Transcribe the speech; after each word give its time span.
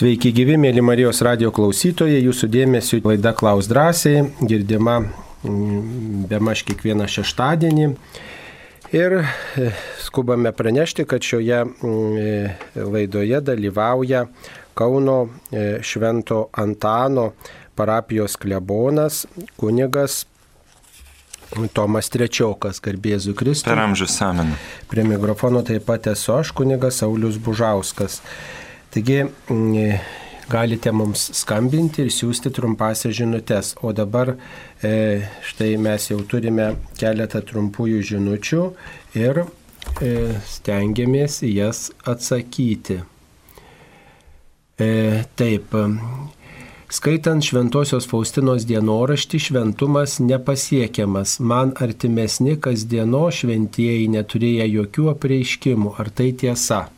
Sveiki 0.00 0.30
gyvi, 0.32 0.54
mėly 0.56 0.80
Marijos 0.80 1.18
radio 1.20 1.50
klausytojai, 1.52 2.22
jūsų 2.24 2.46
dėmesio 2.48 3.02
laida 3.04 3.34
Klaus 3.36 3.66
drąsiai, 3.68 4.22
girdima 4.48 4.94
mm, 5.04 6.22
be 6.30 6.38
maž 6.40 6.62
kiekvieną 6.64 7.04
šeštadienį. 7.04 7.88
Ir 8.96 9.16
e, 9.20 9.66
skubame 10.00 10.54
pranešti, 10.56 11.04
kad 11.04 11.20
šioje 11.20 11.58
mm, 11.66 12.14
e, 12.16 12.78
laidoje 12.80 13.42
dalyvauja 13.44 14.22
Kauno 14.80 15.18
e, 15.26 15.66
Švento 15.84 16.46
Antano 16.62 17.34
parapijos 17.76 18.38
klebonas, 18.40 19.26
kunigas 19.60 20.22
Tomas 21.76 22.08
Trečiokas, 22.08 22.80
garbėzu 22.80 23.36
Kristus. 23.36 23.68
Per 23.68 23.84
amžius 23.84 24.16
saminu. 24.16 24.56
Prie 24.88 25.04
mikrofono 25.04 25.60
taip 25.60 25.84
pat 25.92 26.08
esu 26.14 26.38
aš, 26.38 26.54
kunigas 26.56 27.02
Saulis 27.04 27.36
Bužauskas. 27.36 28.22
Taigi 28.90 29.22
mm, 29.24 30.00
galite 30.50 30.90
mums 30.90 31.28
skambinti 31.38 32.02
ir 32.04 32.10
siūsti 32.10 32.50
trumpasias 32.54 33.14
žinutės. 33.20 33.76
O 33.86 33.92
dabar 33.94 34.34
e, 34.82 35.22
štai 35.46 35.76
mes 35.78 36.08
jau 36.10 36.18
turime 36.26 36.72
keletą 36.98 37.42
trumpųjų 37.46 38.02
žinučių 38.10 38.64
ir 39.20 39.44
e, 39.44 40.10
stengiamės 40.50 41.40
jas 41.46 41.88
atsakyti. 42.02 43.00
E, 44.80 44.90
taip. 45.38 45.76
Skaitant 46.90 47.46
Šventojios 47.46 48.08
Faustinos 48.10 48.64
dienoraštį, 48.66 49.38
šventumas 49.38 50.16
nepasiekiamas, 50.24 51.36
man 51.38 51.76
artimesni 51.78 52.56
kasdieno 52.58 53.28
šventieji 53.30 54.08
neturėję 54.10 54.66
jokių 54.72 55.12
apreiškimų. 55.12 55.94
Ar 56.02 56.10
tai 56.10 56.32
tiesa? 56.34 56.88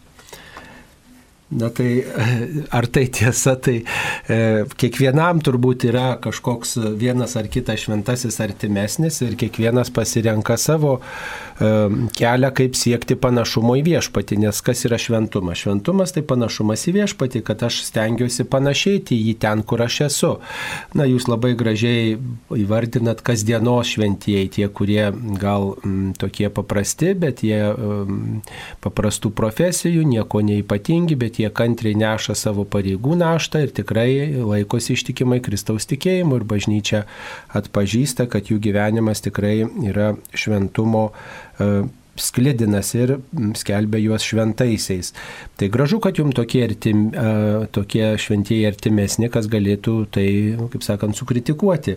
Na 1.52 1.68
tai 1.68 2.04
ar 2.78 2.86
tai 2.88 3.06
tiesa, 3.12 3.56
tai 3.60 3.82
e, 3.82 4.38
kiekvienam 4.80 5.42
turbūt 5.44 5.84
yra 5.90 6.16
kažkoks 6.22 6.78
vienas 7.00 7.36
ar 7.36 7.48
kitas 7.52 7.84
šventasis 7.84 8.40
artimesnis 8.44 9.20
ir 9.26 9.36
kiekvienas 9.40 9.92
pasirenka 9.92 10.56
savo 10.60 10.98
kelią, 12.16 12.52
kaip 12.56 12.78
siekti 12.78 13.16
panašumo 13.20 13.76
į 13.80 13.84
viešpatį, 13.90 14.38
nes 14.46 14.62
kas 14.64 14.86
yra 14.88 14.98
šventumas? 15.00 15.60
Šventumas 15.62 16.16
tai 16.16 16.24
panašumas 16.26 16.86
į 16.88 16.96
viešpatį, 16.98 17.44
kad 17.46 17.66
aš 17.68 17.82
stengiuosi 17.90 18.48
panašėti 18.48 19.18
į 19.18 19.28
jį 19.28 19.36
ten, 19.44 19.64
kur 19.68 19.84
aš 19.84 20.00
esu. 20.08 20.32
Na, 20.96 21.04
jūs 21.08 21.28
labai 21.28 21.52
gražiai 21.58 22.16
įvardinat 22.56 23.20
kasdienos 23.26 23.92
šventieji, 23.92 24.52
tie, 24.56 24.66
kurie 24.72 25.10
gal 25.40 25.74
m, 25.84 26.12
tokie 26.16 26.48
paprasti, 26.48 27.12
bet 27.18 27.44
jie 27.44 27.60
m, 27.60 28.40
paprastų 28.80 29.34
profesijų, 29.36 30.06
nieko 30.08 30.40
neipatingi, 30.46 31.18
bet 31.20 31.42
jie 31.42 31.42
jie 31.42 31.50
kantriai 31.54 31.98
neša 31.98 32.36
savo 32.38 32.64
pareigų 32.68 33.16
naštą 33.18 33.64
ir 33.66 33.74
tikrai 33.74 34.10
laikosi 34.38 34.96
ištikimai 34.96 35.40
Kristaus 35.44 35.88
tikėjimu 35.90 36.38
ir 36.38 36.46
bažnyčia 36.48 37.04
atpažįsta, 37.58 38.28
kad 38.30 38.50
jų 38.50 38.60
gyvenimas 38.62 39.24
tikrai 39.24 39.62
yra 39.88 40.12
šventumo 40.34 41.10
e, 41.58 41.72
sklidinas 42.16 42.92
ir 42.94 43.14
skelbia 43.56 44.00
juos 44.02 44.24
šventaisiais. 44.26 45.12
Tai 45.56 45.68
gražu, 45.72 45.98
kad 46.02 46.18
jums 46.20 46.36
tokie, 46.36 46.60
artim, 46.66 47.06
tokie 47.72 48.12
šventieji 48.20 48.66
artimesni, 48.68 49.30
kas 49.32 49.48
galėtų 49.52 49.94
tai, 50.12 50.26
kaip 50.74 50.84
sakant, 50.84 51.16
sukritikuoti. 51.16 51.96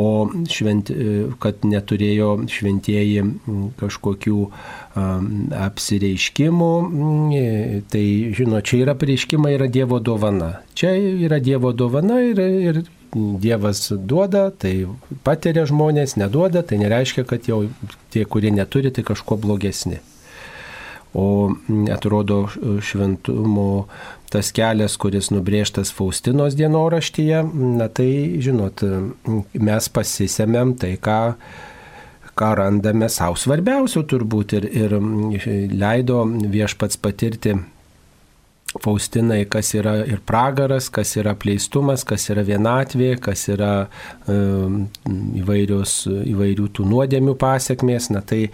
O 0.00 0.26
švent, 0.50 0.90
e, 0.90 1.26
kad 1.42 1.62
neturėjo 1.66 2.32
šventieji 2.50 3.22
kažkokių 3.80 4.40
apsireiškimų, 5.62 6.72
tai 7.92 8.06
žino, 8.36 8.60
čia 8.66 8.82
yra 8.82 8.96
pareiškimai, 8.98 9.54
yra 9.56 9.70
Dievo 9.72 10.02
dovana. 10.04 10.56
Čia 10.76 10.92
yra 10.98 11.38
Dievo 11.40 11.72
dovana 11.72 12.18
ir, 12.26 12.42
ir 12.42 12.82
Dievas 13.12 13.90
duoda, 13.92 14.46
tai 14.56 14.86
patiria 15.26 15.66
žmonės, 15.68 16.16
neduoda, 16.16 16.62
tai 16.64 16.78
nereiškia, 16.80 17.26
kad 17.28 17.44
jau 17.44 17.66
tie, 18.14 18.24
kurie 18.24 18.52
neturi, 18.54 18.92
tai 18.94 19.04
kažkuo 19.04 19.36
blogesni. 19.40 20.00
O 21.12 21.52
atrodo 21.92 22.46
šventumo 22.80 23.84
tas 24.32 24.48
kelias, 24.56 24.96
kuris 24.96 25.28
nubrėžtas 25.28 25.92
Faustinos 25.92 26.56
dienoraštyje, 26.56 27.42
na 27.76 27.90
tai, 27.92 28.08
žinot, 28.40 28.80
mes 29.52 29.90
pasisėmėm 29.92 30.72
tai, 30.80 30.94
ką 30.96 31.20
ką 32.32 32.54
randame 32.56 33.10
savo 33.12 33.36
svarbiausių 33.36 34.02
turbūt 34.08 34.54
ir, 34.56 34.66
ir 34.72 34.94
leido 35.76 36.22
viešpats 36.24 36.96
patirti 36.96 37.58
Faustinai, 38.80 39.42
kas 39.52 39.74
yra 39.76 39.98
ir 40.08 40.22
pragaras, 40.24 40.88
kas 40.92 41.12
yra 41.20 41.34
pleistumas, 41.36 42.06
kas 42.08 42.24
yra 42.32 42.44
vienatvė, 42.46 43.10
kas 43.20 43.44
yra 43.52 43.72
e, 43.84 44.38
įvairios, 45.42 45.96
įvairių 46.08 46.70
tų 46.72 46.88
nuodėmių 46.94 47.36
pasiekmės. 47.40 48.08
Na 48.14 48.24
tai 48.24 48.46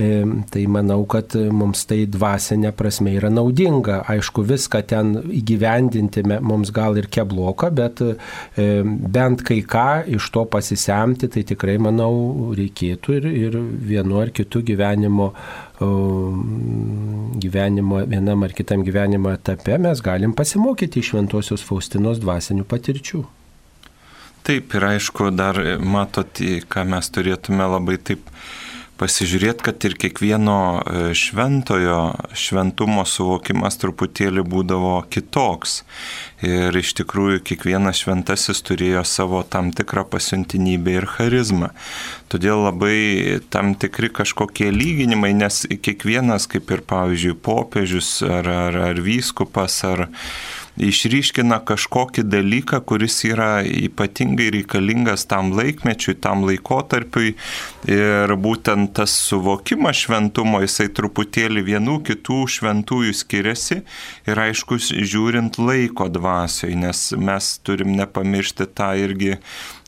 E, 0.00 0.24
tai 0.50 0.66
manau, 0.66 1.02
kad 1.10 1.34
mums 1.50 1.82
tai 1.90 2.04
dvasinė 2.08 2.70
prasme 2.78 3.12
yra 3.18 3.30
naudinga. 3.32 4.00
Aišku, 4.10 4.44
viską 4.46 4.82
ten 4.88 5.16
įgyvendinti 5.40 6.22
mums 6.24 6.70
gal 6.74 6.98
ir 7.00 7.08
kebloka, 7.12 7.72
bet 7.74 8.00
e, 8.04 8.14
bent 8.84 9.42
kai 9.46 9.60
ką 9.66 9.88
iš 10.16 10.30
to 10.34 10.46
pasisemti, 10.52 11.28
tai 11.34 11.42
tikrai 11.48 11.76
manau 11.82 12.54
reikėtų 12.56 13.18
ir, 13.18 13.28
ir 13.44 13.58
vienu 13.90 14.22
ar 14.22 14.32
kitu 14.36 14.62
gyvenimo 14.70 15.32
gyvenimo, 17.40 18.04
vienam 18.06 18.42
ar 18.42 18.52
kitam 18.52 18.84
gyvenimo 18.84 19.32
etape 19.32 19.78
mes 19.80 20.02
galim 20.04 20.34
pasimokyti 20.36 21.00
iš 21.00 21.14
Šventojios 21.14 21.64
Faustinos 21.64 22.20
dvasinių 22.20 22.66
patirčių. 22.68 23.22
Taip, 24.44 24.74
ir 24.76 24.86
aišku, 24.94 25.30
dar 25.36 25.58
matot, 25.80 26.40
ką 26.72 26.84
mes 26.88 27.10
turėtume 27.12 27.66
labai 27.68 27.98
taip 28.00 28.28
pasižiūrėti, 29.00 29.64
kad 29.64 29.84
ir 29.88 29.96
kiekvieno 30.00 30.58
e, 30.80 31.02
šventojo 31.16 32.00
šventumo 32.36 33.06
suvokimas 33.08 33.80
truputėlį 33.80 34.44
būdavo 34.44 34.98
kitoks. 35.12 35.80
Ir 36.44 36.76
iš 36.76 36.92
tikrųjų 37.00 37.42
kiekvienas 37.50 38.00
šventasis 38.04 38.62
turėjo 38.64 39.02
savo 39.08 39.42
tam 39.44 39.72
tikrą 39.76 40.06
pasiuntinybę 40.12 40.94
ir 41.00 41.08
charizmą. 41.16 41.72
Todėl 42.32 42.64
labai 42.68 43.40
tam 43.52 43.74
tikri 43.80 44.12
kažkokie 44.20 44.70
lyginimai, 44.72 45.32
nes 45.36 45.64
kiekvienas, 45.68 46.48
kaip 46.50 46.70
ir 46.72 46.84
pavyzdžiui, 46.88 47.36
popiežius 47.44 48.20
ar, 48.24 48.48
ar, 48.48 48.80
ar 48.92 49.04
vyskupas 49.04 49.82
ar 49.88 50.06
išryškina 50.80 51.60
kažkokį 51.68 52.24
dalyką, 52.30 52.80
kuris 52.88 53.20
yra 53.28 53.60
ypatingai 53.64 54.50
reikalingas 54.56 55.26
tam 55.30 55.52
laikmečiui, 55.56 56.16
tam 56.22 56.44
laikotarpiui. 56.48 57.34
Ir 57.90 58.34
būtent 58.40 58.94
tas 58.96 59.14
suvokimas 59.28 60.04
šventumo, 60.04 60.60
jisai 60.64 60.90
truputėlį 60.96 61.64
vienų 61.70 61.98
kitų 62.08 62.40
šventųjų 62.56 63.16
skiriasi 63.16 63.80
ir 64.28 64.42
aišku, 64.46 64.80
žiūrint 64.80 65.60
laiko 65.60 66.08
dvasioj, 66.12 66.74
nes 66.84 67.10
mes 67.16 67.52
turim 67.66 67.94
nepamiršti 67.98 68.68
tą 68.76 68.92
irgi 69.00 69.36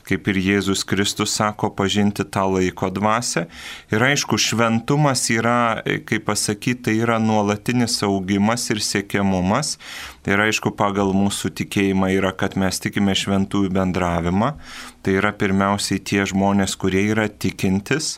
kaip 0.07 0.27
ir 0.31 0.39
Jėzus 0.43 0.83
Kristus 0.87 1.33
sako, 1.37 1.69
pažinti 1.75 2.25
tą 2.25 2.45
laiko 2.55 2.89
dvasę. 2.93 3.45
Ir 3.93 4.03
aišku, 4.03 4.37
šventumas 4.39 5.25
yra, 5.33 5.81
kaip 6.07 6.27
pasakyti, 6.29 6.81
tai 6.87 6.95
yra 7.01 7.19
nuolatinis 7.23 7.99
augimas 8.05 8.69
ir 8.73 8.83
siekiamumas. 8.83 9.77
Ir 10.27 10.39
aišku, 10.43 10.73
pagal 10.79 11.13
mūsų 11.15 11.53
tikėjimą 11.59 12.13
yra, 12.17 12.33
kad 12.35 12.57
mes 12.59 12.79
tikime 12.83 13.15
šventųjų 13.17 13.73
bendravimą. 13.75 14.53
Tai 15.03 15.17
yra 15.19 15.33
pirmiausiai 15.35 15.99
tie 15.99 16.23
žmonės, 16.29 16.77
kurie 16.79 17.03
yra 17.11 17.27
tikintis 17.27 18.17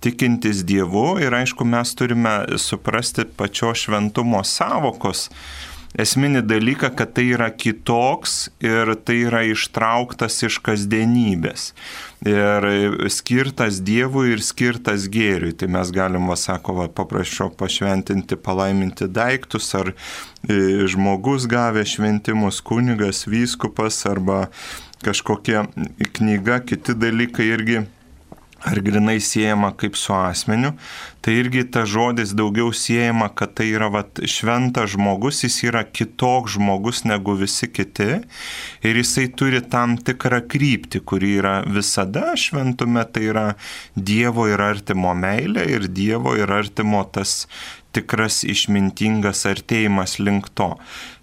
tikintis 0.00 0.60
Dievu 0.68 1.16
ir 1.18 1.34
aišku 1.34 1.64
mes 1.66 1.94
turime 1.96 2.58
suprasti 2.60 3.24
pačio 3.36 3.72
šventumo 3.74 4.42
savokos 4.44 5.30
esminį 6.00 6.42
dalyką, 6.46 6.90
kad 6.96 7.14
tai 7.16 7.30
yra 7.34 7.48
kitoks 7.50 8.50
ir 8.64 8.92
tai 9.06 9.18
yra 9.26 9.42
ištrauktas 9.48 10.38
iš 10.46 10.58
kasdienybės. 10.64 11.70
Ir 12.26 12.66
skirtas 13.12 13.80
Dievui 13.84 14.32
ir 14.34 14.42
skirtas 14.44 15.06
gėriui. 15.12 15.54
Tai 15.56 15.68
mes 15.72 15.92
galim, 15.94 16.28
va, 16.30 16.36
sako, 16.40 16.78
va, 16.80 16.86
paprašau 16.92 17.50
pašventinti, 17.56 18.38
palaiminti 18.40 19.08
daiktus, 19.08 19.68
ar 19.78 19.92
e, 19.92 20.86
žmogus 20.90 21.48
gavę 21.50 21.84
šventimus, 21.86 22.62
kunigas, 22.64 23.24
vyskupas, 23.30 24.02
arba 24.08 24.46
kažkokia 25.04 25.66
knyga, 26.16 26.62
kiti 26.66 26.96
dalykai 26.98 27.52
irgi 27.52 27.84
ar 28.66 28.80
grinai 28.82 29.20
siejama 29.22 29.70
kaip 29.78 29.94
su 29.96 30.14
asmeniu, 30.14 30.72
tai 31.22 31.36
irgi 31.40 31.62
ta 31.70 31.84
žodis 31.86 32.34
daugiau 32.38 32.72
siejama, 32.74 33.28
kad 33.34 33.54
tai 33.58 33.68
yra 33.74 33.88
vat, 33.94 34.20
šventas 34.26 34.92
žmogus, 34.96 35.44
jis 35.46 35.60
yra 35.68 35.84
kitoks 35.86 36.56
žmogus 36.56 37.04
negu 37.06 37.36
visi 37.38 37.70
kiti 37.70 38.08
ir 38.82 39.00
jisai 39.02 39.28
turi 39.38 39.62
tam 39.62 39.96
tikrą 39.98 40.42
kryptį, 40.50 41.02
kuri 41.06 41.36
yra 41.40 41.56
visada 41.66 42.34
šventume, 42.38 43.06
tai 43.06 43.28
yra 43.30 43.46
Dievo 43.96 44.48
ir 44.50 44.62
artimo 44.62 45.14
meilė 45.14 45.66
ir 45.70 45.86
Dievo 45.90 46.34
ir 46.38 46.50
artimo 46.52 47.04
tas 47.14 47.44
tikras 47.96 48.42
išmintingas 48.46 49.46
artėjimas 49.48 50.18
link 50.22 50.50
to. 50.54 50.74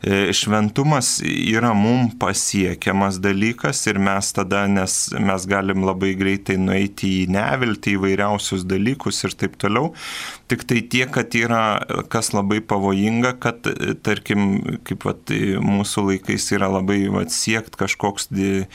e, 0.04 0.34
šventumas 0.36 1.22
yra 1.24 1.72
mum 1.78 2.10
pasiekiamas 2.20 3.22
dalykas 3.24 3.86
ir 3.88 4.00
mes 4.04 4.34
tada, 4.36 4.66
nes 4.68 4.96
mes 5.16 5.46
galim 5.48 5.86
labai 5.88 6.12
greitai 6.20 6.58
nueiti 6.60 7.12
į 7.22 7.30
neviltį, 7.32 7.96
įvairiausius 7.98 8.66
dalykus 8.68 9.24
ir 9.24 9.36
taip 9.40 9.56
toliau. 9.62 9.94
Tik 10.52 10.66
tai 10.68 10.82
tiek, 10.92 11.08
kad 11.14 11.34
yra 11.40 11.64
kas 12.12 12.34
labai 12.36 12.60
pavojinga, 12.60 13.36
kad, 13.44 13.70
tarkim, 14.04 14.44
kaip 14.88 15.08
vat, 15.08 15.32
mūsų 15.64 16.08
laikais 16.10 16.50
yra 16.58 16.68
labai 16.74 17.00
vat, 17.14 17.32
siekt 17.34 17.78
kažkoks 17.80 18.28
di, 18.34 18.66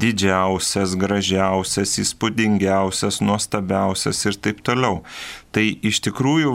didžiausias, 0.00 0.96
gražiausias, 1.00 1.98
įspūdingiausias, 2.02 3.20
nuostabiausias 3.24 4.24
ir 4.30 4.40
taip 4.40 4.64
toliau. 4.66 5.02
Tai 5.50 5.64
iš 5.82 6.00
tikrųjų 6.06 6.52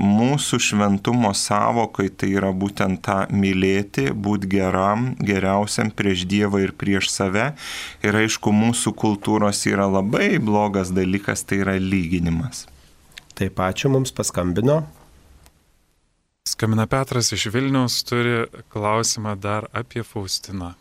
mūsų 0.00 0.58
šventumo 0.62 1.30
savokai 1.36 2.08
tai 2.08 2.30
yra 2.38 2.50
būtent 2.56 3.02
tą 3.04 3.24
mylėti, 3.32 4.08
būti 4.12 4.48
geram, 4.56 5.12
geriausiam 5.20 5.90
prieš 5.92 6.24
Dievą 6.30 6.62
ir 6.64 6.72
prieš 6.72 7.10
save. 7.12 7.52
Ir 8.04 8.16
aišku, 8.24 8.52
mūsų 8.54 8.94
kultūros 8.96 9.64
yra 9.68 9.86
labai 9.90 10.38
blogas 10.40 10.92
dalykas, 10.94 11.44
tai 11.44 11.60
yra 11.64 11.76
lyginimas. 11.80 12.64
Taip, 13.34 13.58
ačiū 13.60 13.90
mums 13.92 14.14
paskambino. 14.14 14.84
Skambina 16.48 16.86
Petras 16.86 17.32
iš 17.34 17.48
Vilnius, 17.52 18.02
turi 18.06 18.44
klausimą 18.72 19.34
dar 19.40 19.68
apie 19.72 20.04
Faustiną. 20.06 20.74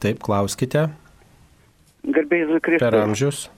Taip, 0.00 0.22
klauskite. 0.24 0.88
Garbėjai 2.06 2.60
Kristus. 2.64 2.84
Per 2.86 2.96
amžius. 2.96 3.48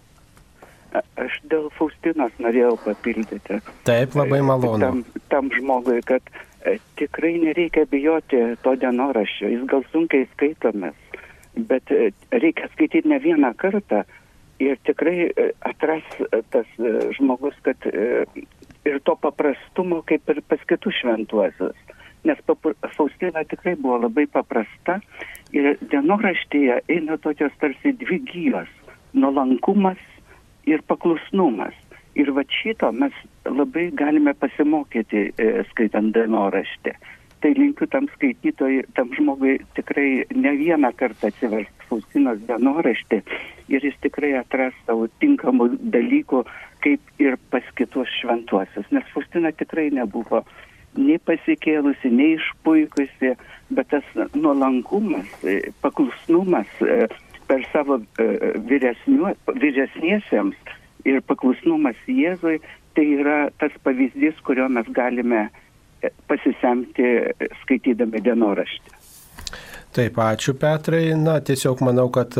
Aš 0.92 1.38
dėl 1.48 1.68
Faustinos 1.78 2.32
norėjau 2.42 2.74
papildyti. 2.84 3.60
Taip, 3.88 4.16
labai 4.18 4.42
malonu. 4.44 4.80
Tam, 4.82 5.22
tam 5.32 5.48
žmogui, 5.54 6.02
kad 6.04 6.24
e, 6.68 6.76
tikrai 7.00 7.32
nereikia 7.40 7.86
bijoti 7.88 8.42
to 8.64 8.74
dienoraščio. 8.82 9.48
Jis 9.54 9.62
gal 9.70 9.86
sunkiai 9.92 10.26
skaitomas, 10.34 10.98
bet 11.56 11.92
e, 11.94 12.10
reikia 12.36 12.68
skaityti 12.74 13.08
ne 13.08 13.20
vieną 13.24 13.54
kartą 13.60 14.02
ir 14.60 14.76
tikrai 14.84 15.30
e, 15.30 15.48
atras 15.64 16.12
tas 16.52 16.68
žmogus, 17.16 17.56
kad 17.64 17.88
ir 17.88 19.00
to 19.08 19.16
paprastumo 19.16 20.02
kaip 20.04 20.28
ir 20.28 20.44
pas 20.44 20.68
kitus 20.68 21.00
šventuosius. 21.00 21.98
Nes 22.28 22.38
Faustina 22.94 23.42
tikrai 23.48 23.74
buvo 23.80 23.96
labai 24.04 24.28
paprasta 24.30 25.00
ir 25.56 25.74
dienoraštyje 25.80 26.82
eina 26.92 27.16
tokios 27.18 27.56
tarsi 27.64 27.96
dvi 27.98 28.20
gyjos- 28.28 28.70
nuolankumas 29.22 30.11
ir 30.68 30.84
paklusnumas. 30.88 31.74
Ir 32.14 32.28
va 32.36 32.44
šito 32.60 32.90
mes 32.92 33.14
labai 33.48 33.88
galime 33.96 34.34
pasimokyti 34.36 35.30
e, 35.30 35.50
skaitant 35.70 36.12
dienoraštį. 36.12 36.92
Tai 37.42 37.50
linkiu 37.56 37.88
tam 37.90 38.06
skaitytojui, 38.12 38.82
tam 38.94 39.10
žmogui 39.16 39.56
tikrai 39.74 40.26
ne 40.36 40.52
vieną 40.60 40.92
kartą 40.98 41.32
atsiversti 41.32 41.88
Faustinos 41.88 42.38
dienoraštį 42.48 43.22
ir 43.72 43.86
jis 43.88 43.96
tikrai 44.04 44.34
atras 44.38 44.76
savo 44.86 45.08
tinkamų 45.22 45.70
dalykų, 45.94 46.44
kaip 46.84 47.22
ir 47.22 47.38
pas 47.50 47.66
kitus 47.78 48.12
šventuosius. 48.20 48.86
Nes 48.94 49.08
Faustina 49.14 49.52
tikrai 49.56 49.88
nebuvo 49.94 50.44
nei 50.96 51.18
pasikėlusi, 51.24 52.12
nei 52.12 52.36
išpuikusi, 52.36 53.34
bet 53.72 53.88
tas 53.92 54.08
nuolankumas, 54.36 55.28
e, 55.44 55.72
paklusnumas 55.84 56.68
e, 56.84 57.06
per 57.52 57.68
savo 57.72 58.00
e, 58.00 58.24
vyresniu- 58.64 59.36
vyresniesiems 59.60 60.56
ir 61.04 61.20
paklusnumas 61.28 61.98
Jėzui, 62.08 62.62
tai 62.96 63.04
yra 63.18 63.50
tas 63.60 63.74
pavyzdys, 63.84 64.38
kurio 64.46 64.70
mes 64.72 64.88
galime 64.96 65.42
e, 66.00 66.08
pasisemti 66.32 67.04
e, 67.04 67.50
skaitydami 67.60 68.24
dienoraštį. 68.24 69.01
Taip, 69.92 70.16
ačiū 70.16 70.54
Petrai. 70.56 71.10
Na, 71.20 71.34
tiesiog 71.44 71.82
manau, 71.84 72.06
kad 72.12 72.32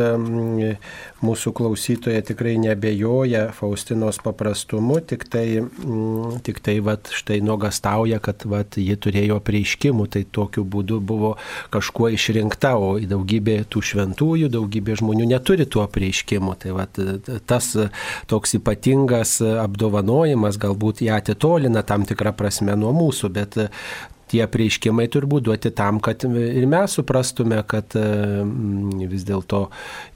mūsų 1.21 1.51
klausytoja 1.53 2.23
tikrai 2.25 2.55
nebejoja 2.57 3.51
Faustinos 3.53 4.17
paprastumu, 4.25 4.97
tik 5.05 5.27
tai, 5.29 5.61
mm, 5.61 6.39
tik 6.47 6.63
tai 6.65 6.79
vat, 6.81 7.11
štai 7.13 7.43
nuogastauja, 7.45 8.23
kad 8.25 8.47
vat, 8.49 8.79
ji 8.81 8.97
turėjo 8.97 9.37
prieiškimų, 9.45 10.07
tai 10.17 10.25
tokiu 10.25 10.65
būdu 10.65 11.03
buvo 11.05 11.35
kažkuo 11.75 12.09
išrinkta, 12.17 12.73
o 12.81 12.97
į 12.97 13.11
daugybę 13.13 13.59
tų 13.69 13.85
šventųjų, 13.91 14.49
daugybė 14.57 14.97
žmonių 15.03 15.29
neturi 15.35 15.69
tuo 15.69 15.85
prieiškimu. 15.85 16.57
Tai 16.57 16.73
vat, 16.81 17.03
tas 17.45 17.69
toks 18.33 18.57
ypatingas 18.57 19.43
apdovanojimas 19.45 20.57
galbūt 20.57 21.05
ją 21.05 21.21
atitolina 21.21 21.85
tam 21.85 22.09
tikrą 22.09 22.33
prasme 22.33 22.81
nuo 22.81 22.97
mūsų, 22.97 23.33
bet 23.37 23.61
tie 24.33 24.47
prieiškimai 24.49 25.07
turbūt 25.13 25.47
duoti 25.47 25.73
tam, 25.77 26.01
kad 26.03 26.25
ir 26.25 26.67
mes 26.71 26.97
suprastume, 26.97 27.61
kad 27.69 27.97
mm, 27.99 29.05
vis 29.11 29.27
dėlto 29.29 29.67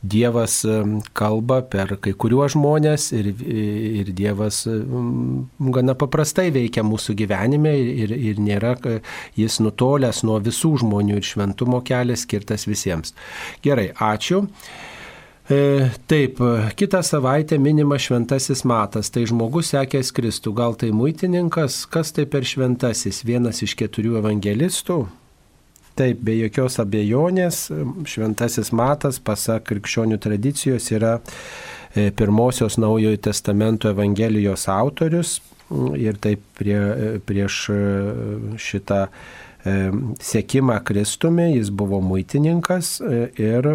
Dievas 0.03 0.63
mm, 0.65 1.13
kalba 1.17 1.61
per 1.69 1.97
kai 2.03 2.15
kuriuos 2.17 2.55
žmonės 2.57 3.11
ir, 3.17 3.31
ir 3.45 4.13
Dievas 4.17 4.63
mm, 4.71 5.71
gana 5.77 5.97
paprastai 5.99 6.49
veikia 6.55 6.85
mūsų 6.87 7.17
gyvenime 7.21 7.77
ir, 7.77 8.15
ir 8.17 8.43
nėra 8.43 8.75
jis 9.37 9.61
nutolęs 9.63 10.23
nuo 10.27 10.41
visų 10.43 10.77
žmonių 10.83 11.21
ir 11.21 11.27
šventumo 11.27 11.83
kelias 11.87 12.27
skirtas 12.27 12.67
visiems. 12.69 13.15
Gerai, 13.65 13.91
ačiū. 13.93 14.47
E, 15.51 15.91
taip, 16.07 16.41
kitą 16.75 17.03
savaitę 17.07 17.59
minima 17.59 17.99
šventasis 18.03 18.65
matas, 18.67 19.13
tai 19.15 19.23
žmogus 19.31 19.69
sekęs 19.71 20.11
Kristų, 20.17 20.51
gal 20.59 20.75
tai 20.75 20.89
muitininkas, 20.91 21.85
kas 21.87 22.11
tai 22.17 22.25
per 22.27 22.43
šventasis, 22.43 23.23
vienas 23.23 23.63
iš 23.63 23.77
keturių 23.79 24.17
evangelistų. 24.25 25.05
Taip, 25.97 26.19
be 26.27 26.35
jokios 26.41 26.81
abejonės, 26.83 27.69
šventasis 28.11 28.73
matas, 28.75 29.21
pasak 29.23 29.69
krikščionių 29.71 30.19
tradicijos, 30.19 30.91
yra 30.91 31.21
e, 31.95 32.11
pirmosios 32.11 32.75
naujojo 32.83 33.23
testamento 33.31 33.95
evangelijos 33.95 34.67
autorius. 34.67 35.39
Ir 35.99 36.19
taip 36.23 36.43
prie, 36.59 36.77
prieš 37.27 37.55
šitą 38.63 39.07
sekimą 40.23 40.79
Kristumi, 40.85 41.51
jis 41.57 41.71
buvo 41.71 42.01
muitininkas 42.01 43.01
ir 43.37 43.67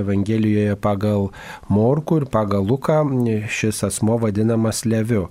Evangelijoje 0.00 0.76
pagal 0.76 1.28
Morku 1.68 2.20
ir 2.20 2.26
pagal 2.30 2.66
Luką 2.66 3.02
šis 3.48 3.84
asmo 3.88 4.18
vadinamas 4.20 4.84
Leviu. 4.84 5.28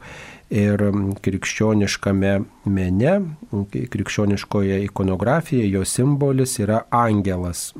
Ir 0.53 0.81
krikščioniškame 1.23 2.33
mene, 2.69 3.13
krikščioniškoje 3.93 4.83
ikonografijoje 4.85 5.69
jo 5.71 5.85
simbolis 5.87 6.57
yra 6.61 6.83
angelas. 6.93 7.71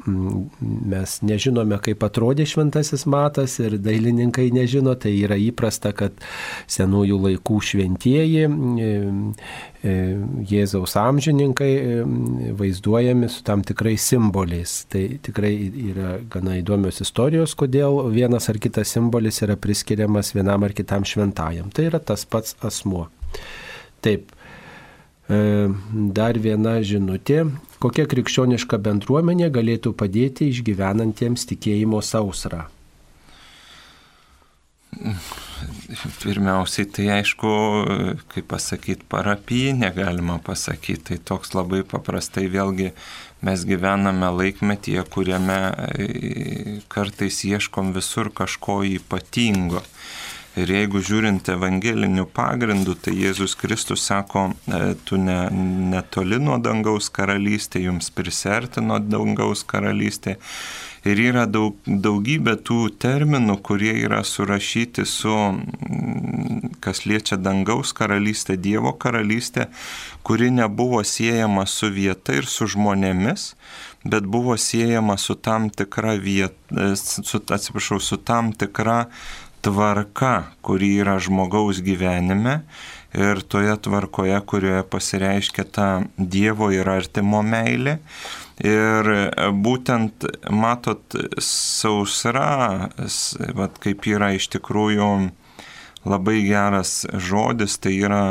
Mes 0.59 1.17
nežinome, 1.21 1.77
kaip 1.83 2.03
atrodė 2.07 2.47
šventasis 2.49 3.05
matas 3.05 3.59
ir 3.61 3.77
dailininkai 3.77 4.49
nežino, 4.55 4.95
tai 4.95 5.13
yra 5.19 5.37
įprasta, 5.39 5.93
kad 5.95 6.17
senųjų 6.71 7.19
laikų 7.27 7.59
šventieji 7.69 8.47
Jėzaus 9.83 10.93
amžininkai 10.95 11.71
vaizduojami 12.55 13.27
su 13.27 13.43
tam 13.43 13.65
tikrais 13.67 14.05
simboliais. 14.13 14.77
Tai 14.87 15.01
tikrai 15.23 15.51
yra 15.91 16.13
gana 16.31 16.55
įdomios 16.61 17.01
istorijos, 17.03 17.55
kodėl 17.59 17.99
vienas 18.13 18.47
ar 18.51 18.61
kitas 18.63 18.95
simbolis 18.95 19.41
yra 19.43 19.57
priskiriamas 19.59 20.31
vienam 20.37 20.63
ar 20.63 20.75
kitam 20.75 21.03
šventajam. 21.07 21.67
Tai 21.75 21.89
yra 21.91 21.99
tas 21.99 22.23
pats 22.23 22.55
asmuo. 22.67 23.07
Taip. 24.03 24.31
Dar 25.27 26.39
viena 26.43 26.77
žinutė. 26.83 27.45
Kokia 27.83 28.05
krikščioniška 28.11 28.79
bendruomenė 28.83 29.49
galėtų 29.55 29.93
padėti 29.99 30.49
išgyvenantiems 30.51 31.47
tikėjimo 31.49 32.03
sausrą? 32.03 32.67
Pirmiausiai, 36.21 36.85
tai 36.91 37.05
aišku, 37.17 37.49
kaip 38.33 38.47
pasakyti, 38.51 39.07
parapijinė 39.09 39.89
galima 39.95 40.37
pasakyti, 40.43 41.01
tai 41.09 41.17
toks 41.31 41.53
labai 41.55 41.81
paprastai 41.87 42.45
vėlgi 42.51 42.91
mes 43.43 43.65
gyvename 43.67 44.29
laikmetyje, 44.37 45.03
kuriame 45.13 45.57
kartais 46.93 47.41
ieškom 47.47 47.93
visur 47.95 48.31
kažko 48.33 48.81
ypatingo. 48.99 49.83
Ir 50.53 50.69
jeigu 50.69 50.99
žiūrint 51.01 51.47
evangelinių 51.49 52.27
pagrindų, 52.29 52.93
tai 53.01 53.15
Jėzus 53.17 53.55
Kristus 53.57 54.03
sako, 54.05 54.51
tu 55.07 55.17
ne, 55.17 55.47
netoli 55.89 56.37
nuo 56.37 56.59
dangaus 56.61 57.07
karalystė, 57.09 57.81
jums 57.87 58.11
priserti 58.13 58.83
nuo 58.85 58.99
dangaus 59.01 59.63
karalystė. 59.65 60.35
Ir 61.09 61.19
yra 61.19 61.47
daug, 61.49 61.79
daugybė 61.83 62.53
tų 62.63 62.77
terminų, 63.01 63.57
kurie 63.65 63.95
yra 64.05 64.21
surašyti 64.23 65.03
su, 65.09 65.33
kas 66.85 67.01
liečia 67.09 67.39
dangaus 67.41 67.91
karalystę, 67.97 68.53
Dievo 68.55 68.93
karalystę, 68.93 69.71
kuri 70.23 70.51
nebuvo 70.53 71.01
siejama 71.03 71.65
su 71.65 71.89
vieta 71.91 72.37
ir 72.37 72.45
su 72.47 72.69
žmonėmis, 72.71 73.55
bet 74.05 74.29
buvo 74.29 74.53
siejama 74.55 75.17
su 75.17 75.33
tam 75.35 75.71
tikra 75.73 76.13
vieta, 76.21 76.93
su, 76.95 77.41
atsiprašau, 77.41 77.99
su 77.99 78.21
tam 78.21 78.53
tikra 78.53 79.07
tvarka, 79.63 80.33
kuri 80.65 80.97
yra 81.01 81.17
žmogaus 81.23 81.81
gyvenime 81.83 82.61
ir 83.13 83.43
toje 83.47 83.75
tvarkoje, 83.85 84.39
kurioje 84.49 84.83
pasireiškia 84.89 85.65
ta 85.71 85.87
Dievo 86.17 86.71
ir 86.73 86.89
artimo 86.89 87.43
meilė. 87.45 87.99
Ir 88.63 89.09
būtent, 89.65 90.27
matot, 90.53 91.15
sausra, 91.41 92.89
vat, 93.57 93.79
kaip 93.81 94.05
yra 94.09 94.33
iš 94.37 94.51
tikrųjų 94.53 95.09
labai 96.05 96.37
geras 96.45 97.01
žodis, 97.17 97.79
tai 97.81 97.95
yra, 98.03 98.23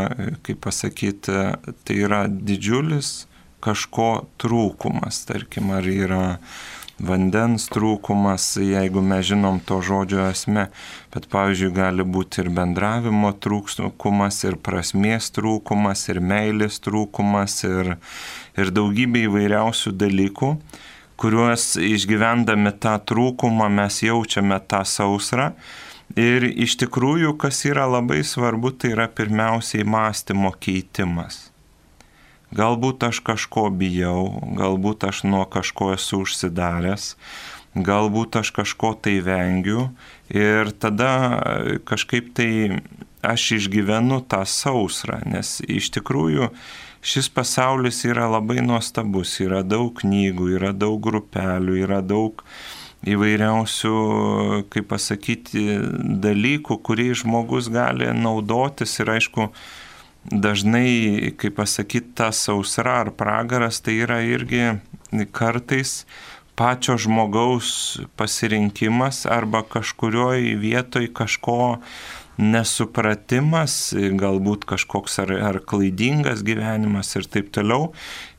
kaip 0.47 0.63
pasakyti, 0.63 1.39
tai 1.85 1.99
yra 2.05 2.27
didžiulis 2.31 3.25
kažko 3.63 4.27
trūkumas, 4.43 5.23
tarkim, 5.29 5.71
ar 5.75 5.87
yra 5.87 6.25
vandens 7.03 7.67
trūkumas, 7.73 8.47
jeigu 8.63 9.03
mes 9.05 9.27
žinom 9.27 9.59
to 9.67 9.81
žodžio 9.85 10.23
esmę, 10.31 10.69
bet 11.15 11.27
pavyzdžiui 11.33 11.75
gali 11.75 12.07
būti 12.07 12.45
ir 12.45 12.51
bendravimo 12.55 13.33
trūkumas, 13.43 14.41
ir 14.47 14.59
prasmės 14.63 15.33
trūkumas, 15.35 16.07
ir 16.13 16.23
meilės 16.23 16.79
trūkumas, 16.85 17.59
ir, 17.69 17.95
ir 18.57 18.75
daugybė 18.79 19.27
įvairiausių 19.29 19.95
dalykų, 20.05 20.53
kuriuos 21.21 21.77
išgyvendami 21.83 22.75
tą 22.83 22.97
trūkumą 23.11 23.71
mes 23.71 24.03
jaučiame 24.07 24.63
tą 24.67 24.85
sausrą. 24.87 25.53
Ir 26.19 26.45
iš 26.45 26.77
tikrųjų, 26.83 27.39
kas 27.41 27.63
yra 27.65 27.87
labai 27.89 28.21
svarbu, 28.27 28.75
tai 28.77 28.93
yra 28.93 29.07
pirmiausiai 29.09 29.87
mąstymo 29.89 30.53
keitimas 30.61 31.52
Galbūt 32.53 33.07
aš 33.09 33.23
kažko 33.25 33.71
bijau, 33.73 34.27
galbūt 34.59 35.07
aš 35.09 35.23
nuo 35.25 35.47
kažko 35.49 35.95
esu 35.95 36.21
užsidaręs, 36.27 37.15
galbūt 37.73 38.37
aš 38.43 38.51
kažko 38.53 38.93
tai 39.01 39.21
vengiu 39.25 39.87
ir 40.29 40.75
tada 40.77 41.13
kažkaip 41.89 42.35
tai 42.37 42.83
aš 43.25 43.47
išgyvenu 43.57 44.21
tą 44.29 44.43
sausrą, 44.45 45.23
nes 45.25 45.61
iš 45.65 45.89
tikrųjų 45.97 46.51
šis 47.03 47.31
pasaulis 47.33 48.03
yra 48.05 48.29
labai 48.31 48.61
nuostabus, 48.61 49.39
yra 49.41 49.63
daug 49.65 49.95
knygų, 50.03 50.53
yra 50.59 50.73
daug 50.77 51.01
grupelių, 51.03 51.81
yra 51.87 52.03
daug 52.05 52.45
įvairiausių, 53.03 53.95
kaip 54.71 54.91
pasakyti, 54.93 55.65
dalykų, 56.23 56.79
kuriais 56.87 57.25
žmogus 57.25 57.71
gali 57.73 58.13
naudotis 58.15 58.95
ir 59.03 59.17
aišku, 59.17 59.49
dažnai, 60.31 61.33
kaip 61.37 61.57
pasakyti, 61.59 62.15
ta 62.15 62.31
sausra 62.33 63.01
ar 63.03 63.11
pragaras 63.17 63.81
tai 63.83 63.99
yra 64.05 64.21
irgi 64.23 64.79
kartais 65.33 66.05
pačio 66.57 66.97
žmogaus 67.01 68.01
pasirinkimas 68.17 69.27
arba 69.27 69.63
kažkurioje 69.63 70.57
vietoje 70.61 71.11
kažko 71.13 71.79
nesupratimas, 72.41 73.93
galbūt 73.93 74.65
kažkoks 74.69 75.19
ar, 75.23 75.33
ar 75.51 75.59
klaidingas 75.69 76.43
gyvenimas 76.47 77.13
ir 77.19 77.29
taip 77.29 77.53
toliau. 77.53 77.91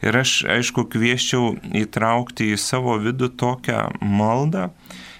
Ir 0.01 0.17
aš, 0.17 0.43
aišku, 0.49 0.87
kvieščiau 0.93 1.53
įtraukti 1.83 2.51
į 2.53 2.59
savo 2.61 2.97
vidų 3.01 3.29
tokią 3.37 3.85
maldą, 4.01 4.71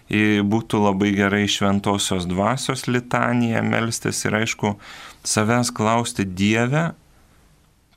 būtų 0.10 0.82
labai 0.84 1.14
gerai 1.16 1.46
šventosios 1.50 2.28
dvasios 2.30 2.88
litaniją 2.90 3.64
melstis 3.66 4.26
ir 4.26 4.42
aišku, 4.42 4.76
savęs 5.24 5.72
klausti 5.76 6.26
Dievę, 6.28 6.92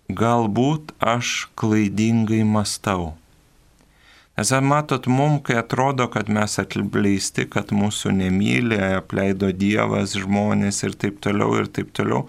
galbūt 0.08 0.94
aš 1.02 1.46
klaidingai 1.58 2.42
mastau. 2.46 3.14
Nes 4.36 4.50
matot, 4.60 5.06
mum, 5.08 5.38
kai 5.40 5.56
atrodo, 5.62 6.06
kad 6.12 6.28
mes 6.28 6.58
atleisti, 6.60 7.46
kad 7.48 7.72
mūsų 7.72 8.12
nemylė, 8.18 8.80
apleido 8.98 9.48
Dievas, 9.48 10.12
žmonės 10.12 10.82
ir 10.84 10.92
taip 10.92 11.22
toliau 11.24 11.56
ir 11.62 11.70
taip 11.72 11.94
toliau, 11.96 12.26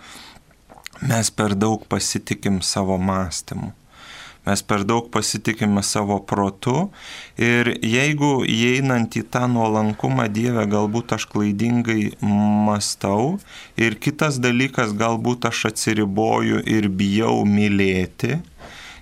mes 1.03 1.29
per 1.29 1.55
daug 1.55 1.83
pasitikim 1.91 2.61
savo 2.63 2.95
mąstymu. 2.97 3.73
Mes 4.47 4.61
per 4.63 4.85
daug 4.87 5.09
pasitikime 5.11 5.81
savo 5.83 6.21
protu 6.23 6.87
ir 7.35 7.73
jeigu 7.83 8.45
įeinant 8.47 9.17
į 9.19 9.25
tą 9.33 9.43
nuolankumą 9.51 10.29
Dievę 10.31 10.63
galbūt 10.71 11.17
aš 11.17 11.25
klaidingai 11.33 12.13
mastau 12.23 13.33
ir 13.75 13.97
kitas 13.99 14.39
dalykas 14.39 14.93
galbūt 14.95 15.49
aš 15.51 15.65
atsiriboju 15.73 16.61
ir 16.63 16.87
bijau 16.87 17.41
mylėti 17.43 18.37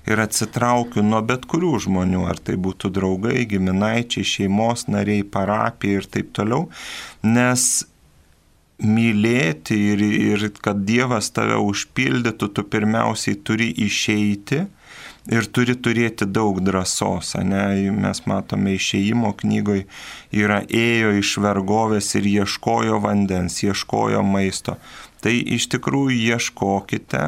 ir 0.10 0.22
atsitraukiu 0.22 1.04
nuo 1.06 1.22
bet 1.26 1.46
kurių 1.50 1.74
žmonių, 1.86 2.26
ar 2.30 2.42
tai 2.42 2.58
būtų 2.62 2.92
draugai, 2.94 3.46
giminaičiai, 3.50 4.26
šeimos 4.26 4.86
nariai, 4.90 5.26
parapija 5.26 6.02
ir 6.02 6.10
taip 6.10 6.32
toliau, 6.38 6.68
nes 7.26 7.86
mylėti 8.82 9.78
ir, 9.94 10.02
ir 10.04 10.48
kad 10.62 10.84
Dievas 10.86 11.32
tave 11.34 11.58
užpildytų, 11.64 12.50
tu 12.54 12.66
pirmiausiai 12.70 13.38
turi 13.48 13.72
išeiti 13.86 14.66
ir 15.32 15.48
turi 15.50 15.76
turėti 15.76 16.28
daug 16.30 16.60
drąsos, 16.64 17.34
ne? 17.44 17.66
Mes 17.92 18.22
matome 18.30 18.76
išėjimo 18.78 19.34
knygoje 19.42 19.86
yra 20.36 20.62
ėjo 20.70 21.16
iš 21.22 21.36
vergovės 21.44 22.14
ir 22.20 22.28
ieškojo 22.30 23.02
vandens, 23.06 23.62
ieškojo 23.66 24.22
maisto. 24.26 24.78
Tai 25.24 25.34
iš 25.34 25.70
tikrųjų 25.74 26.36
ieškokite 26.36 27.24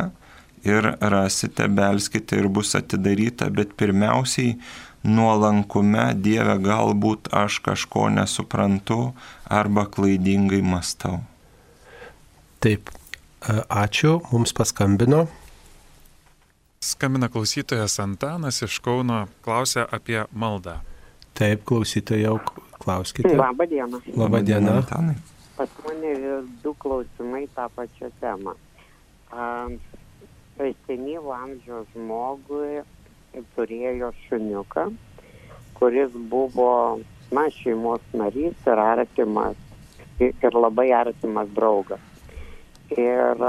ir 0.68 0.92
rasite, 1.02 1.68
belskite 1.68 2.38
ir 2.38 2.50
bus 2.54 2.76
atidaryta, 2.78 3.50
bet 3.50 3.74
pirmiausiai 3.80 4.58
nuolankume 5.08 6.12
Dieve 6.20 6.58
galbūt 6.62 7.32
aš 7.34 7.62
kažko 7.66 8.08
nesuprantu 8.14 9.14
arba 9.46 9.88
klaidingai 9.90 10.62
mastau. 10.66 11.22
Taip, 12.62 12.90
ačiū, 13.70 14.18
mums 14.34 14.54
paskambino. 14.58 15.28
Skambina 16.88 17.28
klausytojas 17.30 18.00
Antanas 18.00 18.62
iš 18.62 18.80
Kauno, 18.80 19.28
klausia 19.44 19.84
apie 19.92 20.22
maldą. 20.32 20.78
Taip, 21.36 21.66
klausytojau, 21.68 22.38
klauskite. 22.80 23.34
Labą 23.36 23.66
dieną. 23.68 24.00
Labą 24.16 24.40
dieną. 24.40 24.72
Antanai. 24.72 25.16
Pas 25.58 25.70
mane 25.84 26.14
du 26.64 26.74
klausimai 26.74 27.48
tą 27.56 27.66
pačią 27.76 28.08
temą. 28.22 28.54
Tai 30.58 30.70
senyvo 30.88 31.34
amžiaus 31.36 31.90
žmogui 31.92 32.80
turėjo 33.58 34.14
šuniuką, 34.30 34.86
kuris 35.76 36.16
buvo, 36.32 37.02
na, 37.36 37.50
šeimos 37.58 38.08
narys 38.14 38.72
ir 38.72 38.84
artimas, 38.86 39.60
ir 40.24 40.56
labai 40.56 40.88
artimas 41.02 41.52
draugas. 41.60 42.00
Ir 42.96 43.46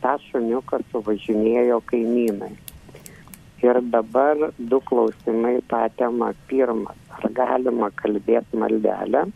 tą 0.00 0.16
šuniuką 0.30 0.80
suvažinėjo 0.88 1.82
kaimynai. 1.92 2.69
Ir 3.60 3.80
dabar 3.92 4.50
du 4.56 4.80
klausimai 4.80 5.58
tą 5.68 5.82
temą. 5.98 6.30
Pirmas, 6.48 6.96
ar 7.12 7.28
galima 7.36 7.90
kalbėti 8.00 8.56
maldelę 8.56 9.26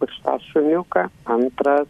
už 0.00 0.14
tą 0.24 0.36
šuniuką. 0.50 1.06
Antras, 1.34 1.88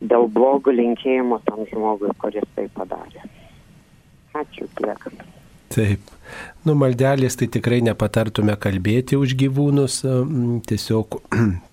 dėl 0.00 0.28
blogų 0.32 0.72
linkėjimo 0.78 1.40
tam 1.44 1.66
žmogui, 1.68 2.12
kuris 2.22 2.48
tai 2.56 2.68
padarė. 2.72 3.28
Ačiū 4.38 4.68
tiek. 4.78 5.08
Taip. 5.74 6.12
Nu, 6.64 6.74
maldelės 6.78 7.36
tai 7.36 7.48
tikrai 7.52 7.82
nepatartume 7.84 8.56
kalbėti 8.60 9.18
už 9.20 9.36
gyvūnus, 9.40 10.00
tiesiog 10.68 11.20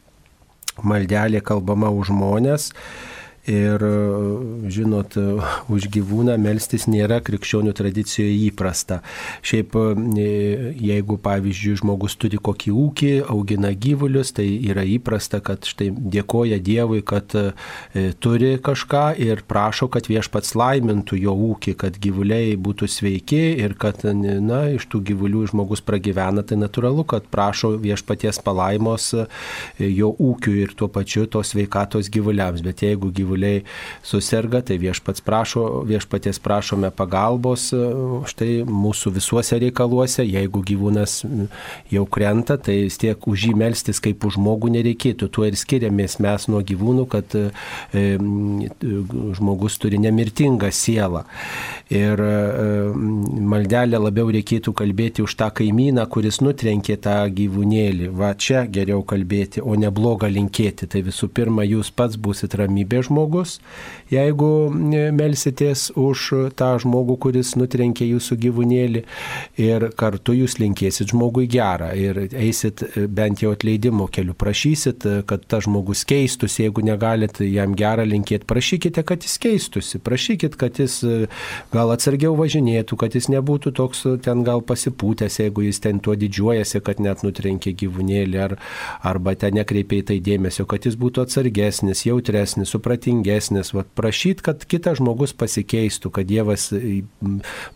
maldelė 0.91 1.43
kalbama 1.45 1.91
už 1.95 2.11
žmonės 2.11 2.73
Ir, 3.45 3.83
žinot, 4.73 5.13
už 5.69 5.85
gyvūną 5.93 6.33
melstis 6.41 6.87
nėra 6.89 7.19
krikščionių 7.21 7.75
tradicijoje 7.77 8.33
įprasta. 8.47 9.03
Šiaip, 9.45 9.75
jeigu, 10.81 11.17
pavyzdžiui, 11.21 11.75
žmogus 11.83 12.17
turi 12.17 12.39
kokį 12.41 12.73
ūkį, 12.73 13.11
augina 13.29 13.69
gyvulius, 13.69 14.31
tai 14.33 14.47
yra 14.65 14.81
įprasta, 14.89 15.43
kad 15.45 15.67
štai 15.69 15.91
dėkoja 15.93 16.57
Dievui, 16.65 17.03
kad 17.05 17.35
e, 17.37 17.51
turi 18.17 18.55
kažką 18.65 19.03
ir 19.21 19.43
prašo, 19.45 19.91
kad 19.93 20.09
viešpats 20.09 20.55
laimintų 20.57 21.21
jo 21.21 21.37
ūkį, 21.51 21.75
kad 21.85 22.01
gyvuliai 22.01 22.57
būtų 22.57 22.89
sveiki 22.89 23.43
ir 23.61 23.77
kad, 23.77 24.01
na, 24.09 24.63
iš 24.73 24.89
tų 24.89 25.03
gyvulių 25.11 25.43
žmogus 25.53 25.85
pragyvena, 25.85 26.41
tai 26.41 26.57
natūralu, 26.57 27.05
kad 27.13 27.29
prašo 27.29 27.75
viešpaties 27.85 28.41
palaimos 28.41 29.11
e, 29.13 29.29
jo 29.85 30.09
ūkiui 30.17 30.65
ir 30.65 30.73
tuo 30.73 30.89
pačiu 30.89 31.29
tos 31.29 31.53
sveikatos 31.53 32.09
gyvuliams. 32.09 32.65
Bet 32.65 32.81
jeigu 32.81 33.13
gyvuliai 33.13 33.34
gyvuliai 33.35 33.63
susirga, 34.03 34.61
tai 34.61 34.77
viešpats 34.79 35.21
prašo, 35.21 35.83
viešpaties 35.85 36.39
prašome 36.39 36.91
pagalbos 36.95 37.71
e, 37.73 37.79
štai 38.29 38.63
mūsų 38.65 39.13
visuose 39.15 39.59
reikaluose. 39.59 40.25
Jeigu 40.25 40.63
gyvūnas 40.65 41.23
jau 41.91 42.05
krenta, 42.05 42.57
tai 42.57 42.85
vis 42.85 42.97
tiek 42.97 43.19
už 43.27 43.49
jį 43.49 43.55
melstis 43.57 43.99
kaip 43.99 44.25
už 44.25 44.37
žmogų 44.39 44.71
nereikėtų. 44.77 45.29
Tuo 45.29 45.45
ir 45.47 45.55
skiriamės 45.55 46.19
mes 46.23 46.47
nuo 46.47 46.61
gyvūnų, 46.61 47.07
kad 47.11 47.35
e, 47.35 47.49
žmogus 49.35 49.79
turi 49.81 49.99
nemirtingą 49.99 50.71
sielą. 50.71 51.25
Ir 51.93 52.19
e, 52.19 52.33
maldelę 52.95 53.99
labiau 54.01 54.31
reikėtų 54.33 54.73
kalbėti 54.75 55.25
už 55.25 55.37
tą 55.39 55.51
kaimyną, 55.55 56.07
kuris 56.11 56.41
nutrenkė 56.43 56.97
tą 57.01 57.17
gyvūnėlį. 57.35 58.09
Va 58.15 58.33
čia 58.37 58.65
geriau 58.65 59.03
kalbėti, 59.05 59.61
o 59.61 59.75
ne 59.79 59.91
blogą 59.93 60.29
linkėti. 60.31 60.89
Tai 60.89 61.03
visų 61.05 61.29
pirma, 61.35 61.65
jūs 61.67 61.91
pats 61.95 62.17
būsit 62.17 62.57
ramybė 62.57 63.03
žmogus 63.05 63.25
žmogus, 63.25 63.60
jeigu 64.12 64.70
e, 64.94 65.12
melsitės 65.12 65.91
už 65.96 66.53
tą 66.55 66.75
žmogų, 66.79 67.17
kuris 67.20 67.55
nutrenkė 67.58 68.05
jūsų 68.13 68.38
gyvūnėlį 68.38 69.03
ir 69.58 69.89
kartu 69.98 70.34
jūs 70.34 70.60
linkėsit 70.60 71.12
žmogui 71.12 71.48
gerą 71.48 71.94
ir 71.96 72.29
eisit 72.34 72.84
e, 72.84 73.08
bent 73.08 73.41
jau 73.41 73.53
atleidimo 73.55 74.08
keliu, 74.08 74.34
prašysit, 74.34 75.05
e, 75.05 75.24
kad 75.25 75.46
tas 75.48 75.65
žmogus 75.65 76.05
keistųsi, 76.05 76.65
jeigu 76.65 76.84
negalit 76.86 77.39
jam 77.41 77.75
gerą 77.75 78.05
linkėti, 78.05 78.46
prašykite, 78.46 79.03
kad 79.03 79.24
jis 79.25 79.38
keistųsi, 79.41 80.00
prašykit, 80.00 80.55
kad 80.55 80.79
jis 80.79 81.01
gal 81.74 81.91
atsargiau 81.94 82.36
važinėtų, 82.38 82.98
kad 83.00 83.15
jis 83.15 83.29
nebūtų 83.34 83.74
toks 83.75 84.05
ten 84.25 84.44
gal 84.46 84.62
pasipūtęs, 84.65 85.39
jeigu 85.41 85.65
jis 85.65 85.82
ten 85.82 86.00
tuo 86.00 86.15
didžiuojasi, 86.20 86.82
kad 86.86 87.01
net 87.01 87.24
nutrenkė 87.25 87.74
gyvūnėlį 87.75 88.41
ar, 88.46 88.58
arba 89.05 89.36
ten 89.39 89.58
nekreipia 89.58 90.01
į 90.01 90.05
tai 90.12 90.20
dėmesio, 90.24 90.67
kad 90.70 90.86
jis 90.86 90.98
būtų 91.00 91.25
atsargesnis, 91.25 92.05
jautresnis, 92.05 92.72
supratingesnis, 92.75 93.14
vat, 93.75 93.88
prašyti, 93.95 94.43
kad 94.45 94.65
kitas 94.65 95.00
žmogus 95.00 95.36
pasikeistų, 95.38 96.12
kad 96.15 96.27
Dievas 96.29 96.72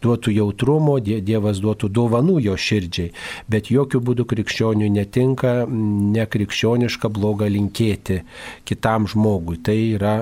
duotų 0.03 0.33
jautrumo, 0.35 0.97
Dievas 0.99 1.61
duotų 1.63 1.89
dovanų 1.93 2.39
jo 2.47 2.57
širdžiai. 2.57 3.13
Bet 3.47 3.71
jokių 3.71 4.01
būdų 4.09 4.25
krikščionių 4.33 4.89
netinka 4.97 5.53
nekrikščionišką 5.69 7.11
blogą 7.13 7.49
linkėti 7.51 8.23
kitam 8.65 9.07
žmogui. 9.09 9.59
Tai 9.63 9.77
yra 9.95 10.15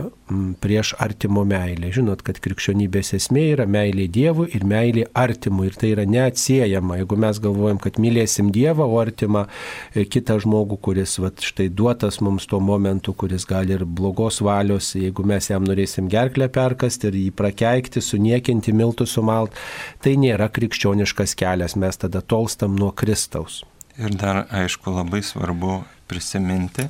prieš 0.62 0.94
artimo 1.00 1.44
meilę. 1.48 1.90
Žinot, 1.94 2.22
kad 2.26 2.40
krikščionybės 2.44 3.14
esmė 3.18 3.44
yra 3.54 3.68
meilė 3.70 4.08
Dievui 4.12 4.50
ir 4.58 4.66
meilė 4.68 5.06
artimui. 5.18 5.70
Ir 5.70 5.78
tai 5.80 5.92
yra 5.94 6.06
neatsiejama. 6.10 7.00
Jeigu 7.02 7.20
mes 7.24 7.40
galvojam, 7.44 7.80
kad 7.84 8.00
mylėsim 8.02 8.52
Dievą, 8.56 8.88
o 8.88 9.00
artimą 9.02 9.46
e, 9.48 10.04
kitą 10.04 10.40
žmogų, 10.44 10.80
kuris 10.84 11.18
vat, 11.24 11.44
štai 11.44 11.70
duotas 11.72 12.20
mums 12.24 12.48
tuo 12.50 12.60
momentu, 12.64 13.16
kuris 13.18 13.48
gali 13.48 13.78
ir 13.78 13.86
blogos 13.88 14.42
valios, 14.44 14.94
jeigu 15.00 15.26
mes 15.28 15.50
jam 15.52 15.66
norėsim 15.68 16.12
gerklę 16.12 16.50
perkasti 16.54 17.12
ir 17.12 17.20
jį 17.22 17.32
prakeikti, 17.38 18.04
suniekinti, 18.04 18.76
miltų 18.76 19.08
sumalt, 19.08 19.56
tai 20.04 20.18
nėra 20.20 20.52
krikščioniškas 20.54 21.38
kelias. 21.40 21.78
Mes 21.80 22.04
tada 22.04 22.22
tolstam 22.22 22.76
nuo 22.80 22.92
Kristaus. 22.92 23.64
Ir 23.98 24.14
dar, 24.14 24.44
aišku, 24.54 24.92
labai 24.94 25.24
svarbu 25.26 25.80
prisiminti, 26.08 26.86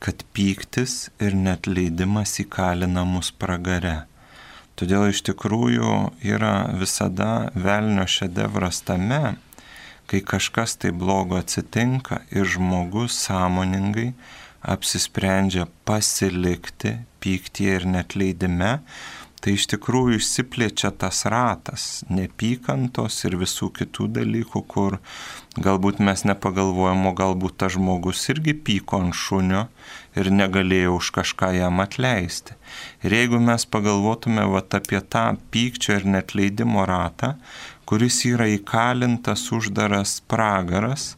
kad 0.00 0.24
pyktis 0.32 1.10
ir 1.20 1.36
net 1.36 1.68
leidimas 1.68 2.38
įkalina 2.42 3.04
mus 3.04 3.30
pragare. 3.36 4.06
Todėl 4.80 5.10
iš 5.12 5.20
tikrųjų 5.28 5.94
yra 6.24 6.54
visada 6.80 7.50
velnio 7.52 8.06
šedevras 8.08 8.80
tame, 8.88 9.36
kai 10.08 10.22
kažkas 10.24 10.78
tai 10.80 10.94
blogo 10.96 11.36
atsitinka 11.36 12.22
ir 12.32 12.48
žmogus 12.48 13.18
sąmoningai 13.26 14.14
apsisprendžia 14.74 15.66
pasilikti 15.84 16.96
pyktyje 17.20 17.76
ir 17.80 17.86
net 17.88 18.16
leidime, 18.16 18.78
tai 19.40 19.54
iš 19.56 19.66
tikrųjų 19.72 20.18
išsiplečia 20.20 20.90
tas 21.00 21.22
ratas 21.32 21.84
nepykantos 22.12 23.16
ir 23.24 23.38
visų 23.40 23.70
kitų 23.78 24.08
dalykų, 24.18 24.62
kur 24.68 24.98
galbūt 25.56 26.00
mes 26.04 26.24
nepagalvojom, 26.28 27.06
o 27.08 27.12
galbūt 27.16 27.56
tas 27.62 27.74
žmogus 27.76 28.22
irgi 28.32 28.54
pyko 28.54 29.00
ant 29.06 29.16
šunio 29.16 29.66
ir 30.18 30.30
negalėjo 30.34 30.96
už 30.98 31.12
kažką 31.20 31.52
jam 31.56 31.80
atleisti. 31.84 32.56
Ir 33.06 33.16
jeigu 33.16 33.40
mes 33.42 33.64
pagalvotume 33.64 34.44
vat, 34.52 34.76
apie 34.76 35.00
tą 35.00 35.30
pykčio 35.52 35.96
ir 36.00 36.08
net 36.16 36.34
leidimo 36.36 36.84
ratą, 36.88 37.34
kuris 37.88 38.20
yra 38.28 38.48
įkalintas 38.52 39.46
uždaras 39.56 40.18
pragaras, 40.30 41.14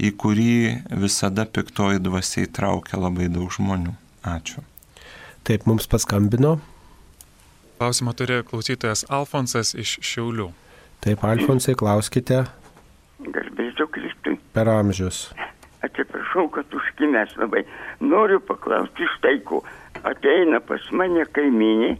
į 0.00 0.12
kurį 0.20 0.56
visada 1.02 1.44
piktoji 1.48 2.00
dvasia 2.04 2.46
įtraukia 2.48 3.00
labai 3.00 3.28
daug 3.32 3.52
žmonių. 3.52 3.94
Ačiū. 4.26 4.64
Taip, 5.46 5.68
mums 5.70 5.86
paskambino 5.86 6.56
Klausimą 7.76 8.14
turėjo 8.16 8.44
klausytojas 8.48 9.02
Alfonsas 9.12 9.74
iš 9.76 9.98
Šiaulių. 10.00 10.46
Taip, 11.04 11.20
Alfonsai, 11.28 11.74
klauskite. 11.76 12.38
Garbėsiu 13.20 13.84
Kristui. 13.92 14.38
Per 14.56 14.70
amžius. 14.72 15.26
Atsiprašau, 15.84 16.46
kad 16.54 16.72
užkimęs 16.72 17.36
labai. 17.36 17.66
Noriu 18.00 18.40
paklausti 18.48 19.04
štai 19.18 19.42
ko. 19.44 19.60
Ateina 20.08 20.62
pas 20.64 20.88
mane 20.96 21.28
kaiminė, 21.36 21.92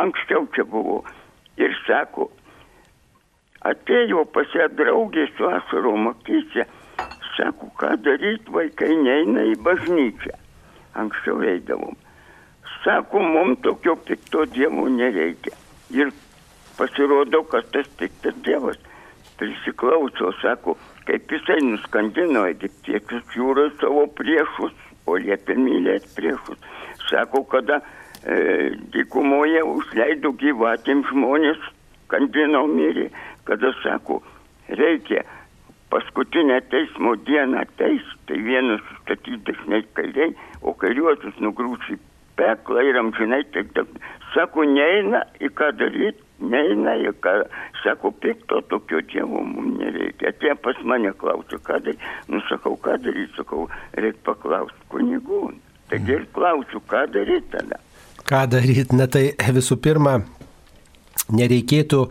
anksčiau 0.00 0.48
čia 0.56 0.64
buvo, 0.64 1.02
ir 1.60 1.76
sako, 1.84 2.30
atėjo 3.68 4.24
pas 4.32 4.48
ją 4.56 4.72
draugė 4.80 5.28
su 5.36 5.48
ašarom 5.60 6.14
akise, 6.14 6.64
sako, 7.36 7.68
ką 7.76 7.98
daryti, 8.00 8.48
vaikai 8.48 8.94
neina 8.96 9.44
į 9.52 9.58
bažnyčią. 9.60 10.40
Anksčiau 11.04 11.44
eidavom 11.44 12.00
sako, 12.84 13.22
mums 13.22 13.60
tokio 13.62 13.96
pikto 13.96 14.44
Dievo 14.46 14.88
nereikia. 14.88 15.56
Ir 15.90 16.12
pasirodo, 16.78 17.42
kad 17.42 17.70
tas 17.72 17.88
piktas 17.98 18.34
Dievas 18.44 18.78
prisiklauso, 19.38 20.32
sako, 20.42 20.76
kaip 21.08 21.32
jisai 21.32 21.60
nuskandino 21.64 22.44
egiptiečius 22.50 23.36
jūroje 23.36 23.72
savo 23.80 24.04
priešus, 24.18 24.74
o 25.08 25.16
liepė 25.16 25.56
mylėti 25.56 26.12
priešus. 26.16 26.60
Sako, 27.08 27.42
kada 27.50 27.80
e, 27.80 28.76
dykumoje 28.94 29.62
užleido 29.64 30.34
gyvatėm 30.42 31.02
žmonės, 31.08 31.60
kandino 32.12 32.66
mirė, 32.68 33.08
kada 33.48 33.72
sako, 33.80 34.20
reikia 34.68 35.24
paskutinę 35.90 36.60
teismo 36.70 37.16
dieną 37.26 37.64
teis, 37.80 38.04
tai 38.28 38.38
vienas 38.44 38.84
statyti 39.00 39.40
dažnai 39.48 39.82
kairiai, 39.96 40.36
o 40.62 40.76
kairiuosius 40.78 41.40
nugrūsti 41.42 41.98
peklą 42.40 42.82
ir 42.88 42.98
amžinai 43.00 43.44
taip, 43.54 43.70
taip. 43.76 44.00
Sako, 44.34 44.64
neina 44.64 45.22
į 45.42 45.50
ką 45.58 45.70
daryti, 45.76 46.22
neina 46.40 46.94
į 47.02 47.12
ką, 47.24 47.34
sako, 47.82 48.12
pikto 48.22 48.62
tokio 48.72 49.02
dievo 49.10 49.42
mums 49.44 49.78
nereikia. 49.80 50.32
Atėjo 50.32 50.56
pas 50.64 50.80
mane 50.86 51.12
klausia, 51.20 51.60
ką 51.66 51.80
daryti. 51.84 52.12
Nusakau, 52.32 52.76
ką 52.80 52.96
daryti, 53.04 53.34
sakau, 53.38 53.66
reikia 53.98 54.24
paklausti 54.30 54.88
kunigų. 54.92 55.42
Taigi 55.90 56.16
ir 56.20 56.26
klausiu, 56.34 56.82
ką 56.90 57.06
daryti 57.14 57.50
tada. 57.56 57.80
Ką 58.30 58.44
daryti? 58.54 58.94
Na 58.96 59.08
tai 59.10 59.32
visų 59.58 59.80
pirma, 59.82 60.20
nereikėtų 61.34 62.04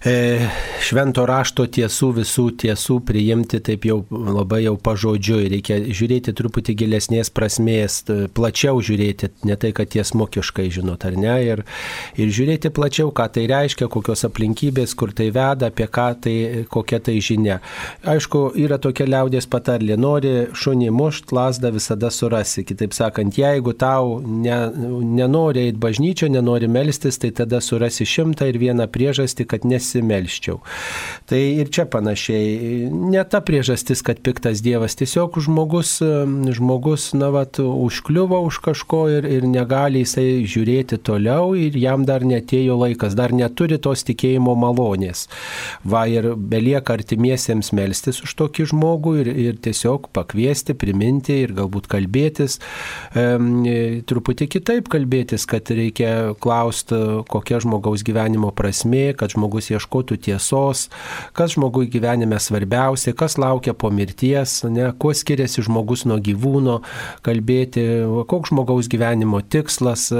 švento 0.00 1.26
rašto 1.28 1.66
tiesų, 1.68 2.06
visų 2.20 2.46
tiesų 2.62 2.94
priimti 3.04 3.58
taip 3.60 3.84
jau 3.84 3.98
labai 4.08 4.62
jau 4.64 4.78
pažodžiui. 4.80 5.50
Reikia 5.52 5.76
žiūrėti 5.84 6.32
truputį 6.36 6.74
gilesnės 6.80 7.28
prasmės, 7.36 7.98
plačiau 8.32 8.80
žiūrėti, 8.80 9.28
ne 9.44 9.56
tai, 9.60 9.74
kad 9.76 9.90
tiesmokiškai 9.92 10.70
žinot, 10.72 11.04
ar 11.04 11.18
ne, 11.20 11.34
ir, 11.44 11.64
ir 12.16 12.32
žiūrėti 12.32 12.72
plačiau, 12.72 13.10
ką 13.12 13.26
tai 13.34 13.44
reiškia, 13.50 13.90
kokios 13.92 14.24
aplinkybės, 14.24 14.96
kur 14.96 15.12
tai 15.12 15.28
veda, 15.36 15.68
apie 15.68 15.84
ką 15.84 16.08
tai, 16.24 16.36
kokia 16.72 17.02
tai 17.04 17.18
žinia. 17.20 17.58
Aišku, 18.08 18.54
yra 18.56 18.80
tokia 18.80 19.04
liaudės 19.04 19.50
patarlė, 19.52 20.00
nori 20.00 20.32
šunį 20.56 20.88
mušt, 20.96 21.36
lasdą 21.36 21.74
visada 21.76 22.08
surasi. 22.08 22.64
Kitaip 22.64 22.96
sakant, 22.96 23.36
jeigu 23.36 23.76
tau 23.76 24.16
ne, 24.24 24.56
nenori 25.20 25.66
eiti 25.66 25.80
bažnyčio, 25.84 26.32
nenori 26.32 26.72
melstis, 26.72 27.20
tai 27.20 27.34
tada 27.36 27.60
surasi 27.60 28.08
šimtą 28.08 28.48
ir 28.48 28.60
vieną 28.64 28.88
priežastį, 28.88 29.48
kad 29.50 29.68
nesi 29.68 29.89
nesimelščiau. 29.90 30.60
Tai 31.26 31.38
ir 31.38 31.70
čia 31.70 31.86
panašiai. 31.90 32.88
Ne 32.90 33.22
ta 33.24 33.40
priežastis, 33.40 34.02
kad 34.02 34.20
piktas 34.22 34.62
Dievas, 34.62 34.96
tiesiog 34.98 35.38
žmogus, 35.42 35.98
žmogus 36.54 37.12
na, 37.14 37.30
vat, 37.30 37.58
užkliuvo 37.60 38.40
už 38.46 38.60
kažko 38.64 39.08
ir, 39.10 39.26
ir 39.26 39.46
negali 39.46 40.04
jisai 40.04 40.44
žiūrėti 40.46 41.00
toliau 41.02 41.54
ir 41.54 41.76
jam 41.78 42.04
dar 42.06 42.24
netėjo 42.26 42.78
laikas, 42.80 43.14
dar 43.14 43.32
neturi 43.32 43.78
tos 43.78 44.04
tikėjimo 44.06 44.54
malonės. 44.58 45.28
Va 45.84 46.06
ir 46.10 46.32
belieka 46.34 46.96
artimiesiems 46.98 47.72
melstis 47.76 48.22
už 48.24 48.34
tokį 48.40 48.70
žmogų 48.72 49.14
ir, 49.22 49.30
ir 49.30 49.60
tiesiog 49.62 50.10
pakviesti, 50.16 50.74
priminti 50.74 51.42
ir 51.44 51.54
galbūt 51.56 51.88
kalbėtis, 51.90 52.58
e, 53.14 54.02
truputį 54.06 54.50
kitaip 54.56 54.90
kalbėtis, 54.90 55.46
kad 55.48 55.70
reikia 55.70 56.34
klausti, 56.40 56.98
kokia 57.30 57.60
žmogaus 57.62 58.04
gyvenimo 58.06 58.50
prasme, 58.56 59.10
kad 59.16 59.34
žmogus 59.34 59.70
ieškotų 59.70 59.79
ieškotų 59.80 60.20
tiesos, 60.20 60.88
kas 61.32 61.56
žmogui 61.56 61.88
gyvenime 61.90 62.38
svarbiausia, 62.40 63.14
kas 63.16 63.38
laukia 63.40 63.74
po 63.74 63.90
mirties, 63.90 64.62
ne, 64.68 64.92
kuo 65.00 65.12
skiriasi 65.16 65.64
žmogus 65.66 66.04
nuo 66.06 66.18
gyvūno, 66.20 66.80
kalbėti, 67.26 67.84
koks 68.30 68.52
žmogaus 68.52 68.88
gyvenimo 68.90 69.40
tikslas, 69.42 70.10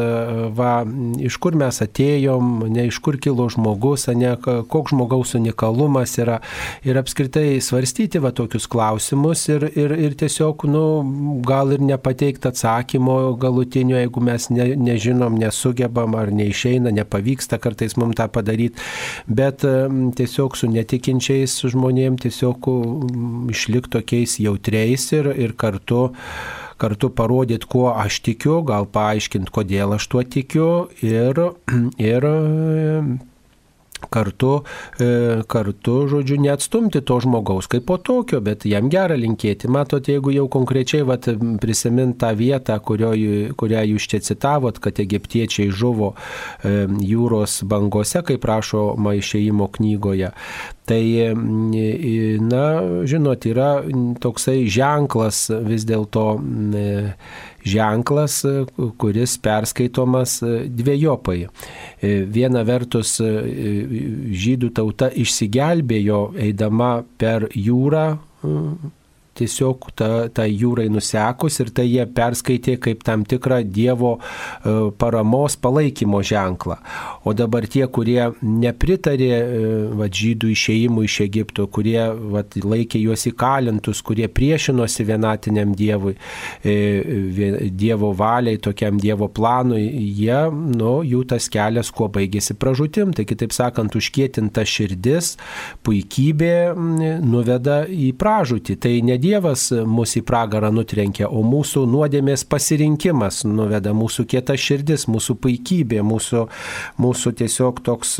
va, 0.56 0.84
iš 1.20 1.36
kur 1.42 1.56
mes 1.58 1.80
atėjom, 1.84 2.66
ne 2.70 2.86
iš 2.88 3.00
kur 3.04 3.18
kilo 3.20 3.48
žmogus, 3.52 4.08
ne, 4.14 4.34
koks 4.40 4.94
žmogaus 4.94 5.34
unikalumas 5.38 6.16
yra. 6.20 6.40
Ir 6.86 6.98
apskritai 7.00 7.60
svarstyti 7.62 8.20
va 8.22 8.32
tokius 8.36 8.68
klausimus 8.70 9.46
ir, 9.50 9.68
ir, 9.76 9.94
ir 10.08 10.16
tiesiog, 10.18 10.66
nu, 10.70 10.84
gal 11.46 11.74
ir 11.74 11.84
nepateikti 11.84 12.50
atsakymo 12.50 13.36
galutinio, 13.40 13.98
jeigu 13.98 14.24
mes 14.24 14.48
ne, 14.54 14.70
nežinom, 14.80 15.38
nesugebam 15.40 16.16
ar 16.18 16.32
neišeina, 16.34 16.92
nepavyksta 16.94 17.60
kartais 17.62 17.96
mums 18.00 18.18
tą 18.18 18.26
padaryti, 18.32 18.80
bet 19.26 19.49
bet 19.50 19.66
tiesiog 20.16 20.56
su 20.58 20.70
netikinčiais 20.70 21.58
žmonėm 21.72 22.18
tiesiog 22.20 22.70
išlikti 23.50 23.94
tokiais 23.98 24.38
jautriais 24.42 25.06
ir, 25.16 25.32
ir 25.34 25.56
kartu 25.58 26.10
kartu 26.80 27.10
parodyti, 27.12 27.68
kuo 27.68 27.90
aš 27.92 28.22
tikiu, 28.24 28.62
gal 28.64 28.86
paaiškinti, 28.88 29.52
kodėl 29.52 29.98
aš 29.98 30.06
tuo 30.08 30.22
tikiu 30.24 30.68
ir, 31.04 31.36
ir 32.00 32.24
kartu, 34.10 34.62
e, 35.00 35.42
kartu, 35.50 35.96
žodžiu, 36.10 36.40
neatstumti 36.40 37.02
to 37.04 37.20
žmogaus 37.20 37.68
kaip 37.70 37.86
po 37.88 37.98
tokio, 38.00 38.40
bet 38.44 38.64
jam 38.68 38.90
gerą 38.92 39.18
linkėti. 39.20 39.70
Matote, 39.70 40.14
jeigu 40.16 40.34
jau 40.34 40.46
konkrečiai 40.52 41.04
vat, 41.06 41.28
prisimint 41.60 42.18
tą 42.20 42.32
vietą, 42.38 42.78
kurio, 42.84 43.12
kurią 43.60 43.84
jūs 43.92 44.08
čia 44.10 44.22
citavot, 44.24 44.78
kad 44.82 45.00
egiptiečiai 45.02 45.70
žuvo 45.70 46.14
e, 46.14 46.86
jūros 47.12 47.60
bangose, 47.68 48.24
kaip 48.26 48.44
rašoma 48.48 49.16
išėjimo 49.20 49.70
knygoje, 49.76 50.32
Tai, 50.90 51.02
na, 52.50 52.62
žinot, 53.06 53.44
yra 53.46 53.68
toksai 54.18 54.64
ženklas 54.66 55.44
vis 55.68 55.84
dėlto 55.86 56.24
ženklas, 57.62 58.40
kuris 58.98 59.36
perskaitomas 59.44 60.40
dviejopai. 60.80 61.44
Viena 62.34 62.64
vertus 62.66 63.20
žydų 63.22 64.72
tauta 64.74 65.12
išsigelbėjo 65.14 66.22
eidama 66.48 66.96
per 67.20 67.46
jūrą 67.54 68.08
tiesiog 69.40 69.90
ta, 69.98 70.10
ta 70.32 70.46
jūrai 70.46 70.88
nusekus 70.92 71.60
ir 71.62 71.72
tai 71.74 71.86
jie 71.88 72.04
perskaitė 72.06 72.76
kaip 72.82 73.04
tam 73.06 73.24
tikrą 73.28 73.62
Dievo 73.64 74.16
e, 74.18 74.74
paramos 75.00 75.56
palaikymo 75.60 76.22
ženklą. 76.26 76.78
O 77.24 77.34
dabar 77.36 77.66
tie, 77.70 77.84
kurie 77.92 78.30
nepritarė 78.42 79.30
e, 79.30 79.44
va, 79.98 80.08
žydų 80.20 80.52
išėjimui 80.54 81.06
iš 81.08 81.20
Egipto, 81.26 81.66
kurie 81.72 82.00
va, 82.34 82.44
laikė 82.44 83.00
juos 83.02 83.26
įkalintus, 83.30 84.02
kurie 84.06 84.28
priešinosi 84.28 85.06
vienatiniam 85.08 85.74
Dievui, 85.76 86.16
e, 86.64 86.76
Dievo 87.70 88.12
valiai, 88.16 88.60
tokiam 88.62 89.00
Dievo 89.00 89.30
planui, 89.32 89.84
jie, 90.20 90.40
nu, 90.50 91.00
jų 91.06 91.24
tas 91.30 91.48
kelias 91.52 91.92
kuo 91.94 92.10
baigėsi 92.12 92.56
pražutim. 92.60 93.14
Tai 93.16 93.26
kitaip 93.28 93.54
sakant, 93.56 93.94
užkietinta 93.96 94.64
širdis, 94.68 95.34
puikybė 95.86 96.54
nuveda 97.24 97.82
į 97.88 98.12
pražutį. 98.20 98.76
Tai 98.80 98.94
ne 99.06 99.16
Dievo 99.20 99.29
Dievas 99.30 99.68
mus 99.86 100.16
į 100.18 100.24
pragarą 100.26 100.72
nutrenkia, 100.74 101.28
o 101.30 101.44
mūsų 101.46 101.84
nuodėmės 101.86 102.42
pasirinkimas 102.50 103.44
nuveda 103.46 103.92
mūsų 103.94 104.24
kieta 104.32 104.56
širdis, 104.58 105.04
mūsų 105.10 105.36
puikybė, 105.44 106.00
mūsų, 106.02 106.40
mūsų 106.98 107.32
tiesiog 107.38 107.78
toks, 107.86 108.16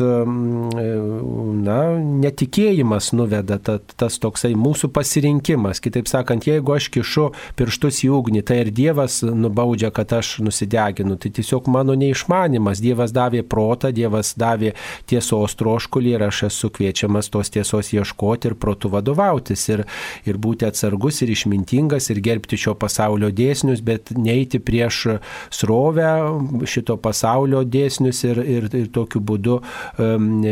na, 1.65 1.79
netikėjimas 2.23 3.11
nuveda, 3.17 3.57
ta, 3.59 3.75
tas 3.99 4.19
toksai 4.23 4.53
mūsų 4.55 4.91
pasirinkimas. 4.95 5.81
Kitaip 5.83 6.07
sakant, 6.07 6.47
jeigu 6.47 6.77
aš 6.77 6.87
kišu 6.95 7.25
pirštus 7.59 8.05
į 8.07 8.13
ugnį, 8.15 8.45
tai 8.47 8.61
ir 8.63 8.71
Dievas 8.71 9.19
nubaudžia, 9.25 9.91
kad 9.91 10.15
aš 10.15 10.37
nusideginu. 10.45 11.19
Tai 11.19 11.33
tiesiog 11.35 11.67
mano 11.73 11.97
neišmanimas. 11.99 12.79
Dievas 12.83 13.11
davė 13.11 13.43
protą, 13.43 13.91
Dievas 13.91 14.31
davė 14.39 14.77
tiesos 15.11 15.57
troškulį 15.59 16.15
ir 16.15 16.27
aš 16.29 16.45
esu 16.51 16.71
kviečiamas 16.71 17.33
tos 17.33 17.51
tiesos 17.51 17.91
ieškoti 17.97 18.53
ir 18.53 18.57
protų 18.61 18.95
vadovautis 18.95 19.67
ir, 19.73 19.85
ir 20.23 20.39
būti 20.39 20.69
atsargus 20.69 21.00
atsargus 21.01 21.21
ir 21.21 21.29
išmintingas 21.29 22.09
ir 22.09 22.19
gerbti 22.21 22.57
šio 22.57 22.75
pasaulio 22.75 23.31
dėsnius, 23.31 23.81
bet 23.81 24.11
neiti 24.13 24.59
prieš 24.59 25.17
srovę 25.49 26.65
šito 26.65 26.97
pasaulio 26.97 27.63
dėsnius 27.63 28.23
ir, 28.23 28.37
ir, 28.37 28.69
ir 28.73 28.87
tokiu, 28.93 29.19
būdu, 29.21 29.61
um, 29.97 30.43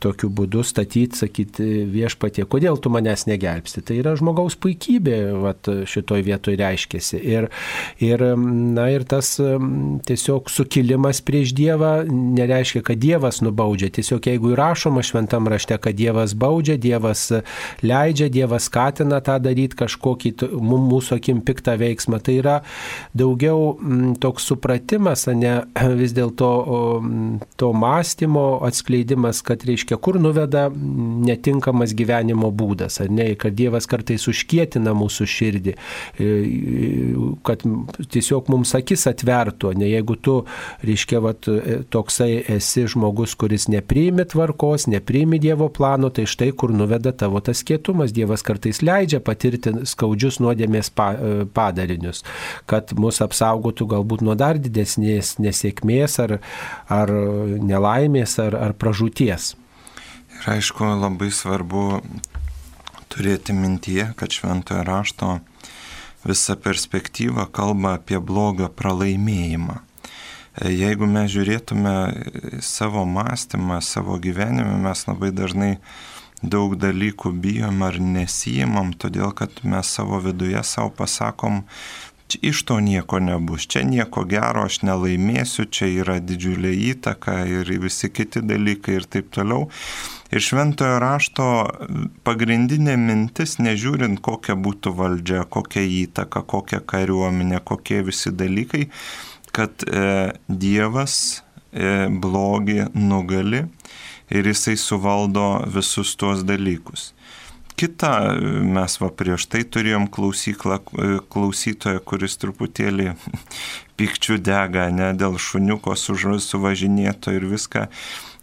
tokiu 0.00 0.30
būdu 0.30 0.62
statyti, 0.64 1.16
sakyti 1.16 1.86
viešpatie, 1.90 2.44
kodėl 2.44 2.78
tu 2.78 2.90
manęs 2.90 3.26
negelbsti. 3.26 3.82
Tai 3.82 3.98
yra 3.98 4.14
žmogaus 4.16 4.56
puikybė 4.56 5.18
vat, 5.42 5.66
šitoj 5.66 6.22
vietoje 6.22 6.60
reiškėsi. 6.60 7.20
Ir, 7.20 7.50
ir, 8.00 8.24
na, 8.36 8.88
ir 8.90 9.04
tas 9.04 9.36
tiesiog 10.06 10.50
sukilimas 10.50 11.20
prieš 11.20 11.54
Dievą 11.56 12.04
nereiškia, 12.06 12.84
kad 12.86 13.00
Dievas 13.00 13.40
nubaudžia. 13.42 13.90
Tiesiog 13.90 14.30
jeigu 14.30 14.54
įrašoma 14.54 15.02
šventam 15.04 15.50
rašte, 15.50 15.76
kad 15.82 15.98
Dievas 15.98 16.36
baudžia, 16.38 16.78
Dievas 16.80 17.28
leidžia, 17.82 18.30
Dievas 18.32 18.68
skatina 18.70 19.20
tą 19.24 19.40
daryti, 19.42 19.69
kažkokį 19.78 20.32
mūsų 20.60 21.18
akim 21.18 21.42
piktą 21.46 21.76
veiksmą. 21.80 22.20
Tai 22.24 22.36
yra 22.40 22.56
daugiau 23.16 23.74
m, 23.76 24.14
toks 24.20 24.48
supratimas, 24.50 25.26
ne 25.30 25.60
vis 26.00 26.14
dėlto 26.16 26.50
to 27.60 27.72
mąstymo 27.76 28.60
atskleidimas, 28.66 29.42
kad 29.46 29.64
reiškia, 29.66 29.98
kur 30.02 30.20
nuveda 30.20 30.68
netinkamas 30.70 31.94
gyvenimo 31.96 32.50
būdas, 32.54 33.00
ar 33.04 33.10
ne, 33.12 33.32
kad 33.40 33.56
Dievas 33.58 33.88
kartais 33.90 34.26
užkietina 34.30 34.94
mūsų 34.96 35.26
širdį, 35.30 35.74
e, 35.74 36.30
kad 37.46 37.64
tiesiog 38.10 38.50
mums 38.52 38.74
akis 38.78 39.06
atvertų, 39.10 39.74
ne 39.80 39.90
jeigu 39.90 40.16
tu, 40.16 40.36
reiškia, 40.86 41.20
vat, 41.24 41.48
e, 41.50 41.80
toksai 41.92 42.30
esi 42.56 42.86
žmogus, 42.90 43.36
kuris 43.38 43.68
nepriimi 43.72 44.26
tvarkos, 44.28 44.88
nepriimi 44.90 45.40
Dievo 45.42 45.68
plano, 45.72 46.10
tai 46.14 46.26
štai 46.30 46.50
kur 46.56 46.72
nuveda 46.74 47.12
tavo 47.12 47.40
tas 47.44 47.62
kietumas. 47.66 48.14
Dievas 48.16 48.44
kartais 48.46 48.82
leidžia 48.84 49.20
patirti 49.24 49.59
skaudžius 49.88 50.40
nuodėmės 50.42 50.90
e, 50.90 51.30
padarinius, 51.54 52.24
kad 52.70 52.94
mus 52.98 53.20
apsaugotų 53.24 53.88
galbūt 53.94 54.24
nuo 54.26 54.36
dar 54.38 54.60
didesnės 54.62 55.36
nesėkmės 55.42 56.18
ar, 56.24 56.38
ar 56.88 57.12
nelaimės 57.60 58.38
ar, 58.42 58.56
ar 58.56 58.76
pražūties. 58.78 59.54
Ir 60.40 60.50
aišku, 60.54 60.86
labai 61.02 61.28
svarbu 61.34 62.00
turėti 63.10 63.52
mintyje, 63.56 64.12
kad 64.16 64.32
šventojo 64.32 64.84
rašto 64.86 65.38
visa 66.24 66.56
perspektyva 66.56 67.46
kalba 67.52 67.96
apie 67.98 68.20
blogio 68.20 68.68
pralaimėjimą. 68.68 69.80
E, 70.60 70.70
jeigu 70.74 71.08
mes 71.08 71.30
žiūrėtume 71.32 71.94
savo 72.64 73.04
mąstymą, 73.08 73.80
savo 73.84 74.18
gyvenimą, 74.22 74.78
mes 74.84 75.06
labai 75.08 75.32
dažnai 75.34 75.72
daug 76.42 76.76
dalykų 76.80 77.32
bijom 77.42 77.82
ar 77.84 77.98
nesijimam, 78.00 78.94
todėl 78.96 79.34
kad 79.36 79.60
mes 79.62 79.90
savo 79.96 80.20
viduje 80.24 80.62
savo 80.64 80.92
pasakom, 80.96 81.64
iš 82.42 82.62
to 82.64 82.78
nieko 82.80 83.18
nebus, 83.18 83.66
čia 83.66 83.82
nieko 83.84 84.24
gero 84.28 84.64
aš 84.68 84.80
nelaimėsiu, 84.86 85.66
čia 85.66 85.88
yra 86.02 86.18
didžiulė 86.22 86.70
įtaka 86.92 87.40
ir 87.50 87.72
visi 87.82 88.10
kiti 88.14 88.42
dalykai 88.46 89.00
ir 89.00 89.08
taip 89.10 89.32
toliau. 89.34 89.68
Ir 90.30 90.44
šventojo 90.44 91.00
rašto 91.02 91.46
pagrindinė 92.24 92.94
mintis, 93.00 93.58
nežiūrint 93.58 94.22
kokia 94.22 94.54
būtų 94.54 94.94
valdžia, 94.94 95.42
kokia 95.50 95.82
įtaka, 96.04 96.44
kokia 96.46 96.80
kariuomenė, 96.86 97.58
kokie 97.66 98.04
visi 98.06 98.30
dalykai, 98.30 98.86
kad 99.50 99.82
e, 99.82 100.30
Dievas 100.46 101.16
e, 101.72 102.06
blogį 102.06 102.92
nugali 102.94 103.66
ir 104.30 104.50
jisai 104.50 104.76
suvaldo 104.80 105.64
visus 105.66 106.14
tuos 106.16 106.44
dalykus. 106.46 107.10
Kita, 107.80 108.36
mes 108.76 108.96
va 109.00 109.08
prieš 109.16 109.46
tai 109.48 109.62
turėjom 109.64 110.04
klausyklą, 110.12 110.82
klausytoją, 111.32 112.02
kuris 112.04 112.36
truputėlį 112.42 113.14
pikčių 114.00 114.36
dega, 114.44 114.90
ne, 114.92 115.12
dėl 115.16 115.38
šuniuko 115.40 115.96
suvažinėto 115.96 117.32
ir 117.36 117.48
viską. 117.48 117.86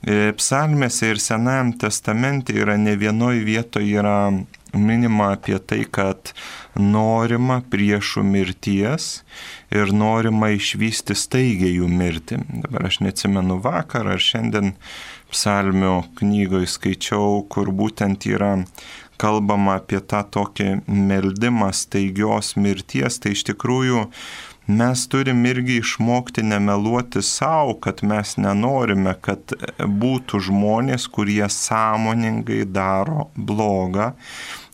E, 0.05 0.31
psalmėse 0.37 1.11
ir 1.13 1.21
Senajam 1.21 1.73
testamente 1.81 2.53
yra 2.53 2.77
ne 2.81 2.93
vienoj 2.97 3.41
vietoje 3.45 3.97
yra 3.97 4.17
minima 4.77 5.31
apie 5.33 5.57
tai, 5.59 5.83
kad 5.89 6.33
norima 6.77 7.59
priešų 7.71 8.23
mirties 8.25 9.21
ir 9.73 9.93
norima 9.93 10.51
išvysti 10.53 11.17
staigiai 11.17 11.77
jų 11.79 11.89
mirtį. 11.89 12.41
Dabar 12.65 12.89
aš 12.89 13.01
neatsimenu 13.05 13.57
vakar 13.63 14.09
ar 14.13 14.21
šiandien 14.21 14.75
psalmių 15.37 15.95
knygoje 16.17 16.69
skaičiau, 16.73 17.43
kur 17.53 17.69
būtent 17.69 18.25
yra 18.25 18.55
kalbama 19.21 19.77
apie 19.77 20.01
tą 20.01 20.23
tokį 20.33 20.69
meldimą 20.87 21.69
staigios 21.73 22.55
mirties, 22.57 23.19
tai 23.21 23.35
iš 23.35 23.43
tikrųjų 23.51 24.07
mes 24.67 25.03
turim 25.07 25.45
irgi 25.47 25.77
išmokti 25.81 26.43
nemeluoti 26.43 27.21
savo, 27.23 27.77
kad 27.81 28.01
mes 28.03 28.33
nenorime, 28.41 29.13
kad 29.21 29.53
būtų 30.01 30.41
žmonės, 30.49 31.07
kurie 31.13 31.45
sąmoningai 31.53 32.65
daro 32.65 33.29
blogą 33.37 34.11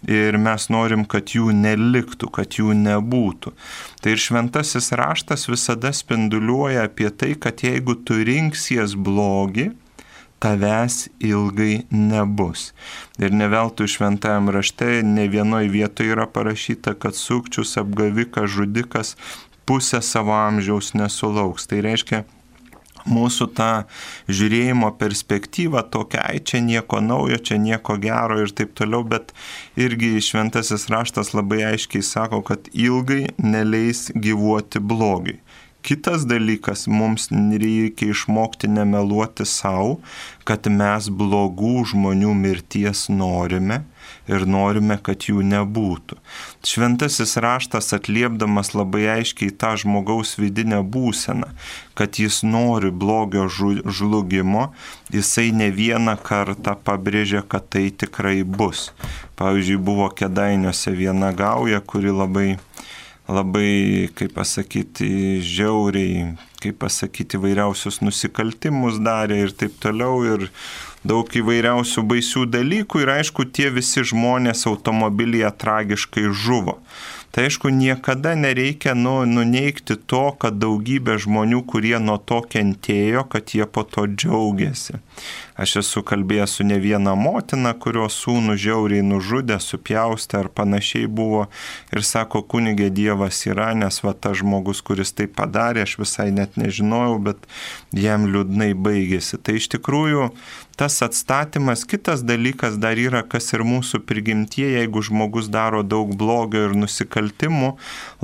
ir 0.09 0.39
mes 0.41 0.67
norim, 0.73 1.05
kad 1.07 1.35
jų 1.35 1.53
neliktų, 1.59 2.31
kad 2.39 2.57
jų 2.59 2.73
nebūtų. 2.79 3.53
Tai 4.01 4.15
ir 4.15 4.19
šventasis 4.19 4.91
raštas 4.99 5.47
visada 5.51 5.93
spinduliuoja 5.95 6.89
apie 6.89 7.11
tai, 7.11 7.35
kad 7.39 7.63
jeigu 7.63 7.95
tu 8.03 8.17
rinksies 8.25 8.97
blogį, 8.99 9.71
tavęs 10.43 11.07
ilgai 11.23 11.85
nebus. 11.89 12.71
Ir 13.21 13.31
ne 13.31 13.47
veltui 13.47 13.87
šventajam 13.87 14.51
rašte 14.51 14.99
ne 15.07 15.27
vienoje 15.31 15.71
vietoje 15.71 16.11
yra 16.15 16.27
parašyta, 16.27 16.97
kad 16.99 17.15
sukčius, 17.15 17.77
apgavikas, 17.79 18.51
žudikas 18.51 19.15
pusę 19.65 20.01
savo 20.01 20.35
amžiaus 20.35 20.91
nesulauks. 20.99 21.67
Tai 21.71 21.79
reiškia, 21.85 22.23
mūsų 23.09 23.47
tą 23.55 23.69
žiūrėjimo 24.31 24.91
perspektyvą 24.99 25.83
tokia, 25.93 26.23
ai 26.27 26.39
čia 26.39 26.61
nieko 26.63 26.99
naujo, 27.03 27.39
čia 27.39 27.59
nieko 27.59 27.97
gero 28.01 28.39
ir 28.43 28.51
taip 28.55 28.75
toliau, 28.79 29.03
bet 29.07 29.33
irgi 29.79 30.15
šventasis 30.23 30.89
raštas 30.91 31.33
labai 31.35 31.63
aiškiai 31.73 32.03
sako, 32.03 32.43
kad 32.47 32.67
ilgai 32.73 33.25
neleis 33.39 34.09
gyvuoti 34.15 34.83
blogiui. 34.83 35.39
Kitas 35.83 36.23
dalykas, 36.23 36.85
mums 36.87 37.27
reikia 37.31 38.13
išmokti 38.13 38.69
nemeluoti 38.71 39.43
savo, 39.43 39.97
kad 40.47 40.69
mes 40.71 41.09
blogų 41.11 41.81
žmonių 41.91 42.31
mirties 42.39 43.09
norime 43.11 43.81
ir 44.31 44.45
norime, 44.47 44.95
kad 45.03 45.27
jų 45.27 45.43
nebūtų. 45.43 46.15
Šventasis 46.63 47.35
raštas 47.43 47.91
atliepdamas 47.97 48.71
labai 48.77 49.03
aiškiai 49.17 49.51
tą 49.59 49.73
žmogaus 49.83 50.37
vidinę 50.39 50.79
būseną, 50.87 51.51
kad 51.99 52.19
jis 52.19 52.41
nori 52.47 52.91
blogio 52.91 53.49
žlugimo, 53.51 54.69
jisai 55.11 55.49
ne 55.51 55.67
vieną 55.67 56.15
kartą 56.23 56.77
pabrėžia, 56.79 57.43
kad 57.43 57.67
tai 57.75 57.89
tikrai 57.91 58.41
bus. 58.47 58.91
Pavyzdžiui, 59.35 59.83
buvo 59.83 60.07
kedainiuose 60.15 60.95
viena 60.95 61.35
gauja, 61.35 61.83
kuri 61.83 62.15
labai 62.15 62.49
labai, 63.29 64.09
kaip 64.15 64.33
pasakyti, 64.35 65.39
žiauriai, 65.43 66.33
kaip 66.63 66.79
pasakyti, 66.83 67.39
vairiausius 67.39 68.01
nusikaltimus 68.03 68.99
darė 69.03 69.43
ir 69.45 69.55
taip 69.55 69.77
toliau. 69.83 70.23
Ir 70.27 70.49
daug 71.07 71.27
įvairiausių 71.27 72.03
baisių 72.07 72.45
dalykų 72.51 73.03
ir 73.03 73.13
aišku, 73.17 73.47
tie 73.55 73.69
visi 73.73 74.03
žmonės 74.07 74.67
automobilyje 74.71 75.51
tragiškai 75.63 76.29
žuvo. 76.31 76.79
Tai 77.33 77.47
aišku, 77.47 77.71
niekada 77.73 78.35
nereikia 78.37 78.93
nu, 78.93 79.23
nuneikti 79.25 79.97
to, 80.05 80.25
kad 80.37 80.59
daugybė 80.61 81.17
žmonių, 81.23 81.63
kurie 81.65 81.95
nuo 81.97 82.19
to 82.21 82.43
kentėjo, 82.45 83.25
kad 83.25 83.55
jie 83.57 83.65
po 83.65 83.81
to 83.89 84.05
džiaugiasi. 84.05 84.99
Aš 85.53 85.75
esu 85.83 86.01
kalbėjęs 86.01 86.55
su 86.57 86.65
ne 86.65 86.79
viena 86.81 87.13
motina, 87.13 87.75
kurios 87.77 88.15
sūnų 88.23 88.55
žiauriai 88.57 89.03
nužudė, 89.05 89.59
supjaustė 89.61 90.39
ar 90.39 90.49
panašiai 90.49 91.05
buvo 91.05 91.45
ir 91.93 92.01
sako, 92.01 92.41
kunigė 92.49 92.89
Dievas 92.89 93.43
yra, 93.45 93.69
nes 93.77 94.01
va 94.01 94.15
tas 94.17 94.39
žmogus, 94.41 94.81
kuris 94.81 95.13
tai 95.13 95.27
padarė, 95.29 95.85
aš 95.85 95.99
visai 96.01 96.31
net 96.33 96.57
nežinojau, 96.57 97.19
bet 97.29 97.45
jam 97.93 98.25
liūdnai 98.33 98.71
baigėsi. 98.73 99.37
Tai 99.37 99.59
iš 99.61 99.69
tikrųjų 99.75 100.31
tas 100.75 100.97
atstatymas, 101.05 101.85
kitas 101.85 102.25
dalykas 102.25 102.81
dar 102.81 102.97
yra, 102.97 103.21
kas 103.21 103.53
ir 103.53 103.61
mūsų 103.61 104.01
prigimtie, 104.09 104.65
jeigu 104.79 105.05
žmogus 105.05 105.53
daro 105.53 105.85
daug 105.85 106.17
blogio 106.17 106.65
ir 106.65 106.77
nusikaltimų, 106.81 107.75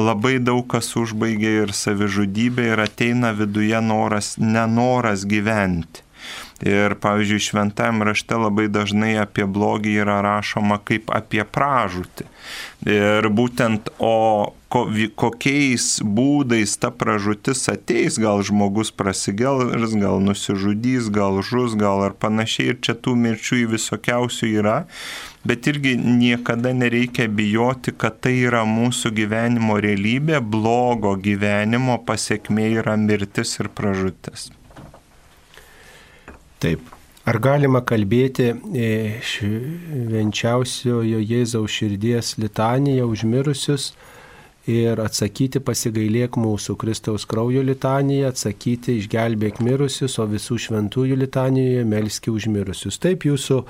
labai 0.02 0.39
daug 0.42 0.65
kas 0.74 0.96
užbaigia 0.98 1.60
ir 1.68 1.78
savižudybė 1.78 2.72
ir 2.74 2.86
ateina 2.89 3.36
viduje 3.38 3.86
noras, 3.86 4.34
nenoras 4.42 5.30
gyventi. 5.30 6.09
Ir, 6.60 6.95
pavyzdžiui, 7.00 7.39
šventajame 7.39 8.04
rašte 8.10 8.36
labai 8.36 8.67
dažnai 8.67 9.13
apie 9.22 9.45
blogį 9.48 9.93
yra 10.04 10.17
rašoma 10.26 10.82
kaip 10.84 11.08
apie 11.15 11.45
pražūtį. 11.48 12.28
Ir 12.91 13.28
būtent, 13.32 13.88
o 14.04 14.52
ko, 14.67 14.84
kokiais 15.19 15.88
būdais 16.04 16.76
ta 16.84 16.91
pražūtis 16.91 17.63
ateis, 17.72 18.19
gal 18.19 18.43
žmogus 18.43 18.91
prasigels, 18.91 19.95
gal 19.95 20.19
nusižudys, 20.24 21.08
gal 21.15 21.39
žus, 21.39 21.80
gal 21.80 22.04
ar 22.10 22.17
panašiai. 22.19 22.74
Ir 22.74 22.84
čia 22.84 22.98
tų 23.00 23.15
mirčių 23.24 23.63
visokiausių 23.78 24.52
yra. 24.60 24.78
Bet 25.48 25.67
irgi 25.72 25.95
niekada 25.95 26.76
nereikia 26.76 27.30
bijoti, 27.32 27.95
kad 27.95 28.19
tai 28.19 28.36
yra 28.43 28.65
mūsų 28.67 29.15
gyvenimo 29.15 29.80
realybė, 29.80 30.43
blogo 30.43 31.15
gyvenimo 31.15 32.02
pasiekmė 32.04 32.74
yra 32.82 33.00
mirtis 33.00 33.56
ir 33.63 33.72
pražūtis. 33.72 34.50
Taip. 36.60 36.95
Ar 37.30 37.38
galima 37.43 37.80
kalbėti 37.86 38.48
e, 38.52 38.88
švenčiausiojo 39.24 41.19
Jėzaus 41.22 41.72
širdies 41.72 42.38
litaniją 42.41 43.06
užmirusius 43.12 43.91
ir 44.69 45.00
atsakyti 45.04 45.62
pasigailėk 45.63 46.38
mūsų 46.39 46.76
Kristaus 46.82 47.26
kraujo 47.30 47.62
litaniją, 47.65 48.32
atsakyti 48.34 48.98
išgelbėk 49.00 49.62
mirusius, 49.65 50.17
o 50.19 50.26
visų 50.30 50.58
šventųjų 50.65 51.19
litanijoje 51.22 51.86
melski 51.88 52.34
užmirusius. 52.34 53.00
Taip 53.02 53.26
jūsų 53.30 53.62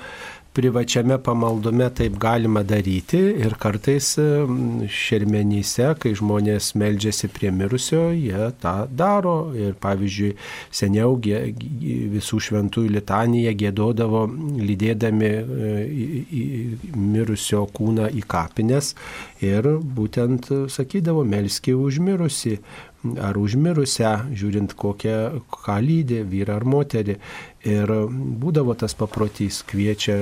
privačiame 0.52 1.18
pamaldume 1.22 1.86
taip 1.94 2.16
galima 2.18 2.62
daryti 2.66 3.20
ir 3.44 3.54
kartais 3.60 4.12
šermenyse, 5.00 5.86
kai 6.02 6.12
žmonės 6.18 6.72
meldžiasi 6.80 7.30
prie 7.34 7.52
mirusio, 7.54 8.08
jie 8.14 8.50
tą 8.62 8.74
daro. 8.90 9.36
Ir 9.54 9.76
pavyzdžiui, 9.80 10.32
seniau 10.74 11.16
visų 11.20 12.40
šventųjų 12.48 12.94
litaniją 12.96 13.54
gėdodavo 13.62 14.24
lydėdami 14.60 15.30
e, 15.30 15.72
mirusio 16.96 17.66
kūną 17.74 18.10
į 18.18 18.24
kapines 18.30 18.94
ir 19.44 19.66
būtent 19.80 20.50
sakydavo, 20.72 21.24
melski 21.24 21.74
užmirusi 21.76 22.58
ar 23.20 23.38
užmirusią, 23.40 24.12
žiūrint 24.36 24.74
kokią, 24.78 25.16
ką 25.64 25.78
lydė, 25.84 26.20
vyrą 26.28 26.58
ar 26.60 26.66
moterį. 26.68 27.16
Ir 27.70 27.92
būdavo 28.42 28.76
tas 28.80 28.94
paprotys, 28.96 29.62
kviečia, 29.68 30.16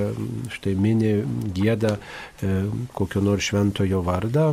štai 0.55 0.75
mini 0.79 1.19
gėda 1.55 1.95
e, 1.95 2.65
kokio 2.95 3.23
nors 3.23 3.51
šventojo 3.51 4.03
vardą, 4.03 4.49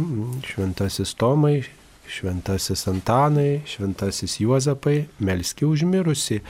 šventasis 0.47 1.15
Tomai, 1.19 1.59
šventasis 2.07 2.87
Antanai, 2.91 3.63
šventasis 3.67 4.39
Juozapai, 4.41 5.07
melski 5.19 5.67
užmirusi. 5.67 6.41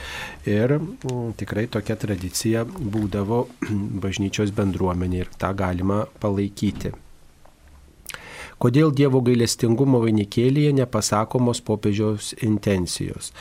Ir 0.49 0.77
tikrai 1.37 1.65
tokia 1.73 1.97
tradicija 1.99 2.65
būdavo 2.67 3.43
bažnyčios 4.03 4.53
bendruomenė 4.57 5.25
ir 5.25 5.35
tą 5.37 5.53
galima 5.57 6.05
palaikyti. 6.21 6.93
Kodėl 8.57 8.93
Dievo 8.95 9.21
gailestingumo 9.25 10.01
vainikėlėje 10.05 10.73
nepasakomos 10.79 11.61
popiežiaus 11.65 12.33
intencijos? 12.41 13.33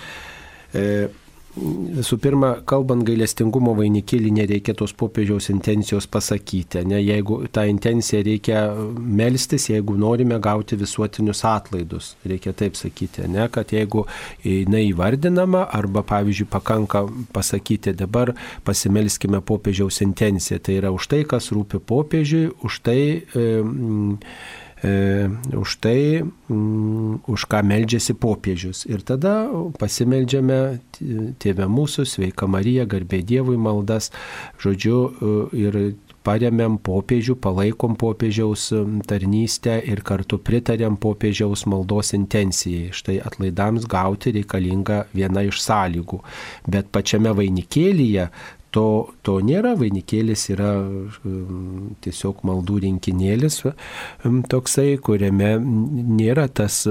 E, 0.76 1.09
Visų 1.57 2.18
pirma, 2.20 2.50
kalbant 2.68 3.00
gailestingumo 3.09 3.72
vainikėlį, 3.79 4.29
nereikia 4.37 4.74
tos 4.76 4.92
popiežiaus 4.92 5.46
intencijos 5.48 6.05
pasakyti. 6.12 6.83
Ne? 6.85 6.98
Jeigu 7.00 7.38
tą 7.48 7.64
intenciją 7.70 8.20
reikia 8.26 8.64
melstis, 9.00 9.70
jeigu 9.70 9.96
norime 9.96 10.37
gauti 10.44 10.76
visuotinius 10.76 11.40
atlaidus, 11.48 12.11
reikia 12.29 12.52
taip 12.52 12.76
sakyti, 12.76 13.24
ne? 13.33 13.48
kad 13.48 13.72
jeigu 13.72 14.05
jinai 14.44 14.85
įvardinama 14.90 15.64
arba, 15.79 16.05
pavyzdžiui, 16.05 16.50
pakanka 16.52 17.07
pasakyti 17.33 17.96
dabar 17.96 18.35
pasimelskime 18.68 19.40
popiežiaus 19.40 20.02
intenciją, 20.05 20.61
tai 20.61 20.76
yra 20.83 20.92
už 20.92 21.09
tai, 21.09 21.24
kas 21.24 21.48
rūpi 21.57 21.81
popiežiui, 21.81 22.52
už 22.68 22.81
tai... 22.85 23.00
E, 23.33 23.48
e, 23.57 24.64
už 24.83 25.77
tai, 25.81 26.21
mm, 26.23 27.25
už 27.27 27.41
ką 27.49 27.62
meldžiasi 27.65 28.12
popiežius. 28.12 28.85
Ir 28.87 29.01
tada 29.01 29.49
pasimeldžiame 29.79 30.81
Tėvę 31.41 31.67
mūsų, 31.69 32.05
sveika 32.05 32.47
Marija, 32.47 32.85
garbė 32.85 33.25
Dievui 33.25 33.57
maldas, 33.57 34.11
žodžiu, 34.61 34.99
e, 35.09 35.57
ir 35.57 35.97
paremėm 36.27 36.79
popiežių, 36.83 37.37
palaikom 37.39 37.95
popiežiaus 38.01 38.73
tarnystę 39.07 39.79
ir 39.87 40.03
kartu 40.07 40.39
pritarėm 40.43 40.99
popiežiaus 40.99 41.67
maldos 41.71 42.12
intencijai. 42.19 42.91
Štai 42.97 43.21
atlaidams 43.23 43.87
gauti 43.87 44.35
reikalinga 44.35 45.05
viena 45.15 45.45
iš 45.47 45.62
sąlygų. 45.62 46.21
Bet 46.67 46.91
pačiame 46.95 47.35
vainikėlyje 47.37 48.31
to, 48.77 48.87
to 49.25 49.39
nėra, 49.45 49.73
vainikėlis 49.81 50.47
yra 50.53 50.71
um, 50.85 51.95
tiesiog 52.05 52.43
maldų 52.47 52.81
rinkinėlis 52.85 53.62
um, 53.71 54.43
toksai, 54.45 54.97
kuriame 55.03 55.55
nėra 55.61 56.47
tas 56.49 56.83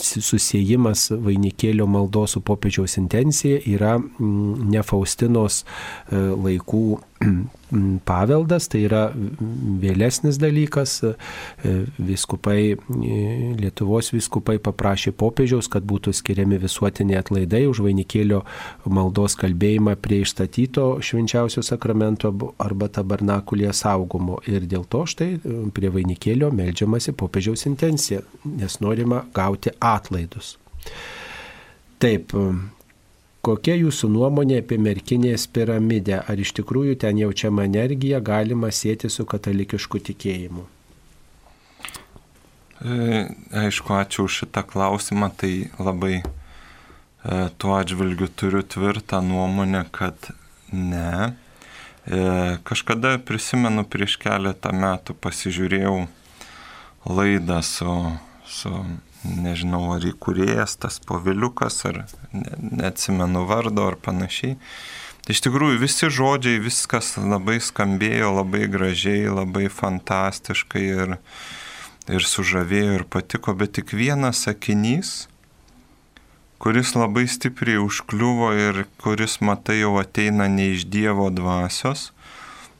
susijimas 0.00 1.10
vainikėlio 1.12 1.88
maldos 1.90 2.36
su 2.36 2.44
popiežiaus 2.44 2.96
intencija, 3.02 3.60
yra 3.68 3.98
mm, 4.00 4.70
ne 4.72 4.84
Faustinos 4.86 5.62
uh, 5.64 6.32
laikų 6.46 6.86
paveldas, 8.08 8.68
tai 8.70 8.84
yra 8.86 9.04
vėlesnis 9.14 10.38
dalykas. 10.40 10.96
Viskupai, 11.98 12.76
Lietuvos 13.60 14.12
viskupai 14.14 14.58
paprašė 14.62 15.14
popiežiaus, 15.18 15.68
kad 15.72 15.86
būtų 15.88 16.14
skiriami 16.14 16.58
visuotiniai 16.62 17.20
atlaidai 17.20 17.64
už 17.70 17.82
vainikėlio 17.86 18.42
maldos 18.86 19.36
kalbėjimą 19.40 19.96
prie 20.04 20.22
išstatyto 20.24 20.86
švenčiausio 21.04 21.64
sakramento 21.66 22.32
arba 22.62 22.90
tabernakulėje 22.92 23.74
saugomo. 23.84 24.40
Ir 24.50 24.68
dėl 24.70 24.86
to 24.90 25.04
štai 25.10 25.32
prie 25.74 25.90
vainikėlio 25.94 26.52
melžiamasi 26.54 27.16
popiežiaus 27.18 27.66
intencija, 27.70 28.22
nes 28.44 28.80
norima 28.84 29.24
gauti 29.34 29.74
atlaidus. 29.80 30.56
Taip, 32.02 32.34
Kokia 33.44 33.74
jūsų 33.76 34.08
nuomonė 34.14 34.62
apie 34.62 34.78
merkinės 34.80 35.48
piramidę? 35.52 36.22
Ar 36.24 36.40
iš 36.40 36.54
tikrųjų 36.60 36.96
ten 37.02 37.20
jaučiama 37.20 37.66
energija 37.68 38.22
galima 38.24 38.70
sėti 38.72 39.10
su 39.12 39.26
katalikišku 39.28 40.00
tikėjimu? 40.08 40.64
E, 42.84 43.26
aišku, 43.64 43.92
ačiū 44.00 44.24
už 44.28 44.40
šitą 44.44 44.64
klausimą, 44.68 45.28
tai 45.36 45.52
labai 45.76 46.22
E, 47.24 47.48
tuo 47.56 47.72
atžvilgiu 47.80 48.28
turiu 48.28 48.62
tvirtą 48.62 49.22
nuomonę, 49.24 49.84
kad 49.92 50.28
ne. 50.72 51.32
E, 52.04 52.56
kažkada 52.68 53.16
prisimenu 53.18 53.86
prieš 53.88 54.18
keletą 54.20 54.74
metų 54.76 55.16
pasižiūrėjau 55.24 55.94
laidą 57.08 57.62
su, 57.64 57.94
su 58.44 58.74
nežinau, 59.24 59.86
ar 59.96 60.04
įkūrėjas 60.06 60.78
tas 60.84 61.00
poviliukas, 61.04 61.80
ar 61.90 62.04
ne, 62.32 62.56
neatsimenu 62.82 63.44
vardo 63.48 63.88
ar 63.90 63.98
panašiai. 64.00 64.58
Iš 65.32 65.40
tikrųjų, 65.46 65.80
visi 65.80 66.10
žodžiai, 66.12 66.60
viskas 66.60 67.14
labai 67.16 67.56
skambėjo, 67.64 68.34
labai 68.42 68.66
gražiai, 68.68 69.24
labai 69.32 69.70
fantastiškai 69.72 70.84
ir, 70.84 71.14
ir 72.12 72.26
sužavėjo 72.28 72.98
ir 73.00 73.06
patiko, 73.08 73.56
bet 73.56 73.78
tik 73.80 73.96
vienas 73.96 74.44
sakinys 74.44 75.22
kuris 76.64 76.94
labai 76.96 77.26
stipriai 77.28 77.76
užkliuvo 77.76 78.46
ir 78.56 78.86
kuris, 79.02 79.34
matai, 79.44 79.82
jau 79.82 79.98
ateina 80.00 80.46
ne 80.48 80.70
iš 80.72 80.86
Dievo 80.88 81.26
dvasios, 81.28 82.06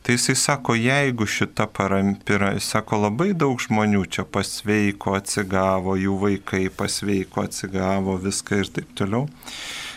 tai 0.05 0.19
jisai 0.19 0.37
sako, 0.37 0.75
jeigu 0.77 1.27
šita 1.27 1.65
parampira, 1.73 2.53
jis 2.53 2.67
sako, 2.75 2.99
labai 3.07 3.31
daug 3.33 3.57
žmonių 3.61 4.05
čia 4.13 4.27
pasveiko, 4.29 5.15
atsigavo, 5.17 5.97
jų 5.97 6.19
vaikai 6.21 6.67
pasveiko, 6.69 7.47
atsigavo, 7.49 8.19
viską 8.21 8.61
ir 8.61 8.73
taip 8.79 8.93
toliau. 9.01 9.25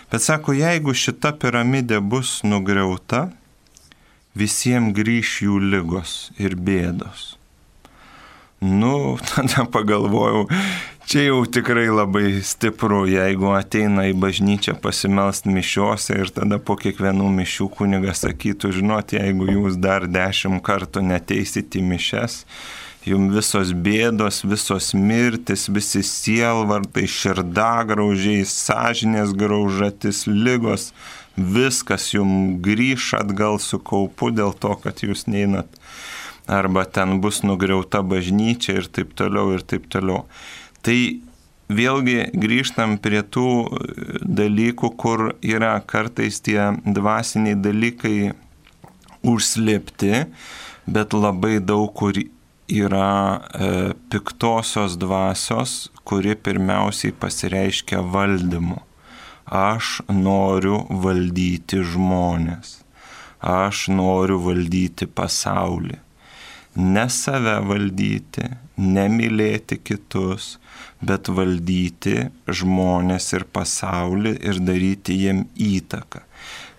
Bet 0.08 0.24
sako, 0.24 0.56
jeigu 0.56 0.96
šita 0.96 1.34
piramidė 1.36 2.00
bus 2.00 2.40
nugriauta, 2.48 3.28
visiems 4.38 4.96
grįž 4.96 5.42
jų 5.44 5.60
lygos 5.74 6.16
ir 6.40 6.56
bėdos. 6.56 7.37
Nu, 8.60 9.18
tada 9.36 9.66
pagalvojau, 9.70 10.48
čia 11.06 11.28
jau 11.28 11.44
tikrai 11.46 11.92
labai 11.94 12.40
stipru, 12.42 13.04
jeigu 13.06 13.52
ateina 13.54 14.08
į 14.10 14.16
bažnyčią 14.18 14.80
pasimelst 14.82 15.46
mišiuose 15.46 16.18
ir 16.18 16.34
tada 16.34 16.58
po 16.58 16.74
kiekvienų 16.80 17.30
mišių 17.38 17.70
kunigas 17.78 18.26
sakytų, 18.26 18.74
žinot, 18.80 19.14
jeigu 19.14 19.52
jūs 19.52 19.78
dar 19.78 20.08
dešimt 20.10 20.64
kartų 20.66 21.06
neteisit 21.06 21.78
į 21.78 21.86
mišes, 21.86 22.40
jums 23.06 23.38
visos 23.38 23.76
bėdos, 23.78 24.42
visos 24.42 24.90
mirtis, 24.98 25.68
visi 25.70 26.02
sielvartai, 26.02 27.06
širdagraužiai, 27.06 28.42
sąžinės 28.42 29.38
graužatis, 29.38 30.26
lygos, 30.26 30.90
viskas 31.38 32.10
jums 32.16 32.58
grįž 32.66 33.14
atgal 33.22 33.62
su 33.62 33.78
kaupu 33.78 34.34
dėl 34.34 34.58
to, 34.58 34.74
kad 34.82 35.06
jūs 35.06 35.28
neinat 35.30 35.70
arba 36.48 36.86
ten 36.86 37.20
bus 37.22 37.44
nugriauta 37.44 38.02
bažnyčia 38.02 38.80
ir 38.82 38.88
taip 38.88 39.14
toliau 39.20 39.54
ir 39.56 39.64
taip 39.68 39.88
toliau. 39.92 40.24
Tai 40.82 40.98
vėlgi 41.68 42.32
grįžtam 42.32 42.98
prie 43.04 43.22
tų 43.24 43.50
dalykų, 44.24 44.92
kur 44.96 45.34
yra 45.44 45.76
kartais 45.84 46.40
tie 46.44 46.72
dvasiniai 46.86 47.60
dalykai 47.60 48.32
užslėpti, 49.28 50.26
bet 50.88 51.14
labai 51.14 51.60
daug 51.60 51.92
kur 51.92 52.16
yra 52.68 53.12
e, 53.36 53.70
piktosios 54.12 54.98
dvasios, 55.00 55.90
kuri 56.08 56.36
pirmiausiai 56.36 57.16
pasireiškia 57.16 58.02
valdymu. 58.04 58.80
Aš 59.48 60.02
noriu 60.12 60.82
valdyti 61.04 61.80
žmonės. 61.84 62.82
Aš 63.40 63.88
noriu 63.94 64.40
valdyti 64.44 65.08
pasaulį 65.08 66.07
ne 66.78 67.08
save 67.10 67.58
valdyti, 67.66 68.46
nemylėti 68.78 69.80
kitus, 69.82 70.56
bet 71.02 71.30
valdyti 71.34 72.30
žmonės 72.48 73.34
ir 73.34 73.48
pasaulį 73.54 74.38
ir 74.46 74.62
daryti 74.62 75.18
jiem 75.24 75.46
įtaką. 75.58 76.24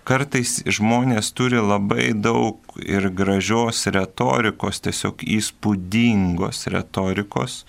Kartais 0.09 0.55
žmonės 0.65 1.33
turi 1.37 1.59
labai 1.61 2.13
daug 2.17 2.79
ir 2.81 3.11
gražios 3.13 3.83
retorikos, 3.93 4.79
tiesiog 4.81 5.21
įspūdingos 5.37 6.65
retorikos, 6.73 7.61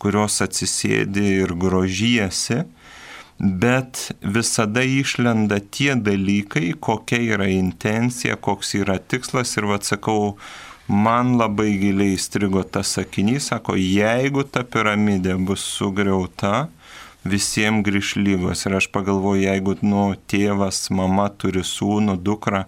kurios 0.00 0.38
atsisėdi 0.44 1.26
ir 1.42 1.52
grožijasi, 1.60 2.62
bet 3.38 4.14
visada 4.22 4.84
išlenda 4.86 5.58
tie 5.74 5.92
dalykai, 5.98 6.70
kokia 6.80 7.20
yra 7.34 7.50
intencija, 7.52 8.38
koks 8.40 8.76
yra 8.80 8.96
tikslas 8.96 9.56
ir 9.58 9.68
vad 9.68 9.84
sakau, 9.84 10.38
man 10.88 11.36
labai 11.38 11.74
giliai 11.80 12.14
įstrigo 12.18 12.62
tas 12.64 12.94
sakinys, 12.98 13.48
sako, 13.50 13.76
jeigu 13.78 14.44
ta 14.44 14.64
piramidė 14.64 15.36
bus 15.40 15.64
sugriauta, 15.64 16.68
visiems 17.24 17.84
grįž 17.86 18.16
lygos. 18.20 18.66
Ir 18.66 18.76
aš 18.80 18.90
pagalvoju, 18.92 19.46
jeigu, 19.46 19.78
nu, 19.82 20.10
tėvas, 20.28 20.88
mama 20.92 21.30
turi 21.32 21.64
sūnų, 21.64 22.18
dukrą, 22.20 22.64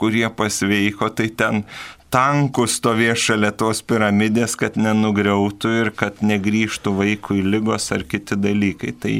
kurie 0.00 0.26
pasveiko, 0.32 1.10
tai 1.12 1.28
ten 1.28 1.64
tankus 2.12 2.78
stovės 2.80 3.20
šalia 3.20 3.52
tos 3.52 3.82
piramidės, 3.84 4.56
kad 4.56 4.78
nenugriautų 4.80 5.72
ir 5.82 5.92
kad 5.96 6.22
negryžtų 6.24 6.94
vaikui 6.96 7.42
lygos 7.44 7.90
ar 7.92 8.06
kiti 8.08 8.38
dalykai. 8.40 8.94
Tai 8.96 9.16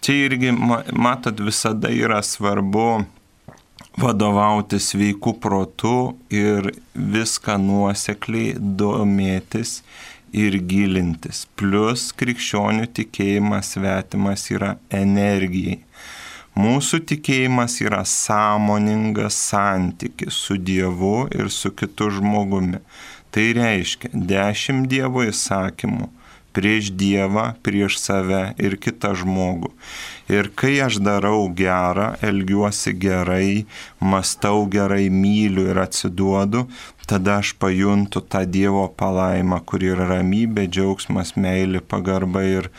čia 0.00 0.16
irgi, 0.28 0.54
matot, 0.56 1.42
visada 1.44 1.92
yra 1.92 2.22
svarbu 2.24 3.04
vadovauti 3.96 4.78
sveiku 4.80 5.34
protu 5.40 6.14
ir 6.30 6.72
viską 6.94 7.58
nuosekliai 7.60 8.56
domėtis 8.58 9.80
ir 10.32 10.56
gilintis. 10.68 11.44
Plus 11.56 12.08
krikščionių 12.16 12.88
tikėjimas 12.96 13.74
svetimas 13.74 14.48
yra 14.54 14.76
energijai. 14.90 15.82
Mūsų 16.52 17.00
tikėjimas 17.08 17.78
yra 17.80 18.02
sąmoningas 18.04 19.36
santykis 19.48 20.36
su 20.36 20.58
Dievu 20.60 21.28
ir 21.32 21.48
su 21.52 21.72
kitu 21.72 22.10
žmogumi. 22.12 22.82
Tai 23.32 23.46
reiškia 23.56 24.10
dešimt 24.12 24.90
Dievo 24.92 25.24
įsakymų 25.24 26.10
prieš 26.56 26.92
Dievą, 26.96 27.52
prieš 27.64 27.98
save 28.02 28.42
ir 28.60 28.76
kitą 28.80 29.12
žmogų. 29.18 29.72
Ir 30.32 30.48
kai 30.56 30.78
aš 30.84 31.00
darau 31.04 31.48
gerą, 31.52 32.12
elgiuosi 32.24 32.94
gerai, 32.96 33.64
mastau 34.00 34.66
gerai, 34.70 35.08
myliu 35.10 35.66
ir 35.72 35.82
atsiduodu, 35.82 36.66
tada 37.08 37.40
aš 37.42 37.54
pajuntu 37.60 38.22
tą 38.24 38.44
Dievo 38.48 38.86
palaimą, 38.88 39.60
kur 39.66 39.84
yra 39.84 40.08
ramybė, 40.14 40.68
džiaugsmas, 40.70 41.34
meilė, 41.36 41.82
pagarba 41.84 42.44
ir 42.46 42.70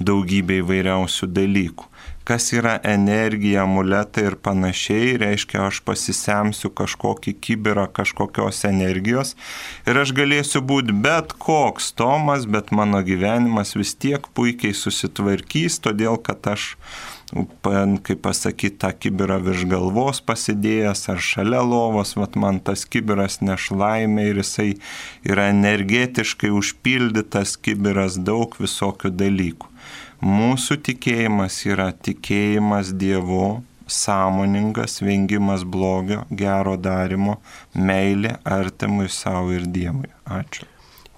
daugybė 0.00 0.62
įvairiausių 0.62 1.32
dalykų 1.32 1.90
kas 2.28 2.50
yra 2.54 2.78
energija, 2.86 3.62
amuletai 3.66 4.26
ir 4.30 4.36
panašiai, 4.42 5.16
reiškia, 5.22 5.64
aš 5.68 5.82
pasisemsiu 5.86 6.72
kažkokį 6.78 7.34
kibirą 7.42 7.88
kažkokios 7.94 8.64
energijos 8.68 9.34
ir 9.86 10.02
aš 10.02 10.14
galėsiu 10.16 10.62
būti 10.64 10.94
bet 11.04 11.34
koks 11.42 11.92
Tomas, 11.98 12.46
bet 12.46 12.70
mano 12.74 13.02
gyvenimas 13.06 13.76
vis 13.78 13.94
tiek 13.94 14.28
puikiai 14.36 14.76
susitvarkys, 14.76 15.80
todėl 15.82 16.20
kad 16.22 16.46
aš 16.54 16.72
kaip 17.32 18.20
pasakyti, 18.20 18.76
tą 18.82 18.90
kibirą 18.92 19.38
virš 19.40 19.64
galvos 19.70 20.20
pasidėjęs 20.20 21.06
ar 21.08 21.20
šalia 21.24 21.62
lovos, 21.64 22.12
vat 22.20 22.36
man 22.36 22.60
tas 22.60 22.84
kibiras 22.84 23.40
nešlaimė 23.40 24.28
ir 24.30 24.42
jisai 24.42 24.70
yra 25.24 25.48
energetiškai 25.54 26.52
užpildytas 26.52 27.56
kibiras 27.56 28.20
daug 28.20 28.56
visokių 28.60 29.14
dalykų. 29.16 29.71
Mūsų 30.22 30.76
tikėjimas 30.86 31.56
yra 31.66 31.88
tikėjimas 31.92 32.92
Dievu, 32.94 33.62
sąmoningas 33.90 35.00
vengimas 35.02 35.64
blogio, 35.66 36.22
gero 36.30 36.76
darimo, 36.78 37.40
meilė 37.74 38.36
artimui 38.46 39.08
savo 39.10 39.50
ir 39.56 39.66
Dievui. 39.66 40.12
Ačiū. 40.30 40.68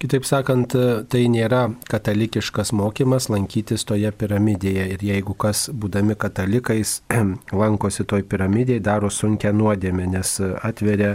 Kitaip 0.01 0.25
sakant, 0.27 0.73
tai 1.07 1.21
nėra 1.31 1.69
katalikiškas 1.87 2.73
mokymas 2.75 3.29
lankytis 3.31 3.85
toje 3.87 4.09
piramidėje 4.11 4.89
ir 4.91 5.05
jeigu 5.07 5.37
kas, 5.39 5.69
būdami 5.69 6.17
katalikais, 6.19 6.97
lankosi 7.61 8.03
toj 8.09 8.25
piramidėje, 8.27 8.83
daro 8.83 9.13
sunkę 9.13 9.53
nuodėmę, 9.55 10.09
nes 10.17 10.35
atveria 10.65 11.13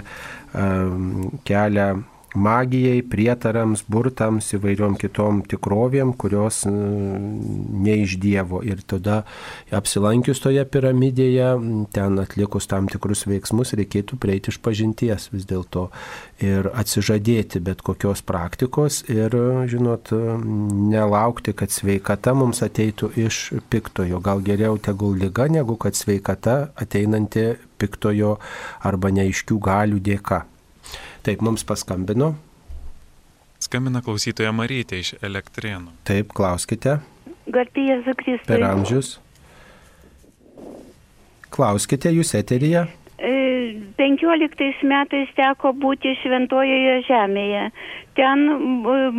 um, 0.54 1.28
kelią 1.44 1.90
magijai, 2.34 3.00
prietarams, 3.06 3.82
burtams, 3.90 4.50
įvairiom 4.54 4.96
kitom 5.00 5.42
tikrovėm, 5.50 6.12
kurios 6.18 6.62
ne 6.66 7.96
iš 8.02 8.16
Dievo. 8.22 8.60
Ir 8.66 8.82
tada 8.86 9.22
apsilankius 9.74 10.42
toje 10.42 10.64
piramidėje, 10.64 11.48
ten 11.94 12.20
atlikus 12.22 12.68
tam 12.70 12.88
tikrus 12.90 13.26
veiksmus, 13.30 13.74
reikėtų 13.78 14.18
prieiti 14.20 14.52
iš 14.52 14.60
pažinties 14.62 15.30
vis 15.34 15.46
dėlto 15.48 15.88
ir 16.44 16.70
atsižadėti 16.70 17.62
bet 17.64 17.82
kokios 17.86 18.22
praktikos 18.26 19.02
ir, 19.10 19.34
žinot, 19.70 20.12
nelaukti, 20.12 21.54
kad 21.56 21.72
sveikata 21.74 22.34
mums 22.36 22.62
ateitų 22.66 23.12
iš 23.26 23.42
piktojo. 23.72 24.22
Gal 24.24 24.44
geriau 24.46 24.78
tegul 24.78 25.18
lyga, 25.20 25.48
negu 25.50 25.76
kad 25.80 25.98
sveikata 25.98 26.70
ateinanti 26.78 27.52
piktojo 27.80 28.36
arba 28.86 29.12
neaiškių 29.14 29.60
galių 29.64 30.00
dėka. 30.04 30.44
Taip, 31.20 31.42
mums 31.44 31.64
paskambino. 31.68 32.34
Skambina 33.60 34.00
klausytoja 34.00 34.52
Marytė 34.56 35.02
iš 35.02 35.14
Elektrėnų. 35.20 35.92
Taip, 36.08 36.30
klauskite. 36.32 37.00
Garbėjas 37.50 38.06
Kristus. 38.16 38.46
Per 38.48 38.64
amžius. 38.64 39.18
klauskite, 41.50 42.12
jūs 42.14 42.32
eterija. 42.38 42.86
15 43.20 44.62
e, 44.64 44.70
metais 44.88 45.32
teko 45.36 45.74
būti 45.76 46.14
šventojoje 46.22 47.02
žemėje. 47.08 47.66
Ten 48.16 48.46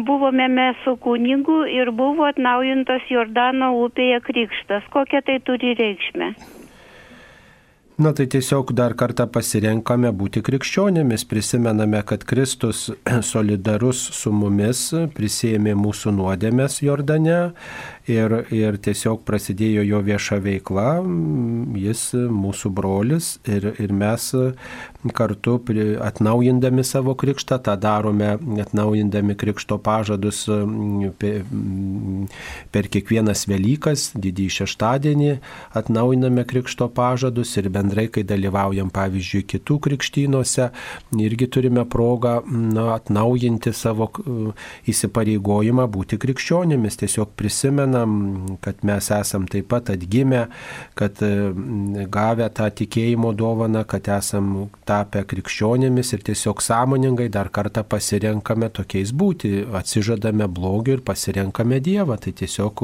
buvome 0.08 0.48
mes 0.50 0.80
su 0.86 0.96
kunigu 1.06 1.62
ir 1.70 1.92
buvo 1.94 2.26
atnaujintas 2.32 3.06
Jordano 3.14 3.76
upėje 3.84 4.24
krikštas. 4.26 4.90
Kokią 4.96 5.22
tai 5.28 5.38
turi 5.46 5.76
reikšmę? 5.78 6.34
Na 8.02 8.14
tai 8.18 8.26
tiesiog 8.26 8.72
dar 8.74 8.96
kartą 8.98 9.28
pasirenkame 9.30 10.10
būti 10.18 10.42
krikščionėmis, 10.42 11.22
prisimename, 11.30 12.00
kad 12.10 12.24
Kristus 12.26 12.88
solidarus 13.32 14.00
su 14.18 14.32
mumis 14.34 14.88
prisėmė 15.14 15.76
mūsų 15.78 16.16
nuodėmės 16.18 16.80
Jordane 16.82 17.52
ir, 18.12 18.36
ir 18.54 18.78
tiesiog 18.84 19.24
prasidėjo 19.28 19.84
jo 19.88 20.02
vieša 20.06 20.40
veikla, 20.44 20.88
jis 21.80 22.04
mūsų 22.16 22.72
brolis 22.76 23.34
ir, 23.50 23.72
ir 23.82 23.94
mes 23.96 24.32
kartu 25.16 25.58
atnaujindami 26.02 26.84
savo 26.86 27.16
krikštą, 27.18 27.58
tą 27.66 27.76
darome 27.80 28.36
atnaujindami 28.62 29.36
krikšto 29.36 29.78
pažadus 29.82 30.44
per 32.72 32.90
kiekvienas 32.94 33.48
Velykas, 33.50 34.12
didįjį 34.14 34.56
šeštadienį 34.62 35.32
atnaujiname 35.78 36.46
krikšto 36.48 36.90
pažadus 36.94 37.56
ir 37.58 37.70
bendrai 37.74 38.08
kai 38.14 38.24
dalyvaujam, 38.28 38.92
pavyzdžiui, 38.94 39.46
kitų 39.56 39.80
krikštynuose, 39.88 40.70
irgi 41.18 41.50
turime 41.52 41.86
progą 41.90 42.40
na, 42.46 42.92
atnaujinti 43.00 43.74
savo 43.76 44.10
įsipareigojimą 44.92 45.88
būti 45.92 46.20
krikščionėmis. 46.22 47.00
Tiesiog 47.02 47.34
prisimenam, 48.02 48.58
kad 48.62 48.76
mes 48.84 49.12
esam 49.12 49.48
taip 49.48 49.68
pat 49.68 49.90
atgimę, 49.90 50.48
kad 50.96 51.18
gavę 52.10 52.50
tą 52.50 52.70
tikėjimo 52.70 53.34
dovaną, 53.34 53.86
kad 53.86 54.08
esam 54.08 54.70
tapę 54.86 55.24
krikščionėmis 55.26 56.14
ir 56.14 56.24
tiesiog 56.24 56.62
sąmoningai 56.62 57.30
dar 57.30 57.50
kartą 57.52 57.84
pasirenkame 57.84 58.70
tokiais 58.70 59.12
būti, 59.12 59.66
atsižadame 59.74 60.48
blogį 60.48 60.98
ir 60.98 61.02
pasirenkame 61.02 61.80
Dievą. 61.82 62.18
Tai 62.22 62.32
tiesiog 62.32 62.84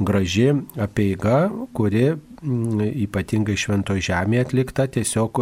graži 0.00 0.52
apieiga, 0.80 1.50
kuri 1.74 2.14
ypatingai 2.44 3.56
šventoje 3.56 4.04
žemėje 4.10 4.44
atlikta, 4.44 4.86
tiesiog 4.86 5.40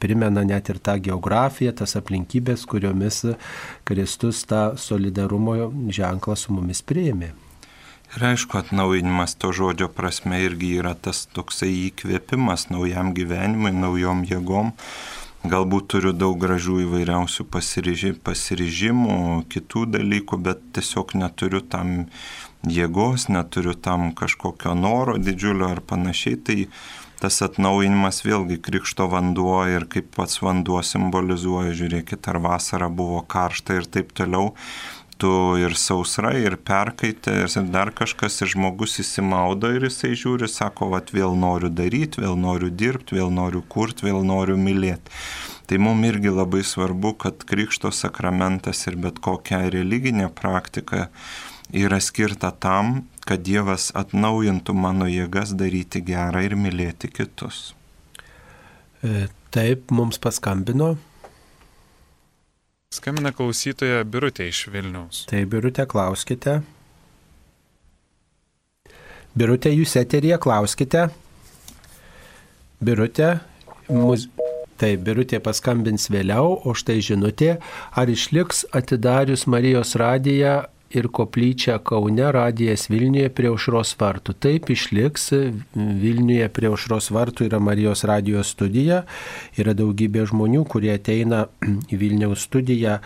primena 0.00 0.44
net 0.44 0.68
ir 0.68 0.78
tą 0.78 0.98
geografiją, 1.00 1.72
tas 1.72 1.96
aplinkybės, 1.96 2.66
kuriomis 2.68 3.24
Kristus 3.84 4.44
tą 4.44 4.74
solidarumo 4.76 5.56
ženklą 5.88 6.36
su 6.36 6.52
mumis 6.52 6.84
prieimė. 6.84 7.32
Ir 8.14 8.22
aišku, 8.22 8.60
atnaujinimas 8.60 9.32
to 9.42 9.48
žodžio 9.50 9.88
prasme 9.90 10.36
irgi 10.44 10.68
yra 10.78 10.92
tas 10.94 11.24
toksai 11.34 11.72
įkvėpimas 11.88 12.68
naujam 12.70 13.10
gyvenimui, 13.16 13.72
naujom 13.74 14.20
jėgom. 14.30 14.70
Galbūt 15.50 15.88
turiu 15.90 16.12
daug 16.14 16.38
gražių 16.38 16.76
įvairiausių 16.84 17.48
pasiryžimų, 17.50 19.16
kitų 19.50 19.82
dalykų, 19.96 20.38
bet 20.46 20.62
tiesiog 20.78 21.16
neturiu 21.18 21.64
tam 21.74 22.06
jėgos, 22.62 23.26
neturiu 23.34 23.74
tam 23.74 24.12
kažkokio 24.14 24.78
noro 24.78 25.18
didžiulio 25.18 25.74
ar 25.74 25.82
panašiai, 25.82 26.38
tai 26.38 26.58
tas 27.18 27.42
atnaujinimas 27.42 28.22
vėlgi 28.22 28.62
krikšto 28.62 29.10
vanduo 29.10 29.58
ir 29.66 29.88
kaip 29.90 30.14
pats 30.14 30.38
vanduo 30.44 30.86
simbolizuoja, 30.86 31.74
žiūrėkit, 31.74 32.30
ar 32.30 32.38
vasara 32.46 32.86
buvo 32.86 33.24
karšta 33.26 33.80
ir 33.80 33.90
taip 33.90 34.14
toliau, 34.14 34.52
tu 35.18 35.30
ir 35.60 35.76
sausra, 35.78 36.32
ir 36.38 36.56
perkaitė, 36.56 37.44
ir 37.44 37.70
dar 37.72 37.90
kažkas, 37.96 38.40
ir 38.42 38.52
žmogus 38.54 38.98
įsimaudo 39.02 39.70
ir 39.74 39.86
jisai 39.88 40.12
žiūri, 40.18 40.48
sako, 40.50 40.90
va, 40.92 41.00
vėl 41.14 41.36
noriu 41.38 41.70
daryti, 41.70 42.22
vėl 42.24 42.36
noriu 42.40 42.70
dirbti, 42.70 43.18
vėl 43.18 43.32
noriu 43.34 43.62
kurti, 43.68 44.08
vėl 44.08 44.22
noriu 44.26 44.58
mylėti. 44.60 45.12
Tai 45.64 45.80
mums 45.80 46.10
irgi 46.10 46.32
labai 46.34 46.60
svarbu, 46.66 47.14
kad 47.24 47.44
krikšto 47.48 47.92
sakramentas 47.94 48.84
ir 48.90 48.98
bet 49.00 49.20
kokia 49.24 49.62
religinė 49.72 50.28
praktika 50.28 51.08
yra 51.72 52.00
skirta 52.04 52.50
tam, 52.52 53.06
kad 53.24 53.46
Dievas 53.46 53.88
atnaujintų 53.96 54.74
mano 54.76 55.08
jėgas 55.08 55.54
daryti 55.56 56.04
gerą 56.04 56.44
ir 56.44 56.58
mylėti 56.60 57.08
kitus. 57.08 57.72
E, 59.00 59.26
taip, 59.54 59.88
mums 59.94 60.20
paskambino. 60.20 60.94
Skambina 62.94 63.32
klausytoja 63.34 64.04
Birutė 64.06 64.46
iš 64.52 64.68
Vilniaus. 64.70 65.24
Taip, 65.26 65.48
Birutė, 65.50 65.82
klauskite. 65.90 66.60
Birutė, 69.34 69.72
jūs 69.74 69.96
eterija, 69.98 70.38
klauskite. 70.38 71.08
Birutė, 72.84 73.32
mus... 73.90 74.28
Taip, 74.78 75.02
Birutė 75.06 75.38
paskambins 75.42 76.06
vėliau, 76.10 76.56
o 76.66 76.74
štai 76.74 77.00
žinutė, 77.02 77.56
ar 77.94 78.10
išliks 78.10 78.64
atidarius 78.74 79.46
Marijos 79.50 79.94
radiją 79.98 80.56
ir 80.94 81.08
koplyčia 81.12 81.78
Kaune, 81.84 82.26
radijas 82.32 82.88
Vilniuje 82.90 83.28
prie 83.34 83.50
aušros 83.50 83.94
vartų. 84.00 84.34
Taip 84.38 84.70
išliks, 84.72 85.30
Vilniuje 85.74 86.48
prie 86.54 86.70
aušros 86.70 87.10
vartų 87.14 87.48
yra 87.48 87.60
Marijos 87.62 88.04
radijos 88.08 88.52
studija, 88.54 89.02
yra 89.58 89.74
daugybė 89.76 90.24
žmonių, 90.30 90.64
kurie 90.70 90.92
ateina 90.94 91.44
į 91.90 91.98
Vilniaus 92.00 92.46
studiją 92.48 92.98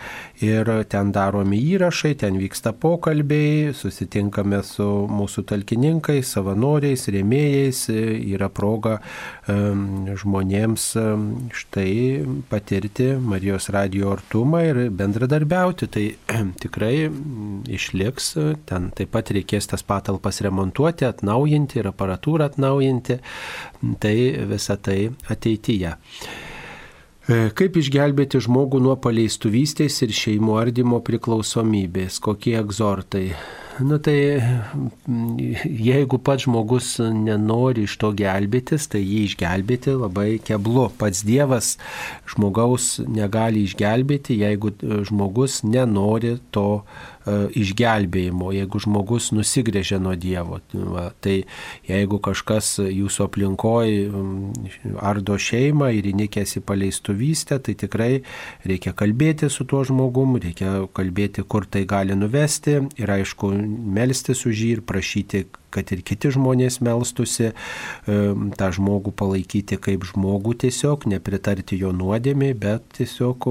ir 0.45 0.69
ten 0.91 1.13
daromi 1.15 1.59
įrašai, 1.73 2.13
ten 2.21 2.37
vyksta 2.39 2.73
pokalbiai, 2.77 3.73
susitinkame 3.77 4.61
su 4.65 4.87
mūsų 5.09 5.45
talkininkais, 5.49 6.33
savanoriais, 6.35 7.07
rėmėjais, 7.11 7.85
yra 7.89 8.49
proga 8.53 8.99
žmonėms 9.49 10.89
štai 11.59 11.93
patirti 12.49 13.11
Marijos 13.19 13.69
radio 13.73 14.13
artumą 14.13 14.61
ir 14.67 14.81
bendradarbiauti. 14.93 15.89
Tai 15.89 16.05
tikrai 16.61 17.09
išliks, 17.79 18.33
ten 18.69 18.91
taip 18.95 19.13
pat 19.15 19.31
reikės 19.35 19.71
tas 19.71 19.85
patalpas 19.87 20.43
remontuoti, 20.45 21.07
atnaujinti 21.07 21.81
ir 21.81 21.89
aparatūrą 21.93 22.51
atnaujinti, 22.51 23.19
tai 24.03 24.15
visa 24.51 24.77
tai 24.77 24.99
ateityje. 25.31 25.95
E, 27.29 27.35
kaip 27.53 27.75
išgelbėti 27.77 28.39
žmogų 28.41 28.79
nuo 28.81 28.95
paleistuvystės 28.97 29.99
ir 30.01 30.13
šeimų 30.17 30.55
ardymo 30.63 30.97
priklausomybės? 31.05 32.17
Kokie 32.25 32.55
egzortai? 32.57 33.27
Nu 33.79 33.99
tai 34.03 34.41
jeigu 35.89 36.17
pats 36.19 36.43
žmogus 36.43 36.97
nenori 36.99 37.85
iš 37.87 37.95
to 38.01 38.09
gelbėtis, 38.17 38.89
tai 38.91 39.03
jį 39.03 39.21
išgelbėti 39.29 39.93
labai 39.95 40.27
keblu. 40.43 40.89
Pats 40.99 41.21
Dievas 41.27 41.75
žmogaus 42.33 42.97
negali 43.05 43.63
išgelbėti, 43.69 44.41
jeigu 44.41 44.73
žmogus 45.07 45.61
nenori 45.63 46.39
to 46.51 46.81
E, 47.18 47.18
išgelbėjimo, 47.57 48.51
jeigu 48.55 48.81
žmogus 48.83 49.29
nusigrėžia 49.35 49.99
nuo 50.01 50.15
Dievo. 50.19 50.59
Va, 50.73 51.09
tai 51.23 51.43
jeigu 51.87 52.19
kažkas 52.23 52.77
jūsų 52.83 53.27
aplinkoje 53.27 54.09
ardo 55.03 55.37
šeimą 55.39 55.91
ir 55.97 56.09
įnikęs 56.13 56.57
į 56.59 56.65
paleistuvystę, 56.69 57.59
tai 57.63 57.75
tikrai 57.79 58.11
reikia 58.67 58.93
kalbėti 58.97 59.49
su 59.51 59.67
tuo 59.69 59.83
žmogum, 59.87 60.37
reikia 60.41 60.85
kalbėti, 60.95 61.45
kur 61.47 61.67
tai 61.69 61.85
gali 61.89 62.17
nuvesti 62.17 62.79
ir 62.99 63.15
aišku, 63.19 63.51
melstis 63.99 64.45
už 64.49 64.65
jį 64.65 64.71
ir 64.77 64.85
prašyti, 64.85 65.45
kad 65.73 65.91
ir 65.93 66.03
kiti 66.05 66.31
žmonės 66.33 66.79
melstusi, 66.85 67.51
tą 68.05 68.69
žmogų 68.75 69.13
palaikyti 69.19 69.77
kaip 69.81 70.05
žmogų 70.09 70.55
tiesiog, 70.65 71.05
nepritarti 71.09 71.77
jo 71.79 71.91
nuodėmiai, 71.95 72.55
bet 72.57 72.85
tiesiog, 72.97 73.47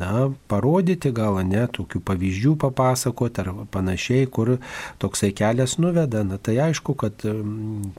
na, 0.00 0.28
parodyti 0.50 1.12
gal 1.14 1.40
ne, 1.46 1.64
tokių 1.70 2.02
pavyzdžių 2.06 2.54
papasakoti 2.60 3.44
ar 3.44 3.52
panašiai, 3.72 4.28
kur 4.30 4.56
toksai 5.02 5.32
kelias 5.36 5.78
nuveda. 5.80 6.24
Na, 6.26 6.38
tai 6.38 6.58
aišku, 6.66 6.96
kad 7.00 7.24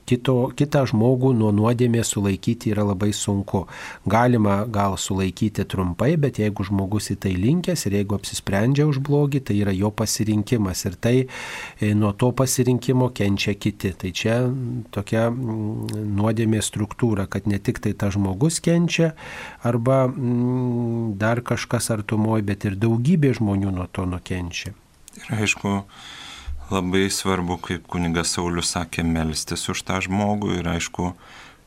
kito, 0.10 0.38
kitą 0.58 0.86
žmogų 0.92 1.34
nuo 1.38 1.52
nuodėmės 1.56 2.14
sulaikyti 2.16 2.74
yra 2.76 2.86
labai 2.92 3.12
sunku. 3.16 3.66
Galima 4.10 4.62
gal 4.72 4.98
sulaikyti 5.02 5.66
trumpai, 5.70 6.14
bet 6.22 6.42
jeigu 6.42 6.66
žmogus 6.68 7.12
į 7.14 7.20
tai 7.26 7.36
linkęs 7.40 7.88
ir 7.88 8.00
jeigu 8.02 8.18
apsisprendžia 8.18 8.88
už 8.90 9.02
blogį, 9.06 9.44
tai 9.50 9.60
yra 9.64 9.74
jo 9.76 9.92
pasirinkimas. 9.94 10.86
Ir 10.90 10.98
tai 11.02 11.16
e, 11.22 11.94
nuo 11.98 12.14
to 12.14 12.32
pasirinkimo 12.32 12.51
pasirinkimo 12.52 13.10
kenčia 13.10 13.54
kiti. 13.54 13.94
Tai 13.96 14.12
čia 14.12 14.36
tokia 14.92 15.30
mm, 15.32 15.92
nuodėmė 16.18 16.60
struktūra, 16.60 17.28
kad 17.32 17.48
ne 17.48 17.60
tik 17.64 17.80
tai 17.80 17.94
tas 17.96 18.18
žmogus 18.18 18.60
kenčia 18.60 19.14
arba 19.64 20.08
mm, 20.10 21.16
dar 21.22 21.40
kažkas 21.40 21.92
artumoji, 21.96 22.44
bet 22.44 22.68
ir 22.68 22.76
daugybė 22.76 23.32
žmonių 23.40 23.72
nuo 23.72 23.88
to 23.88 24.04
nukenčia. 24.04 24.74
Ir 25.16 25.32
aišku, 25.40 25.86
labai 26.72 27.08
svarbu, 27.08 27.60
kaip 27.64 27.88
kunigas 27.88 28.36
Saulis 28.36 28.76
sakė, 28.76 29.08
melstis 29.08 29.70
už 29.72 29.86
tą 29.88 30.02
žmogų 30.04 30.60
ir 30.60 30.68
aišku, 30.76 31.14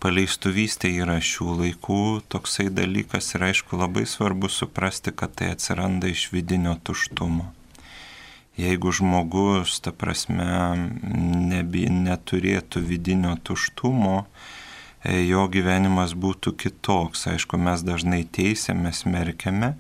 paleistuvystė 0.05 0.93
yra 1.01 1.16
šių 1.16 1.61
laikų 1.62 2.05
toksai 2.28 2.68
dalykas 2.68 3.32
ir 3.39 3.49
aišku 3.49 3.80
labai 3.80 4.05
svarbu 4.05 4.53
suprasti, 4.53 5.16
kad 5.16 5.32
tai 5.41 5.55
atsiranda 5.57 6.12
iš 6.12 6.28
vidinio 6.37 6.76
tuštumo 6.85 7.55
jeigu 8.61 8.92
žmogus, 8.94 9.78
ta 9.84 9.92
prasme, 9.92 10.46
nebi, 11.50 11.86
neturėtų 11.90 12.82
vidinio 12.86 13.36
tuštumo, 13.42 14.24
e, 15.05 15.20
jo 15.26 15.46
gyvenimas 15.50 16.14
būtų 16.14 16.55
kitoks. 16.64 17.26
Aišku, 17.34 17.59
mes 17.59 17.86
dažnai 17.86 18.24
teisėme, 18.24 18.92
smerkiame, 18.94 19.74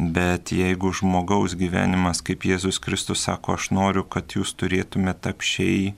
Bet 0.00 0.48
jeigu 0.48 0.94
žmogaus 0.96 1.52
gyvenimas, 1.60 2.22
kaip 2.24 2.46
Jėzus 2.48 2.78
Kristus 2.80 3.26
sako, 3.26 3.58
aš 3.58 3.66
noriu, 3.76 4.06
kad 4.08 4.32
jūs 4.32 4.54
turėtumėte 4.56 5.28
apšiai 5.34 5.90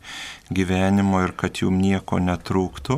gyvenimo 0.51 1.21
ir 1.23 1.31
kad 1.39 1.61
jums 1.63 1.79
nieko 1.79 2.19
netrūktų, 2.19 2.97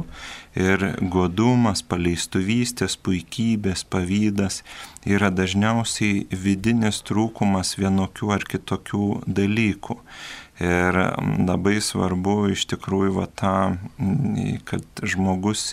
ir 0.54 0.86
godumas, 1.10 1.82
paleistuvystės, 1.82 2.96
puikybės, 2.96 3.84
pavydas 3.90 4.62
yra 5.06 5.30
dažniausiai 5.34 6.24
vidinis 6.30 7.02
trūkumas 7.06 7.74
vienokių 7.80 8.32
ar 8.36 8.46
kitokių 8.48 9.08
dalykų. 9.26 9.98
Ir 10.62 11.00
labai 11.42 11.80
svarbu 11.82 12.52
iš 12.54 12.68
tikrųjų 12.70 13.14
va 13.16 13.26
tą, 13.26 13.54
kad 14.68 15.02
žmogus 15.02 15.72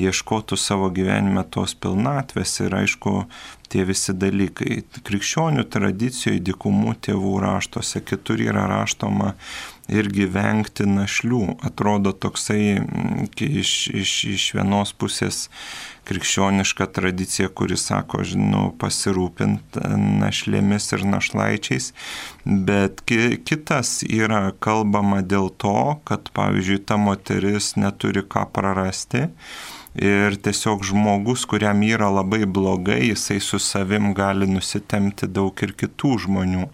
ieškotų 0.00 0.56
savo 0.60 0.90
gyvenime 0.92 1.42
tos 1.52 1.74
pilnatvės 1.76 2.52
ir 2.64 2.76
aišku, 2.76 3.24
tie 3.72 3.84
visi 3.88 4.14
dalykai. 4.16 4.82
Krikščionių 5.06 5.64
tradicijoje, 5.72 6.42
dikumų 6.50 6.96
tėvų 7.06 7.34
raštuose, 7.44 8.02
kitur 8.04 8.42
yra 8.44 8.66
raštoma 8.70 9.34
irgi 9.90 10.26
vengti 10.30 10.86
našlių. 10.88 11.56
Atrodo 11.66 12.12
toksai 12.12 12.80
iš, 13.36 13.72
iš, 13.92 14.12
iš 14.34 14.44
vienos 14.56 14.94
pusės 14.96 15.48
krikščioniška 16.10 16.88
tradicija, 16.96 17.50
kuri 17.54 17.76
sako, 17.78 18.24
žinau, 18.26 18.70
pasirūpinti 18.80 19.82
našlėmis 20.22 20.88
ir 20.96 21.04
našlaičiais, 21.06 21.90
bet 22.44 23.04
ki, 23.06 23.40
kitas 23.46 24.00
yra 24.06 24.48
kalbama 24.64 25.20
dėl 25.22 25.50
to, 25.62 26.00
kad, 26.08 26.32
pavyzdžiui, 26.34 26.80
ta 26.86 26.98
moteris 26.98 27.74
neturi 27.78 28.24
ką 28.26 28.48
prarasti 28.54 29.28
ir 29.98 30.36
tiesiog 30.38 30.84
žmogus, 30.86 31.44
kuriam 31.50 31.82
yra 31.82 32.10
labai 32.10 32.44
blogai, 32.46 33.00
jisai 33.10 33.40
su 33.42 33.58
savim 33.58 34.12
gali 34.14 34.46
nusitemti 34.50 35.26
daug 35.26 35.62
ir 35.66 35.74
kitų 35.74 36.16
žmonių. 36.26 36.68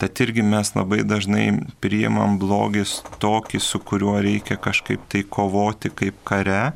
Tad 0.00 0.20
irgi 0.24 0.40
mes 0.42 0.70
labai 0.72 1.02
dažnai 1.04 1.46
priimam 1.84 2.38
blogis 2.40 3.02
tokį, 3.20 3.58
su 3.60 3.80
kuriuo 3.84 4.14
reikia 4.24 4.56
kažkaip 4.56 5.02
tai 5.12 5.20
kovoti 5.28 5.90
kaip 5.92 6.22
kare, 6.24 6.72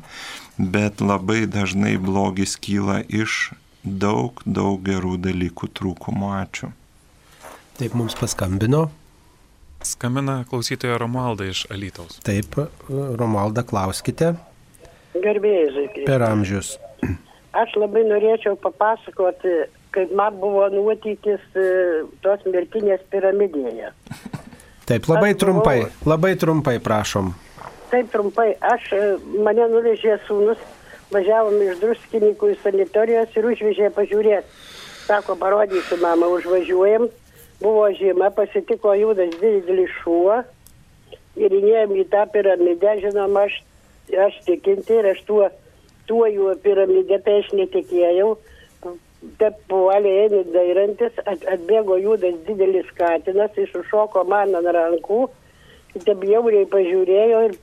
bet 0.57 1.01
labai 1.01 1.47
dažnai 1.49 1.95
blogis 1.97 2.53
kyla 2.61 2.99
iš 3.09 3.55
daug, 3.81 4.43
daug 4.45 4.77
gerų 4.85 5.15
dalykų 5.25 5.71
trūkumo. 5.73 6.35
Ačiū. 6.37 6.69
Taip 7.79 7.97
mums 7.97 8.13
paskambino. 8.19 8.85
Skambina 9.85 10.43
klausytoja 10.49 10.97
Romalda 11.01 11.49
iš 11.49 11.65
Alytaus. 11.73 12.21
Taip, 12.25 12.57
Romalda, 12.89 13.65
klauskite. 13.65 14.35
Gerbėjai 15.17 15.65
žaikai. 15.79 16.05
Per 16.05 16.25
amžius. 16.29 16.75
Aš 17.55 17.73
labai 17.79 18.05
norėčiau 18.05 18.57
papasakoti, 18.59 19.51
kaip 19.95 20.11
man 20.15 20.37
buvo 20.41 20.67
nuotykis 20.73 21.43
e, 21.55 21.67
tos 22.25 22.43
merkinės 22.51 23.01
piramidėje. 23.13 23.91
Taip, 24.85 25.07
labai 25.09 25.31
Aš 25.31 25.37
buvau- 25.37 25.41
trumpai, 25.41 25.77
labai 26.05 26.33
trumpai 26.37 26.77
prašom. 26.83 27.33
Taip 27.91 28.11
trumpai, 28.13 28.51
aš 28.61 28.91
e, 28.93 29.03
mane 29.45 29.65
nuvežė 29.71 30.19
sūnus, 30.27 30.61
važiavom 31.13 31.57
iš 31.69 31.79
druskininkų 31.81 32.51
į 32.53 32.57
sanitorijos 32.63 33.35
ir 33.37 33.47
užvežė 33.53 33.91
pažiūrėti. 33.95 34.47
Sako, 35.05 35.35
parodysiu, 35.37 35.99
mama, 36.01 36.27
užvažiuojam. 36.33 37.07
Buvo 37.61 37.85
žiema, 37.95 38.31
pasitiko 38.35 38.93
judas 38.97 39.31
didelis 39.39 39.91
šuo 40.01 40.41
ir 41.39 41.53
įėjom 41.55 41.93
į 42.01 42.05
tą 42.11 42.25
piramidę, 42.33 42.95
žinoma, 43.03 43.45
aš, 43.47 43.59
aš 44.25 44.39
tikinti 44.47 44.97
ir 44.99 45.07
aš 45.13 45.21
tuo, 45.27 45.45
tuo 46.09 46.25
jų 46.27 46.55
piramidę, 46.63 47.19
tai 47.23 47.37
aš 47.43 47.53
netikėjau. 47.55 48.33
Taip 49.39 49.57
puolė 49.71 50.11
eini 50.25 50.43
dairantis, 50.53 51.15
at, 51.25 51.43
atbėgo 51.55 51.97
judas 52.01 52.37
didelis 52.47 52.89
katinas, 52.97 53.55
jis 53.57 53.73
užšoko 53.81 54.23
man 54.29 54.53
ant 54.57 54.69
rankų, 54.77 55.23
taip 56.05 56.23
jauriai 56.29 56.67
pažiūrėjo 56.71 57.41
ir 57.49 57.57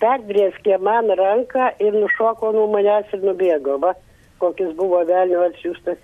perdrėskė 0.00 0.78
man 0.82 1.12
ranką 1.20 1.70
ir 1.82 1.96
nušoko 1.96 2.52
nuo 2.56 2.66
manęs 2.74 3.14
ir 3.16 3.24
nubėgo, 3.24 3.78
va, 3.84 3.94
kokis 4.42 4.74
buvo 4.80 5.00
velnio 5.08 5.46
atsiųstas 5.46 6.02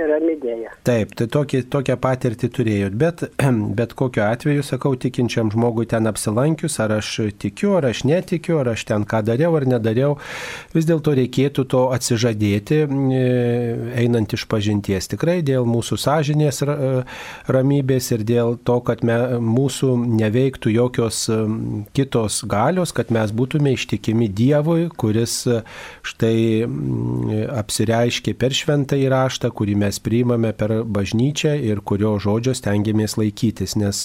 piramidėje. 0.00 0.72
Taip, 0.86 1.12
tai 1.18 1.26
tokį, 1.30 1.62
tokią 1.72 1.96
patirtį 2.00 2.50
turėjot, 2.56 2.96
bet, 3.00 3.24
bet 3.78 3.94
kokiu 3.98 4.24
atveju, 4.26 4.64
sakau, 4.66 4.94
tikinčiam 5.00 5.52
žmogui 5.52 5.86
ten 5.90 6.08
apsilankius, 6.10 6.78
ar 6.82 6.96
aš 6.98 7.12
tikiu, 7.40 7.74
ar 7.78 7.90
aš 7.90 8.04
netikiu, 8.08 8.60
ar 8.62 8.72
aš 8.74 8.86
ten 8.88 9.04
ką 9.08 9.22
dariau 9.26 9.56
ar 9.58 9.66
nedariau, 9.68 10.16
vis 10.74 10.88
dėlto 10.88 11.14
reikėtų 11.18 11.66
to 11.70 11.82
atsižadėti, 11.94 12.80
e, 12.86 13.22
einant 14.02 14.36
iš 14.36 14.46
pažinties. 14.50 15.10
Tikrai 15.12 15.40
dėl 15.46 15.68
mūsų 15.68 16.00
sąžinės 16.00 16.62
e, 16.64 16.78
ramybės 17.50 18.10
ir 18.16 18.24
dėl 18.26 18.56
to, 18.64 18.80
kad 18.86 19.04
me, 19.06 19.18
mūsų 19.44 19.92
neveiktų 20.20 20.74
jokios 20.74 21.22
e, 21.30 21.40
kitos 21.96 22.42
galios, 22.50 22.94
kad 22.96 23.12
mes 23.14 23.34
būtume 23.36 23.74
ištikimi 23.76 24.30
Dievui, 24.40 24.88
kuris 25.00 25.42
štai 26.06 26.36
apsireiškė 27.60 28.34
per 28.38 28.54
šventą 28.56 28.98
įraštą, 29.00 29.50
kurį 29.54 29.76
mes 29.82 29.89
priimame 29.98 30.52
per 30.54 30.76
bažnyčią 30.84 31.56
ir 31.66 31.82
kurio 31.82 32.14
žodžio 32.22 32.54
stengiamės 32.54 33.16
laikytis, 33.18 33.74
nes 33.80 34.04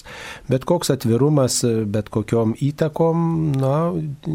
bet 0.49 0.65
koks 0.65 0.89
atvirumas, 0.95 1.61
bet 1.85 2.09
kokiom 2.13 2.55
įtakom, 2.65 3.25
na, 3.61 3.75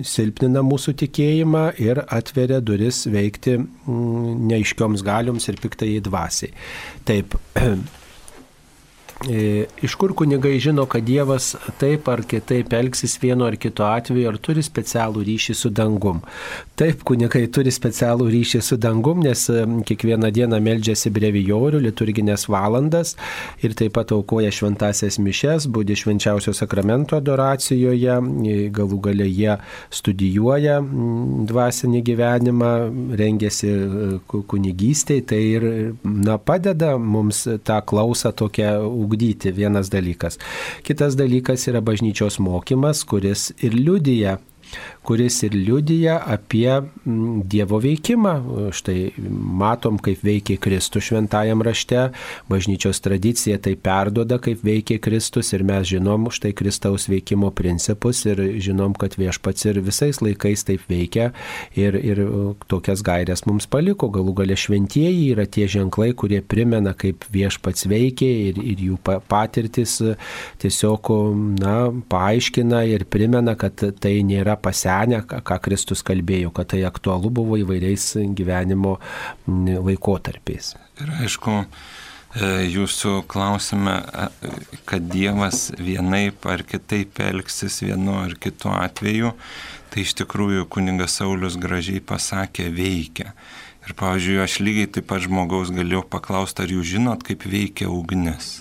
silpnina 0.07 0.63
mūsų 0.67 0.95
tikėjimą 1.03 1.65
ir 1.83 2.05
atveria 2.07 2.61
duris 2.63 3.07
veikti 3.11 3.59
mm, 3.59 4.37
neaiškioms 4.53 5.03
galioms 5.07 5.51
ir 5.51 5.59
piktai 5.63 5.97
dvasiai. 6.05 6.55
Taip. 7.09 7.35
E, 9.29 9.67
Iš 9.83 9.95
kur 10.01 10.15
kunigai 10.17 10.59
žino, 10.61 10.87
kad 10.89 11.05
Dievas 11.05 11.51
taip 11.81 12.07
ar 12.09 12.23
kitaip 12.29 12.73
elgsis 12.73 13.19
vienu 13.21 13.45
ar 13.45 13.57
kitu 13.61 13.85
atveju, 13.85 14.29
ar 14.31 14.37
turi 14.41 14.63
specialų 14.65 15.25
ryšį 15.27 15.57
su 15.57 15.69
dangum? 15.77 16.23
Taip, 16.81 17.03
kunigai 17.05 17.43
turi 17.53 17.69
specialų 17.73 18.31
ryšį 18.33 18.61
su 18.65 18.79
dangum, 18.81 19.21
nes 19.25 19.43
e, 19.53 19.65
kiekvieną 19.89 20.31
dieną 20.33 20.61
meldžiasi 20.65 21.13
brevijorių, 21.13 21.83
liturginės 21.85 22.47
valandas 22.49 23.13
ir 23.61 23.75
taip 23.77 23.93
pat 23.99 24.15
aukoja 24.17 24.49
šventasias 24.57 25.19
mišes, 25.21 25.69
būdi 25.69 25.99
švenčiausio 26.01 26.55
sakramento 26.57 27.19
adoracijoje, 27.21 28.17
e, 28.17 28.57
galų 28.73 29.03
gale 29.09 29.29
jie 29.29 29.59
studijuoja 30.01 30.79
mm, 30.81 31.45
dvasinį 31.53 32.03
gyvenimą, 32.09 32.73
rengiasi 33.21 33.69
e, 33.69 34.11
ku- 34.33 34.43
kunigystei, 34.49 35.21
tai 35.21 35.43
ir 35.59 35.69
na, 36.09 36.39
padeda 36.41 36.95
mums 36.97 37.45
tą 37.69 37.83
klausą 37.85 38.33
tokią 38.33 38.73
ugdyti, 39.11 39.51
vienas 39.57 39.91
dalykas. 39.91 40.39
Kitas 40.87 41.19
dalykas 41.19 41.67
yra 41.71 41.83
bažnyčios 41.83 42.39
mokymas, 42.39 43.03
kuris 43.05 43.51
ir 43.59 43.75
liudyja 43.75 44.39
kuris 45.07 45.43
ir 45.43 45.55
liudyja 45.57 46.19
apie 46.27 46.69
mm, 46.81 47.43
Dievo 47.51 47.81
veikimą. 47.83 48.35
Štai 48.77 49.11
matom, 49.61 49.99
kaip 50.03 50.23
veikia 50.25 50.59
Kristus 50.61 51.09
šventajam 51.09 51.63
rašte, 51.65 52.11
bažnyčios 52.51 53.01
tradicija 53.03 53.59
tai 53.63 53.75
perdoda, 53.81 54.39
kaip 54.43 54.65
veikia 54.67 55.01
Kristus 55.03 55.53
ir 55.57 55.65
mes 55.67 55.89
žinom 55.91 56.29
štai 56.35 56.53
Kristaus 56.57 57.09
veikimo 57.11 57.51
principus 57.57 58.23
ir 58.29 58.43
žinom, 58.61 58.95
kad 58.99 59.17
viešpats 59.19 59.67
ir 59.71 59.81
visais 59.85 60.21
laikais 60.23 60.67
taip 60.69 60.85
veikia 60.91 61.31
ir, 61.79 61.97
ir 61.97 62.23
tokias 62.71 63.03
gairias 63.07 63.47
mums 63.49 63.67
paliko. 63.71 64.11
Galų 64.13 64.37
gale 64.43 64.59
šventieji 64.59 65.31
yra 65.33 65.47
tie 65.49 65.67
ženklai, 65.71 66.13
kurie 66.19 66.43
primena, 66.43 66.93
kaip 66.95 67.25
viešpats 67.33 67.89
veikia 67.91 68.31
ir, 68.51 68.61
ir 68.61 68.85
jų 68.91 69.01
pa- 69.05 69.21
patirtis 69.21 69.99
tiesiog 70.61 71.11
na, 71.61 71.77
paaiškina 72.13 72.85
ir 72.91 73.07
primena, 73.11 73.57
kad 73.59 73.81
tai 74.01 74.19
nėra 74.27 74.57
pasenę, 74.91 75.23
ką 75.23 75.59
Kristus 75.63 76.03
kalbėjo, 76.03 76.51
kad 76.51 76.71
tai 76.73 76.85
aktualu 76.85 77.31
buvo 77.31 77.59
įvairiais 77.61 78.17
gyvenimo 78.35 78.99
laikotarpiais. 79.47 80.75
Ir 81.01 81.13
aišku, 81.25 81.65
e, 82.35 82.67
jūsų 82.71 83.25
klausime, 83.27 84.01
e, 84.01 84.29
kad 84.85 85.03
Dievas 85.03 85.71
vienaip 85.79 86.47
ar 86.47 86.63
kitaip 86.63 87.21
elgsis 87.21 87.83
vienu 87.83 88.19
ar 88.25 88.35
kitu 88.35 88.69
atveju, 88.69 89.33
tai 89.91 90.03
iš 90.03 90.15
tikrųjų 90.15 90.67
kuningas 90.69 91.19
Saulis 91.19 91.57
gražiai 91.57 92.01
pasakė 92.01 92.71
veikia. 92.71 93.33
Ir 93.87 93.95
pavyzdžiui, 93.97 94.43
aš 94.43 94.61
lygiai 94.61 94.91
taip 94.93 95.07
pat 95.09 95.23
žmogaus 95.25 95.71
galėjau 95.73 96.05
paklausti, 96.05 96.63
ar 96.63 96.69
jūs 96.69 96.87
žinot, 96.87 97.25
kaip 97.25 97.47
veikia 97.49 97.89
ugnis. 97.89 98.61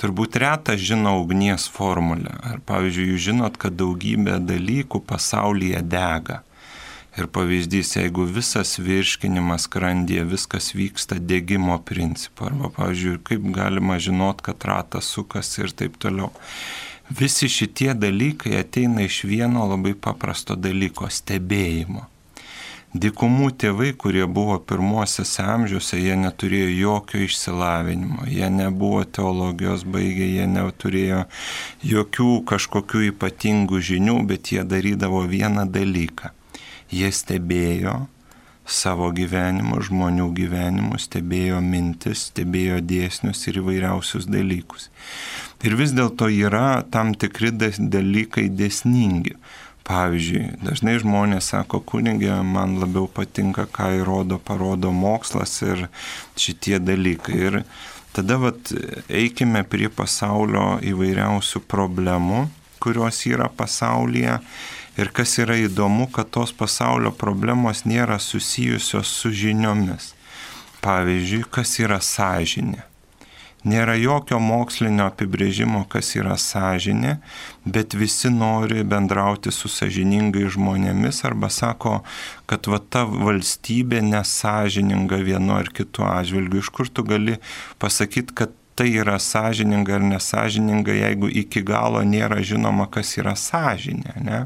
Turbūt 0.00 0.38
retas 0.40 0.80
žino 0.80 1.18
ugnies 1.20 1.66
formulę. 1.68 2.32
Ar 2.40 2.62
pavyzdžiui, 2.64 3.10
jūs 3.12 3.24
žinot, 3.26 3.58
kad 3.60 3.74
daugybė 3.76 4.38
dalykų 4.48 5.02
pasaulyje 5.04 5.82
dega. 5.84 6.40
Ir 7.18 7.26
pavyzdys, 7.28 7.96
jeigu 7.98 8.24
visas 8.24 8.78
virškinimas 8.80 9.66
skrandyje, 9.66 10.22
viskas 10.30 10.70
vyksta 10.72 11.18
degimo 11.20 11.76
principu, 11.84 12.46
arba, 12.48 12.70
pavyzdžiui, 12.76 13.18
kaip 13.26 13.48
galima 13.52 13.98
žinot, 14.00 14.40
kad 14.46 14.64
ratas 14.64 15.10
sukasi 15.10 15.66
ir 15.66 15.74
taip 15.76 15.98
toliau. 16.00 16.30
Visi 17.10 17.50
šitie 17.50 17.90
dalykai 17.98 18.54
ateina 18.60 19.02
iš 19.04 19.24
vieno 19.26 19.66
labai 19.66 19.96
paprasto 19.98 20.54
dalyko- 20.56 21.10
stebėjimo. 21.18 22.06
Dikumų 22.90 23.52
tėvai, 23.54 23.92
kurie 23.94 24.24
buvo 24.26 24.56
pirmuosiuose 24.66 25.44
amžiuose, 25.46 25.94
jie 26.02 26.16
neturėjo 26.18 26.70
jokio 26.74 27.20
išsilavinimo, 27.22 28.24
jie 28.26 28.48
nebuvo 28.50 29.04
teologijos 29.06 29.84
baigę, 29.86 30.26
jie 30.26 30.48
neturėjo 30.50 31.20
jokių 31.86 32.32
kažkokių 32.50 33.04
ypatingų 33.12 33.78
žinių, 33.78 34.16
bet 34.26 34.50
jie 34.50 34.66
darydavo 34.66 35.22
vieną 35.30 35.68
dalyką. 35.70 36.32
Jie 36.90 37.12
stebėjo 37.14 37.94
savo 38.66 39.12
gyvenimo, 39.14 39.78
žmonių 39.86 40.26
gyvenimo, 40.34 40.98
stebėjo 40.98 41.62
mintis, 41.62 42.26
stebėjo 42.32 42.82
dėsnius 42.82 43.46
ir 43.46 43.62
įvairiausius 43.62 44.26
dalykus. 44.26 44.90
Ir 45.62 45.78
vis 45.78 45.94
dėlto 45.94 46.26
yra 46.26 46.82
tam 46.90 47.14
tikri 47.14 47.54
dalykai 47.54 48.48
dėsningi. 48.50 49.38
Pavyzdžiui, 49.90 50.44
dažnai 50.62 51.00
žmonės 51.02 51.48
sako, 51.50 51.80
kunigė, 51.82 52.30
man 52.46 52.76
labiau 52.78 53.08
patinka, 53.10 53.64
ką 53.66 53.88
įrodo, 53.98 54.36
parodo 54.38 54.92
mokslas 54.94 55.56
ir 55.66 55.88
šitie 56.38 56.78
dalykai. 56.78 57.38
Ir 57.48 57.56
tada 58.14 58.36
vat, 58.38 58.70
eikime 59.10 59.64
prie 59.66 59.88
pasaulio 59.90 60.76
įvairiausių 60.92 61.64
problemų, 61.66 62.44
kurios 62.78 63.24
yra 63.26 63.48
pasaulyje. 63.50 64.38
Ir 65.00 65.10
kas 65.16 65.34
yra 65.42 65.56
įdomu, 65.58 66.06
kad 66.14 66.30
tos 66.30 66.52
pasaulio 66.54 67.10
problemos 67.10 67.82
nėra 67.88 68.20
susijusios 68.22 69.10
su 69.10 69.34
žiniomis. 69.34 70.12
Pavyzdžiui, 70.84 71.42
kas 71.50 71.74
yra 71.82 71.98
sąžinė. 72.04 72.89
Nėra 73.68 73.92
jokio 74.00 74.38
mokslinio 74.40 75.04
apibrėžimo, 75.10 75.82
kas 75.92 76.14
yra 76.16 76.38
sąžinė, 76.40 77.18
bet 77.68 77.92
visi 77.92 78.30
nori 78.32 78.80
bendrauti 78.88 79.52
su 79.52 79.68
sąžiningai 79.68 80.46
žmonėmis 80.54 81.20
arba 81.28 81.50
sako, 81.52 81.98
kad 82.48 82.70
va 82.72 82.80
ta 82.80 83.04
valstybė 83.04 84.00
nesažininga 84.06 85.20
vienu 85.26 85.58
ar 85.58 85.68
kitu 85.76 86.06
atžvilgiu. 86.08 86.62
Iš 86.64 86.72
kur 86.72 86.88
tu 86.88 87.04
gali 87.04 87.36
pasakyti, 87.82 88.36
kad 88.40 88.56
tai 88.80 88.94
yra 88.96 89.18
sąžininga 89.20 89.98
ar 89.98 90.04
nesažininga, 90.08 90.94
jeigu 90.96 91.28
iki 91.42 91.60
galo 91.60 92.00
nėra 92.00 92.40
žinoma, 92.40 92.86
kas 92.88 93.12
yra 93.20 93.34
sąžinė. 93.36 94.14
Ne? 94.24 94.38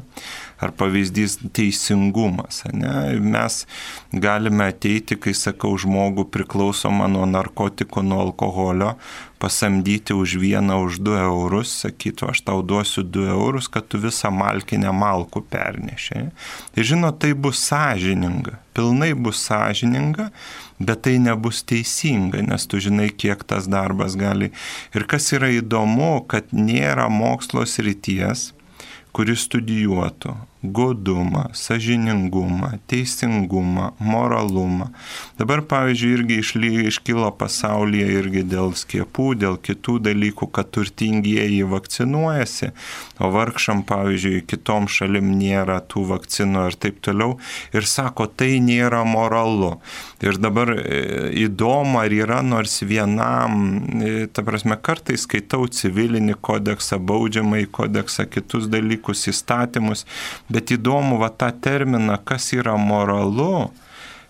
Ar 0.59 0.71
pavyzdys 0.71 1.37
teisingumas. 1.53 2.63
Ne? 2.73 3.19
Mes 3.19 3.65
galime 4.13 4.69
ateiti, 4.71 5.17
kai 5.19 5.35
sakau, 5.35 5.75
žmogų 5.79 6.27
priklausomą 6.31 7.09
nuo 7.11 7.25
narkotikų, 7.29 8.03
nuo 8.05 8.21
alkoholio, 8.29 8.95
pasamdyti 9.41 10.15
už 10.15 10.37
vieną, 10.39 10.79
už 10.87 11.01
du 11.03 11.13
eurus, 11.19 11.73
sakytų, 11.83 12.31
aš 12.31 12.41
tau 12.47 12.63
duosiu 12.63 13.03
du 13.03 13.27
eurus, 13.27 13.67
kad 13.69 13.87
tu 13.91 13.99
visą 14.01 14.31
malkinę 14.31 14.93
malkų 14.95 15.43
pernešė. 15.51 16.29
Ir 16.79 16.87
žinot, 16.87 17.19
tai 17.21 17.35
bus 17.35 17.59
sąžininga, 17.67 18.57
pilnai 18.73 19.11
bus 19.13 19.43
sąžininga, 19.43 20.31
bet 20.79 21.03
tai 21.05 21.17
nebus 21.19 21.61
teisinga, 21.67 22.41
nes 22.47 22.67
tu 22.67 22.79
žinai, 22.81 23.11
kiek 23.11 23.43
tas 23.47 23.67
darbas 23.67 24.15
gali. 24.19 24.53
Ir 24.95 25.05
kas 25.11 25.29
yra 25.35 25.51
įdomu, 25.59 26.23
kad 26.31 26.49
nėra 26.55 27.09
mokslos 27.11 27.77
ryties, 27.83 28.54
kuris 29.15 29.45
studijuotų 29.47 30.33
godumą, 30.73 31.49
sažiningumą, 31.53 32.71
teisingumą, 32.87 33.91
moralumą. 33.99 34.89
Dabar, 35.39 35.61
pavyzdžiui, 35.69 36.13
irgi 36.17 36.39
išly, 36.41 36.71
iškilo 36.89 37.31
pasaulyje 37.39 38.07
irgi 38.19 38.43
dėl 38.47 38.73
skiepų, 38.77 39.27
dėl 39.41 39.59
kitų 39.61 39.97
dalykų, 40.07 40.49
kad 40.55 40.71
turtingieji 40.75 41.63
vakcinuojasi, 41.69 42.71
o 43.19 43.31
vargšam, 43.33 43.83
pavyzdžiui, 43.87 44.43
kitom 44.49 44.89
šalim 44.91 45.33
nėra 45.39 45.81
tų 45.83 46.05
vakcinų 46.13 46.67
ir 46.69 46.79
taip 46.79 47.01
toliau. 47.05 47.37
Ir 47.75 47.87
sako, 47.89 48.27
tai 48.27 48.57
nėra 48.63 49.03
moralu. 49.07 49.75
Ir 50.23 50.39
dabar 50.41 50.71
e, 50.77 51.01
įdomu, 51.45 51.99
ar 52.01 52.13
yra 52.13 52.39
nors 52.45 52.79
vienam, 52.87 53.59
e, 54.01 54.13
ta 54.31 54.43
prasme, 54.45 54.77
kartais 54.81 55.25
skaitau 55.27 55.67
civilinį 55.67 56.37
kodeksą, 56.45 56.99
baudžiamąjį 57.03 57.67
kodeksą, 57.75 58.25
kitus 58.31 58.69
dalykus, 58.71 59.25
įstatymus, 59.31 60.05
bet 60.55 60.71
įdomu 60.71 61.19
va 61.19 61.31
tą 61.35 61.51
terminą, 61.51 62.17
kas 62.23 62.53
yra 62.55 62.77
moralu. 62.79 63.67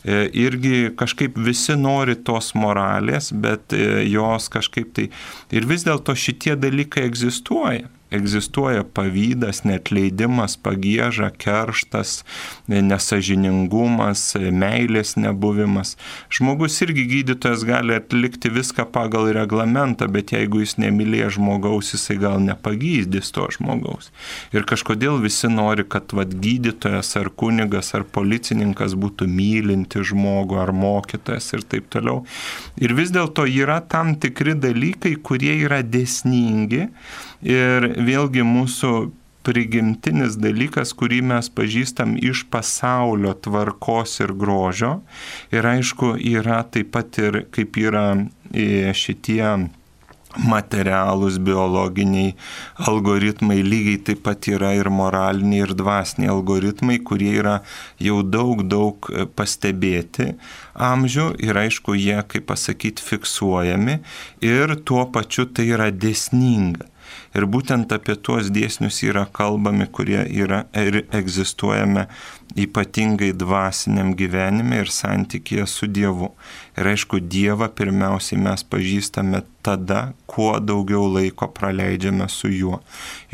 E, 0.05 0.26
irgi 0.38 0.91
kažkaip 0.97 1.38
visi 1.41 1.73
nori 1.78 2.17
tos 2.28 2.51
moralės, 2.57 3.32
bet 3.34 3.73
e, 3.73 4.03
jos 4.09 4.49
kažkaip 4.53 4.93
tai. 4.97 5.09
Ir 5.53 5.65
vis 5.69 5.86
dėlto 5.86 6.13
šitie 6.17 6.57
dalykai 6.57 7.07
egzistuoja 7.09 7.89
egzistuoja 8.14 8.84
pavydas, 8.95 9.64
netleidimas, 9.66 10.56
pagėža, 10.62 11.32
kerštas, 11.41 12.20
nesažiningumas, 12.70 14.24
meilės 14.53 15.16
nebuvimas. 15.18 15.95
Žmogus 16.34 16.78
irgi 16.86 17.08
gydytojas 17.10 17.66
gali 17.68 17.95
atlikti 17.97 18.51
viską 18.53 18.88
pagal 18.93 19.32
reglamentą, 19.36 20.08
bet 20.12 20.36
jeigu 20.36 20.62
jis 20.62 20.78
nemylė 20.82 21.30
žmogaus, 21.34 21.93
jisai 21.95 22.20
gal 22.22 22.38
nepagydys 22.43 23.34
to 23.36 23.47
žmogaus. 23.58 24.12
Ir 24.53 24.68
kažkodėl 24.70 25.20
visi 25.24 25.49
nori, 25.51 25.88
kad 25.89 26.14
vad 26.16 26.38
gydytojas 26.43 27.16
ar 27.20 27.32
kunigas 27.34 27.93
ar 27.97 28.06
policininkas 28.06 28.93
būtų 28.99 29.28
mylinti 29.32 30.06
žmogų 30.06 30.62
ar 30.62 30.74
mokytojas 30.76 31.51
ir 31.58 31.66
taip 31.66 31.89
toliau. 31.93 32.24
Ir 32.78 32.93
vis 32.97 33.14
dėlto 33.16 33.47
yra 33.49 33.82
tam 33.82 34.16
tikri 34.22 34.53
dalykai, 34.60 35.16
kurie 35.26 35.56
yra 35.66 35.82
desningi 35.82 36.86
Ir 37.45 37.84
vėlgi 38.08 38.45
mūsų 38.47 38.91
prigimtinis 39.45 40.39
dalykas, 40.41 40.93
kurį 40.97 41.22
mes 41.30 41.49
pažįstam 41.53 42.16
iš 42.18 42.45
pasaulio 42.53 43.36
tvarkos 43.45 44.20
ir 44.26 44.34
grožio. 44.34 44.99
Ir 45.53 45.68
aišku, 45.70 46.16
yra 46.18 46.64
taip 46.66 46.93
pat 46.95 47.20
ir 47.22 47.43
kaip 47.53 47.78
yra 47.82 48.08
e, 48.51 48.93
šitie 48.97 49.43
materialūs 50.36 51.38
biologiniai 51.39 52.34
algoritmai, 52.89 53.62
lygiai 53.64 54.01
taip 54.10 54.24
pat 54.26 54.49
yra 54.51 54.74
ir 54.76 54.89
moraliniai, 54.91 55.64
ir 55.64 55.76
dvasiniai 55.78 56.32
algoritmai, 56.34 56.97
kurie 57.08 57.32
yra 57.39 57.60
jau 58.03 58.22
daug, 58.24 58.66
daug 58.68 59.10
pastebėti 59.38 60.34
amžių 60.76 61.30
ir 61.45 61.62
aišku, 61.66 61.95
jie, 61.95 62.18
kaip 62.28 62.49
pasakyti, 62.51 63.06
fiksuojami 63.06 64.01
ir 64.43 64.76
tuo 64.84 65.06
pačiu 65.08 65.47
tai 65.47 65.70
yra 65.78 65.88
desninga. 65.93 66.89
Ir 67.36 67.43
būtent 67.51 67.91
apie 67.91 68.15
tuos 68.15 68.47
dėsnius 68.53 69.01
yra 69.03 69.25
kalbami, 69.36 69.89
kurie 69.91 70.21
yra 70.23 70.61
ir 70.71 71.01
egzistuojame 71.11 72.05
ypatingai 72.55 73.33
dvasiniam 73.36 74.13
gyvenime 74.15 74.77
ir 74.83 74.91
santykėje 74.93 75.65
su 75.67 75.89
Dievu. 75.91 76.29
Ir 76.79 76.88
aišku, 76.93 77.19
Dievą 77.19 77.67
pirmiausiai 77.75 78.39
mes 78.39 78.63
pažįstame 78.71 79.41
tada, 79.67 80.13
kuo 80.31 80.53
daugiau 80.63 81.09
laiko 81.11 81.49
praleidžiame 81.51 82.29
su 82.31 82.53
juo. 82.53 82.79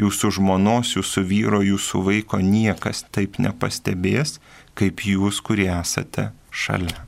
Jūsų 0.01 0.31
žmonos, 0.39 0.95
jūsų 0.97 1.23
vyro, 1.29 1.61
jūsų 1.65 2.01
vaiko 2.07 2.41
niekas 2.41 3.03
taip 3.13 3.37
nepastebės, 3.37 4.39
kaip 4.73 5.05
jūs, 5.05 5.43
kurie 5.45 5.69
esate 5.75 6.31
šalia. 6.49 7.05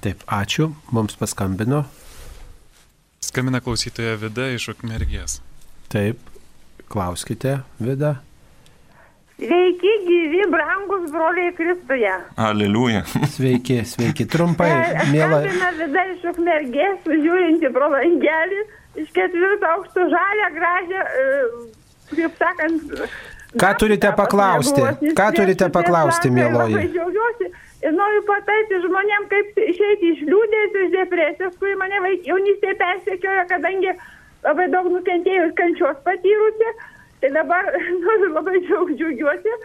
Taip, 0.00 0.24
ačiū. 0.28 0.70
Mums 0.92 1.20
paskambino 1.20 1.84
Skambina 3.24 3.60
klausytoja 3.64 4.18
Vida 4.20 4.50
iš 4.52 4.66
Ukmergės. 4.74 5.38
Taip, 5.92 6.20
klauskite, 6.92 7.54
Vida. 7.80 8.18
Sveiki, 9.38 9.92
gyvi, 10.04 10.42
brangus 10.52 11.08
broliai 11.10 11.54
Kristuje. 11.56 12.12
Aleliuja. 12.36 13.02
Sveiki, 13.32 13.80
sveiki, 13.88 14.28
trumpai, 14.30 14.68
mėla. 15.14 15.40
Skambina 15.46 15.72
Vida 15.80 16.04
iš 16.12 16.28
Ukmergės, 16.34 17.08
žiūrinti 17.08 17.72
pro 17.72 17.88
langelį, 17.96 18.60
iš 19.00 19.10
ketvirto 19.16 19.72
aukšto 19.72 20.08
žalę, 20.12 20.50
gražią, 20.58 21.08
e, 21.08 21.26
kaip 22.12 22.40
sakant. 22.44 22.96
Ką 23.64 23.76
turite 23.80 24.12
paklausti? 24.18 24.84
Ką 25.16 25.32
turite 25.32 25.72
paklausti, 25.72 26.28
mėloji? 26.34 26.76
Labai 26.76 26.88
džiaugiuosi 26.92 27.54
noriu 27.92 28.22
patarti 28.24 28.80
žmonėm, 28.86 29.28
kaip 29.28 29.58
išeiti 29.60 30.12
iš 30.14 30.24
liūdės, 30.28 30.76
iš 30.84 30.90
depresijos, 30.94 31.56
kuri 31.60 31.74
mane 31.76 32.00
jaunystėje 32.24 32.76
persekiojo, 32.80 33.46
kadangi 33.50 33.92
labai 34.44 34.68
daug 34.72 34.88
nukentėjus 34.92 35.52
kančios 35.58 35.98
patyrusi. 36.06 36.74
Tai 37.20 37.32
dabar 37.36 37.68
noriu 38.04 38.30
labai 38.32 38.62
daug 38.68 38.92
džiaugiuosi, 38.92 39.58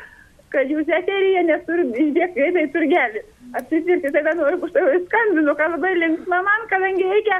kad 0.55 0.72
jūs 0.72 0.89
eteryje 0.99 1.45
neturit 1.47 1.95
išdėk 2.03 2.36
greitai 2.36 2.65
turgelį. 2.76 3.24
Apsipirkti, 3.59 4.11
tada 4.13 4.36
noriu 4.38 4.59
už 4.67 4.76
tai 4.76 4.84
skambinu, 5.05 5.55
kad 5.55 5.78
labai 5.78 5.95
linksma 6.01 6.43
man, 6.43 6.67
kadangi 6.74 7.07
reikia 7.07 7.39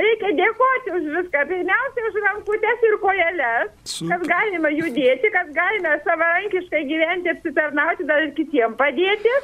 Reikia 0.00 0.30
dėkoti 0.34 0.92
už 0.96 1.08
viską. 1.14 1.42
Pirmiausia, 1.50 2.04
už 2.08 2.14
rankutės 2.24 2.84
ir 2.88 2.94
kojelės, 3.02 3.74
kad 4.08 4.22
galima 4.24 4.70
judėti, 4.72 5.30
kad 5.34 5.50
galime 5.52 5.92
savarankiškai 6.06 6.80
gyventi, 6.88 7.30
apsitarnauti, 7.34 8.06
dar 8.08 8.24
ir 8.24 8.32
kitiem 8.38 8.72
padėti 8.80 9.34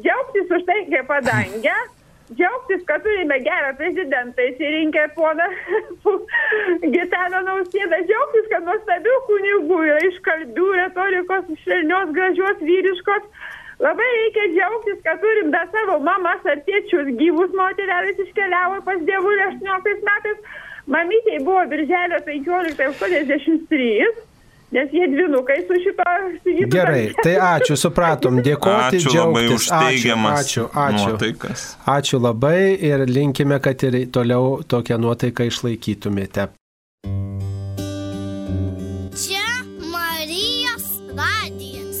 džiaugtis 0.00 0.50
už 0.56 0.64
tai, 0.68 0.78
kaip 0.88 1.06
padangę, 1.10 1.76
džiaugtis, 2.32 2.84
kad 2.88 3.02
turime 3.04 3.38
gerą 3.44 3.72
prezidentą 3.76 4.46
įsirinkę 4.50 5.06
poną 5.16 5.48
Gitaną 6.94 7.42
Nausėdą, 7.48 8.00
džiaugtis, 8.08 8.48
kad 8.52 8.64
nuostabių 8.68 9.16
kunigų 9.28 9.80
yra 9.90 10.00
iš 10.08 10.18
kalbių, 10.28 10.68
retorikos, 10.80 11.52
švelnios, 11.64 12.14
gražios, 12.16 12.64
vyriškos. 12.70 13.28
Labai 13.82 14.08
reikia 14.16 14.48
džiaugtis, 14.54 14.98
kad 15.04 15.20
turim 15.20 15.50
dar 15.52 15.68
savo 15.74 15.98
mamas 16.06 16.44
ar 16.46 16.60
tėčius 16.68 17.12
gyvus 17.18 17.54
moterelis 17.58 18.20
iškeliavo 18.26 18.82
pas 18.86 19.00
dievulį 19.08 19.48
18 19.50 20.04
metais. 20.08 20.60
Mamytėj 20.92 21.42
buvo 21.46 21.62
birželio 21.70 22.18
15.83. 22.26 24.12
Nes 24.72 24.88
jie 24.92 25.04
dvinukai 25.12 25.58
su 25.68 25.74
šito 25.84 26.04
sigitu. 26.42 26.68
Gerai, 26.72 27.12
tai 27.22 27.34
ačiū, 27.36 27.76
supratom, 27.76 28.38
dėkoti, 28.46 29.02
Ačiū 29.02 29.12
labai 29.18 29.42
džiaugtis. 29.44 29.58
už 29.58 29.66
teigiamas 29.68 30.38
ačiū, 30.40 30.64
ačiū, 30.84 31.10
nuotaikas. 31.12 31.64
Ačiū 31.96 32.20
labai 32.24 32.60
ir 32.90 33.04
linkime, 33.08 33.60
kad 33.60 33.84
ir 33.84 33.98
toliau 34.16 34.62
tokią 34.64 34.96
nuotaiką 35.04 35.44
išlaikytumėte. 35.52 36.48
Čia 39.12 39.44
Marijos 39.92 40.88
radijas. 41.12 42.00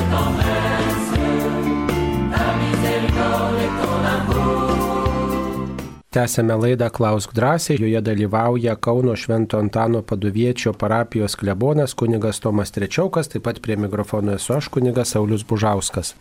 Tęsėme 6.11 6.57
laidą 6.59 6.89
Klausk 6.91 7.31
drąsiai, 7.33 7.77
joje 7.79 8.01
dalyvauja 8.03 8.73
Kauno 8.75 9.13
Švento 9.15 9.59
Antano 9.59 10.01
paduviečio 10.03 10.73
parapijos 10.73 11.37
klebonas 11.39 11.93
kunigas 11.95 12.41
Tomas 12.43 12.73
Trečiaukas, 12.75 13.29
taip 13.31 13.45
pat 13.45 13.61
prie 13.63 13.77
mikrofono 13.79 14.33
esu 14.35 14.57
aš 14.57 14.67
kunigas 14.67 15.13
Saulis 15.15 15.45
Bužauskas. 15.47 16.11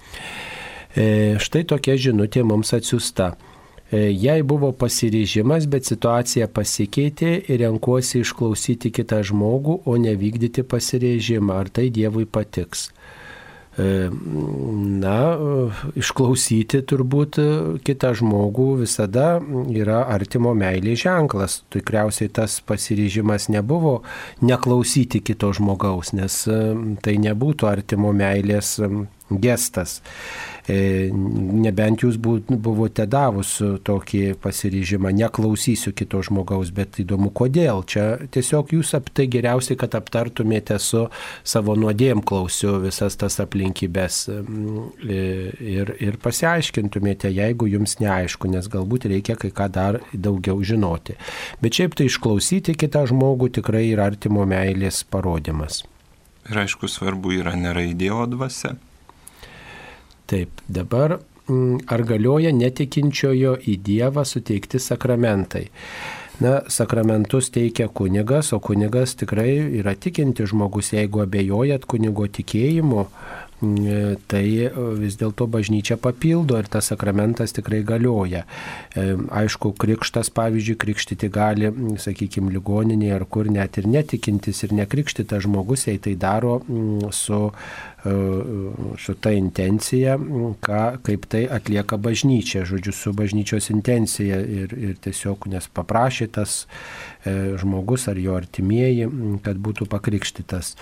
E, 0.94 1.34
štai 1.42 1.64
tokia 1.72 1.96
žinutė 1.98 2.44
mums 2.46 2.70
atsiusta. 2.78 3.32
E, 3.90 4.04
Jei 4.14 4.46
buvo 4.46 4.70
pasiryžimas, 4.70 5.66
bet 5.66 5.90
situacija 5.90 6.46
pasikeitė 6.46 7.34
ir 7.50 7.58
renkuosi 7.64 8.22
išklausyti 8.22 8.94
kitą 8.94 9.24
žmogų, 9.26 9.80
o 9.90 9.98
ne 9.98 10.14
vykdyti 10.14 10.62
pasiryžimą. 10.62 11.58
Ar 11.64 11.74
tai 11.74 11.90
Dievui 11.90 12.30
patiks? 12.30 12.92
E, 13.78 14.10
Na, 15.00 15.16
išklausyti 15.98 16.82
turbūt 16.88 17.38
kitą 17.86 18.10
žmogų 18.18 18.66
visada 18.82 19.38
yra 19.72 20.02
artimo 20.12 20.52
meilė 20.58 20.96
ženklas. 21.00 21.60
Tikriausiai 21.72 22.28
tas 22.36 22.58
pasiryžimas 22.66 23.48
nebuvo 23.52 24.00
neklausyti 24.44 25.22
kito 25.24 25.52
žmogaus, 25.56 26.12
nes 26.16 26.42
e, 26.50 26.60
tai 27.04 27.16
nebūtų 27.22 27.70
artimo 27.70 28.12
meilės 28.16 28.76
gestas. 29.30 30.00
E, 30.68 31.10
Nebent 31.10 32.04
jūs 32.04 32.16
buvote 32.20 33.06
davus 33.10 33.56
tokį 33.86 34.22
pasiryžimą, 34.42 35.12
neklausysiu 35.16 35.92
kito 35.96 36.20
žmogaus, 36.26 36.70
bet 36.74 37.00
įdomu 37.02 37.30
kodėl. 37.34 37.82
Čia 37.88 38.04
tiesiog 38.32 38.74
jūs 38.76 38.92
ap 38.98 39.10
tai 39.14 39.26
geriausiai, 39.30 39.78
kad 39.80 39.96
aptartumėte 39.98 40.78
su 40.82 41.06
savo 41.42 41.76
nuodėm 41.78 42.22
klausiu 42.26 42.78
visas 42.84 43.18
tas 43.20 43.40
aplinkybės 43.42 44.20
e, 44.30 44.40
ir, 45.74 45.94
ir 45.98 46.18
pasiaiškintumėte, 46.22 47.30
jeigu 47.34 47.70
jums 47.70 47.98
neaišku, 48.02 48.50
nes 48.52 48.68
galbūt 48.70 49.08
reikia 49.10 49.38
kai 49.40 49.52
ką 49.54 49.70
dar 49.72 50.00
daugiau 50.12 50.62
žinoti. 50.62 51.16
Bet 51.62 51.78
šiaip 51.78 51.96
tai 51.98 52.10
išklausyti 52.10 52.76
kitą 52.78 53.06
žmogų 53.10 53.50
tikrai 53.60 53.88
yra 53.92 54.10
artimo 54.10 54.46
meilės 54.48 55.02
parodimas. 55.08 55.82
Ir 56.50 56.62
aišku, 56.64 56.88
svarbu 56.88 57.34
yra 57.36 57.54
nėra 57.58 57.84
Dievo 57.94 58.24
dvasia. 58.28 58.74
Taip, 60.30 60.62
dabar 60.70 61.18
mm, 61.50 61.86
ar 61.90 62.02
galioja 62.06 62.52
netikinčiojo 62.54 63.56
į 63.66 63.76
Dievą 63.82 64.22
suteikti 64.22 64.78
sakramentai? 64.78 65.64
Na, 66.40 66.60
sakramentus 66.72 67.50
teikia 67.52 67.90
kunigas, 67.92 68.52
o 68.56 68.60
kunigas 68.64 69.12
tikrai 69.18 69.50
yra 69.82 69.92
tikinti 69.92 70.46
žmogus, 70.48 70.94
jeigu 70.94 71.20
abejojat 71.26 71.84
kunigo 71.90 72.24
tikėjimu, 72.30 73.02
tai 73.60 74.44
e, 74.64 74.70
vis 75.00 75.18
dėlto 75.20 75.44
bažnyčia 75.50 75.98
papildo 76.00 76.56
ir 76.60 76.68
tas 76.72 76.88
sakramentas 76.92 77.52
tikrai 77.56 77.82
galioja. 77.84 78.46
E, 78.96 79.12
Aišku, 79.40 79.74
krikštas, 79.80 80.32
pavyzdžiui, 80.36 80.78
krikštyti 80.80 81.28
gali, 81.32 81.68
sakykime, 82.00 82.52
ligoninėje 82.54 83.18
ar 83.18 83.26
kur 83.28 83.50
net 83.52 83.76
ir 83.80 83.88
netikintis 83.90 84.64
ir 84.64 84.74
nekrikštytas 84.80 85.44
žmogus, 85.44 85.86
jei 85.90 86.00
tai 86.00 86.16
daro 86.20 86.60
su 87.12 87.42
e, 87.50 88.16
su 88.98 89.14
ta 89.20 89.34
intencija, 89.36 90.16
ką, 90.64 90.80
kaip 91.04 91.28
tai 91.28 91.44
atlieka 91.52 92.00
bažnyčia, 92.00 92.64
žodžiu, 92.68 92.96
su 92.96 93.12
bažnyčios 93.16 93.68
intencija 93.74 94.40
ir, 94.40 94.72
ir 94.72 94.96
tiesiog, 95.04 95.50
nes 95.52 95.68
paprašė 95.76 96.30
tas 96.32 96.62
e, 96.64 97.58
žmogus 97.60 98.08
ar 98.08 98.20
jo 98.20 98.40
artimieji, 98.40 99.08
kad 99.44 99.60
būtų 99.60 99.88
pakrikštytas. 99.92 100.76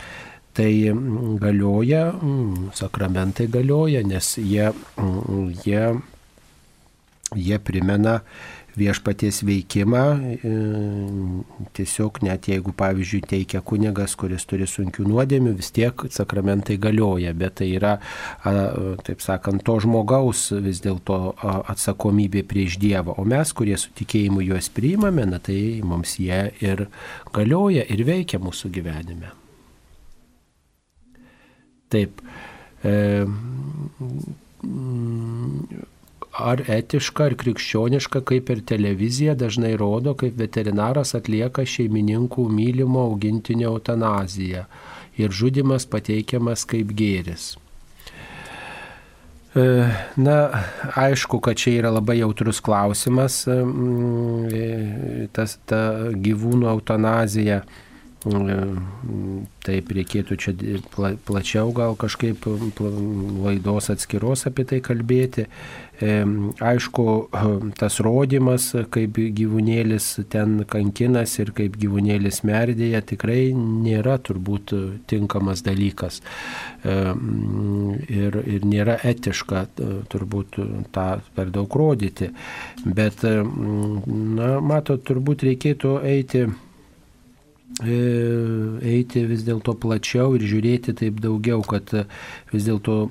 Tai 0.59 0.91
mm, 0.91 1.37
galioja, 1.39 2.13
mm, 2.13 2.71
sakramentai 2.75 3.47
galioja, 3.47 4.03
nes 4.03 4.33
jie, 4.43 4.73
mm, 4.99 5.53
jie, 5.63 5.83
jie 7.39 7.59
primena 7.63 8.17
viešpaties 8.79 9.45
veikimą, 9.47 10.03
e, 10.19 10.51
tiesiog 11.79 12.19
net 12.27 12.51
jeigu, 12.51 12.75
pavyzdžiui, 12.75 13.23
teikia 13.31 13.63
kunigas, 13.63 14.19
kuris 14.19 14.47
turi 14.51 14.67
sunkių 14.67 15.07
nuodėmių, 15.07 15.55
vis 15.63 15.71
tiek 15.75 16.07
sakramentai 16.15 16.79
galioja, 16.83 17.35
bet 17.39 17.61
tai 17.63 17.71
yra, 17.79 17.97
taip 19.07 19.23
sakant, 19.23 19.63
to 19.63 19.79
žmogaus 19.87 20.49
vis 20.63 20.83
dėlto 20.83 21.21
atsakomybė 21.71 22.43
prieš 22.51 22.81
Dievą, 22.83 23.15
o 23.15 23.27
mes, 23.27 23.55
kurie 23.55 23.79
su 23.79 23.95
tikėjimu 23.95 24.43
juos 24.51 24.71
priimame, 24.75 25.27
na 25.27 25.39
tai 25.39 25.83
mums 25.87 26.19
jie 26.19 26.49
ir 26.59 26.89
galioja 27.35 27.87
ir 27.87 28.07
veikia 28.11 28.43
mūsų 28.43 28.75
gyvenime. 28.75 29.39
Taip. 31.93 32.23
E, 32.85 32.95
ar 36.39 36.63
etiška, 36.71 37.29
ar 37.31 37.37
krikščioniška, 37.41 38.23
kaip 38.29 38.49
per 38.51 38.61
televiziją 38.73 39.35
dažnai 39.39 39.75
rodo, 39.81 40.15
kaip 40.19 40.37
veterinaras 40.39 41.15
atlieka 41.19 41.65
šeimininkų 41.67 42.49
mylimo 42.53 43.09
augintinio 43.11 43.73
eutanaziją 43.75 44.67
ir 45.19 45.35
žudimas 45.35 45.89
pateikiamas 45.91 46.65
kaip 46.69 46.93
gėris. 46.99 47.57
E, 49.57 49.65
Na, 50.21 50.37
aišku, 50.99 51.41
kad 51.43 51.59
čia 51.59 51.79
yra 51.81 51.91
labai 51.95 52.19
jautrus 52.21 52.61
klausimas, 52.63 53.41
e, 53.49 55.29
tas, 55.35 55.59
ta 55.67 56.13
gyvūnų 56.15 56.69
eutanazija. 56.71 57.63
Taip 59.69 59.91
reikėtų 59.93 60.37
čia 60.41 60.53
pla, 60.93 61.13
plačiau 61.29 61.73
gal 61.77 61.97
kažkaip 61.99 62.47
laidos 63.45 63.91
atskiros 63.93 64.47
apie 64.49 64.65
tai 64.69 64.81
kalbėti. 64.85 65.47
Aišku, 65.99 67.05
tas 67.79 67.99
rodimas, 68.05 68.69
kaip 68.95 69.19
gyvūnėlis 69.19 70.07
ten 70.31 70.63
kankinas 70.71 71.35
ir 71.43 71.51
kaip 71.57 71.79
gyvūnėlis 71.81 72.45
merdėja, 72.47 73.03
tikrai 73.03 73.51
nėra 73.57 74.19
turbūt 74.23 74.75
tinkamas 75.11 75.65
dalykas. 75.67 76.21
Ir, 76.85 78.39
ir 78.39 78.69
nėra 78.69 78.99
etiška 79.11 79.67
turbūt 80.13 80.61
tą 80.95 81.09
per 81.35 81.53
daug 81.55 81.81
rodyti. 81.83 82.31
Bet, 82.87 83.27
na, 83.27 84.55
matot, 84.63 85.03
turbūt 85.09 85.47
reikėtų 85.51 85.99
eiti 86.07 86.47
eiti 87.69 89.23
vis 89.29 89.45
dėlto 89.45 89.75
plačiau 89.79 90.33
ir 90.35 90.43
žiūrėti 90.49 90.95
taip 90.97 91.19
daugiau, 91.21 91.61
kad 91.63 91.93
vis 92.51 92.65
dėlto 92.65 93.11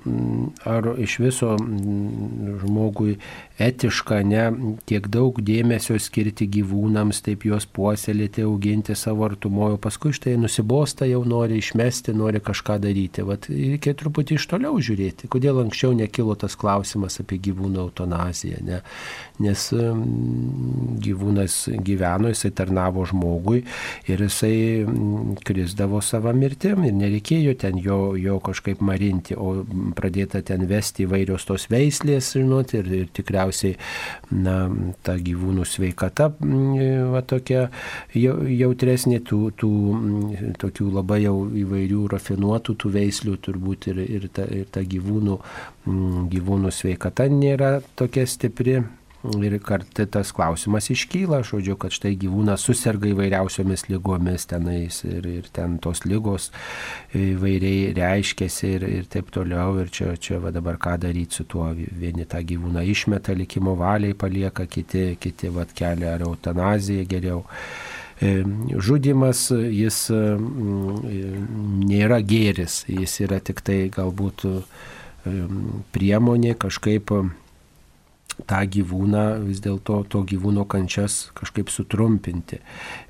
ar 0.65 0.89
iš 0.97 1.19
viso 1.21 1.53
žmogui 1.61 3.19
etiška, 3.61 4.23
ne 4.25 4.49
tiek 4.89 5.07
daug 5.13 5.37
dėmesio 5.45 5.99
skirti 6.01 6.49
gyvūnams, 6.49 7.21
taip 7.25 7.45
juos 7.45 7.67
puoselėti, 7.69 8.43
auginti 8.49 8.97
savo 8.97 9.27
artumojo, 9.29 9.77
paskui 9.81 10.11
štai 10.17 10.35
nusibosta, 10.41 11.05
jau 11.05 11.21
nori 11.25 11.61
išmesti, 11.61 12.17
nori 12.17 12.41
kažką 12.41 12.79
daryti. 12.81 13.25
Vat 13.29 13.47
reikia 13.53 13.93
truputį 13.97 14.39
iš 14.39 14.49
toliau 14.51 14.81
žiūrėti, 14.81 15.29
kodėl 15.31 15.61
anksčiau 15.63 15.93
nekilo 15.97 16.35
tas 16.35 16.57
klausimas 16.57 17.21
apie 17.21 17.39
gyvūnų 17.45 17.85
eutanaziją, 17.85 18.65
ne? 18.65 18.81
nes 19.37 19.69
gyvūnas 21.05 21.57
gyveno, 21.85 22.33
jisai 22.33 22.49
tarnavo 22.57 23.05
žmogui 23.05 23.61
ir 24.09 24.21
jisai 24.25 24.46
krizdavo 25.47 26.01
savo 26.05 26.33
mirtim 26.35 26.83
ir 26.87 26.95
nereikėjo 26.97 27.55
ten 27.61 27.79
jo, 27.81 28.15
jo 28.19 28.37
kažkaip 28.43 28.81
marinti, 28.85 29.35
o 29.37 29.63
pradėta 29.97 30.41
ten 30.45 30.65
vesti 30.69 31.05
įvairios 31.05 31.47
tos 31.47 31.67
veislės, 31.71 32.33
žinot, 32.37 32.73
ir, 32.77 32.89
ir 33.01 33.07
tikriausiai 33.15 33.77
na, 34.31 34.57
ta 35.05 35.17
gyvūnų 35.21 35.65
sveikata 35.67 36.29
va, 36.37 37.23
tokia 37.27 37.67
jautresnė, 38.15 39.21
tų, 39.27 39.41
tų 39.57 39.71
tokių 40.61 40.91
labai 40.99 41.21
jau 41.23 41.35
įvairių 41.63 42.05
rafinuotų 42.13 42.77
tų 42.81 42.93
veislių 42.97 43.37
turbūt 43.43 43.89
ir, 43.93 44.03
ir, 44.05 44.29
ta, 44.33 44.47
ir 44.47 44.69
ta 44.71 44.83
gyvūnų, 44.83 45.39
gyvūnų 46.33 46.73
sveikata 46.73 47.29
nėra 47.31 47.77
tokia 47.99 48.27
stipri. 48.27 48.81
Ir 49.25 49.55
kartai 49.65 50.05
tas 50.13 50.29
klausimas 50.31 50.91
iškyla, 50.93 51.39
žodžiu, 51.47 51.73
kad 51.81 51.91
štai 51.91 52.13
gyvūnas 52.21 52.61
susirga 52.67 53.09
įvairiausiomis 53.09 53.87
lygomis 53.89 54.45
tenais 54.47 54.99
ir, 55.07 55.25
ir 55.25 55.47
ten 55.53 55.79
tos 55.81 56.03
lygos 56.05 56.51
įvairiai 57.17 57.95
reiškėsi 57.97 58.69
ir, 58.75 58.85
ir 58.99 59.09
taip 59.09 59.31
toliau. 59.33 59.79
Ir 59.81 59.89
čia, 59.93 60.13
čia 60.21 60.37
va 60.43 60.53
dabar 60.53 60.77
ką 60.81 60.95
daryti 61.01 61.41
su 61.41 61.47
tuo. 61.49 61.71
Vieni 61.73 62.27
tą 62.29 62.43
gyvūną 62.45 62.85
išmeta 62.93 63.33
likimo 63.37 63.73
valiai, 63.79 64.13
palieka, 64.13 64.67
kiti, 64.69 65.09
kiti 65.19 65.49
va 65.53 65.65
kelia 65.65 66.13
ar 66.13 66.27
eutanaziją 66.29 67.07
geriau 67.09 67.43
žudimas 68.17 69.51
jis 69.53 69.97
nėra 71.91 72.17
gėris, 72.25 72.79
jis 72.89 73.19
yra 73.21 73.37
tik 73.39 73.61
tai 73.61 73.91
galbūt 73.93 74.47
priemonė 75.93 76.55
kažkaip 76.57 77.13
tą 78.45 78.59
gyvūną, 78.69 79.23
vis 79.47 79.61
dėlto 79.63 80.03
to 80.11 80.21
gyvūno 80.27 80.67
kančias 80.69 81.31
kažkaip 81.37 81.71
sutrumpinti. 81.73 82.59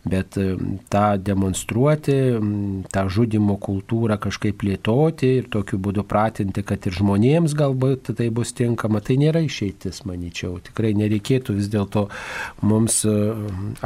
Bet 0.07 0.37
e, 0.39 0.55
tą 0.91 1.17
demonstruoti, 1.19 2.15
tą 2.93 3.03
žudimo 3.11 3.57
kultūrą 3.59 4.15
kažkaip 4.23 4.59
plėtoti 4.61 5.33
ir 5.41 5.49
tokiu 5.51 5.81
būdu 5.83 6.05
pratinti, 6.07 6.63
kad 6.63 6.87
ir 6.87 6.95
žmonėms 6.95 7.57
galbūt 7.57 8.13
tai 8.17 8.29
bus 8.31 8.53
tinkama, 8.55 9.01
tai 9.03 9.19
nėra 9.19 9.43
išeitis, 9.43 10.05
manyčiau. 10.07 10.61
Tikrai 10.63 10.93
nereikėtų 10.97 11.57
vis 11.59 11.67
dėlto 11.73 12.07
mums 12.63 13.01
e, 13.03 13.17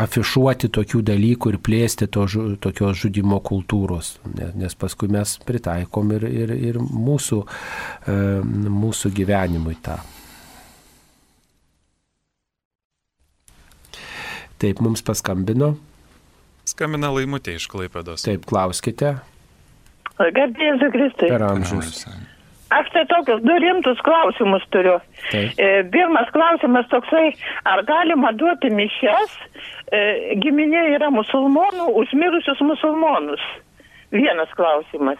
afišuoti 0.06 0.70
tokių 0.78 1.04
dalykų 1.10 1.56
ir 1.56 1.62
plėsti 1.66 2.12
to, 2.14 2.28
tokios 2.62 3.02
žudimo 3.02 3.42
kultūros, 3.42 4.20
nes 4.38 4.78
paskui 4.78 5.10
mes 5.12 5.40
pritaikom 5.48 6.16
ir, 6.20 6.30
ir, 6.30 6.58
ir 6.72 6.82
mūsų, 6.82 7.44
e, 8.06 8.18
mūsų 8.82 9.16
gyvenimui 9.18 9.80
tą. 9.82 9.98
Taip, 14.62 14.82
mums 14.84 15.02
paskambino. 15.06 15.74
Skambina 16.70 17.10
laimutė 17.14 17.56
iš 17.58 17.66
Klaipėdos. 17.72 18.26
Taip, 18.28 18.46
klauskite. 18.50 19.16
Garbėjus 20.22 20.84
Kristai. 20.94 21.32
Per 21.32 21.44
amžius. 21.48 22.04
Aš 22.72 22.88
tai 22.94 23.02
tokius 23.10 23.42
du 23.44 23.56
rimtus 23.60 24.00
klausimus 24.06 24.64
turiu. 24.72 25.00
Taip. 25.32 25.58
E, 25.60 25.82
pirmas 25.92 26.30
klausimas 26.36 26.88
toksai, 26.94 27.34
ar 27.68 27.82
galima 27.90 28.32
duoti 28.38 28.72
mišes, 28.72 29.34
e, 29.92 30.04
giminė 30.44 30.86
yra 30.94 31.10
musulmonų, 31.12 31.90
užmirusius 32.04 32.62
musulmonus. 32.64 33.44
Vienas 34.16 34.54
klausimas. 34.56 35.20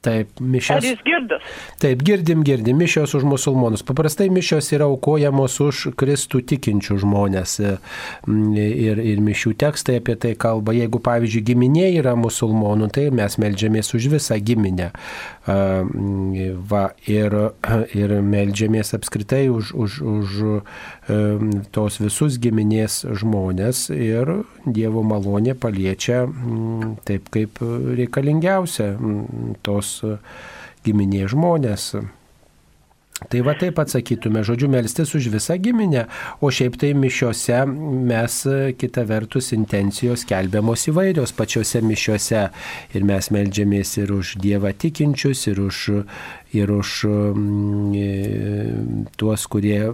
Taip, 0.00 0.38
mišios. 0.40 0.78
Ar 0.78 0.86
jūs 0.86 1.00
girdat? 1.04 1.42
Taip, 1.82 2.00
girdim, 2.08 2.40
girdim, 2.46 2.78
mišios 2.80 3.12
už 3.18 3.26
musulmonus. 3.28 3.82
Paprastai 3.84 4.30
mišios 4.32 4.70
yra 4.72 4.86
aukojamos 4.88 5.58
už 5.60 5.82
Kristų 6.00 6.40
tikinčių 6.54 6.96
žmonės. 7.02 7.58
Ir, 7.60 9.02
ir 9.04 9.20
mišių 9.26 9.52
tekstai 9.60 9.98
apie 10.00 10.16
tai 10.22 10.32
kalba. 10.40 10.72
Jeigu, 10.78 11.02
pavyzdžiui, 11.04 11.44
giminė 11.52 11.90
yra 11.98 12.16
musulmonų, 12.16 12.88
tai 12.96 13.10
mes 13.12 13.36
melžiamės 13.44 13.92
už 13.98 14.08
visą 14.16 14.40
giminę. 14.40 14.88
Va, 15.50 16.82
ir, 17.10 17.36
ir 18.00 18.14
melžiamės 18.22 18.94
apskritai 18.98 19.48
už, 19.52 19.72
už, 19.74 19.98
už 20.14 20.36
tos 21.74 21.98
visus 22.02 22.38
giminės 22.42 23.02
žmonės 23.22 23.88
ir 23.94 24.34
Dievo 24.66 25.02
malonė 25.06 25.56
paliečia 25.58 26.26
taip, 27.08 27.30
kaip 27.34 27.62
reikalingiausia 27.98 28.92
tos 29.66 29.98
giminės 30.86 31.34
žmonės. 31.34 31.92
Tai 33.28 33.42
va 33.44 33.52
taip 33.58 33.76
atsakytume, 33.82 34.40
žodžiu, 34.46 34.70
melstis 34.72 35.12
už 35.14 35.28
visą 35.34 35.58
giminę, 35.60 36.06
o 36.40 36.48
šiaip 36.48 36.78
tai 36.80 36.94
mišiuose 36.96 37.58
mes 37.68 38.36
kita 38.80 39.04
vertus 39.04 39.52
intencijos 39.52 40.24
kelbiamos 40.28 40.86
įvairios 40.88 41.34
pačiose 41.36 41.82
mišiuose 41.84 42.46
ir 42.96 43.04
mes 43.04 43.30
melžiamės 43.34 43.98
ir 44.00 44.14
už 44.16 44.38
Dievą 44.40 44.72
tikinčius, 44.72 45.44
ir 45.52 45.60
už 45.66 45.90
ir 46.52 46.70
už 46.70 47.06
mm, 47.06 47.94
e, 47.94 49.10
tuos, 49.16 49.46
kurie 49.46 49.90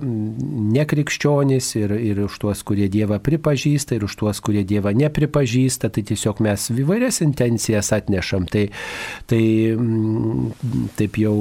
nekrikščionys, 0.76 1.68
ir, 1.76 1.92
ir 2.00 2.22
už 2.24 2.38
tuos, 2.40 2.62
kurie 2.64 2.88
Dievą 2.92 3.18
pripažįsta, 3.20 3.98
ir 3.98 4.06
už 4.08 4.16
tuos, 4.16 4.40
kurie 4.40 4.64
Dievą 4.64 4.94
nepripažįsta. 4.96 5.90
Tai 5.92 6.04
tiesiog 6.08 6.40
mes 6.44 6.68
įvairias 6.72 7.20
intencijas 7.24 7.92
atnešam. 7.96 8.48
Tai, 8.48 8.66
tai 9.28 9.42
mm, 9.76 10.94
taip 10.96 11.20
jau 11.20 11.36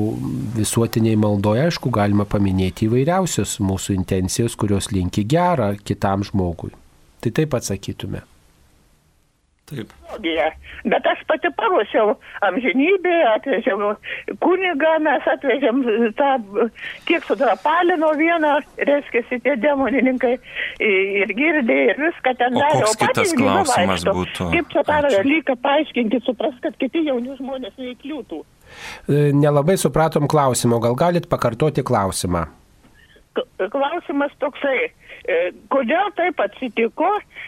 visuotiniai 0.57 1.15
maldoje, 1.19 1.69
aišku, 1.75 1.91
galima 1.91 2.23
paminėti 2.25 2.87
įvairiausios 2.87 3.59
mūsų 3.59 3.97
intencijos, 3.99 4.55
kurios 4.55 4.91
linki 4.95 5.25
gerą 5.27 5.75
kitam 5.83 6.23
žmogui. 6.23 6.71
Tai 7.19 7.31
taip 7.35 7.53
atsakytume. 7.57 8.23
Taip. 9.65 9.89
Bet 10.85 11.07
aš 11.09 11.23
pati 11.25 11.49
paruošiau 11.57 12.11
amžinybę, 12.45 13.13
atvežiau 13.31 13.95
kunigą, 14.37 14.91
mes 15.01 15.25
atvežėm 15.25 15.79
tą, 16.19 16.29
tiek 17.09 17.25
sudrapalino 17.25 18.11
vieną, 18.19 18.59
reiškia, 18.77 19.23
tie 19.41 19.55
demonininkai 19.63 20.35
ir 20.85 21.33
girdė 21.33 21.79
ir 21.89 22.03
viską 22.03 22.35
ten 22.37 22.59
darė. 22.61 22.83
O 22.85 22.93
koks 22.93 23.01
kitas 23.01 23.33
klausimas 23.33 24.05
būtų? 24.05 24.51
Kaip 24.53 24.69
čia 24.75 24.85
tą 24.85 25.01
dalyką 25.09 25.57
paaiškinti, 25.65 26.21
supras, 26.29 26.53
kad 26.61 26.77
kiti 26.77 27.07
jauni 27.09 27.33
žmonės 27.41 27.73
neįkliūtų. 27.81 28.45
E, 29.07 29.31
nelabai 29.35 29.77
supratom 29.81 30.29
klausimą, 30.31 30.81
gal 30.83 30.99
galit 30.99 31.29
pakartoti 31.31 31.83
klausimą? 31.85 32.45
Klausimas 33.71 34.31
toksai 34.39 34.91
E, 35.25 35.37
kodėl 35.73 36.11
taip 36.17 36.41
atsitiko, 36.43 37.07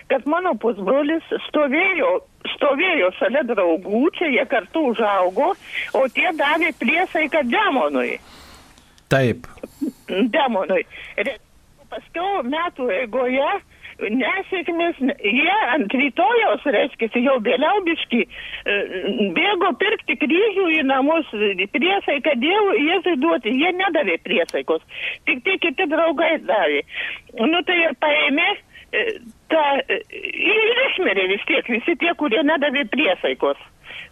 kad 0.10 0.26
mano 0.30 0.56
pusbrolis 0.58 1.26
stovėjo, 1.46 2.10
stovėjo 2.56 3.12
šalia 3.20 3.44
draugų, 3.46 4.02
čia 4.18 4.32
jie 4.34 4.46
kartu 4.50 4.88
užaugo, 4.94 5.52
o 5.94 6.02
tie 6.16 6.32
davė 6.40 6.72
priesaiką 6.80 7.44
demonui. 7.52 8.16
Taip. 9.14 9.46
Demonui. 10.34 10.82
Paskiau 11.88 12.42
metų 12.44 12.90
eigoje 12.92 13.52
nesėkmės, 13.98 15.00
jie 15.24 15.56
ant 15.74 15.94
rytojaus, 15.94 16.66
reiškia, 16.66 17.10
jau 17.24 17.38
vėliau 17.44 17.82
biški, 17.86 18.24
e, 18.26 18.76
bėgo 19.36 19.72
pirkti 19.82 20.18
kryžių 20.22 20.68
į 20.78 20.84
namus, 20.90 21.30
priesaiką 21.74 22.36
Dievui, 22.42 22.84
Jėzui 22.88 23.16
duoti, 23.24 23.56
jie 23.58 23.72
nedavė 23.78 24.20
priesaikos, 24.26 24.86
tik 25.26 25.44
tai 25.46 25.58
kiti 25.64 25.90
draugai 25.90 26.38
davė. 26.46 26.84
Nu 27.42 27.64
tai 27.66 27.80
ir 27.88 27.98
paėmė 28.02 28.48
e, 28.54 29.08
tą, 29.54 29.66
e, 29.90 30.02
ir 30.12 30.84
išmerė 30.90 31.28
vis 31.34 31.50
tiek, 31.50 31.74
visi 31.78 31.98
tie, 31.98 32.14
kurie 32.22 32.44
nedavė 32.46 32.86
priesaikos. 32.94 33.58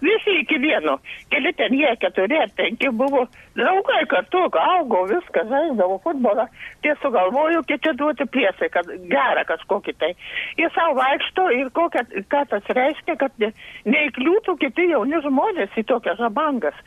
Visi 0.02 0.40
iki 0.42 0.58
vieno. 0.62 0.98
Keli 1.32 1.54
ten 1.54 1.76
jie 1.76 1.92
keturi 2.02 2.38
ar 2.40 2.52
penki 2.58 2.90
buvo 2.92 3.26
draugai 3.56 4.04
kartu, 4.12 4.46
augo 4.62 5.06
viską, 5.10 5.46
žaisdavo 5.52 6.00
futbolą. 6.04 6.48
Tie 6.84 6.96
sugalvojo 7.02 7.64
kiti 7.70 7.94
duoti 7.98 8.26
priesai, 8.26 8.70
kad 8.74 8.90
gerą 9.12 9.46
kažkokį 9.48 9.96
tai. 10.00 10.12
Jie 10.60 10.70
savo 10.76 10.98
vaikšto 11.00 11.48
ir 11.60 11.72
kokia, 11.76 12.04
ką 12.32 12.44
tas 12.52 12.74
reiškia, 12.80 13.16
kad 13.22 13.32
ne, 13.40 13.54
neįkliūtų 13.86 14.58
kiti 14.64 14.90
jauni 14.92 15.22
žmonės 15.24 15.80
į 15.80 15.88
tokias 15.92 16.20
žabangas. 16.20 16.78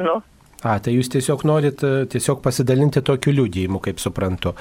Nu, 0.00 0.20
A, 0.64 0.78
tai 0.80 0.94
jūs 0.96 1.10
tiesiog 1.12 1.44
norit 1.46 1.82
e, 1.84 2.06
tiesiog 2.10 2.40
pasidalinti 2.44 3.02
tokiu 3.04 3.34
liūdėjimu, 3.36 3.80
kaip 3.84 4.00
suprantu. 4.00 4.54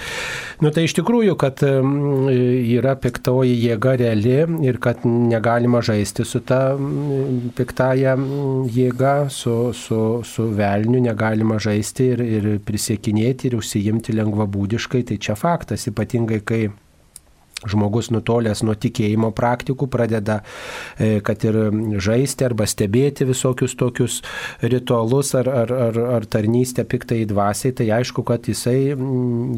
Nu 0.63 0.71
tai 0.75 0.85
iš 0.87 0.95
tikrųjų, 0.97 1.37
kad 1.39 1.63
yra 1.63 2.95
piktoji 2.99 3.55
jėga 3.61 3.95
reali 4.01 4.35
ir 4.67 4.79
kad 4.83 5.05
negalima 5.07 5.81
žaisti 5.85 6.25
su 6.27 6.41
ta 6.45 6.75
piktaja 7.55 8.15
jėga, 8.75 9.15
su, 9.31 9.55
su, 9.77 9.99
su 10.27 10.47
velniu 10.55 11.01
negalima 11.03 11.59
žaisti 11.63 12.11
ir, 12.15 12.23
ir 12.39 12.49
prisiekinėti 12.65 13.49
ir 13.49 13.59
užsijimti 13.59 14.15
lengvabūdiškai, 14.19 15.05
tai 15.09 15.19
čia 15.21 15.37
faktas, 15.39 15.87
ypatingai 15.91 16.41
kai 16.45 16.65
žmogus 17.63 18.09
nutolęs 18.11 18.63
nuo 18.67 18.75
tikėjimo 18.75 19.31
praktikų 19.35 19.87
pradeda, 19.91 20.41
e, 20.99 21.19
kad 21.25 21.43
ir 21.47 21.57
žaisti 22.03 22.45
arba 22.47 22.67
stebėti 22.67 23.27
visokius 23.27 23.77
tokius 23.79 24.19
ritualus 24.61 25.31
ar, 25.39 25.47
ar, 25.47 25.71
ar, 25.87 25.99
ar 26.17 26.27
tarnystę 26.27 26.83
piktai 26.83 27.23
dvasiai, 27.29 27.73
tai 27.77 27.87
aišku, 27.95 28.25
kad 28.27 28.49
jisai 28.49 28.95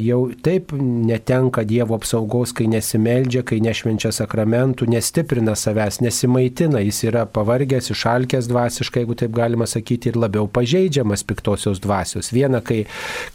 jau 0.03 0.19
taip 0.45 0.73
netenka 0.77 1.65
Dievo 1.67 1.97
apsaugos, 1.97 2.53
kai 2.55 2.67
nesimeldžia, 2.71 3.41
kai 3.47 3.59
nešvenčia 3.65 4.13
sakramentų, 4.15 4.87
nestiprina 4.93 5.57
savęs, 5.57 5.99
nesimaitina, 6.05 6.83
jis 6.85 7.01
yra 7.09 7.25
pavargęs, 7.25 7.91
išalkęs 7.95 8.47
dvasiškai, 8.51 9.03
jeigu 9.03 9.17
taip 9.19 9.33
galima 9.35 9.67
sakyti, 9.67 10.13
ir 10.13 10.21
labiau 10.21 10.47
pažeidžiamas 10.51 11.25
piktosios 11.27 11.81
dvasios. 11.83 12.31
Viena, 12.35 12.61
kai, 12.65 12.83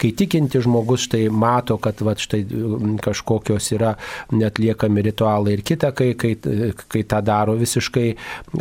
kai 0.01 0.15
tikinti 0.17 0.63
žmogus 0.63 1.09
štai 1.09 1.27
mato, 1.29 1.77
kad 1.83 2.01
va, 2.07 2.15
štai 2.19 2.45
kažkokios 3.03 3.73
yra 3.77 3.97
net 4.33 4.52
atliekami 4.53 5.03
ritualai 5.09 5.57
ir 5.57 5.65
kita, 5.67 5.93
kai, 5.97 6.13
kai, 6.19 6.37
kai 6.93 7.03
tą 7.09 7.23
daro 7.25 7.57
visiškai 7.59 8.07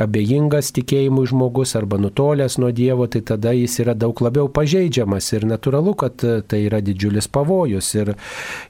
abejingas 0.02 0.72
tikėjimui 0.76 1.28
žmogus 1.30 1.76
arba 1.80 2.00
nutolęs 2.02 2.58
nuo 2.62 2.72
Dievo, 2.76 3.08
tai 3.12 3.22
tada 3.28 3.54
jis 3.56 3.78
yra 3.84 3.96
daug 3.98 4.18
labiau 4.24 4.50
pažeidžiamas 4.52 5.28
ir 5.36 5.46
natūralu, 5.50 5.96
kad 6.00 6.24
tai 6.48 6.64
yra 6.66 6.82
didžiulis 6.84 7.28
pavojus. 7.32 7.92
Ir, 8.00 8.14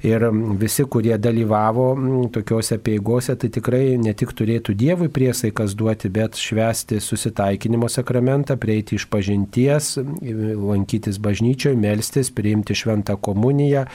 ir 0.08 0.28
visi, 0.60 0.86
kurie 0.90 1.14
dalyvavo 1.22 1.88
tokiuose 2.34 2.80
peigose, 2.84 3.36
tai 3.40 3.52
tikrai 3.54 3.98
ne 4.02 4.16
tik 4.18 4.34
turėtų 4.38 4.76
Dievui 4.82 5.12
priesaikas 5.14 5.76
duoti, 5.78 6.10
bet 6.14 6.40
švesti 6.40 7.02
susitaikinimo 7.04 7.90
sakramentą, 7.92 8.58
prieiti 8.62 8.98
iš 8.98 9.06
pažinties, 9.12 9.94
lankytis 10.02 11.20
bažnyčioje, 11.22 11.78
melstis, 11.80 12.32
priimti 12.34 12.76
šventą 12.78 13.18
komuniją, 13.22 13.86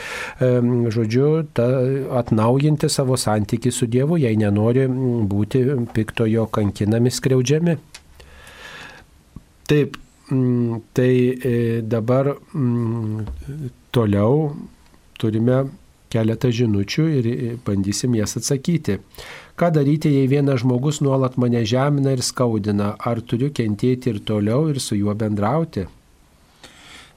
žodžiu, 0.95 1.31
ta, 1.57 1.67
atnaujinti 2.21 2.91
savo 2.93 3.16
santyki 3.21 3.73
su 3.73 3.87
Dievu, 3.91 4.19
jei 4.21 4.37
nenori 4.37 4.87
būti 5.31 5.65
piktojo 5.95 6.47
kankinami, 6.53 7.11
skriaudžiami. 7.11 7.77
Taip, 9.67 9.97
tai 10.95 11.13
e, 11.33 11.83
dabar 11.83 12.35
toliau 13.95 14.39
turime 15.19 15.65
keletą 16.13 16.51
žinučių 16.55 17.05
ir 17.19 17.29
e, 17.33 17.51
bandysim 17.67 18.15
jas 18.19 18.37
atsakyti. 18.39 19.01
Ką 19.57 19.71
daryti, 19.73 20.13
jei 20.13 20.29
vienas 20.31 20.63
žmogus 20.63 21.01
nuolat 21.05 21.39
mane 21.41 21.65
žemina 21.67 22.13
ir 22.15 22.23
skaudina? 22.23 22.95
Ar 22.99 23.23
turiu 23.25 23.51
kentėti 23.55 24.13
ir 24.13 24.21
toliau 24.29 24.69
ir 24.71 24.81
su 24.83 24.99
juo 24.99 25.15
bendrauti? 25.17 25.87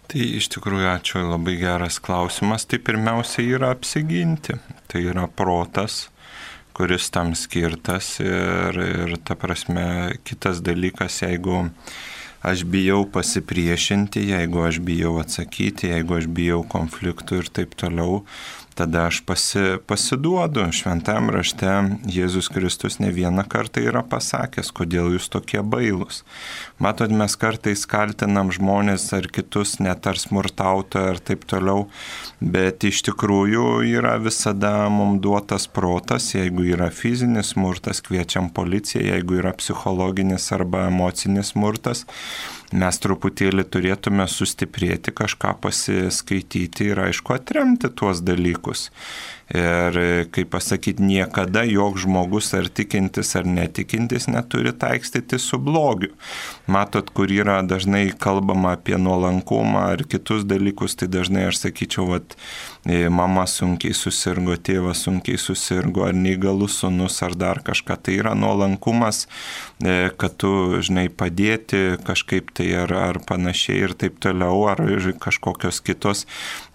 Tai 0.10 0.24
iš 0.39 0.47
tikrųjų 0.55 0.88
ačiū, 0.89 1.20
labai 1.22 1.53
geras 1.60 1.99
klausimas. 2.01 2.64
Tai 2.66 2.80
pirmiausia 2.82 3.43
yra 3.45 3.74
apsiginti. 3.76 4.55
Tai 4.89 5.01
yra 5.05 5.28
protas, 5.30 6.07
kuris 6.74 7.12
tam 7.14 7.36
skirtas 7.38 8.16
ir, 8.24 8.80
ir 8.80 9.14
ta 9.22 9.38
prasme 9.38 10.16
kitas 10.26 10.64
dalykas, 10.66 11.20
jeigu 11.22 11.68
aš 12.41 12.64
bijau 12.72 13.03
pasipriešinti, 13.12 14.24
jeigu 14.32 14.64
aš 14.66 14.80
bijau 14.88 15.18
atsakyti, 15.22 15.91
jeigu 15.93 16.18
aš 16.18 16.30
bijau 16.32 16.64
konfliktų 16.72 17.43
ir 17.43 17.53
taip 17.60 17.76
toliau, 17.78 18.24
tada 18.80 19.05
aš 19.09 19.19
pasi, 19.27 19.59
pasiduodu. 19.88 20.63
Šventam 20.71 21.27
rašte 21.36 21.67
Jėzus 22.07 22.47
Kristus 22.53 22.99
ne 23.03 23.09
vieną 23.11 23.43
kartą 23.51 23.84
yra 23.84 24.05
pasakęs, 24.07 24.71
kodėl 24.75 25.11
jūs 25.17 25.27
tokie 25.34 25.59
bailūs. 25.59 26.21
Matot, 26.80 27.11
mes 27.11 27.36
kartais 27.41 27.84
kaltinam 27.89 28.53
žmonės 28.55 29.09
ar 29.17 29.27
kitus 29.36 29.77
net 29.84 30.07
ar 30.07 30.21
smurtautoją 30.21 31.15
ar 31.15 31.19
taip 31.19 31.43
toliau, 31.51 31.89
bet 32.39 32.88
iš 32.88 33.01
tikrųjų 33.09 33.65
yra 33.89 34.15
visada 34.23 34.73
mums 34.93 35.19
duotas 35.25 35.67
protas, 35.67 36.30
jeigu 36.38 36.69
yra 36.71 36.88
fizinis 36.95 37.51
smurtas, 37.57 37.99
kviečiam 38.05 38.47
policiją, 38.55 39.03
jeigu 39.11 39.41
yra 39.41 39.51
psichologinis 39.59 40.47
arba 40.55 40.88
emocinis 40.88 41.51
smurtas 41.51 42.05
mes 42.74 42.99
truputėlį 43.01 43.65
turėtume 43.74 44.28
sustiprėti, 44.30 45.13
kažką 45.15 45.55
pasiskaityti 45.63 46.91
ir 46.91 47.01
aišku 47.07 47.36
atremti 47.36 47.89
tuos 47.89 48.22
dalykus. 48.26 48.89
Ir 49.50 49.95
kaip 50.30 50.52
pasakyti, 50.54 51.02
niekada 51.02 51.64
joks 51.66 52.04
žmogus 52.06 52.52
ar 52.54 52.68
tikintis 52.70 53.34
ar 53.36 53.47
netikintis 53.50 54.28
neturi 54.30 54.70
taikstyti 54.78 55.39
su 55.41 55.58
blogiu. 55.58 56.12
Matot, 56.70 57.10
kur 57.10 57.32
yra 57.34 57.64
dažnai 57.66 58.12
kalbama 58.14 58.76
apie 58.78 58.97
nuolankumą 59.02 59.88
ar 59.95 60.04
kitus 60.06 60.45
dalykus, 60.45 60.93
tai 61.00 61.08
dažnai 61.10 61.47
aš 61.50 61.64
sakyčiau, 61.64 62.06
vat, 62.12 62.36
e, 62.86 63.08
mama 63.10 63.47
sunkiai 63.50 63.95
susirgo, 63.97 64.54
tėvas 64.54 65.02
sunkiai 65.08 65.41
susirgo, 65.41 66.06
ar 66.06 66.14
neįgalus 66.14 66.78
sunus, 66.84 67.18
ar 67.26 67.34
dar 67.34 67.64
kažką. 67.66 67.97
Tai 68.06 68.18
yra 68.22 68.36
nuolankumas, 68.38 69.26
e, 69.82 70.12
kad 70.14 70.38
tu, 70.38 70.78
žinai, 70.86 71.08
padėti 71.10 71.97
kažkaip 72.06 72.54
tai 72.54 72.70
ar, 72.84 72.93
ar 72.93 73.22
panašiai 73.26 73.82
ir 73.88 73.97
taip 73.97 74.22
toliau, 74.22 74.68
ar 74.70 74.86
kažkokios 75.26 75.82
kitos. 75.82 76.28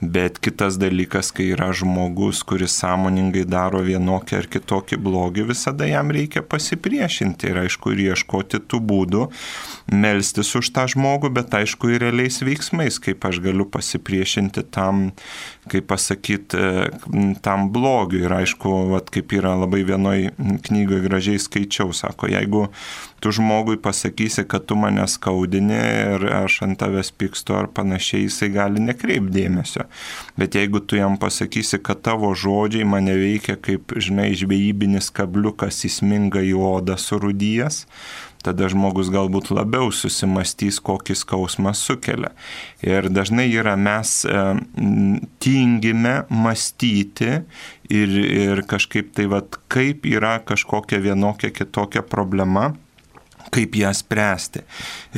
Bet 0.03 0.43
kitas 0.43 0.75
dalykas, 0.83 1.31
kai 1.31 1.53
yra 1.55 1.71
žmogus, 1.71 2.43
kuris 2.43 2.64
kuris 2.65 2.79
sąmoningai 2.81 3.45
daro 3.45 3.83
vienokį 3.85 4.37
ar 4.39 4.47
kitokį 4.49 4.97
blogį, 5.05 5.43
visada 5.51 5.85
jam 5.85 6.09
reikia 6.11 6.41
pasipriešinti 6.41 7.51
ir 7.51 7.59
aišku 7.65 7.93
ir 7.93 8.01
ieškoti 8.15 8.63
tų 8.65 8.81
būdų, 8.81 9.27
melstis 9.93 10.55
už 10.57 10.71
tą 10.73 10.87
žmogų, 10.89 11.29
bet 11.37 11.53
aišku 11.53 11.93
ir 11.93 12.01
realiais 12.07 12.41
veiksmais, 12.41 12.97
kaip 13.05 13.25
aš 13.29 13.43
galiu 13.45 13.67
pasipriešinti 13.69 14.65
tam, 14.73 15.13
kaip 15.69 15.91
pasakyti, 15.93 16.57
tam 17.45 17.69
blogiu. 17.69 18.25
Ir 18.25 18.33
aišku, 18.33 18.73
vat, 18.95 19.13
kaip 19.13 19.37
yra 19.37 19.53
labai 19.61 19.85
vienoj 19.85 20.31
knygoje 20.65 21.05
gražiai 21.05 21.43
skaičiau, 21.43 21.93
sako, 21.93 22.33
jeigu 22.33 22.71
tu 23.25 23.33
žmogui 23.33 23.79
pasakysi, 23.81 24.43
kad 24.45 24.67
tu 24.69 24.77
mane 24.77 25.07
skaudini 25.09 25.79
ir 25.81 26.27
aš 26.45 26.59
ant 26.67 26.77
tavęs 26.77 27.09
pykstu 27.17 27.55
ar 27.57 27.71
panašiai, 27.73 28.27
jisai 28.27 28.51
gali 28.53 28.83
nekreipdėmėsio. 28.85 29.87
Bet 30.37 30.59
jeigu 30.59 30.83
tu 30.85 30.99
jam 30.99 31.17
pasakysi, 31.17 31.81
kad 31.81 32.03
tavo 32.05 32.35
žodžiai 32.37 32.85
mane 32.85 33.17
veikia 33.17 33.57
kaip, 33.57 33.97
žinai, 33.97 34.35
žvejybinis 34.37 35.09
kabliukas 35.17 35.81
įsminga 35.89 36.45
į 36.45 36.53
odą 36.69 36.99
surudijas, 37.01 37.87
tada 38.45 38.69
žmogus 38.69 39.09
galbūt 39.09 39.49
labiau 39.57 39.89
susimastys, 39.89 40.83
kokį 40.85 41.17
skausmą 41.17 41.73
sukelia. 41.73 42.35
Ir 42.85 43.09
dažnai 43.09 43.49
yra 43.49 43.73
mes 43.81 44.19
e, 44.29 44.47
tingime 45.41 46.17
mąstyti 46.29 47.41
ir, 47.89 48.17
ir 48.45 48.67
kažkaip 48.69 49.17
tai, 49.17 49.31
vad, 49.33 49.63
kaip 49.73 50.05
yra 50.13 50.43
kažkokia 50.45 51.01
vienokia 51.09 51.57
kitokia 51.57 52.05
problema 52.05 52.75
kaip 53.55 53.77
ją 53.79 53.93
spręsti. 53.95 54.65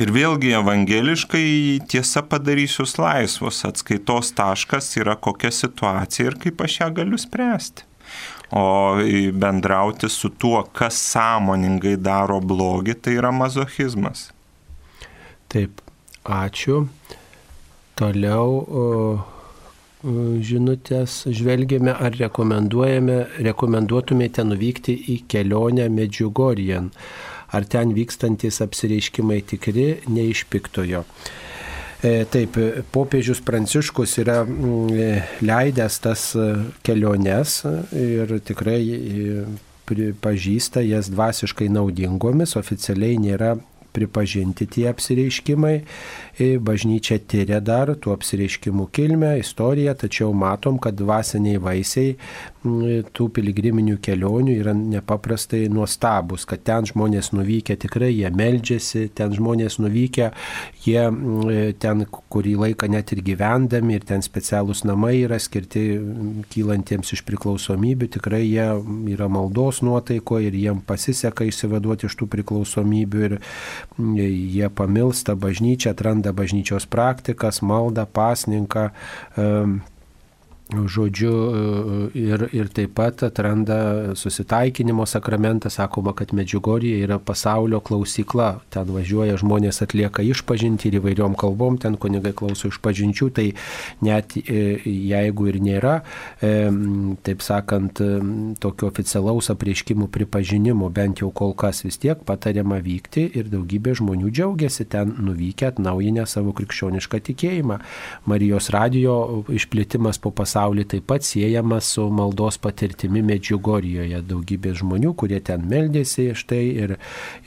Ir 0.01 0.13
vėlgi 0.13 0.53
evangeliškai 0.59 1.47
tiesa 1.89 2.23
padarys 2.29 2.77
jūs 2.79 2.97
laisvus, 3.01 3.63
atskaitos 3.67 4.33
taškas 4.37 4.93
yra 5.01 5.17
kokia 5.17 5.51
situacija 5.53 6.31
ir 6.31 6.39
kaip 6.45 6.65
aš 6.65 6.81
ją 6.81 6.89
galiu 7.01 7.19
spręsti. 7.21 7.87
O 8.55 8.95
bendrauti 9.35 10.07
su 10.09 10.29
tuo, 10.29 10.61
kas 10.71 10.99
sąmoningai 11.11 11.97
daro 11.99 12.39
blogį, 12.39 12.95
tai 13.03 13.17
yra 13.19 13.33
mazochizmas. 13.35 14.29
Taip, 15.51 15.81
ačiū. 16.23 16.85
Toliau 17.97 19.25
žinutės 20.47 21.23
žvelgėme, 21.33 21.91
ar 21.91 22.13
rekomenduojame, 22.15 23.17
rekomenduotumėte 23.47 24.45
nuvykti 24.45 24.93
į 25.13 25.17
kelionę 25.31 25.89
Medžiugorijan 25.89 26.91
ar 27.53 27.67
ten 27.69 27.93
vykstantis 27.95 28.61
apsireiškimai 28.65 29.41
tikri, 29.47 29.89
ne 30.11 30.27
iš 30.31 30.45
piktojo. 30.51 31.03
E, 31.97 32.25
taip, 32.29 32.59
popiežius 32.93 33.39
Pranciškus 33.41 34.19
yra 34.21 34.43
mm, 34.45 35.39
leidęs 35.47 35.97
tas 36.03 36.27
e, 36.37 36.51
keliones 36.85 37.63
ir 37.97 38.35
tikrai 38.45 38.81
e, 38.85 39.39
pripažįsta 39.87 40.83
jas 40.85 41.09
dvasiškai 41.09 41.71
naudingomis, 41.73 42.53
oficialiai 42.59 43.17
nėra 43.23 43.55
pripažinti 43.97 44.67
tie 44.69 44.85
apsireiškimai. 44.91 45.79
Bažnyčia 46.37 47.17
tyria 47.25 47.57
dar 47.65 47.89
tų 47.97 48.11
apsireiškimų 48.13 48.83
kilmę, 48.93 49.31
istoriją, 49.41 49.95
tačiau 49.97 50.35
matom, 50.37 50.77
kad 50.77 50.93
dvasiniai 50.99 51.57
vaisiai 51.57 52.13
tų 53.15 53.27
piligriminių 53.35 53.97
kelionių 54.03 54.55
yra 54.59 54.73
nepaprastai 54.77 55.65
nuostabus, 55.71 56.45
kad 56.49 56.63
ten 56.67 56.87
žmonės 56.89 57.31
nuvykę 57.35 57.77
tikrai 57.79 58.11
jie 58.11 58.29
meldžiasi, 58.33 59.07
ten 59.15 59.33
žmonės 59.35 59.79
nuvykę, 59.81 60.29
jie 60.85 61.03
ten 61.81 62.05
kurį 62.07 62.55
laiką 62.63 62.89
net 62.91 63.13
ir 63.15 63.23
gyvendami 63.25 63.97
ir 63.97 64.07
ten 64.07 64.25
specialūs 64.25 64.83
namai 64.87 65.15
yra 65.23 65.39
skirti 65.41 65.85
kylantiems 66.51 67.13
iš 67.15 67.23
priklausomybių, 67.27 68.09
tikrai 68.17 68.43
jie 68.45 68.67
yra 69.13 69.29
maldos 69.31 69.81
nuotaiko 69.85 70.41
ir 70.43 70.57
jiem 70.57 70.81
pasiseka 70.87 71.47
išsivaduoti 71.47 72.09
iš 72.09 72.17
tų 72.19 72.29
priklausomybių 72.35 73.25
ir 73.29 73.37
jie 73.97 74.71
pamilsta 74.75 75.37
bažnyčią, 75.39 75.93
atranda 75.95 76.26
bažnyčios 76.33 76.85
praktikas, 76.89 77.61
maldą, 77.61 78.05
pasninką. 78.05 78.89
Um, 79.37 79.81
žodžiu, 80.67 81.31
e, 82.11 82.19
ir, 82.19 82.49
ir 82.51 82.67
taip 82.67 82.93
pat 82.97 83.23
atranda 83.23 84.15
susitaikinimo 84.19 85.05
sakramentą, 85.07 85.69
sakoma, 85.71 86.11
kad 86.13 86.33
Medžiugorija 86.35 87.05
yra 87.05 87.19
pasaulio 87.23 87.79
klausykla, 87.79 88.49
ten 88.73 88.91
važiuoja 88.91 89.37
žmonės 89.39 89.79
atlieka 89.85 90.25
išpažinti 90.27 90.89
ir 90.89 90.99
įvairiom 90.99 91.37
kalbom, 91.39 91.77
ten 91.79 91.95
kunigai 91.95 92.33
klauso 92.35 92.67
išpažinčių, 92.67 93.29
tai 93.31 93.47
net 94.03 94.35
e, 94.41 94.81
jeigu 94.83 95.47
ir 95.47 95.59
nėra, 95.63 96.01
e, 96.43 96.51
taip 97.23 97.45
sakant, 97.45 98.03
tokio 98.59 98.91
oficialaus 98.91 99.47
apreiškimų 99.53 100.09
pripažinimo, 100.11 100.91
bent 100.91 101.23
jau 101.23 101.31
kol 101.31 101.55
kas 101.55 101.85
vis 101.85 101.99
tiek 102.01 102.19
patariama 102.27 102.81
vykti 102.83 103.23
ir 103.39 103.47
daugybė 103.51 103.95
žmonių 104.01 104.33
džiaugiasi 104.33 104.87
ten 104.91 105.15
nuvykę 105.23 105.71
atnaujinę 105.71 106.27
savo 106.27 106.51
krikščionišką 106.57 107.23
tikėjimą. 107.31 107.79
Marijos 108.27 108.69
radio 108.75 109.45
išplėtimas 109.53 110.19
po 110.19 110.33
pasaulio 110.35 110.56
pasaulį 110.57 110.85
taip 110.89 111.05
pat 111.07 111.23
siejamas 111.23 111.85
su 111.93 112.07
maldos 112.09 112.57
patirtimi 112.57 113.21
Medžiugorijoje. 113.21 114.21
Daugybė 114.25 114.73
žmonių, 114.77 115.13
kurie 115.13 115.39
ten 115.39 115.67
meldėsi 115.69 116.33
štai 116.33 116.63
ir, 116.83 116.97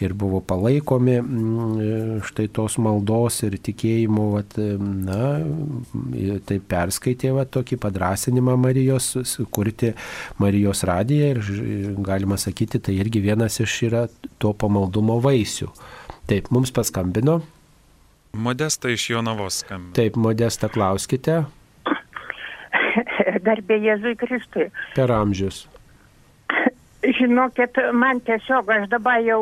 ir 0.00 0.14
buvo 0.14 0.40
palaikomi 0.40 1.18
mm, 1.18 2.22
štai 2.28 2.46
tos 2.54 2.78
maldos 2.78 3.42
ir 3.42 3.58
tikėjimo, 3.58 4.30
vat, 4.36 4.56
na, 4.58 5.42
tai 6.46 6.60
perskaitė 6.60 7.34
vat, 7.34 7.50
tokį 7.50 7.80
padrasinimą 7.82 8.56
Marijos, 8.60 9.16
kurti 9.50 9.94
Marijos 10.38 10.84
radiją 10.86 11.34
ir 11.34 11.94
galima 11.98 12.38
sakyti, 12.38 12.78
tai 12.78 12.98
irgi 13.00 13.22
vienas 13.26 13.58
iš 13.60 13.78
yra 13.90 14.06
to 14.38 14.54
pamaldumo 14.54 15.18
vaisių. 15.24 15.72
Taip, 16.30 16.52
mums 16.54 16.70
paskambino. 16.70 17.40
Modesta 18.32 18.92
iš 18.92 19.08
Jonavos 19.10 19.64
skambina. 19.64 19.96
Taip, 19.98 20.14
Modesta, 20.20 20.70
klauskite. 20.70 21.42
Garbė 23.46 23.80
Jėzui 23.84 24.16
Kristui. 24.20 24.70
Per 24.96 25.12
amžius. 25.14 25.66
Žinokit, 27.00 27.78
man 27.96 28.18
tiesiog 28.26 28.68
aš 28.74 28.82
dabar 28.92 29.22
jau, 29.24 29.40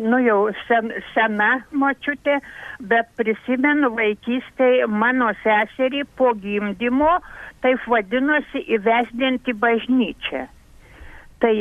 nu 0.00 0.20
jau 0.24 0.38
sen, 0.64 0.94
sena 1.12 1.50
močiutė, 1.76 2.38
bet 2.80 3.10
prisimenu 3.20 3.90
vaikystėje 3.98 4.86
mano 4.88 5.28
seserį 5.42 6.06
po 6.16 6.32
gimdymo, 6.40 7.18
taip 7.60 7.84
vadinosi 7.92 8.64
įvesdinti 8.78 9.52
bažnyčią. 9.60 10.46
Tai 11.44 11.52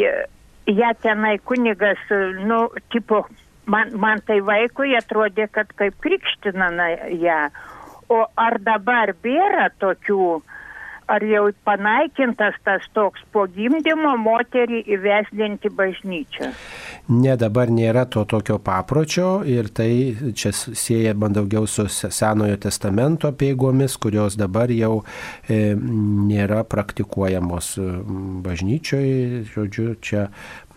ją 0.71 0.93
tenai 1.03 1.35
kunigas, 1.43 1.99
nu, 2.47 2.69
tipo, 2.95 3.25
man, 3.65 3.91
man 3.99 4.23
tai 4.23 4.39
vaikui 4.39 4.95
atrodė, 4.97 5.49
kad 5.51 5.71
kaip 5.75 5.99
krikština 5.99 6.71
ją. 7.11 7.39
O 8.07 8.21
ar 8.37 8.59
dabar 8.61 9.11
bėra 9.23 9.67
tokių, 9.81 10.39
ar 11.07 11.23
jau 11.25 11.49
panaikintas 11.67 12.57
tas 12.65 12.85
toks 12.97 13.23
po 13.33 13.45
gimdymo 13.51 14.15
moterį 14.21 14.81
įvesdinti 14.95 15.69
bažnyčią? 15.75 16.51
Ne, 17.13 17.35
dabar 17.37 17.69
nėra 17.69 18.07
to 18.09 18.23
tokio 18.25 18.57
papročio 18.57 19.43
ir 19.45 19.69
tai 19.69 19.89
čia 20.33 20.49
sieja 20.55 21.13
man 21.13 21.35
daugiau 21.35 21.67
su 21.69 21.85
Senojo 21.89 22.57
testamento 22.61 23.29
peigomis, 23.37 23.97
kurios 24.01 24.37
dabar 24.39 24.73
jau 24.73 25.03
e, 25.47 25.75
nėra 25.75 26.63
praktikuojamos 26.65 27.75
bažnyčioje. 28.45 29.43
Žodžiu, 29.53 29.87
čia 30.01 30.25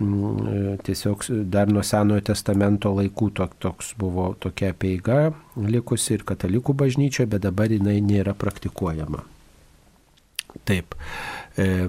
m, 0.02 0.76
tiesiog 0.84 1.24
dar 1.48 1.72
nuo 1.72 1.86
Senojo 1.86 2.26
testamento 2.28 2.92
laikų 2.98 3.32
tok, 3.40 3.56
toks 3.64 3.94
buvo 3.98 4.34
tokia 4.36 4.74
peiga 4.76 5.32
likusi 5.56 6.18
ir 6.18 6.28
katalikų 6.28 6.76
bažnyčioje, 6.84 7.30
bet 7.32 7.48
dabar 7.48 7.72
jinai 7.72 7.98
nėra 8.04 8.36
praktikuojama. 8.36 9.24
Taip. 10.68 10.94
E, 11.58 11.86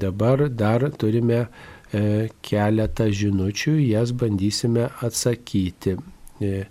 dabar 0.00 0.48
dar 0.48 0.86
turime 0.98 1.44
e, 1.92 2.28
keletą 2.42 3.08
žinučių, 3.14 3.76
jas 3.90 4.12
bandysime 4.12 4.88
atsakyti. 5.06 5.98
E, 6.40 6.64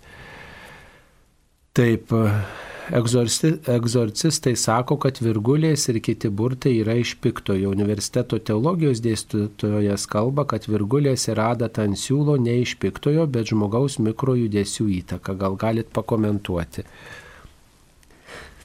taip. 1.76 2.12
Egzorci, 2.90 3.52
egzorcistai 3.70 4.56
sako, 4.58 4.96
kad 4.98 5.20
virgulės 5.22 5.84
ir 5.92 6.00
kiti 6.02 6.26
burtai 6.26 6.72
yra 6.80 6.96
iš 6.98 7.12
piktojo. 7.22 7.70
Universiteto 7.70 8.40
teologijos 8.42 8.98
dėstytojas 9.04 10.08
kalba, 10.10 10.42
kad 10.50 10.66
virgulės 10.66 11.28
ir 11.30 11.38
adat 11.38 11.78
ant 11.78 11.94
siūlo 12.00 12.34
ne 12.42 12.56
iš 12.64 12.74
piktojo, 12.82 13.28
bet 13.30 13.52
žmogaus 13.52 14.00
mikrojudesių 14.02 14.88
įtaka. 14.96 15.36
Gal 15.38 15.54
galit 15.60 15.94
pakomentuoti? 15.94 16.82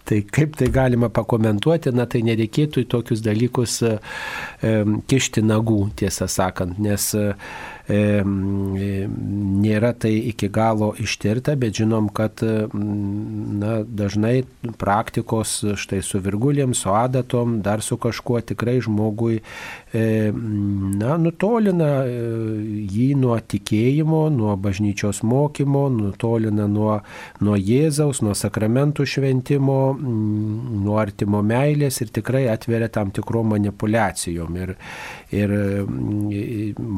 Tai 0.05 0.19
kaip 0.29 0.57
tai 0.59 0.67
galima 0.69 1.09
pakomentuoti, 1.09 1.89
na 1.95 2.05
tai 2.05 2.21
nereikėtų 2.27 2.83
į 2.83 2.89
tokius 2.93 3.23
dalykus 3.25 3.79
e, 3.85 3.95
kišti 5.09 5.41
nagų, 5.41 5.79
tiesą 5.97 6.27
sakant, 6.29 6.77
nes 6.77 7.07
e, 7.17 7.31
nėra 9.65 9.93
tai 9.93 10.13
iki 10.31 10.49
galo 10.49 10.93
ištirta, 10.97 11.55
bet 11.55 11.77
žinom, 11.77 12.09
kad 12.09 12.41
na, 12.41 13.83
dažnai 13.86 14.43
praktikos 14.81 15.59
štai 15.77 16.01
su 16.01 16.19
virgulėm, 16.23 16.73
su 16.73 16.89
adatom, 16.89 17.61
dar 17.61 17.81
su 17.86 17.97
kažkuo 18.01 18.41
tikrai 18.41 18.79
žmogui 18.81 19.41
na, 19.93 21.17
nutolina 21.21 22.05
jį 22.05 23.15
nuo 23.21 23.38
tikėjimo, 23.38 24.29
nuo 24.33 24.55
bažnyčios 24.57 25.21
mokymo, 25.23 25.86
nutolina 25.93 26.65
nuo, 26.67 26.99
nuo 27.45 27.55
Jėzaus, 27.55 28.21
nuo 28.25 28.33
sakramentų 28.36 29.05
šventimo, 29.05 29.79
nuo 29.95 30.97
artimo 30.99 31.43
meilės 31.45 32.01
ir 32.01 32.09
tikrai 32.17 32.47
atveria 32.51 32.89
tam 32.89 33.13
tikrom 33.15 33.53
manipulacijom 33.53 34.57
ir, 34.63 34.75
ir 35.36 35.55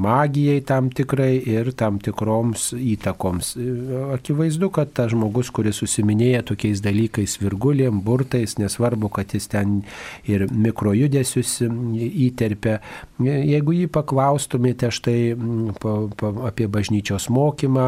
magijai 0.07 0.61
tam 0.65 0.76
tam 0.77 0.91
tikrai 0.93 1.39
ir 1.41 1.71
tam 1.77 1.97
tikroms 2.03 2.69
įtakoms. 2.77 3.55
Akivaizdu, 4.13 4.69
kad 4.73 4.91
tas 4.93 5.09
žmogus, 5.13 5.49
kuris 5.53 5.79
susiminėja 5.81 6.43
tokiais 6.51 6.83
dalykais 6.85 7.37
virgulėm, 7.41 8.03
burtais, 8.05 8.57
nesvarbu, 8.61 9.09
kad 9.15 9.33
jis 9.33 9.49
ten 9.49 9.79
ir 10.29 10.45
mikrojudesius 10.53 11.55
įterpia, 11.65 12.77
jeigu 13.23 13.73
jį 13.79 13.87
paklaustumėte 13.93 14.91
štai 14.93 15.17
pa, 15.81 15.95
pa, 16.19 16.31
apie 16.51 16.69
bažnyčios 16.69 17.29
mokymą, 17.33 17.87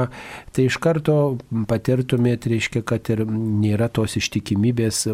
tai 0.55 0.65
iš 0.69 0.79
karto 0.81 1.37
patirtumėte, 1.69 2.49
reiškia, 2.55 2.81
kad 2.87 3.11
ir 3.13 3.25
nėra 3.29 3.91
tos 3.93 4.17
ištikimybės 4.17 5.05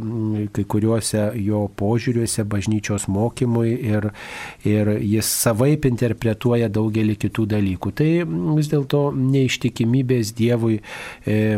kai 0.55 0.67
kuriuose 0.71 1.27
jo 1.43 1.65
požiūriuose 1.75 2.47
bažnyčios 2.47 3.09
mokymui 3.11 3.75
ir, 3.75 4.11
ir 4.63 4.95
jis 5.01 5.27
savaip 5.43 5.89
interpretuoja 5.91 6.71
daugelį 6.71 7.19
kitų 7.25 7.49
dalykų 7.51 7.64
dalykų. 7.65 7.91
Tai 7.97 8.09
vis 8.55 8.69
dėlto 8.71 9.09
neištikimybės 9.17 10.33
Dievui 10.37 10.79
e, 11.25 11.57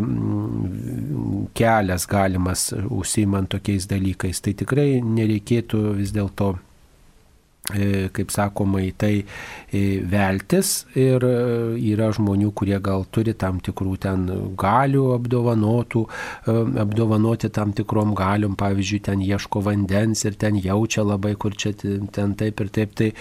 kelias 1.57 2.07
galimas 2.07 2.69
užsimant 2.87 3.51
tokiais 3.51 3.87
dalykais. 3.87 4.41
Tai 4.41 4.55
tikrai 4.63 5.01
nereikėtų 5.03 5.83
vis 5.99 6.15
dėlto 6.15 6.55
kaip 7.67 8.31
sakoma, 8.31 8.79
į 8.79 8.91
tai 8.95 9.13
e, 9.19 9.99
veltis. 10.07 10.85
Ir 10.95 11.23
e, 11.27 11.33
yra 11.91 12.09
žmonių, 12.15 12.53
kurie 12.55 12.77
gal 12.83 13.03
turi 13.11 13.33
tam 13.35 13.59
tikrų 13.63 13.97
ten 14.05 14.23
galių 14.57 15.03
apdovanotų, 15.17 16.03
apdovanoti 16.47 17.49
tam 17.53 17.73
tikrom 17.75 18.13
galiom, 18.17 18.55
pavyzdžiui, 18.59 19.01
ten 19.09 19.23
ieško 19.25 19.61
vandens 19.65 20.23
ir 20.27 20.37
ten 20.39 20.55
jaučia 20.63 21.03
labai, 21.03 21.33
kur 21.35 21.55
čia 21.57 21.73
ten 21.75 22.35
taip 22.39 22.63
ir 22.63 22.71
taip, 22.71 22.95
tai 22.95 23.11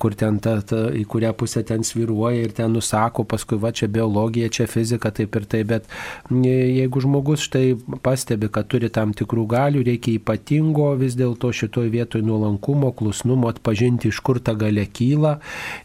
kur 0.00 0.16
ten 0.18 0.40
ta, 0.42 0.56
ta, 0.66 0.88
į 0.90 1.04
kurią 1.10 1.30
pusę 1.38 1.62
ten 1.66 1.86
sviruoja 1.86 2.42
ir 2.48 2.56
ten 2.56 2.74
nusako, 2.74 3.26
paskui 3.30 3.60
va 3.62 3.70
čia 3.70 3.86
biologija, 3.92 4.50
čia 4.50 4.66
fizika, 4.70 5.14
taip 5.14 5.38
ir 5.38 5.46
taip, 5.46 5.70
bet 5.70 5.88
jeigu 6.34 7.04
žmogus 7.04 7.46
štai 7.46 7.76
pastebi, 8.02 8.50
kad 8.50 8.68
turi 8.72 8.90
tam 8.90 9.14
tikrų 9.14 9.46
galių, 9.54 9.86
reikia 9.86 10.18
ypatingo 10.18 10.90
vis 10.98 11.14
dėlto 11.18 11.52
šitoj 11.54 11.92
vietoj 11.94 12.24
nuolankumo, 12.26 12.90
klusnumo, 12.96 13.52
atpažinimo 13.52 13.83
atpažinti, 13.84 14.08
iš 14.08 14.20
kur 14.20 14.38
ta 14.40 14.54
gale 14.54 14.86
kyla 14.86 15.38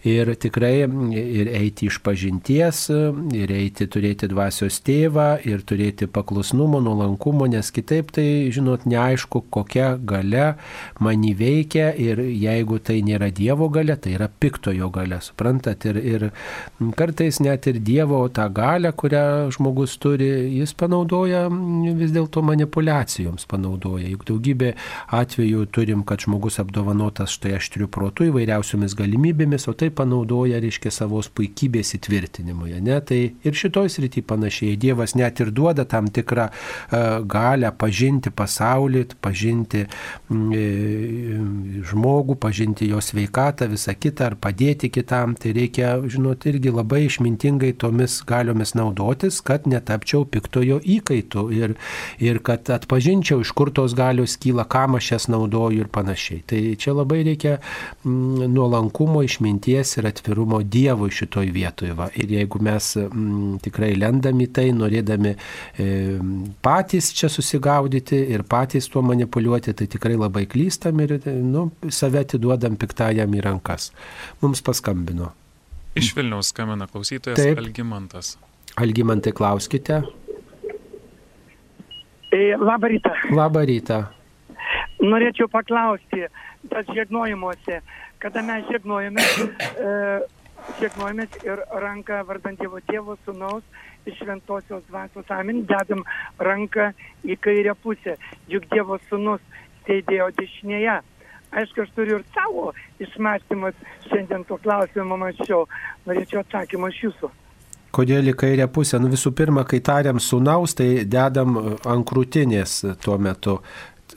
ir 0.04 0.36
tikrai 0.36 0.88
ir 1.14 1.48
eiti 1.48 1.88
iš 1.88 2.00
pažinties, 2.04 2.90
ir 3.34 3.52
eiti 3.52 3.88
turėti 3.88 4.28
dvasios 4.30 4.80
tėvą, 4.82 5.40
ir 5.46 5.62
turėti 5.62 6.08
paklusnumo, 6.08 6.80
nuolankumo, 6.80 7.48
nes 7.48 7.72
kitaip 7.72 8.12
tai, 8.12 8.50
žinot, 8.52 8.86
neaišku, 8.86 9.44
kokia 9.50 9.98
gale 9.98 10.56
man 11.00 11.24
įveikia 11.24 11.94
ir 11.98 12.20
jeigu 12.20 12.80
tai 12.80 13.02
nėra 13.02 13.30
Dievo 13.30 13.70
gale, 13.70 13.96
tai 13.96 14.16
yra 14.16 14.28
piktojo 14.30 14.90
gale, 14.92 15.20
suprantat, 15.22 15.86
ir, 15.86 15.98
ir 15.98 16.30
kartais 16.96 17.40
net 17.40 17.68
ir 17.68 17.80
Dievo 17.80 18.28
tą 18.30 18.50
galę, 18.50 18.92
kurią 18.94 19.52
žmogus 19.56 19.98
turi, 20.00 20.30
jis 20.60 20.74
panaudoja 20.74 21.48
vis 21.50 22.14
dėlto 22.16 22.44
manipulacijoms, 22.46 23.46
panaudoja. 23.50 24.08
Juk 24.10 24.26
daugybė 24.30 24.74
atvejų 25.16 25.68
turim, 25.74 26.04
kad 26.08 26.24
žmogus 26.26 26.60
apdovanotas 26.62 27.36
štai 27.36 27.58
aštriu 27.60 27.89
protu 27.92 28.28
įvairiausiomis 28.30 28.96
galimybėmis, 28.98 29.68
o 29.70 29.76
tai 29.78 29.90
panaudoja, 29.96 30.60
reiškia, 30.62 30.92
savos 30.94 31.30
puikybės 31.34 31.96
įtvirtinimui. 31.98 32.76
Ne? 32.86 33.00
Tai 33.06 33.20
ir 33.20 33.60
šitoj 33.62 33.90
srity 33.92 34.24
panašiai 34.26 34.78
Dievas 34.80 35.16
net 35.20 35.42
ir 35.44 35.52
duoda 35.56 35.86
tam 35.90 36.10
tikrą 36.14 36.50
uh, 36.50 37.20
galę 37.30 37.72
pažinti 37.80 38.32
pasaulį, 38.34 39.06
pažinti 39.24 39.86
mm, 40.30 41.84
žmogų, 41.90 42.38
pažinti 42.42 42.90
jo 42.90 43.02
sveikatą, 43.04 43.70
visą 43.72 43.96
kitą, 43.98 44.32
ar 44.32 44.38
padėti 44.42 44.92
kitam. 44.94 45.36
Tai 45.40 45.54
reikia, 45.56 45.96
žinot, 46.10 46.46
irgi 46.50 46.74
labai 46.74 47.06
išmintingai 47.08 47.74
tomis 47.80 48.20
galiomis 48.30 48.76
naudotis, 48.78 49.42
kad 49.46 49.68
netapčiau 49.70 50.26
piktojo 50.30 50.80
įkaitų 50.84 51.46
ir, 51.56 51.76
ir 52.24 52.42
kad 52.46 52.70
atpažinčiau, 52.74 53.44
iš 53.44 53.54
kur 53.58 53.74
tos 53.76 53.96
galios 53.98 54.38
kyla, 54.42 54.68
kam 54.70 54.98
aš 55.00 55.14
jas 55.16 55.30
naudoju 55.32 55.86
ir 55.86 55.92
panašiai. 55.94 56.44
Tai 56.50 56.62
čia 56.80 56.96
labai 56.98 57.22
reikia 57.28 57.58
nuolankumo, 58.04 59.24
išminties 59.26 59.98
ir 60.00 60.10
atvirumo 60.10 60.62
Dievui 60.64 61.12
šitoj 61.14 61.52
vietoje. 61.56 61.94
Va. 61.98 62.10
Ir 62.20 62.32
jeigu 62.38 62.62
mes 62.66 62.92
mm, 63.02 63.60
tikrai 63.66 63.92
lendami 64.00 64.50
tai, 64.54 64.70
norėdami 64.76 65.34
e, 65.36 65.90
patys 66.66 67.12
čia 67.18 67.32
susigaudyti 67.32 68.22
ir 68.36 68.46
patys 68.50 68.90
tuo 68.92 69.04
manipuliuoti, 69.06 69.74
tai 69.74 69.90
tikrai 69.92 70.16
labai 70.20 70.46
klystam 70.50 71.00
ir 71.06 71.18
nu, 71.26 71.70
save 71.90 72.24
atiduodam 72.26 72.78
piktajam 72.80 73.36
į 73.36 73.46
rankas. 73.50 73.92
Mums 74.44 74.64
paskambino. 74.66 75.34
Iš 76.00 76.14
Vilniaus 76.16 76.54
skambina 76.54 76.88
klausytojas 76.88 77.40
Taip. 77.40 77.58
Algymantas. 77.60 78.38
Algymantai, 78.80 79.34
klauskite. 79.36 80.04
E, 82.32 82.58
Labą 82.58 82.88
rytą. 82.88 83.12
Labą 83.34 83.66
rytą. 83.66 84.04
Norėčiau 85.00 85.48
paklausti, 85.50 86.28
tas 86.68 86.90
žegnojimuose, 86.96 87.80
kada 88.20 88.44
mes 88.44 88.66
žegnojamės, 88.72 89.38
e, 89.80 89.94
žegnojamės 90.82 91.38
ir 91.48 91.64
ranką 91.84 92.24
vardant 92.28 92.60
Dievo 92.60 92.82
tėvo 92.90 93.16
sūnaus 93.26 93.64
iš 94.10 94.20
šventosios 94.20 94.84
dvasios 94.90 95.32
amin, 95.32 95.64
dedam 95.70 96.04
ranką 96.40 96.92
į 97.24 97.38
kairę 97.44 97.76
pusę, 97.84 98.18
juk 98.52 98.68
Dievo 98.74 99.00
sūnus 99.10 99.44
sėdėjo 99.88 100.30
dešinėje. 100.40 101.00
Aišku, 101.50 101.82
aš 101.82 101.94
turiu 101.98 102.20
ir 102.20 102.26
savo 102.36 102.70
išmastymus, 103.02 103.78
šiandien 104.06 104.44
tuo 104.46 104.60
klausimu 104.62 105.18
mačiau, 105.18 105.64
norėčiau 106.06 106.44
atsakymą 106.44 106.92
iš 106.94 107.00
jūsų. 107.08 107.30
Kodėl 107.96 108.30
į 108.30 108.36
kairę 108.38 108.68
pusę? 108.70 109.00
Nu 109.02 109.10
visų 109.10 109.32
pirma, 109.34 109.64
kai 109.66 109.80
tariam 109.82 110.20
sunaus, 110.22 110.76
tai 110.78 111.08
dedam 111.10 111.58
ant 111.58 112.06
krūtinės 112.06 112.84
tuo 113.02 113.18
metu. 113.18 113.58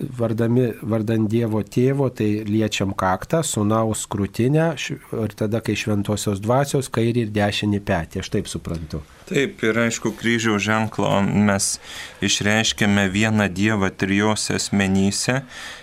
Vardami, 0.00 0.70
vardant 0.82 1.28
Dievo 1.28 1.60
tėvo, 1.62 2.08
tai 2.16 2.42
liečiam 2.48 2.94
kaktą, 2.96 3.42
sunaus 3.44 4.06
krūtinę 4.10 4.68
ir 4.80 5.34
tada, 5.36 5.60
kai 5.64 5.76
šventosios 5.76 6.40
dvasios, 6.42 6.88
kairį 6.92 7.26
ir 7.26 7.34
dešinį 7.34 7.82
petį. 7.84 8.22
Aš 8.24 8.32
taip 8.32 8.48
suprantu. 8.50 9.02
Taip, 9.28 9.62
ir 9.64 9.78
aišku, 9.84 10.14
kryžiaus 10.18 10.64
ženklo 10.64 11.10
mes 11.24 11.76
išreiškėme 12.24 13.06
vieną 13.12 13.46
Dievą 13.52 13.92
trijose 13.94 14.58
asmenyse. 14.58 15.42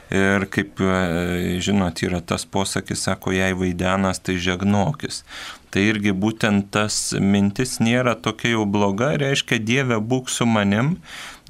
Ir 0.10 0.48
kaip 0.49 0.81
e, 0.81 1.60
žinot, 1.61 2.02
yra 2.02 2.18
tas 2.26 2.41
posakis, 2.49 3.03
sako, 3.06 3.30
jei 3.36 3.53
vaidenas, 3.53 4.18
tai 4.26 4.40
žegnokis. 4.41 5.22
Tai 5.70 5.84
irgi 5.86 6.14
būtent 6.18 6.72
tas 6.74 6.96
mintis 7.22 7.78
nėra 7.84 8.16
tokia 8.18 8.56
jau 8.56 8.64
bloga, 8.66 9.12
reiškia 9.22 9.60
Dieve 9.62 10.00
būk 10.02 10.32
su 10.34 10.48
manim. 10.50 10.96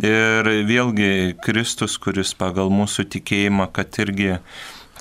Ir 0.04 0.48
vėlgi 0.68 1.38
Kristus, 1.44 1.96
kuris 2.00 2.34
pagal 2.36 2.72
mūsų 2.72 3.08
tikėjimą, 3.16 3.70
kad 3.76 3.96
irgi 4.04 4.36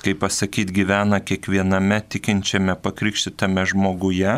kaip 0.03 0.19
pasakyti, 0.23 0.73
gyvena 0.73 1.19
kiekviename 1.23 1.99
tikinčiame 2.11 2.75
pakrikštytame 2.79 3.65
žmoguje. 3.67 4.35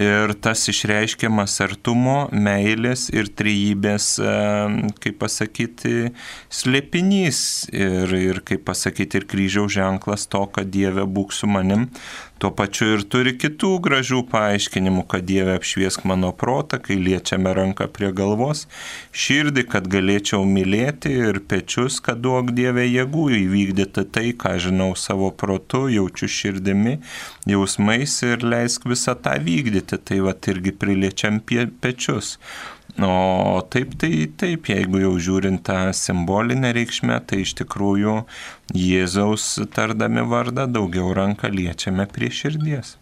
Ir 0.00 0.32
tas 0.44 0.62
išreiškiamas 0.70 1.58
artumo, 1.64 2.16
meilės 2.32 3.08
ir 3.12 3.28
trejybės, 3.36 4.06
e, 4.22 4.36
kaip 5.02 5.18
pasakyti, 5.20 6.12
slėpinys. 6.48 7.42
Ir, 7.74 8.14
ir 8.30 8.42
kaip 8.46 8.64
pasakyti, 8.68 9.20
ir 9.20 9.28
kryžiaus 9.28 9.74
ženklas 9.74 10.28
to, 10.32 10.46
kad 10.54 10.70
Dieve 10.72 11.04
būk 11.04 11.34
su 11.34 11.50
manim. 11.50 11.90
Tuo 12.42 12.50
pačiu 12.58 12.88
ir 12.96 13.02
turi 13.06 13.36
kitų 13.38 13.68
gražių 13.84 14.24
paaiškinimų, 14.32 15.04
kad 15.12 15.22
Dieve 15.28 15.52
apšviesk 15.60 16.02
mano 16.10 16.32
protą, 16.34 16.80
kai 16.82 16.96
liečiame 16.98 17.52
ranką 17.54 17.86
prie 17.94 18.08
galvos, 18.18 18.64
širdį, 19.14 19.62
kad 19.70 19.86
galėčiau 19.92 20.42
mylėti 20.42 21.12
ir 21.28 21.38
pečius, 21.46 22.00
kad 22.02 22.18
duok 22.24 22.50
Dieve 22.58 22.82
jėgų 22.88 23.28
įvykdyti 23.44 24.04
tai, 24.10 24.26
ką 24.34 24.56
žinau 24.66 24.90
savo 24.98 25.30
protu, 25.30 25.84
jaučiu 25.94 26.26
širdimi, 26.40 26.96
jausmais 27.46 28.18
ir 28.26 28.42
leisk 28.42 28.90
visą 28.90 29.14
tą 29.22 29.38
vykdyti. 29.46 30.02
Tai 30.02 30.22
va 30.26 30.34
irgi 30.34 30.74
priliečiam 30.82 31.38
pie, 31.46 31.68
pečius. 31.78 32.40
O 33.00 33.62
taip, 33.72 33.94
tai 33.96 34.26
taip, 34.36 34.68
jeigu 34.68 35.00
jau 35.00 35.12
žiūrint 35.16 35.62
tą 35.64 35.78
simbolinę 35.96 36.74
reikšmę, 36.76 37.16
tai 37.24 37.40
iš 37.40 37.54
tikrųjų 37.62 38.18
Jėzaus 38.76 39.46
tardami 39.72 40.24
vardą 40.28 40.66
daugiau 40.68 41.14
ranką 41.16 41.48
liečiame 41.48 42.04
prie 42.12 42.28
širdies. 42.28 42.98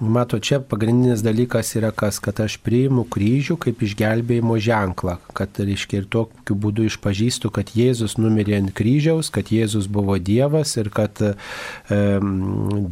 Mato, 0.00 0.38
čia 0.38 0.60
pagrindinis 0.62 1.24
dalykas 1.26 1.72
yra 1.74 1.90
kas, 1.90 2.20
kad 2.22 2.38
aš 2.38 2.54
priimu 2.62 3.02
kryžių 3.10 3.56
kaip 3.58 3.80
išgelbėjimo 3.82 4.54
ženklą, 4.62 5.16
kad, 5.34 5.58
reiškia, 5.58 6.04
ir 6.04 6.06
tokiu 6.06 6.54
būdu 6.54 6.84
išpažįstu, 6.86 7.50
kad 7.50 7.72
Jėzus 7.74 8.14
numirė 8.14 8.60
ant 8.60 8.70
kryžiaus, 8.78 9.32
kad 9.34 9.50
Jėzus 9.50 9.88
buvo 9.90 10.14
Dievas 10.22 10.76
ir 10.78 10.92
kad 10.94 11.18
e, 11.18 11.32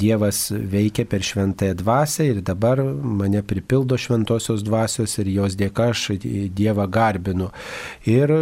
Dievas 0.02 0.40
veikia 0.50 1.04
per 1.06 1.22
šventąją 1.22 1.76
dvasę 1.78 2.26
ir 2.26 2.40
dabar 2.42 2.82
mane 2.82 3.44
pripildo 3.46 3.94
šventosios 3.94 4.66
dvasios 4.66 5.14
ir 5.22 5.30
jos 5.36 5.54
dėka 5.54 5.92
aš 5.92 6.08
Dievą 6.18 6.88
garbinu. 6.90 7.52
Ir 8.10 8.34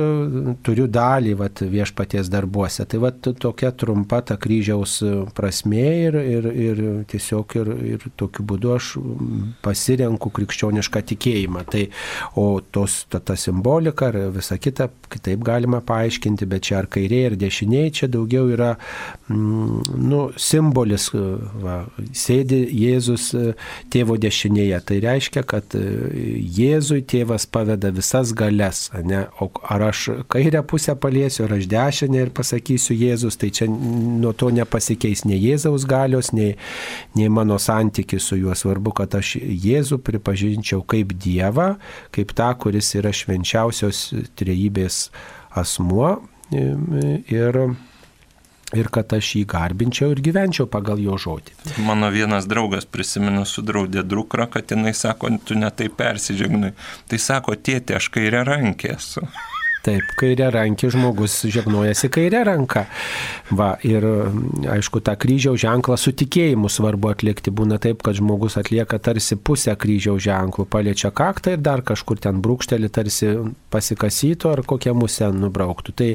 turiu 0.65 0.89
dalį 0.89 1.37
vat, 1.43 1.61
viešpaties 1.61 2.33
darbuose. 2.33 2.89
Tai 2.89 3.03
vat, 3.05 3.21
tokia 3.45 3.75
trumpa 3.77 4.23
ta 4.25 4.41
kryžiaus 4.41 4.97
prasme 5.37 5.87
ir, 6.09 6.17
ir, 6.17 6.51
ir 6.71 6.83
tiesiog 7.13 7.59
ir, 7.61 7.75
ir 7.93 8.11
tokiu 8.17 8.49
būdu 8.49 8.54
būdu 8.55 8.75
aš 8.79 8.95
pasirenku 9.65 10.31
krikščionišką 10.35 11.03
tikėjimą. 11.11 11.65
Tai, 11.71 11.85
o 12.41 12.61
tos, 12.61 13.05
ta, 13.11 13.21
ta 13.21 13.37
simbolika 13.37 14.09
ar 14.11 14.19
visa 14.35 14.59
kita, 14.59 14.89
kitaip 15.13 15.45
galima 15.45 15.81
paaiškinti, 15.85 16.49
bet 16.51 16.69
čia 16.69 16.81
ar 16.83 16.89
kairiai, 16.91 17.33
ar 17.33 17.39
dešiniai, 17.41 17.93
čia 17.95 18.09
daugiau 18.13 18.49
yra 18.53 18.75
mm, 19.29 19.99
nu, 20.05 20.23
simbolis, 20.41 21.11
va, 21.15 21.83
sėdi 22.15 22.63
Jėzus 22.85 23.31
tėvo 23.93 24.17
dešinėje. 24.21 24.81
Tai 24.89 25.01
reiškia, 25.05 25.45
kad 25.49 25.75
Jėzui 25.75 27.03
tėvas 27.11 27.47
paveda 27.51 27.93
visas 27.95 28.33
galias, 28.37 28.87
ne? 29.05 29.25
o 29.41 29.51
ar 29.71 29.89
aš 29.91 30.07
kairę 30.31 30.63
pusę 30.69 30.95
paliesiu, 31.01 31.45
ar 31.47 31.57
aš 31.59 31.69
dešinę 31.71 32.27
ir 32.27 32.33
pasakysiu 32.35 32.97
Jėzus, 32.99 33.39
tai 33.41 33.51
čia 33.55 33.69
nuo 33.69 34.35
to 34.37 34.51
nepasikeis 34.55 35.25
nei 35.29 35.41
Jėzaus 35.43 35.87
galios, 35.89 36.33
nei, 36.37 36.55
nei 37.19 37.31
mano 37.33 37.59
santykis 37.61 38.29
su 38.31 38.39
juo. 38.41 38.44
Svarbu, 38.53 38.93
kad 39.01 39.17
aš 39.17 39.39
Jėzų 39.41 39.99
pripažinčiau 40.05 40.85
kaip 40.85 41.17
Dievą, 41.17 41.75
kaip 42.15 42.37
tą, 42.37 42.51
kuris 42.61 42.93
yra 42.99 43.15
švenčiausios 43.17 44.11
trejybės 44.37 45.09
asmuo 45.57 46.19
ir, 46.53 47.59
ir 48.75 48.91
kad 48.93 49.17
aš 49.17 49.31
jį 49.39 49.45
garbinčiau 49.55 50.13
ir 50.13 50.21
gyvenčiau 50.25 50.69
pagal 50.71 51.01
jo 51.03 51.17
žodį. 51.17 51.57
Mano 51.87 52.11
vienas 52.15 52.49
draugas 52.51 52.85
prisimenu 52.85 53.47
sudraudė 53.49 54.05
dukrą, 54.05 54.51
kad 54.53 54.71
jinai 54.75 54.95
sako, 54.95 55.33
tu 55.47 55.57
netai 55.59 55.89
persižegnai. 55.89 56.75
Tai 57.09 57.23
sako, 57.23 57.57
tėtė, 57.57 57.99
aš 58.01 58.11
kairę 58.15 58.45
rankę 58.47 58.95
esu. 58.99 59.25
Taip, 59.85 60.15
kairė 60.17 60.47
rankė 60.55 60.89
žmogus 60.95 61.43
žegnojasi 61.53 62.09
kairė 62.13 62.41
ranka. 62.49 62.87
Va, 63.53 63.75
ir 63.85 64.07
aišku, 64.73 65.03
tą 65.05 65.13
kryžiaus 65.21 65.61
ženklą 65.61 65.99
su 66.01 66.15
tikėjimu 66.17 66.71
svarbu 66.73 67.11
atlikti. 67.13 67.53
Būna 67.53 67.77
taip, 67.83 68.01
kad 68.05 68.17
žmogus 68.17 68.57
atlieka 68.61 68.97
tarsi 69.05 69.37
pusę 69.37 69.75
kryžiaus 69.77 70.23
ženklų, 70.25 70.65
paliečia 70.73 71.13
kaktą 71.13 71.59
ir 71.59 71.65
dar 71.65 71.85
kažkur 71.85 72.23
ten 72.25 72.41
brūkštelį 72.45 72.91
tarsi 72.97 73.35
pasikasytų 73.75 74.55
ar 74.55 74.65
kokią 74.73 74.97
musę 74.97 75.29
nubrauktų. 75.37 75.97
Tai 76.01 76.11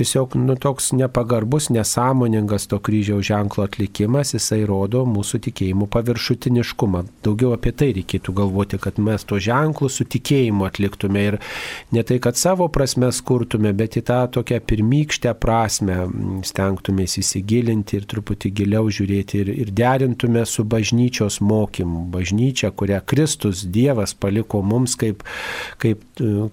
tiesiog 0.00 0.34
nu, 0.40 0.56
toks 0.56 0.90
nepagarbus, 0.96 1.68
nesąmoningas 1.70 2.66
to 2.70 2.78
kryžiaus 2.80 3.26
ženklo 3.28 3.66
atlikimas, 3.68 4.32
jisai 4.34 4.62
rodo 4.68 5.04
mūsų 5.08 5.42
tikėjimų 5.46 5.88
paviršutiniškumą. 5.92 7.04
Daugiau 7.26 7.52
apie 7.56 7.72
tai 7.76 7.90
reikėtų 7.98 8.34
galvoti, 8.40 8.80
kad 8.80 9.00
mes 9.02 9.26
to 9.28 9.38
ženklų 9.42 9.90
su 9.92 10.06
tikėjimu 10.08 10.64
atliktume 10.68 11.24
ir 11.28 11.38
ne 11.92 12.04
tai, 12.06 12.20
kad 12.22 12.40
savo 12.40 12.70
prasmes 12.72 13.20
kurtume, 13.26 13.74
bet 13.76 13.98
į 14.00 14.04
tą 14.08 14.20
tokią 14.38 14.60
pirmykštę 14.70 15.34
prasme 15.40 15.98
stengtumės 16.48 17.18
įsigilinti 17.20 18.00
ir 18.00 18.08
truputį 18.10 18.52
giliau 18.62 18.88
žiūrėti 18.88 19.42
ir, 19.44 19.52
ir 19.66 19.74
derintume 19.76 20.46
su 20.48 20.64
bažnyčios 20.64 21.40
mokymu. 21.44 22.06
Bažnyčia, 22.14 22.72
kurią 22.72 23.02
Kristus 23.10 23.66
Dievas 23.68 24.14
paliko 24.16 24.62
mums 24.64 24.96
kaip, 25.00 25.24
kaip, 25.82 26.02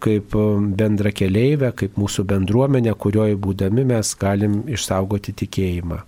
kaip 0.03 0.35
bendra 0.77 1.13
keliaivė, 1.15 1.71
kaip 1.77 1.97
mūsų 1.99 2.27
bendruomenė, 2.27 2.93
kurioje 2.99 3.36
būdami 3.39 3.85
mes 3.87 4.13
galim 4.19 4.59
išsaugoti 4.71 5.35
tikėjimą 5.43 6.01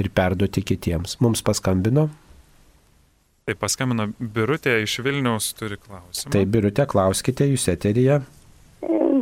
ir 0.00 0.10
perduoti 0.14 0.62
kitiems. 0.66 1.18
Mums 1.24 1.42
paskambino. 1.46 2.08
Tai 3.44 3.56
paskambino 3.60 4.08
Birutė 4.18 4.78
iš 4.84 5.00
Vilniaus 5.04 5.50
turi 5.58 5.76
klausimą. 5.76 6.32
Tai 6.32 6.44
Birutė, 6.48 6.86
klauskite 6.88 7.48
jūs 7.50 7.68
eteryje. 7.72 8.22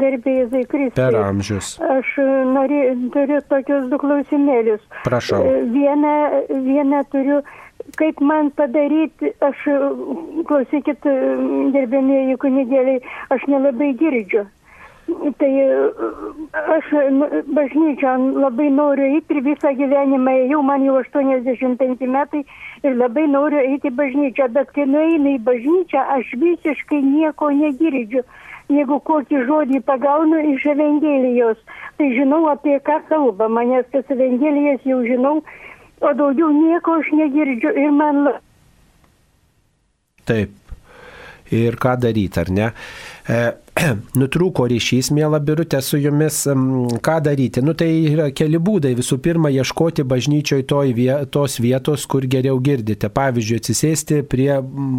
Garbėjai 0.02 0.62
Kristai. 0.66 0.94
Per 0.96 1.16
amžius. 1.20 1.74
Aš 1.84 2.14
nori, 2.50 2.78
turiu 3.14 3.40
tokius 3.50 3.90
du 3.90 3.98
klausimėlius. 4.02 4.82
Prašau. 5.04 5.42
Vieną, 5.74 6.14
vieną 6.64 7.02
turiu, 7.12 7.42
kaip 8.00 8.22
man 8.24 8.50
padaryti, 8.56 9.34
aš, 9.44 9.62
klausykit, 10.48 11.06
gerbėmėjai 11.76 12.38
kunigėliai, 12.42 13.02
aš 13.34 13.46
nelabai 13.52 13.92
girdžiu. 14.00 14.46
Tai 15.38 15.50
aš 16.52 16.90
bažnyčią 17.56 18.12
labai 18.42 18.68
noriu 18.74 19.08
eiti 19.16 19.36
ir 19.36 19.42
visą 19.44 19.72
gyvenimą 19.78 20.34
ėjau, 20.44 20.60
man 20.66 20.84
jau 20.86 20.98
85 21.00 22.06
metai 22.14 22.42
ir 22.86 22.96
labai 22.96 23.26
noriu 23.30 23.60
eiti 23.60 23.90
į 23.90 23.96
bažnyčią, 23.98 24.48
bet 24.54 24.70
kai 24.76 24.86
nueinu 24.86 25.34
į 25.36 25.42
bažnyčią, 25.48 26.04
aš 26.16 26.32
visiškai 26.42 27.02
nieko 27.06 27.50
negirdžiu. 27.58 28.22
Jeigu 28.72 28.98
kokį 29.04 29.42
žodį 29.48 29.82
pagaunu 29.84 30.38
iš 30.54 30.64
Evangelijos, 30.72 31.58
tai 31.98 32.12
žinau 32.16 32.46
apie 32.52 32.78
ką 32.86 33.02
kalbama, 33.10 33.66
nes 33.68 33.86
tas 33.92 34.08
Evangelijas 34.10 34.86
jau 34.88 35.02
žinau, 35.04 35.42
o 36.00 36.14
daugiau 36.18 36.50
nieko 36.54 36.98
aš 37.02 37.12
negirdžiu 37.18 37.74
ir 37.84 37.92
man... 37.98 38.24
Taip. 40.26 40.54
Ir 41.52 41.76
ką 41.76 41.98
daryti, 42.00 42.40
ar 42.40 42.48
ne? 42.54 42.70
E, 43.28 43.40
nutrūko 44.20 44.66
ryšys, 44.68 45.10
mėla 45.16 45.40
birutė, 45.42 45.80
su 45.84 45.96
jumis, 46.00 46.42
ką 47.04 47.14
daryti? 47.24 47.62
Nu 47.64 47.72
tai 47.78 47.88
yra 48.10 48.28
keli 48.34 48.60
būdai. 48.60 48.92
Visų 48.98 49.18
pirma, 49.24 49.50
ieškoti 49.52 50.04
bažnyčioje 50.08 50.92
viet, 50.96 51.30
tos 51.32 51.58
vietos, 51.62 52.04
kur 52.06 52.26
geriau 52.28 52.60
girdite. 52.60 53.08
Pavyzdžiui, 53.12 53.60
atsisėsti 53.62 54.20
prie 54.28 54.50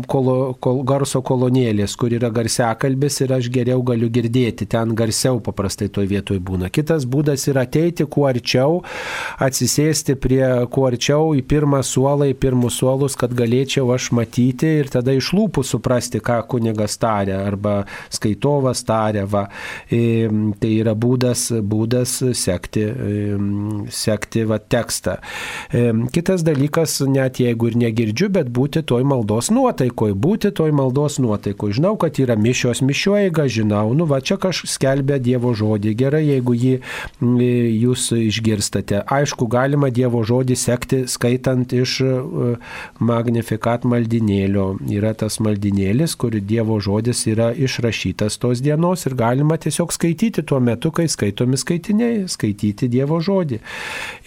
kolo, 0.10 0.56
kol, 0.64 0.82
garso 0.88 1.22
kolonėlės, 1.26 1.96
kur 2.00 2.14
yra 2.18 2.32
garsiakalbis 2.34 3.22
ir 3.24 3.36
aš 3.38 3.52
geriau 3.54 3.84
galiu 3.86 4.10
girdėti. 4.14 4.68
Ten 4.70 4.96
garsiau 4.98 5.40
paprastai 5.44 5.90
toje 5.94 6.10
vietoje 6.10 6.42
būna. 6.44 6.72
Kitas 6.74 7.06
būdas 7.06 7.46
yra 7.52 7.68
ateiti 7.68 8.08
kuo 8.10 8.26
arčiau, 8.30 8.82
atsisėsti 9.44 10.18
prie 10.18 10.44
kuo 10.74 10.88
arčiau 10.90 11.34
į 11.38 11.46
pirmą 11.46 11.84
suolą, 11.86 12.32
į 12.34 12.40
pirmus 12.42 12.82
suolus, 12.82 13.18
kad 13.20 13.36
galėčiau 13.38 13.94
aš 13.94 14.10
matyti 14.18 14.80
ir 14.82 14.90
tada 14.94 15.14
iš 15.14 15.34
lūpų 15.38 15.62
suprasti, 15.68 16.24
ką 16.24 16.42
kunigas 16.50 16.98
tarė 17.02 17.38
arba 17.38 17.84
skaitovas 18.14 18.63
tarė. 18.88 19.26
Va. 19.30 19.48
E, 19.92 20.28
tai 20.60 20.72
yra 20.80 20.94
būdas, 20.96 21.50
būdas 21.62 22.16
sekti, 22.38 22.84
e, 22.84 23.38
sekti 23.94 24.46
va, 24.50 24.60
tekstą. 24.60 25.18
E, 25.74 25.86
kitas 26.14 26.46
dalykas, 26.46 27.00
net 27.08 27.42
jeigu 27.44 27.72
ir 27.72 27.80
negirdžiu, 27.86 28.30
bet 28.34 28.52
būti 28.54 28.84
toj 28.88 29.06
maldos 29.08 29.52
nuotaikoje, 29.54 30.16
būti 30.16 30.54
toj 30.56 30.74
maldos 30.76 31.20
nuotaikoje. 31.24 31.80
Žinau, 31.80 31.96
kad 32.02 32.20
yra 32.22 32.38
mišios 32.40 32.84
mišiuojiga, 32.86 33.48
žinau, 33.52 33.94
nu 33.98 34.08
va 34.10 34.22
čia 34.22 34.38
kažkas 34.42 34.78
skelbia 34.78 35.20
Dievo 35.24 35.54
žodį. 35.58 35.94
Gerai, 35.98 36.24
jeigu 36.28 36.56
jį 36.58 36.74
jūs 37.22 38.10
išgirstate. 38.18 39.04
Aišku, 39.12 39.48
galima 39.52 39.90
Dievo 39.94 40.24
žodį 40.28 40.58
sekti 40.60 41.04
skaitant 41.12 41.74
iš 41.76 42.00
Magnifikat 43.04 43.88
maldinėlio. 43.88 44.74
Yra 44.94 45.14
tas 45.18 45.40
maldinėlis, 45.44 46.16
kur 46.20 46.36
Dievo 46.40 46.80
žodis 46.84 47.26
yra 47.32 47.52
išrašytas 47.54 48.40
tos 48.54 48.62
dienos 48.62 49.06
ir 49.06 49.16
galima 49.16 49.58
tiesiog 49.58 49.92
skaityti 49.94 50.44
tuo 50.46 50.60
metu, 50.60 50.92
kai 50.92 51.08
skaitomi 51.10 51.58
skaitiniai, 51.58 52.28
skaityti 52.30 52.90
Dievo 52.92 53.18
žodį. 53.24 53.60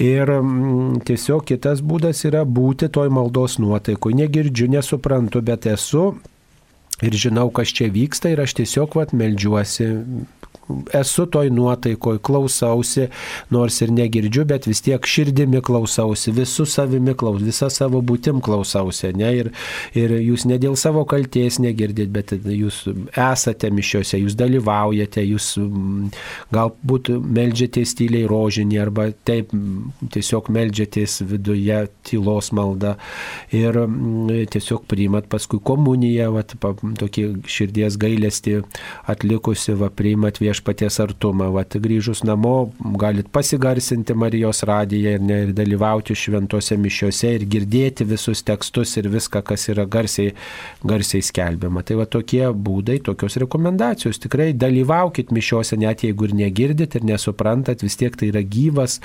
Ir 0.03 0.33
m, 0.41 0.99
tiesiog 1.07 1.45
kitas 1.47 1.83
būdas 1.83 2.25
yra 2.27 2.43
būti 2.45 2.89
toj 2.91 3.09
maldos 3.15 3.61
nuotaikoje. 3.63 4.19
Negirdžiu, 4.25 4.67
nesuprantu, 4.73 5.43
bet 5.47 5.69
esu. 5.71 6.17
Ir 7.05 7.13
žinau, 7.13 7.51
kas 7.53 7.75
čia 7.77 7.91
vyksta 7.93 8.31
ir 8.33 8.41
aš 8.41 8.55
tiesiog 8.57 8.95
vat 8.97 9.11
meldžiuosi, 9.13 9.91
esu 10.95 11.27
toj 11.27 11.51
nuotaikoj, 11.51 12.19
klausausi, 12.23 13.09
nors 13.51 13.79
ir 13.83 13.93
negirdžiu, 13.95 14.45
bet 14.49 14.67
vis 14.67 14.83
tiek 14.85 15.07
širdimi 15.07 15.61
klausausi, 15.65 16.33
visų 16.35 16.67
savimi 16.71 17.15
klausausi, 17.15 17.47
visą 17.51 17.69
savo 17.73 18.01
būtim 18.05 18.41
klausausi. 18.45 19.13
Ne? 19.17 19.33
Ir, 19.41 19.51
ir 19.99 20.15
jūs 20.19 20.47
ne 20.51 20.59
dėl 20.63 20.77
savo 20.79 21.05
kalties 21.09 21.61
negirdit, 21.63 22.11
bet 22.15 22.35
jūs 22.35 22.83
esate 23.13 23.71
mišiuose, 23.75 24.21
jūs 24.23 24.37
dalyvaujate, 24.39 25.25
jūs 25.27 25.53
mm, 25.63 26.11
galbūt 26.55 27.13
melžiatės 27.23 27.95
tyliai 27.99 28.27
rožinį 28.31 28.81
arba 28.83 29.09
taip 29.29 29.55
mm, 29.55 30.11
tiesiog 30.15 30.51
melžiatės 30.55 31.21
viduje 31.27 31.85
tylos 32.07 32.51
malda 32.57 32.97
ir 33.55 33.79
mm, 33.85 34.47
tiesiog 34.53 34.87
priimat 34.91 35.31
paskui 35.31 35.63
komuniją, 35.63 36.33
va, 36.35 36.45
tokį 36.99 37.25
širdies 37.51 37.97
gailestį 38.01 38.61
atlikusi, 39.11 39.75
va, 39.79 39.91
priimat 39.91 40.41
viešpaties 40.43 41.01
artumą. 41.03 41.51
Va, 41.55 41.65
grįžus 41.67 42.23
namo 42.27 42.71
galit 42.99 43.29
pasigarsinti 43.33 44.15
Marijos 44.17 44.63
radiją 44.67 45.17
ir, 45.17 45.25
ne, 45.25 45.41
ir 45.47 45.53
dalyvauti 45.57 46.17
šventose 46.17 46.79
mišiuose 46.81 47.33
ir 47.37 47.47
girdėti 47.51 48.07
visus 48.09 48.43
tekstus 48.47 48.97
ir 49.01 49.11
viską, 49.13 49.43
kas 49.47 49.69
yra 49.73 49.87
garsiai, 49.91 50.33
garsiai 50.87 51.25
skelbiama. 51.25 51.85
Tai 51.87 52.01
va 52.01 52.09
tokie 52.11 52.45
būdai, 52.51 53.01
tokios 53.07 53.39
rekomendacijos. 53.43 54.21
Tikrai 54.23 54.53
dalyvaukit 54.57 55.33
mišiuose, 55.35 55.79
net 55.81 56.07
jeigu 56.07 56.29
ir 56.29 56.37
negirdit 56.45 56.97
ir 56.99 57.07
nesuprantat, 57.07 57.85
vis 57.87 57.99
tiek 58.01 58.17
tai 58.17 58.31
yra 58.33 58.43
gyvas 58.43 59.01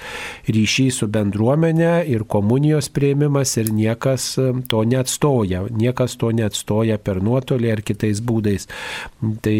ryšys 0.51 1.01
su 1.01 1.09
bendruomenė 1.11 1.93
ir 2.11 2.25
komunijos 2.29 2.91
prieimimas 2.93 3.55
ir 3.61 3.71
niekas 3.73 4.31
to 4.71 4.83
neatstoja. 4.87 5.65
Niekas 5.71 6.17
to 6.21 6.31
neatstoja 6.35 6.99
per 7.01 7.21
nuotolį 7.23 7.70
ar 7.73 7.81
kitais 7.85 8.21
būdais. 8.23 8.67
Tai 9.45 9.57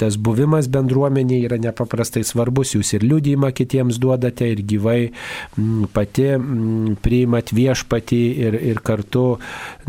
tas 0.00 0.16
buvimas 0.16 0.68
bendruomenė 0.72 1.42
yra 1.46 1.58
nepaprastai 1.62 2.24
svarbus. 2.26 2.74
Jūs 2.76 2.94
ir 2.96 3.06
liūdėjimą 3.06 3.52
kitiems 3.56 4.00
duodate 4.02 4.48
ir 4.52 4.62
gyvai 4.68 4.98
m, 5.08 5.86
pati 5.92 6.28
m, 6.36 6.96
priimat 7.02 7.52
viešpatį 7.54 8.22
ir, 8.46 8.58
ir 8.72 8.82
kartu, 8.84 9.26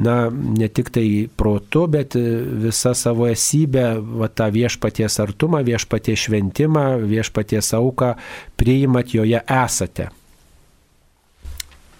na, 0.04 0.18
ne 0.32 0.70
tik 0.70 0.94
tai 0.94 1.08
protu, 1.28 1.86
bet 1.92 2.18
visą 2.18 2.94
savo 2.98 3.28
esybę, 3.32 3.88
va, 4.22 4.30
tą 4.30 4.50
viešpaties 4.54 5.20
artumą, 5.24 5.64
viešpaties 5.66 6.28
šventimą, 6.28 6.88
viešpaties 7.10 7.74
auką 7.78 8.14
priimat 8.60 9.16
joje 9.16 9.42
esate. 9.48 10.10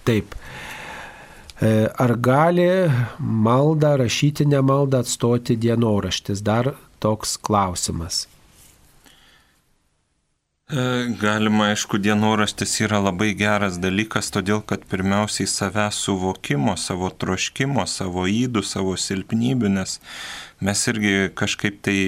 Taip. 0.04 0.34
Ar 1.62 2.16
gali 2.18 2.68
maldą, 3.20 3.96
rašytinę 3.96 4.62
maldą 4.62 5.04
atstoti 5.04 5.56
dienoraštis? 5.56 6.42
Dar 6.42 6.74
toks 6.98 7.36
klausimas. 7.38 8.24
Galima, 11.20 11.66
aišku, 11.70 11.98
dienoraštis 12.00 12.72
yra 12.86 12.96
labai 13.04 13.34
geras 13.36 13.76
dalykas, 13.78 14.30
todėl 14.32 14.62
kad 14.64 14.86
pirmiausiai 14.88 15.46
savęs 15.46 15.98
suvokimo, 16.06 16.72
savo 16.80 17.10
troškimo, 17.12 17.84
savo 17.84 18.24
įdų, 18.24 18.62
savo 18.64 18.96
silpnybių, 18.96 19.70
nes 19.76 19.98
mes 20.64 20.86
irgi 20.88 21.12
kažkaip 21.36 21.82
tai 21.84 21.98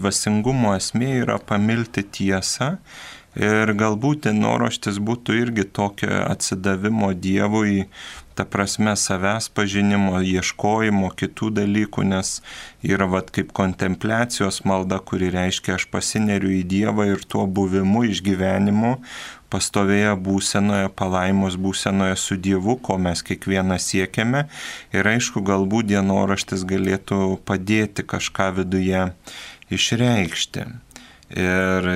dvasingumo 0.00 0.72
esmė 0.78 1.18
yra 1.20 1.36
pamilti 1.36 2.02
tiesą 2.16 2.78
Ir 3.32 3.72
galbūt 3.80 4.26
dienoraštis 4.26 4.98
būtų 5.00 5.38
irgi 5.40 5.64
tokio 5.64 6.10
atsidavimo 6.26 7.14
Dievui 7.16 7.86
ta 8.34 8.44
prasme 8.44 8.92
savęs 8.96 9.48
pažinimo, 9.56 10.20
ieškojimo 10.20 11.10
kitų 11.16 11.50
dalykų, 11.58 12.04
nes 12.12 12.40
yra 12.84 13.08
vat 13.08 13.30
kaip 13.34 13.52
kontempliacijos 13.56 14.62
malda, 14.68 15.00
kuri 15.00 15.30
reiškia 15.32 15.76
aš 15.76 15.88
pasineriu 15.92 16.52
į 16.58 16.62
Dievą 16.68 17.08
ir 17.12 17.24
tuo 17.28 17.44
buvimu, 17.46 18.04
išgyvenimu, 18.12 18.94
pastovėję 19.52 20.14
būsenoje, 20.28 20.92
palaimos 20.96 21.58
būsenoje 21.60 22.16
su 22.20 22.38
Dievu, 22.40 22.78
ko 22.80 22.96
mes 23.00 23.24
kiekvieną 23.26 23.76
siekiame. 23.80 24.46
Ir 24.96 25.08
aišku, 25.08 25.44
galbūt 25.44 25.92
dienoraštis 25.92 26.64
galėtų 26.68 27.36
padėti 27.48 28.04
kažką 28.04 28.52
viduje 28.62 29.10
išreikšti. 29.72 30.70
Ir 31.32 31.86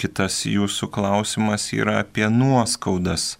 kitas 0.00 0.40
jūsų 0.48 0.88
klausimas 0.90 1.68
yra 1.76 2.00
apie 2.02 2.26
nuoskaudas 2.32 3.36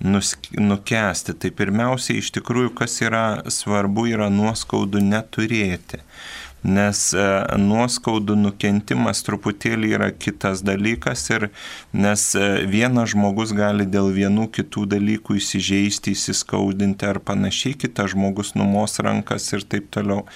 nukesti. 0.00 1.34
Tai 1.36 1.50
pirmiausia, 1.54 2.16
iš 2.18 2.32
tikrųjų, 2.34 2.72
kas 2.80 2.96
yra 3.04 3.24
svarbu, 3.52 4.08
yra 4.10 4.30
nuoskaudų 4.32 5.02
neturėti 5.04 6.02
nes 6.66 7.02
e, 7.16 7.26
nuoskaudų 7.60 8.36
nukentimas 8.36 9.22
truputėlį 9.24 9.92
yra 9.96 10.10
kitas 10.12 10.60
dalykas 10.66 11.22
ir 11.32 11.48
nes 11.92 12.24
e, 12.36 12.48
vienas 12.68 13.14
žmogus 13.14 13.54
gali 13.56 13.86
dėl 13.88 14.10
vienų 14.12 14.50
kitų 14.52 14.84
dalykų 14.94 15.38
įsižeisti, 15.40 16.14
įsiskaudinti 16.16 17.08
ar 17.08 17.22
panašiai, 17.24 17.78
kitas 17.80 18.12
žmogus 18.14 18.52
numos 18.58 19.00
rankas 19.00 19.48
ir 19.56 19.64
taip 19.64 19.88
toliau. 19.94 20.26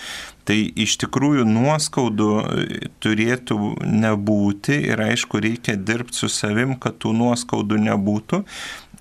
Tai 0.44 0.56
iš 0.76 0.96
tikrųjų 1.05 1.44
nuoskaudų 1.48 2.30
e, 2.40 2.88
turėtų 3.05 3.59
nebūti 3.84 4.80
ir 4.92 5.05
aišku 5.05 5.40
reikia 5.44 5.76
dirbti 5.76 6.24
su 6.24 6.32
savim, 6.32 6.76
kad 6.80 6.96
tų 7.05 7.12
nuoskaudų 7.20 7.80
nebūtų. 7.90 8.44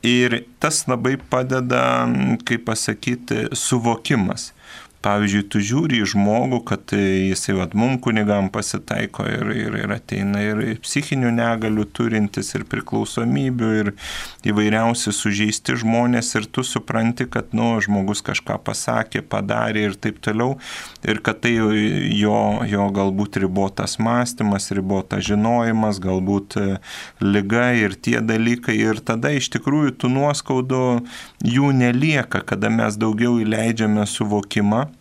Ir 0.04 0.42
tas 0.60 0.82
labai 0.92 1.16
padeda, 1.16 2.04
kaip 2.44 2.66
pasakyti, 2.68 3.46
suvokimas. 3.56 4.52
Pavyzdžiui, 5.04 5.44
tu 5.52 5.60
žiūri 5.60 5.98
į 6.00 6.06
žmogų, 6.14 6.62
kad 6.70 6.94
jisai 6.96 7.58
vad 7.58 7.74
mum 7.76 7.98
kunigam 8.00 8.48
pasitaiko 8.54 9.26
ir, 9.28 9.50
ir, 9.52 9.76
ir 9.82 9.92
ateina 9.92 10.40
ir 10.40 10.62
psichinių 10.80 11.34
negalių 11.36 11.84
turintis 11.92 12.54
ir 12.56 12.64
priklausomybių 12.72 13.72
ir 13.82 13.92
įvairiausi 14.48 15.12
sužeisti 15.12 15.76
žmonės 15.82 16.32
ir 16.40 16.48
tu 16.48 16.64
supranti, 16.64 17.28
kad, 17.28 17.52
nu, 17.52 17.74
žmogus 17.84 18.24
kažką 18.24 18.62
pasakė, 18.64 19.26
padarė 19.28 19.90
ir 19.90 20.00
taip 20.00 20.24
toliau 20.24 20.56
ir 21.04 21.20
kad 21.26 21.44
tai 21.44 21.52
jo, 21.58 22.40
jo 22.64 22.88
galbūt 22.96 23.42
ribotas 23.44 23.98
mąstymas, 24.00 24.70
ribotas 24.72 25.28
žinojimas, 25.28 26.00
galbūt 26.04 26.58
e, 26.62 26.66
lyga 27.20 27.74
ir 27.76 28.00
tie 28.00 28.22
dalykai. 28.24 28.80
Ir 28.80 29.04
tada 29.04 29.34
iš 29.36 29.52
tikrųjų 29.58 29.98
tų 30.00 30.16
nuoskaudų 30.16 30.84
jų 31.44 31.76
nelieka, 31.76 32.44
kada 32.48 32.72
mes 32.72 32.96
daugiau 33.00 33.36
įleidžiame 33.44 34.08
suvokimą 34.08 34.93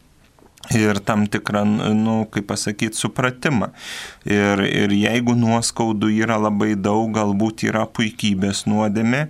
ir 0.70 0.98
tam 1.02 1.26
tikrą, 1.26 1.64
nu, 1.94 2.14
kaip 2.30 2.47
pasakyti, 2.47 2.97
supratimą. 2.97 3.72
Ir, 4.28 4.62
ir 4.62 4.93
jeigu 4.94 5.34
nuoskaudų 5.34 6.12
yra 6.22 6.39
labai 6.39 6.76
daug, 6.78 7.10
galbūt 7.16 7.64
yra 7.66 7.82
puikybės 7.90 8.64
nuodėmė, 8.70 9.24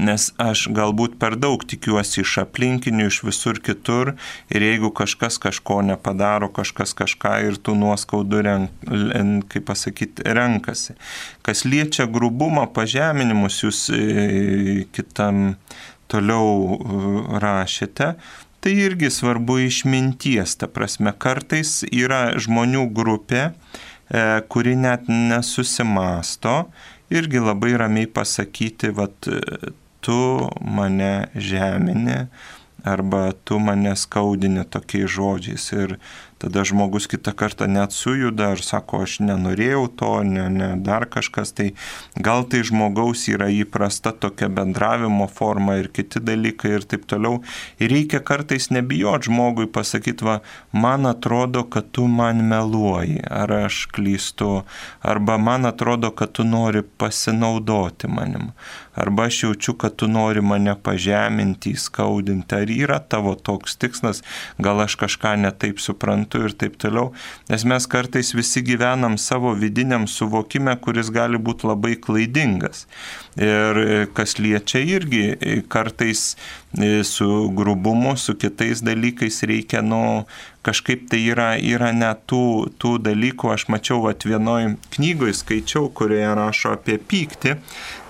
nes 0.00 0.30
aš 0.40 0.68
galbūt 0.74 1.18
per 1.20 1.36
daug 1.36 1.64
tikiuosi 1.68 2.22
iš 2.24 2.38
aplinkinių, 2.46 3.10
iš 3.10 3.20
visur 3.28 3.60
kitur, 3.60 4.14
ir 4.48 4.64
jeigu 4.64 4.90
kažkas 4.96 5.36
kažko 5.42 5.82
nepadaro, 5.90 6.48
kažkas 6.48 6.96
kažką 6.96 7.36
ir 7.50 7.60
tų 7.60 7.76
nuoskaudų, 7.82 8.42
renk, 8.48 9.46
kaip 9.52 9.68
pasakyti, 9.68 10.24
renkasi. 10.24 10.96
Kas 11.44 11.66
liečia 11.68 12.08
grubumą, 12.08 12.64
pažeminimus, 12.72 13.60
jūs 13.66 13.84
e, 13.92 14.88
kitam 14.96 15.58
toliau 16.08 16.48
e, 16.48 17.38
rašėte, 17.44 18.14
Tai 18.68 18.74
irgi 18.76 19.08
svarbu 19.10 19.54
išminties, 19.64 20.52
ta 20.60 20.66
prasme, 20.68 21.14
kartais 21.16 21.70
yra 21.88 22.34
žmonių 22.36 22.82
grupė, 22.92 23.46
e, 23.48 24.24
kuri 24.52 24.74
net 24.76 25.06
nesusimasto, 25.08 26.66
irgi 27.08 27.40
labai 27.40 27.70
ramiai 27.80 28.10
pasakyti, 28.12 28.90
vad, 28.92 29.30
tu 30.04 30.20
mane 30.60 31.30
žemini 31.32 32.26
arba 32.84 33.32
tu 33.44 33.56
mane 33.56 33.96
skaudini 33.96 34.66
tokiais 34.68 35.16
žodžiais. 35.16 35.64
Ir 35.72 35.96
tada 36.38 36.64
žmogus 36.64 37.08
kitą 37.10 37.32
kartą 37.36 37.66
net 37.70 37.92
sujuda 37.92 38.52
ir 38.54 38.62
sako, 38.62 39.02
aš 39.06 39.18
nenorėjau 39.26 39.84
to, 39.98 40.12
ne, 40.26 40.46
ne 40.52 40.68
dar 40.86 41.06
kažkas, 41.10 41.52
tai 41.58 41.68
gal 42.14 42.46
tai 42.50 42.62
žmogaus 42.66 43.26
yra 43.32 43.48
įprasta 43.52 44.12
tokia 44.14 44.48
bendravimo 44.52 45.26
forma 45.26 45.78
ir 45.80 45.90
kiti 45.94 46.22
dalykai 46.22 46.76
ir 46.76 46.86
taip 46.88 47.08
toliau. 47.10 47.42
Ir 47.82 47.92
reikia 47.94 48.22
kartais 48.24 48.70
nebijoti 48.74 49.30
žmogui 49.30 49.68
pasakyti, 49.72 50.26
va, 50.28 50.38
man 50.72 51.08
atrodo, 51.10 51.64
kad 51.66 51.90
tu 51.92 52.06
man 52.06 52.44
meluoji, 52.48 53.20
ar 53.26 53.52
aš 53.64 53.86
klystu, 53.94 54.62
arba 55.02 55.38
man 55.42 55.66
atrodo, 55.66 56.12
kad 56.14 56.36
tu 56.38 56.46
nori 56.46 56.82
pasinaudoti 56.82 58.10
manim, 58.10 58.52
arba 58.98 59.28
aš 59.30 59.42
jaučiu, 59.42 59.74
kad 59.78 59.96
tu 59.96 60.08
nori 60.10 60.42
mane 60.42 60.74
pažeminti, 60.82 61.74
įskaudinti, 61.78 62.58
ar 62.58 62.72
yra 62.74 62.98
tavo 62.98 63.34
toks 63.34 63.78
tikslas, 63.78 64.22
gal 64.58 64.82
aš 64.82 64.98
kažką 65.02 65.36
netaip 65.44 65.78
suprantu 65.82 66.42
ir 66.48 66.56
taip 66.58 66.78
toliau, 66.82 67.12
nes 67.50 67.64
mes 67.68 67.86
kartais 67.86 68.34
visi 68.34 68.64
gyvenam 68.66 69.18
savo 69.18 69.54
vidiniam 69.54 70.08
suvokime, 70.10 70.74
kuris 70.82 71.12
gali 71.14 71.38
būti 71.38 71.70
labai 71.70 71.94
klaidingas. 72.02 72.86
Ir 73.38 74.08
kas 74.18 74.38
liečia 74.42 74.80
irgi 74.82 75.62
kartais 75.70 76.32
su 77.06 77.28
grubumu, 77.54 78.16
su 78.16 78.34
kitais 78.34 78.82
dalykais 78.84 79.42
reikia, 79.46 79.80
nu, 79.82 80.26
kažkaip 80.68 81.06
tai 81.08 81.20
yra, 81.30 81.52
yra 81.56 81.92
net 81.96 82.24
tų, 82.28 82.68
tų 82.80 82.96
dalykų, 83.06 83.50
aš 83.54 83.66
mačiau, 83.72 84.02
at 84.10 84.26
vienoj 84.28 84.74
knygoje 84.96 85.36
skaičiau, 85.38 85.88
kurioje 85.96 86.32
rašo 86.36 86.74
apie 86.76 86.98
pyktį, 86.98 87.54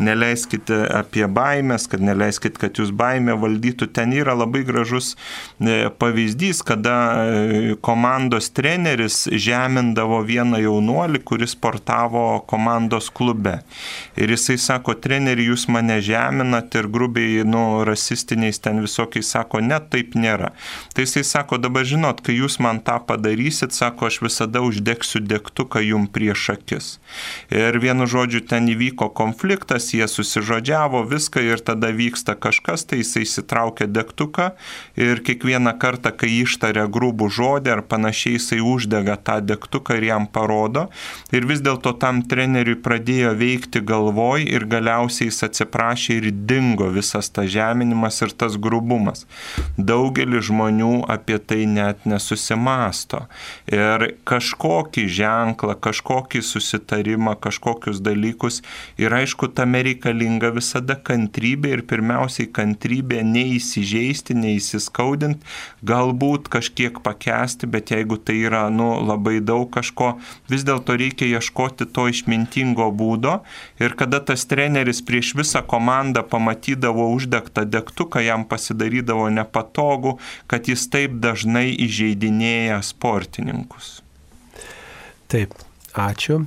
neleiskite 0.02 0.80
apie 0.98 1.26
baimės, 1.30 1.86
kad 1.90 2.02
neleiskite, 2.04 2.58
kad 2.58 2.80
jūs 2.80 2.90
baimę 2.96 3.36
valdytų. 3.38 3.90
Ten 3.94 4.14
yra 4.16 4.34
labai 4.38 4.64
gražus 4.66 5.12
e, 5.14 5.86
pavyzdys, 6.00 6.64
kada 6.66 6.96
e, 7.14 7.76
komandos 7.84 8.50
treneris 8.56 9.26
žemindavo 9.28 10.22
vieną 10.26 10.62
jaunuolį, 10.64 11.22
kuris 11.28 11.54
sportavo 11.54 12.42
komandos 12.50 13.12
klube. 13.14 13.58
Ir 14.18 14.34
jisai 14.34 14.58
sako, 14.58 14.96
treneri, 15.18 15.48
jūs 15.50 15.66
mane 15.66 15.98
žeminat 16.04 16.74
ir 16.78 16.86
grubiai, 16.86 17.42
nu, 17.42 17.82
rasistiniais 17.86 18.60
ten 18.62 18.78
visokiais 18.84 19.26
sako, 19.26 19.58
net 19.58 19.90
taip 19.90 20.14
nėra. 20.14 20.52
Tai 20.94 21.02
jisai 21.02 21.24
sako, 21.26 21.58
dabar 21.58 21.82
žinot, 21.82 22.22
kai 22.22 22.36
jūs 22.38 22.58
man 22.62 22.78
tą 22.86 23.00
padarysit, 23.02 23.74
sako, 23.74 24.06
aš 24.06 24.20
visada 24.22 24.62
uždegsiu 24.62 25.18
degtuką 25.26 25.82
jum 25.82 26.06
prieš 26.06 26.44
akis. 26.54 26.90
Ir 27.50 27.78
vienu 27.82 28.06
žodžiu 28.06 28.44
ten 28.46 28.70
įvyko 28.70 29.10
konfliktas, 29.18 29.90
jie 29.90 30.06
susižodžiavo 30.06 31.02
viską 31.10 31.42
ir 31.42 31.64
tada 31.66 31.90
vyksta 31.90 32.36
kažkas, 32.38 32.86
tai 32.86 33.02
jisai 33.02 33.24
įsitraukia 33.26 33.90
degtuką 33.90 34.52
ir 35.00 35.24
kiekvieną 35.26 35.74
kartą, 35.82 36.14
kai 36.14 36.30
ištaria 36.44 36.86
grūbų 36.86 37.26
žodį 37.34 37.74
ar 37.74 37.82
panašiai, 37.90 38.36
jisai 38.38 38.60
uždega 38.62 39.18
tą 39.18 39.40
degtuką 39.42 39.98
ir 39.98 40.08
jam 40.12 40.30
parodo. 40.30 40.86
Ir 41.34 41.48
vis 41.50 41.64
dėlto 41.64 41.96
tam 41.98 42.22
treneriui 42.22 42.78
pradėjo 42.78 43.34
veikti 43.38 43.82
galvoj 43.82 44.46
ir 44.46 44.68
galiausiai 44.70 45.07
jis 45.10 45.42
atsiprašė 45.48 46.20
ir 46.20 46.30
dingo 46.30 46.90
visas 46.94 47.32
tas 47.34 47.50
žeminimas 47.50 48.22
ir 48.22 48.36
tas 48.38 48.54
grubumas. 48.60 49.26
Daugelis 49.78 50.46
žmonių 50.52 51.08
apie 51.10 51.40
tai 51.42 51.64
net 51.66 52.04
nesupranta 52.06 52.28
susimasto 52.28 53.24
ir 53.72 54.04
kažkokį 54.28 55.04
ženklą, 55.18 55.76
kažkokį 55.84 56.42
susitarimą, 56.44 57.36
kažkokius 57.40 58.02
dalykus 58.04 58.60
ir 59.00 59.14
aišku, 59.14 59.50
tame 59.56 59.82
reikalinga 59.86 60.52
visada 60.56 60.98
kantrybė 61.08 61.76
ir 61.76 61.84
pirmiausiai 61.88 62.48
kantrybė 62.52 63.22
neįsižeisti, 63.26 64.36
neįsiskaudinti, 64.38 65.44
galbūt 65.88 66.50
kažkiek 66.52 67.00
pakesti, 67.04 67.68
bet 67.70 67.92
jeigu 67.94 68.18
tai 68.20 68.40
yra 68.48 68.66
nu, 68.72 68.90
labai 69.08 69.38
daug 69.40 69.68
kažko, 69.72 70.16
vis 70.50 70.66
dėlto 70.68 70.98
reikia 70.98 71.28
ieškoti 71.38 71.88
to 71.92 72.08
išmintingo 72.12 72.90
būdo 72.92 73.40
ir 73.80 73.96
kada 73.98 74.20
tas 74.20 74.44
treneris 74.48 74.87
prieš 75.04 75.34
visą 75.38 75.62
komandą 75.62 76.24
pamatydavo 76.26 77.08
uždegtą 77.14 77.64
degtuką, 77.68 78.22
jam 78.24 78.44
pasidarydavo 78.48 79.28
nepatogu, 79.30 80.16
kad 80.46 80.68
jis 80.68 80.88
taip 80.92 81.20
dažnai 81.22 81.70
įžeidinėja 81.86 82.80
sportininkus. 82.82 83.98
Taip, 85.28 85.54
ačiū. 85.92 86.42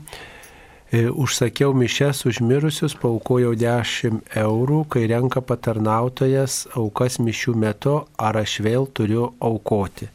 E, 0.92 1.06
užsakiau 1.08 1.72
mišes 1.78 2.26
už 2.28 2.42
mirusius, 2.44 2.98
paukojau 3.00 3.54
10 3.56 4.26
eurų, 4.42 4.82
kai 4.92 5.06
renka 5.08 5.40
patarnautojas 5.40 6.66
aukas 6.76 7.16
mišių 7.24 7.54
metu, 7.56 7.94
ar 8.20 8.42
aš 8.42 8.58
vėl 8.66 8.90
turiu 8.92 9.30
aukoti. 9.40 10.10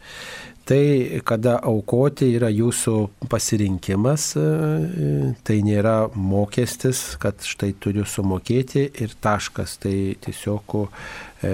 Tai 0.67 1.21
kada 1.23 1.61
aukoti 1.63 2.33
yra 2.35 2.49
jūsų 2.51 2.95
pasirinkimas, 3.31 4.33
e, 4.35 5.29
tai 5.47 5.61
nėra 5.63 6.09
mokestis, 6.19 7.03
kad 7.23 7.39
štai 7.47 7.69
turiu 7.79 8.03
sumokėti 8.03 8.83
ir 9.05 9.15
taškas. 9.23 9.77
Tai 9.85 9.95
tiesiog 10.27 10.75
e, 10.81 11.53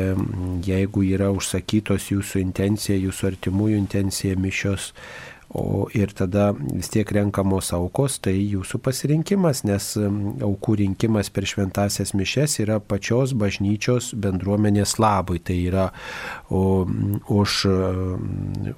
jeigu 0.65 1.05
yra 1.11 1.29
užsakytos 1.37 2.09
jūsų 2.15 2.41
intencija, 2.41 2.97
jūsų 3.03 3.29
artimųjų 3.35 3.83
intencija 3.83 4.39
mišios, 4.41 4.95
O 5.55 5.85
ir 5.93 6.09
tada 6.17 6.55
vis 6.57 6.89
tiek 6.89 7.11
renkamos 7.13 7.75
aukos, 7.77 8.15
tai 8.25 8.39
jūsų 8.41 8.79
pasirinkimas, 8.87 9.61
nes 9.69 9.91
aukų 10.01 10.79
rinkimas 10.81 11.29
per 11.29 11.45
šventasias 11.45 12.15
mišes 12.17 12.55
yra 12.63 12.79
pačios 12.81 13.35
bažnyčios 13.37 14.15
bendruomenės 14.17 14.97
labui. 14.97 15.43
Tai 15.45 15.57
yra 15.61 15.85
o, 16.49 16.87
už, 17.29 17.57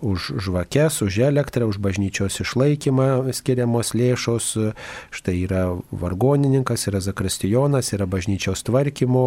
už 0.03 0.27
žvakes, 0.43 0.99
už 1.07 1.21
elektrą, 1.29 1.69
už 1.71 1.79
bažnyčios 1.79 2.41
išlaikymą 2.43 3.31
skiriamos 3.31 3.95
lėšos. 3.95 4.51
Štai 5.15 5.37
yra 5.45 5.63
vargonininkas, 5.95 6.89
yra 6.91 6.99
zakristijonas, 7.07 7.93
yra 7.95 8.11
bažnyčios 8.11 8.67
tvarkymo 8.67 9.25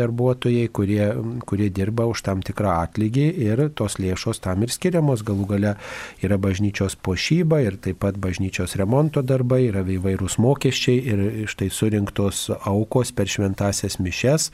darbuotojai, 0.00 0.64
kurie, 0.72 1.12
kurie 1.44 1.68
dirba 1.68 2.08
už 2.08 2.24
tam 2.24 2.40
tikrą 2.40 2.78
atlygį 2.86 3.28
ir 3.50 3.66
tos 3.76 4.00
lėšos 4.00 4.40
tam 4.48 4.64
ir 4.64 4.72
skiriamos. 4.72 5.28
Galų 5.28 5.50
gale 5.52 5.76
yra 6.24 6.40
bažnyčios 6.40 6.69
bažnyčios 6.70 6.94
pošyba 7.02 7.60
ir 7.66 7.76
taip 7.82 7.98
pat 7.98 8.16
bažnyčios 8.16 8.76
remonto 8.78 9.22
darbai, 9.22 9.66
yra 9.68 9.82
įvairūs 9.82 10.38
mokesčiai 10.38 11.02
ir 11.02 11.48
štai 11.50 11.70
surinktos 11.70 12.50
aukos 12.64 13.10
per 13.12 13.26
šventasias 13.26 13.98
mišes 13.98 14.50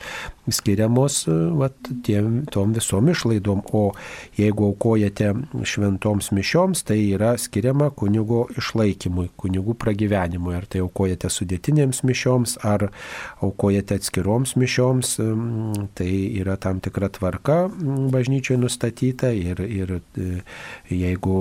skiriamos 0.53 1.23
vat, 1.57 1.75
tiem, 2.05 2.45
tom 2.51 2.73
visom 2.75 3.09
išlaidom. 3.11 3.63
O 3.73 3.91
jeigu 4.37 4.71
aukojate 4.71 5.33
šventoms 5.67 6.31
mišioms, 6.35 6.83
tai 6.87 6.99
yra 7.15 7.33
skiriama 7.41 7.89
kunigo 7.97 8.45
išlaikymui, 8.57 9.29
kunigų 9.39 9.77
pragyvenimui. 9.79 10.55
Ar 10.57 10.67
tai 10.69 10.81
aukojate 10.85 11.31
sudėtinėms 11.33 12.03
mišioms, 12.07 12.57
ar 12.67 12.89
aukojate 13.43 13.97
atskiroms 13.99 14.55
mišioms, 14.59 15.15
tai 15.97 16.11
yra 16.39 16.57
tam 16.61 16.81
tikra 16.83 17.09
tvarka 17.13 17.57
bažnyčioje 18.11 18.59
nustatyta 18.61 19.31
ir, 19.35 19.61
ir 19.61 19.97
e, 19.97 20.27
jeigu 20.89 21.39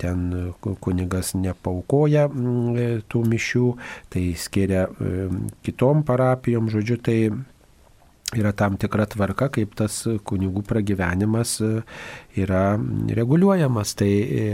ten 0.00 0.52
kunigas 0.80 1.34
nepaukoja 1.38 2.26
mm, 2.28 3.02
tų 3.10 3.24
mišių, 3.32 3.66
tai 4.12 4.24
skiria 4.38 4.86
e, 4.86 5.28
kitom 5.66 6.04
parapijom, 6.06 6.70
žodžiu, 6.72 6.98
tai 7.02 7.18
yra 8.34 8.50
tam 8.52 8.74
tikra 8.80 9.06
tvarka, 9.06 9.46
kaip 9.54 9.76
tas 9.78 10.00
kunigų 10.26 10.64
pragyvenimas 10.66 11.52
e, 11.62 11.68
yra 12.42 12.62
reguliuojamas. 13.18 13.94
Tai 14.00 14.08
e, 14.10 14.48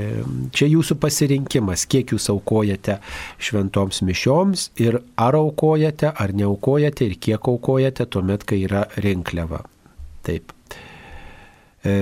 čia 0.52 0.68
jūsų 0.68 0.98
pasirinkimas, 1.00 1.86
kiek 1.88 2.12
jūs 2.12 2.28
aukojate 2.34 2.98
šventoms 3.40 4.02
mišioms 4.04 4.68
ir 4.82 5.00
ar 5.16 5.38
aukojate, 5.40 6.12
ar 6.12 6.36
neaukojate 6.36 7.08
ir 7.08 7.16
kiek 7.16 7.48
aukojate 7.54 8.06
tuomet, 8.12 8.44
kai 8.44 8.60
yra 8.66 8.84
rinkliava. 9.00 9.62
Taip. 10.26 10.52
E, 11.82 11.96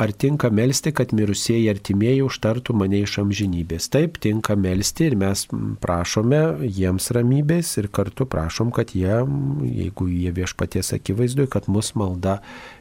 ar 0.00 0.12
tinka 0.16 0.48
melstį, 0.54 0.92
kad 0.96 1.12
mirusieji 1.16 1.68
artimieji 1.72 2.22
užtartų 2.24 2.74
mane 2.80 3.02
iš 3.04 3.18
amžinybės. 3.22 3.90
Taip, 3.92 4.16
tinka 4.22 4.56
melstį 4.56 5.10
ir 5.10 5.16
mes 5.20 5.44
prašome 5.82 6.40
jiems 6.64 7.10
ramybės 7.16 7.74
ir 7.82 7.90
kartu 7.92 8.26
prašom, 8.30 8.72
kad 8.76 8.94
jie, 8.96 9.20
jeigu 9.66 10.08
jie 10.10 10.32
viešpaties 10.40 10.94
akivaizdui, 10.96 11.50
kad 11.52 11.68
mus 11.68 11.92
malda, 11.98 12.38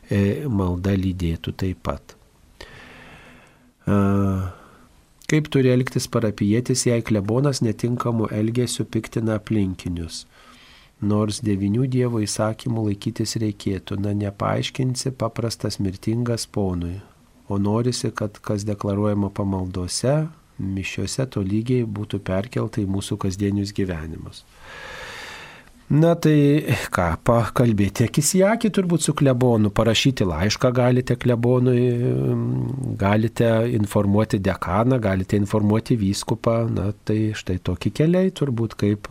e, 0.10 0.46
malda 0.48 0.96
lydėtų 0.96 1.56
taip 1.60 1.84
pat. 1.90 2.16
Kaip 5.30 5.48
turi 5.54 5.70
elgtis 5.74 6.08
parapietis, 6.10 6.88
jei 6.88 7.04
klebonas 7.06 7.62
netinkamų 7.66 8.32
elgesių 8.34 8.86
piktina 8.90 9.38
aplinkinius? 9.38 10.24
Nors 11.00 11.40
devinių 11.40 11.86
Dievo 11.88 12.20
įsakymų 12.20 12.90
laikytis 12.90 13.38
reikėtų, 13.40 13.96
na 14.04 14.12
nepaaiškinsi 14.18 15.14
paprastas 15.16 15.80
mirtingas 15.80 16.44
ponui, 16.44 16.98
o 17.48 17.58
norisi, 17.58 18.12
kad 18.12 18.42
kas 18.44 18.66
deklaruojama 18.68 19.32
pamaldose, 19.32 20.26
mišiuose 20.60 21.30
to 21.32 21.44
lygiai 21.46 21.88
būtų 21.88 22.20
perkelta 22.20 22.84
į 22.84 22.90
mūsų 22.92 23.16
kasdienius 23.24 23.72
gyvenimus. 23.76 24.44
Na 25.90 26.12
tai 26.22 26.70
ką, 26.94 27.06
pakalbėti 27.26 28.06
akis 28.06 28.36
į 28.38 28.44
akį 28.52 28.70
turbūt 28.78 29.08
su 29.08 29.14
klebonu, 29.18 29.72
parašyti 29.74 30.28
laišką 30.30 30.70
galite 30.78 31.16
klebonui, 31.18 31.80
galite 33.00 33.48
informuoti 33.74 34.38
dekaną, 34.38 35.00
galite 35.02 35.40
informuoti 35.40 35.98
vyskupą, 35.98 36.60
na 36.70 36.92
tai 36.94 37.32
štai 37.34 37.58
tokie 37.66 37.90
keliai 37.90 38.30
turbūt 38.30 38.78
kaip 38.78 39.10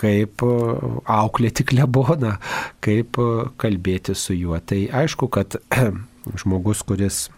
kaip 0.00 0.44
auklėti 0.44 1.66
kleboną, 1.72 2.36
kaip 2.84 3.20
kalbėti 3.60 4.16
su 4.16 4.36
juo. 4.38 4.60
Tai 4.60 4.80
aišku, 5.02 5.28
kad 5.32 5.60
žmogus, 6.40 6.84
kuris 6.86 7.28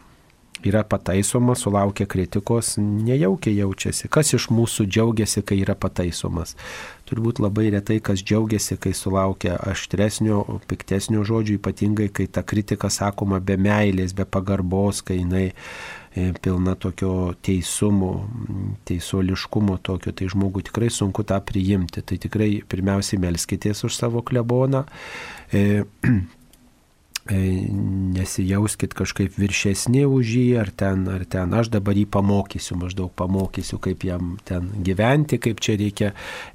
yra 0.63 0.83
pataisomas, 0.87 1.59
sulaukia 1.59 2.07
kritikos, 2.07 2.77
nejaukiai 2.79 3.59
jaučiasi. 3.59 4.09
Kas 4.13 4.33
iš 4.37 4.49
mūsų 4.55 4.87
džiaugiasi, 4.87 5.43
kai 5.47 5.59
yra 5.63 5.75
pataisomas? 5.79 6.55
Turbūt 7.09 7.43
labai 7.43 7.69
retai 7.75 7.99
kas 8.05 8.23
džiaugiasi, 8.23 8.79
kai 8.83 8.95
sulaukia 8.97 9.57
aštresnio, 9.73 10.43
piktesnio 10.71 11.27
žodžio, 11.27 11.59
ypatingai 11.59 12.09
kai 12.15 12.29
ta 12.31 12.45
kritika 12.47 12.91
sakoma 12.93 13.41
be 13.43 13.59
meilės, 13.59 14.15
be 14.17 14.25
pagarbos, 14.25 15.03
kai 15.07 15.19
jinai 15.21 15.49
e, 15.51 15.55
pilna 16.15 16.75
tokio 16.75 17.33
teisumo, 17.43 18.13
teisuoliškumo 18.89 19.79
tokio, 19.83 20.13
tai 20.13 20.29
žmogui 20.33 20.67
tikrai 20.69 20.91
sunku 20.93 21.25
tą 21.25 21.41
priimti. 21.45 22.05
Tai 22.05 22.21
tikrai 22.21 22.51
pirmiausiai 22.69 23.21
melskitės 23.23 23.85
už 23.89 23.97
savo 23.97 24.25
kleboną. 24.27 24.85
E, 25.53 25.83
E, 27.31 27.37
nesijauskit 28.19 28.97
kažkaip 28.99 29.37
viršesni 29.39 30.01
už 30.11 30.31
jį, 30.35 30.47
ar 30.59 30.73
ten, 30.75 31.05
ar 31.07 31.23
ten, 31.31 31.53
aš 31.55 31.69
dabar 31.71 31.95
jį 31.95 32.09
pamokysiu, 32.11 32.75
maždaug 32.81 33.13
pamokysiu, 33.15 33.79
kaip 33.79 34.03
jam 34.03 34.33
ten 34.43 34.67
gyventi, 34.83 35.39
kaip 35.39 35.63
čia 35.63 35.77
reikia 35.79 36.09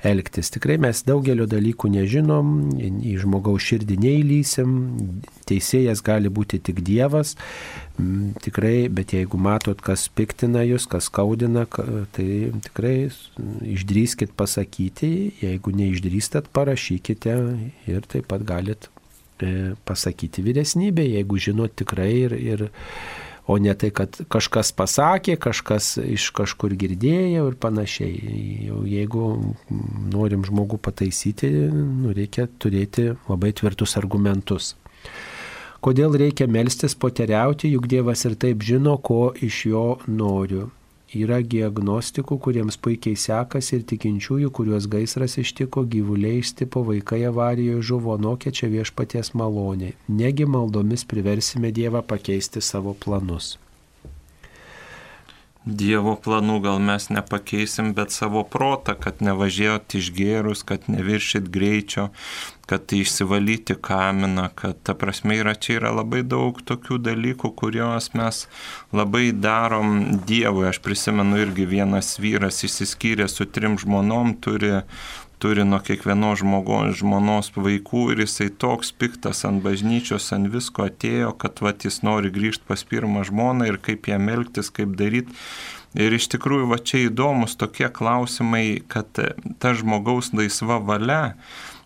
elgtis. 0.03 0.51
Tikrai 0.51 0.75
mes 0.83 0.99
daugelio 1.07 1.47
dalykų 1.47 1.93
nežinom, 1.93 2.51
į 2.83 3.15
žmogaus 3.23 3.63
širdį 3.63 3.95
neįlysim, 4.03 4.75
teisėjas 5.47 6.03
gali 6.03 6.27
būti 6.27 6.59
tik 6.59 6.83
Dievas, 6.83 7.37
tikrai, 8.43 8.89
bet 8.93 9.15
jeigu 9.17 9.39
matot, 9.41 9.79
kas 9.81 10.07
piktina 10.13 10.61
jūs, 10.67 10.85
kas 10.89 11.09
skaudina, 11.11 11.65
tai 12.15 12.27
tikrai 12.67 13.09
išdrįskit 13.75 14.35
pasakyti, 14.37 15.13
jeigu 15.41 15.73
neišdrįstat, 15.77 16.51
parašykite 16.53 17.39
ir 17.89 18.07
taip 18.11 18.29
pat 18.29 18.45
galit 18.47 18.89
E, 19.37 19.75
pasakyti 19.85 20.41
vyresnybė, 20.41 21.03
jeigu 21.13 21.37
žinot 21.37 21.75
tikrai 21.77 22.09
ir, 22.23 22.33
ir 22.33 22.63
o 23.45 23.59
ne 23.61 23.75
tai, 23.77 23.91
kad 23.93 24.17
kažkas 24.33 24.71
pasakė, 24.73 25.35
kažkas 25.37 25.91
iš 26.01 26.31
kažkur 26.33 26.73
girdėjo 26.73 27.43
ir 27.51 27.57
panašiai. 27.61 28.15
Jau 28.65 28.81
jeigu 28.89 29.27
norim 30.09 30.41
žmogų 30.47 30.81
pataisyti, 30.81 31.51
nu, 31.69 32.15
reikia 32.17 32.47
turėti 32.57 33.11
labai 33.29 33.53
tvirtus 33.53 33.93
argumentus. 34.01 34.73
Kodėl 35.81 36.15
reikia 36.17 36.47
melstis 36.49 36.95
poteriauti, 36.97 37.69
juk 37.75 37.85
Dievas 37.91 38.25
ir 38.25 38.35
taip 38.41 38.65
žino, 38.65 38.97
ko 38.97 39.33
iš 39.47 39.65
jo 39.69 39.85
noriu. 40.07 40.71
Yra 41.15 41.37
diagnostikų, 41.39 42.35
kuriems 42.43 42.75
puikiai 42.83 43.15
sekasi 43.15 43.77
ir 43.77 43.85
tikinčiųjų, 43.87 44.49
kuriuos 44.51 44.89
gaisras 44.91 45.37
ištiko, 45.39 45.85
gyvuliai 45.87 46.41
išstipo, 46.41 46.83
vaikai 46.89 47.21
avarijoje 47.29 47.85
žuvo, 47.91 48.17
nokia 48.19 48.51
čia 48.51 48.67
viešpaties 48.73 49.31
malonė. 49.31 49.93
Negi 50.09 50.49
maldomis 50.49 51.07
priversime 51.07 51.71
Dievą 51.71 52.03
pakeisti 52.03 52.59
savo 52.59 52.97
planus. 53.05 53.55
Dievo 55.67 56.13
planų 56.23 56.61
gal 56.63 56.77
mes 56.79 57.09
nepakeisim, 57.11 57.89
bet 57.97 58.13
savo 58.15 58.45
protą, 58.47 58.93
kad 58.95 59.19
nevažiuot 59.19 59.97
išgėrus, 59.99 60.61
kad 60.63 60.85
neviršit 60.87 61.49
greičio, 61.51 62.05
kad 62.71 62.93
išsivalyti 62.95 63.75
kaminą, 63.83 64.47
kad 64.55 64.79
ta 64.87 64.95
prasme 64.95 65.35
yra 65.41 65.57
čia 65.59 65.81
yra 65.81 65.91
labai 65.97 66.23
daug 66.23 66.61
tokių 66.63 67.01
dalykų, 67.03 67.51
kuriuos 67.59 68.13
mes 68.15 68.45
labai 68.95 69.33
darom 69.35 70.21
Dievui. 70.29 70.69
Aš 70.71 70.79
prisimenu 70.85 71.41
irgi 71.43 71.67
vienas 71.67 72.15
vyras 72.15 72.63
išsiskyrė 72.63 73.27
su 73.27 73.49
trim 73.51 73.75
žmonom, 73.81 74.37
turi 74.39 74.77
turi 75.39 75.63
nuo 75.65 75.79
kiekvienos 75.85 76.41
žmogos, 76.41 76.97
žmonos 77.01 77.51
vaikų 77.55 78.07
ir 78.13 78.23
jisai 78.25 78.49
toks 78.49 78.89
piktas 78.97 79.43
ant 79.45 79.61
bažnyčios, 79.65 80.31
ant 80.33 80.49
visko 80.53 80.87
atėjo, 80.87 81.33
kad 81.41 81.61
vat, 81.61 81.85
jis 81.85 82.01
nori 82.05 82.33
grįžti 82.33 82.65
pas 82.69 82.83
pirmą 82.87 83.25
žmoną 83.27 83.69
ir 83.69 83.77
kaip 83.81 84.09
jam 84.09 84.29
elgtis, 84.33 84.71
kaip 84.73 84.97
daryti. 84.97 85.35
Ir 85.97 86.13
iš 86.13 86.27
tikrųjų, 86.33 86.67
va 86.69 86.77
čia 86.81 87.05
įdomus 87.07 87.55
tokie 87.57 87.87
klausimai, 87.93 88.81
kad 88.91 89.07
ta 89.61 89.73
žmogaus 89.77 90.33
laisva 90.35 90.81
valia, 90.83 91.37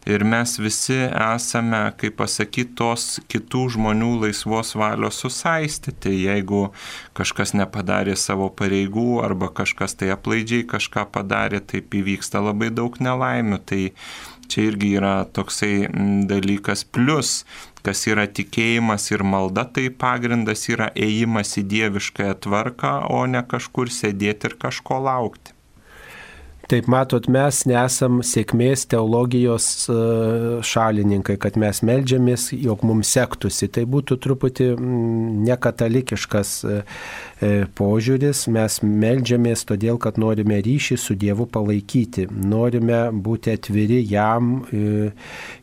Ir 0.09 0.23
mes 0.25 0.55
visi 0.57 0.95
esame, 1.05 1.79
kaip 2.01 2.15
pasakyti, 2.17 2.73
tos 2.79 3.19
kitų 3.29 3.67
žmonių 3.75 4.09
laisvos 4.23 4.73
valios 4.73 5.19
susaistyti. 5.21 6.15
Jeigu 6.23 6.71
kažkas 7.17 7.53
nepadarė 7.53 8.15
savo 8.17 8.47
pareigų 8.49 9.21
arba 9.21 9.51
kažkas 9.53 9.93
tai 9.99 10.09
aplaidžiai 10.15 10.65
kažką 10.71 11.05
padarė, 11.13 11.61
taip 11.61 11.93
įvyksta 11.93 12.41
labai 12.41 12.71
daug 12.73 12.97
nelaimių. 12.97 13.61
Tai 13.61 13.81
čia 14.49 14.65
irgi 14.71 14.95
yra 14.97 15.13
toksai 15.37 15.85
dalykas. 16.27 16.81
Plus, 16.81 17.43
kas 17.85 18.01
yra 18.09 18.25
tikėjimas 18.25 19.05
ir 19.13 19.21
malda, 19.21 19.67
tai 19.69 19.89
pagrindas 19.93 20.65
yra 20.73 20.89
ėjimas 20.97 21.53
į 21.61 21.67
dieviškąją 21.75 22.41
tvarką, 22.41 22.97
o 23.13 23.21
ne 23.29 23.45
kažkur 23.45 23.93
sėdėti 23.93 24.49
ir 24.49 24.57
kažko 24.65 24.97
laukti. 25.05 25.50
Taip 26.71 26.85
matot, 26.87 27.25
mes 27.27 27.57
nesam 27.67 28.21
sėkmės 28.23 28.85
teologijos 28.93 29.65
e, 29.91 29.95
šalininkai, 30.63 31.35
kad 31.43 31.57
mes 31.59 31.81
melžiamės, 31.83 32.45
jog 32.55 32.85
mums 32.87 33.11
sektųsi. 33.11 33.67
Tai 33.75 33.83
būtų 33.91 34.15
truputį 34.23 34.69
mm, 34.77 35.41
nekatalikiškas 35.49 36.53
e, 36.63 36.77
požiūris. 37.77 38.45
Mes 38.53 38.77
melžiamės 38.85 39.65
todėl, 39.69 39.97
kad 40.01 40.19
norime 40.21 40.59
ryšį 40.61 40.97
su 41.01 41.15
Dievu 41.19 41.47
palaikyti. 41.49 42.27
Norime 42.31 43.03
būti 43.11 43.55
atviri 43.55 44.01
jam, 44.05 44.63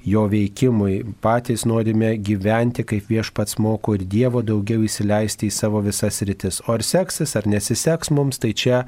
jo 0.09 0.25
veikimui. 0.33 1.01
Patys 1.25 1.65
norime 1.69 2.15
gyventi, 2.19 2.85
kaip 2.89 3.09
viešpats 3.11 3.59
moko 3.63 3.95
ir 3.99 4.05
Dievo 4.09 4.43
daugiau 4.43 4.83
įsileisti 4.87 5.49
į 5.49 5.55
savo 5.55 5.83
visas 5.87 6.21
rytis. 6.27 6.61
O 6.67 6.75
ar 6.75 6.85
seksis, 6.87 7.37
ar 7.39 7.49
nesiseks 7.49 8.13
mums, 8.15 8.41
tai 8.43 8.53
čia 8.59 8.83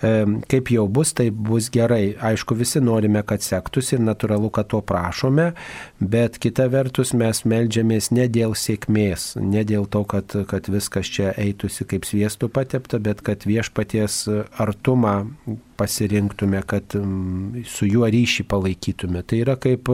kaip 0.00 0.70
jau 0.72 0.86
bus, 0.88 1.12
tai 1.16 1.28
bus 1.30 1.70
gerai. 1.72 2.14
Aišku, 2.22 2.56
visi 2.58 2.80
norime, 2.82 3.22
kad 3.26 3.44
sektųsi 3.44 3.96
ir 3.96 4.04
natūralu, 4.06 4.50
kad 4.54 4.70
to 4.70 4.80
prašome, 4.86 5.50
bet 6.00 6.38
kita 6.42 6.68
vertus 6.72 7.12
mes 7.16 7.42
melžiamės 7.48 8.10
ne 8.14 8.28
dėl 8.30 8.54
sėkmės, 8.58 9.34
ne 9.40 9.64
dėl 9.66 9.88
to, 9.90 10.04
kad, 10.08 10.36
kad 10.50 10.70
viskas 10.70 11.10
čia 11.10 11.32
eitųsi 11.40 11.86
kaip 11.88 12.06
sviestų 12.36 12.48
patepta, 12.52 12.98
bet 12.98 13.22
kad 13.22 13.46
viešpaties 13.46 14.28
artumą 14.58 15.30
pasirinktume, 15.76 16.62
kad 16.66 16.94
mm, 16.94 17.64
su 17.64 17.86
juo 17.86 18.06
ryšį 18.06 18.46
palaikytume. 18.48 19.22
Tai 19.22 19.40
yra 19.40 19.56
kaip, 19.56 19.88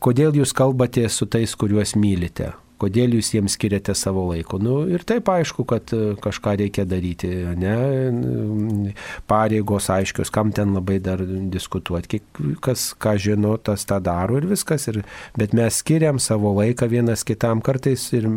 kodėl 0.00 0.34
jūs 0.36 0.52
kalbate 0.52 1.08
su 1.08 1.26
tais, 1.26 1.54
kuriuos 1.56 1.96
mylite 1.96 2.52
kodėl 2.80 3.14
jūs 3.18 3.30
jiems 3.34 3.54
skiriate 3.56 3.94
savo 3.96 4.26
laiko. 4.30 4.58
Nu, 4.62 4.76
ir 4.90 5.04
taip 5.06 5.28
aišku, 5.30 5.64
kad 5.68 5.92
e, 5.94 6.14
kažką 6.20 6.56
reikia 6.60 6.84
daryti, 6.88 7.30
ne, 7.60 8.92
pareigos 9.30 9.88
aiškios, 9.92 10.32
kam 10.34 10.52
ten 10.54 10.74
labai 10.76 10.98
dar 11.02 11.22
diskutuoti, 11.52 12.20
kas 12.64 12.90
ką 13.00 13.14
žino, 13.20 13.54
tas 13.62 13.86
tą 13.88 14.00
daro 14.04 14.38
ir 14.40 14.48
viskas. 14.50 14.88
Ir, 14.92 15.02
bet 15.38 15.54
mes 15.56 15.80
skiriam 15.80 16.20
savo 16.22 16.54
laiką 16.58 16.88
vienas 16.90 17.24
kitam 17.26 17.62
kartais 17.64 18.06
ir 18.16 18.28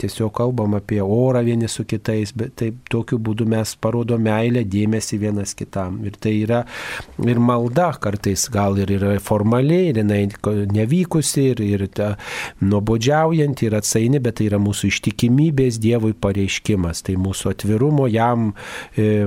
tiesiog 0.00 0.34
kalbam 0.36 0.76
apie 0.78 1.00
orą 1.02 1.42
vieni 1.46 1.70
su 1.70 1.86
kitais, 1.88 2.34
bet 2.36 2.56
taip 2.60 2.82
tokiu 2.92 3.18
būdu 3.22 3.48
mes 3.48 3.74
parodom 3.80 4.22
meilę, 4.26 4.64
dėmesį 4.66 5.20
vienas 5.24 5.56
kitam. 5.58 6.02
Ir 6.06 6.18
tai 6.20 6.36
yra 6.42 6.62
ir 7.24 7.40
malda 7.42 7.92
kartais 8.02 8.46
gal 8.52 8.78
ir 8.82 8.92
yra 8.98 9.16
formaliai, 9.22 9.90
ir 9.90 10.02
jinai 10.02 10.22
nevykusi, 10.76 11.48
ir, 11.54 11.62
ir 11.64 11.86
nuobodžiaujant, 12.60 13.62
ir 13.66 13.76
atsakinti 13.78 13.85
atsaini, 13.86 14.18
bet 14.22 14.40
tai 14.40 14.48
yra 14.50 14.58
mūsų 14.62 14.90
ištikimybės 14.90 15.78
Dievui 15.82 16.12
pareiškimas, 16.18 17.04
tai 17.06 17.14
mūsų 17.20 17.52
atvirumo 17.54 18.08
jam 18.10 18.50
e, 18.98 19.24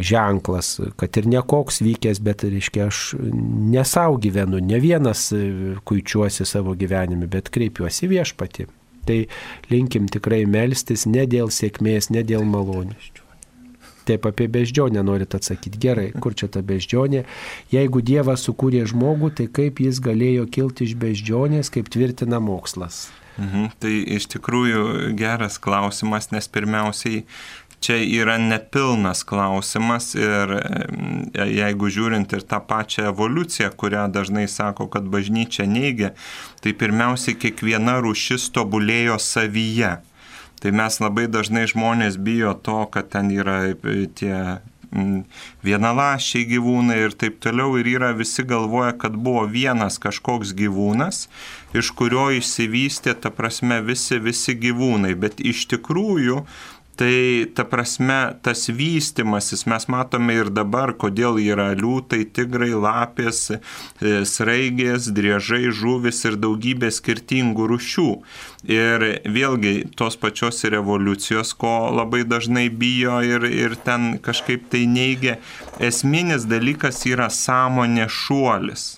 ženklas, 0.00 0.78
kad 0.96 1.20
ir 1.20 1.28
nekoks 1.28 1.82
vykęs, 1.84 2.22
bet, 2.24 2.46
reiškia, 2.48 2.88
aš 2.88 3.04
nesau 3.74 4.16
gyvenu, 4.20 4.62
ne 4.64 4.80
vienas 4.80 5.28
e, 5.36 5.76
kuičiuosi 5.84 6.48
savo 6.48 6.74
gyvenime, 6.78 7.28
bet 7.28 7.52
kreipiuosi 7.52 8.08
viešpati. 8.08 8.68
Tai 9.08 9.22
linkim 9.70 10.08
tikrai 10.12 10.42
melstis 10.48 11.06
ne 11.08 11.24
dėl 11.28 11.52
sėkmės, 11.52 12.10
ne 12.12 12.24
dėl 12.26 12.44
malonių. 12.48 12.96
Taip 14.08 14.24
apie 14.24 14.46
beždžionę 14.48 15.02
norit 15.04 15.34
atsakyti. 15.36 15.80
Gerai, 15.80 16.08
kur 16.16 16.32
čia 16.32 16.48
ta 16.48 16.62
beždžionė? 16.64 17.26
Jeigu 17.72 18.00
Dievas 18.00 18.46
sukūrė 18.48 18.86
žmogų, 18.88 19.34
tai 19.36 19.48
kaip 19.52 19.82
jis 19.84 20.00
galėjo 20.00 20.46
kilti 20.48 20.88
iš 20.88 20.96
beždžionės, 20.96 21.68
kaip 21.72 21.92
tvirtina 21.92 22.40
mokslas? 22.40 23.08
Mhm. 23.38 23.70
Tai 23.78 23.94
iš 24.18 24.26
tikrųjų 24.34 25.14
geras 25.18 25.60
klausimas, 25.62 26.32
nes 26.34 26.50
pirmiausiai 26.50 27.24
čia 27.80 27.96
yra 28.02 28.38
nepilnas 28.42 29.22
klausimas 29.22 30.10
ir 30.18 30.54
e, 30.58 31.46
jeigu 31.60 31.90
žiūrint 31.94 32.32
ir 32.34 32.42
tą 32.50 32.58
pačią 32.66 33.08
evoliuciją, 33.12 33.70
kurią 33.78 34.08
dažnai 34.12 34.48
sako, 34.50 34.88
kad 34.90 35.06
bažnyčia 35.06 35.68
neigia, 35.70 36.12
tai 36.62 36.74
pirmiausiai 36.74 37.38
kiekviena 37.38 37.98
rušis 38.02 38.48
tobulėjo 38.54 39.18
savyje. 39.22 39.98
Tai 40.58 40.72
mes 40.74 40.98
labai 40.98 41.28
dažnai 41.30 41.68
žmonės 41.70 42.18
bijo 42.18 42.56
to, 42.66 42.80
kad 42.90 43.12
ten 43.14 43.30
yra 43.30 43.60
e, 43.70 44.08
tie 44.10 44.58
vienalašiai 45.64 46.46
gyvūnai 46.48 46.98
ir 47.04 47.14
taip 47.18 47.38
toliau. 47.44 47.76
Ir 47.78 47.88
yra 47.96 48.12
visi 48.16 48.44
galvoja, 48.46 48.94
kad 48.98 49.16
buvo 49.16 49.44
vienas 49.50 49.98
kažkoks 50.02 50.54
gyvūnas, 50.56 51.26
iš 51.76 51.92
kurio 51.98 52.28
išsivystė, 52.38 53.14
ta 53.20 53.32
prasme, 53.34 53.80
visi, 53.84 54.18
visi 54.22 54.56
gyvūnai. 54.56 55.14
Bet 55.18 55.40
iš 55.44 55.66
tikrųjų 55.74 56.44
Tai 56.98 57.46
ta 57.54 57.62
prasme, 57.62 58.16
tas 58.42 58.64
vystimasis 58.74 59.60
mes 59.70 59.84
matome 59.86 60.34
ir 60.34 60.48
dabar, 60.50 60.90
kodėl 60.98 61.38
yra 61.38 61.68
liūtai, 61.78 62.24
tigrai, 62.34 62.72
lapės, 62.74 63.52
e, 63.52 64.16
sraigės, 64.26 65.06
driežai, 65.14 65.70
žuvis 65.70 66.24
ir 66.26 66.40
daugybė 66.42 66.90
skirtingų 66.90 67.70
rušių. 67.70 68.08
Ir 68.66 69.06
vėlgi 69.30 69.76
tos 69.94 70.18
pačios 70.18 70.64
revoliucijos, 70.66 71.54
ko 71.54 71.76
labai 71.94 72.24
dažnai 72.26 72.66
bijo 72.66 73.22
ir, 73.22 73.46
ir 73.46 73.78
ten 73.86 74.16
kažkaip 74.18 74.66
tai 74.74 74.88
neigia, 74.90 75.38
esminis 75.78 76.50
dalykas 76.50 77.04
yra 77.06 77.30
sąmonė 77.30 78.10
šuolis. 78.10 78.97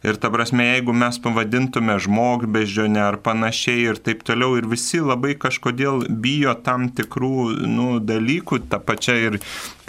Ir 0.00 0.16
ta 0.16 0.30
prasme, 0.32 0.64
jeigu 0.64 0.94
mes 0.96 1.18
pavadintume 1.20 1.98
žmogbeždžionę 2.00 3.02
ar 3.04 3.18
panašiai 3.20 3.82
ir 3.90 3.98
taip 4.00 4.22
toliau, 4.24 4.54
ir 4.56 4.64
visi 4.70 4.96
labai 5.04 5.34
kažkodėl 5.36 6.06
bijo 6.24 6.54
tam 6.64 6.86
tikrų 6.96 7.68
nu, 7.68 7.88
dalykų, 8.00 8.62
ta 8.72 8.80
pačia 8.80 9.18
ir 9.26 9.36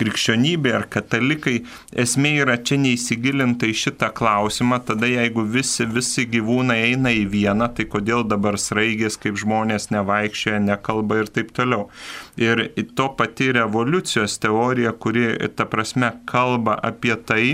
krikščionybė 0.01 0.73
ar 0.75 0.89
katalikai, 0.91 1.61
esmė 2.03 2.33
yra 2.43 2.57
čia 2.59 2.81
neįsigilinta 2.83 3.71
į 3.71 3.77
šitą 3.85 4.11
klausimą, 4.17 4.81
tada 4.83 5.07
jeigu 5.07 5.47
visi, 5.47 5.87
visi 5.87 6.27
gyvūnai 6.27 6.81
eina 6.89 7.15
į 7.15 7.23
vieną, 7.31 7.71
tai 7.77 7.87
kodėl 7.95 8.27
dabar 8.27 8.59
sraigės 8.59 9.15
kaip 9.21 9.39
žmonės 9.39 9.93
nevaikščioja, 9.95 10.59
nekalba 10.67 11.23
ir 11.23 11.31
taip 11.31 11.55
toliau. 11.55 11.87
Ir 12.35 12.67
to 12.99 13.07
pati 13.15 13.53
revoliucijos 13.55 14.41
teorija, 14.43 14.91
kuri, 14.91 15.29
ta 15.55 15.71
prasme, 15.71 16.17
kalba 16.27 16.75
apie 16.91 17.15
tai, 17.15 17.45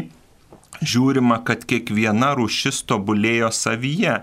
žiūrima, 0.82 1.40
kad 1.48 1.66
kiekviena 1.68 2.34
rūšis 2.38 2.84
tobulėjo 2.90 3.50
savyje. 3.56 4.20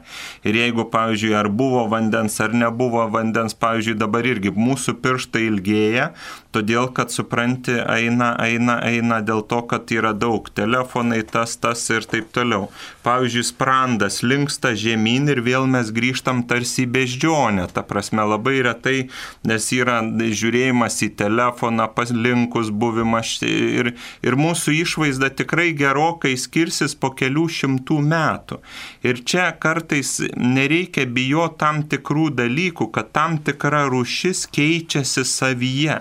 Ir 0.47 0.59
jeigu, 0.59 0.87
pavyzdžiui, 0.93 1.35
ar 1.39 1.49
buvo 1.51 1.85
vandens 1.91 2.39
ar 2.45 2.55
nebuvo 2.55 3.07
vandens, 3.13 3.57
pavyzdžiui, 3.59 3.99
dabar 3.99 4.27
irgi 4.29 4.53
mūsų 4.55 4.97
pirštai 5.03 5.45
ilgėja, 5.49 6.11
todėl 6.55 6.91
kad 6.95 7.11
supranti, 7.11 7.75
eina, 7.81 8.35
eina, 8.45 8.79
eina 8.87 9.21
dėl 9.25 9.43
to, 9.51 9.63
kad 9.71 9.91
yra 9.95 10.13
daug 10.15 10.47
telefonai, 10.55 11.23
tas, 11.27 11.57
tas 11.59 11.83
ir 11.91 12.07
taip 12.11 12.31
toliau. 12.35 12.69
Pavyzdžiui, 13.07 13.47
sprandas 13.49 14.21
linksta 14.25 14.75
žemyn 14.79 15.29
ir 15.33 15.43
vėl 15.45 15.67
mes 15.71 15.91
grįžtam 15.95 16.45
tarsi 16.49 16.85
į 16.85 16.91
beždžionę. 16.95 17.67
Ta 17.75 17.83
prasme 17.87 18.25
labai 18.29 18.61
retai, 18.67 19.09
nes 19.47 19.67
yra 19.75 20.01
žiūrėjimas 20.05 21.01
į 21.07 21.11
telefoną, 21.19 21.89
paslinkus 21.97 22.71
buvimas 22.71 23.37
ir, 23.45 23.95
ir 24.25 24.39
mūsų 24.39 24.77
išvaizda 24.85 25.33
tikrai 25.35 25.73
gerokai 25.77 26.37
skirsis 26.45 26.95
po 26.99 27.11
kelių 27.19 27.47
šimtų 27.59 27.99
metų. 28.09 28.61
Ir 29.07 29.23
čia 29.27 29.51
kartais 29.61 30.17
nereikia 30.37 31.07
bijoti 31.07 31.61
tam 31.61 31.83
tikrų 31.91 32.31
dalykų, 32.41 32.91
kad 32.95 33.13
tam 33.17 33.39
tikra 33.47 33.85
rušis 33.93 34.45
keičiasi 34.55 35.25
savyje. 35.29 36.01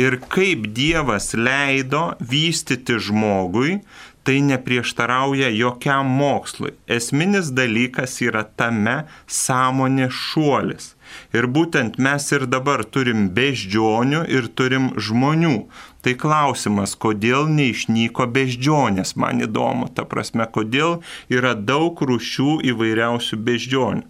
Ir 0.00 0.18
kaip 0.32 0.68
Dievas 0.74 1.32
leido 1.38 2.10
vystyti 2.20 2.98
žmogui, 2.98 3.80
tai 4.24 4.40
neprieštarauja 4.40 5.48
jokiam 5.52 6.08
mokslui. 6.18 6.72
Esminis 6.88 7.50
dalykas 7.52 8.16
yra 8.24 8.44
tame 8.56 9.02
sąmonė 9.28 10.08
šuolis. 10.08 10.94
Ir 11.36 11.46
būtent 11.56 11.98
mes 12.00 12.30
ir 12.32 12.46
dabar 12.50 12.82
turim 12.96 13.28
beždžionių 13.36 14.24
ir 14.32 14.48
turim 14.58 14.92
žmonių. 14.96 15.58
Tai 16.04 16.12
klausimas, 16.20 16.92
kodėl 17.00 17.46
neišnyko 17.48 18.26
beždžionės, 18.34 19.14
man 19.16 19.40
įdomu, 19.46 19.88
ta 19.88 20.04
prasme, 20.04 20.44
kodėl 20.52 20.98
yra 21.32 21.54
daug 21.56 21.96
rušių 21.96 22.58
įvairiausių 22.72 23.38
beždžionių. 23.46 24.04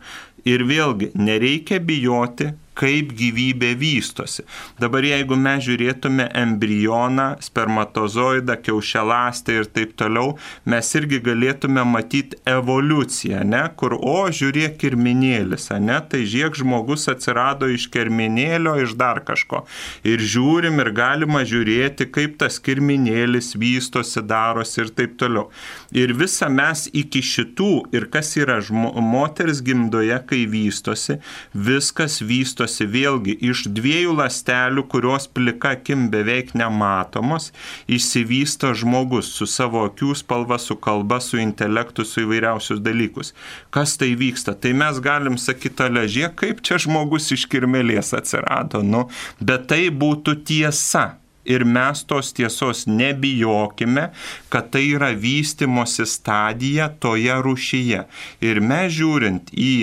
Ir 0.51 0.65
vėlgi, 0.67 1.13
nereikia 1.15 1.79
bijoti 1.79 2.51
kaip 2.79 3.13
gyvybė 3.17 3.73
vystosi. 3.79 4.45
Dabar 4.83 5.07
jeigu 5.07 5.37
mes 5.39 5.63
žiūrėtume 5.65 6.27
embrioną, 6.41 7.29
spermatozoidą, 7.45 8.57
kiaušialastę 8.65 9.59
ir 9.61 9.71
taip 9.75 9.95
toliau, 10.01 10.35
mes 10.69 10.91
irgi 10.99 11.21
galėtume 11.25 11.85
matyti 11.89 12.41
evoliuciją, 12.51 13.45
ne, 13.49 13.63
kur, 13.79 13.97
o, 13.99 14.17
žiūrėk, 14.35 14.77
kirminėlis, 14.83 15.71
ne, 15.81 15.99
tai 16.11 16.25
žiek 16.29 16.57
žmogus 16.59 17.09
atsirado 17.13 17.69
iš 17.71 17.89
kirminėlio, 17.95 18.77
iš 18.85 18.97
dar 18.99 19.23
kažko. 19.27 19.65
Ir 20.07 20.23
žiūrim 20.23 20.81
ir 20.83 20.93
galima 20.97 21.45
žiūrėti, 21.47 22.09
kaip 22.15 22.39
tas 22.43 22.59
kirminėlis 22.63 23.55
vystosi, 23.61 24.23
darosi 24.25 24.83
ir 24.85 24.93
taip 24.99 25.19
toliau. 25.21 25.49
Ir 25.95 26.11
visa 26.19 26.49
mes 26.51 26.89
iki 26.91 27.23
šitų, 27.23 27.71
ir 27.95 28.09
kas 28.11 28.33
yra 28.41 28.57
žmo, 28.65 28.91
moters 28.99 29.61
gimdoje, 29.65 30.17
kai 30.27 30.43
vystosi, 30.51 31.21
viskas 31.55 32.19
vystosi 32.19 32.89
vėlgi 32.91 33.37
iš 33.47 33.69
dviejų 33.77 34.17
lastelių, 34.19 34.87
kurios 34.91 35.29
plika 35.31 35.75
akim 35.79 36.09
beveik 36.11 36.51
nematomos, 36.59 37.53
išsivysto 37.87 38.73
žmogus 38.75 39.31
su 39.39 39.47
savo 39.47 39.85
akių 39.89 40.13
spalva, 40.19 40.59
su 40.59 40.75
kalba, 40.77 41.21
su 41.23 41.39
intelektu, 41.39 42.03
su 42.03 42.25
įvairiausius 42.27 42.83
dalykus. 42.83 43.31
Kas 43.75 43.95
tai 44.01 44.13
vyksta? 44.19 44.59
Tai 44.59 44.75
mes 44.85 44.99
galim 45.05 45.39
sakyti, 45.39 45.91
ležė, 45.95 46.31
kaip 46.35 46.63
čia 46.67 46.83
žmogus 46.83 47.31
iš 47.35 47.47
kirmelės 47.51 48.15
atsirado, 48.19 48.83
nu, 48.83 49.07
bet 49.39 49.71
tai 49.71 49.85
būtų 49.95 50.41
tiesa. 50.49 51.13
Ir 51.45 51.67
mes 51.69 52.05
tos 52.09 52.33
tiesos 52.37 52.87
nebijokime, 52.89 54.09
kad 54.49 54.71
tai 54.73 54.87
yra 54.95 55.13
vystimosi 55.13 56.07
stadija 56.09 56.89
toje 57.01 57.37
rušyje. 57.45 58.05
Ir 58.45 58.61
mes 58.65 58.93
žiūrint 58.97 59.53
į 59.53 59.77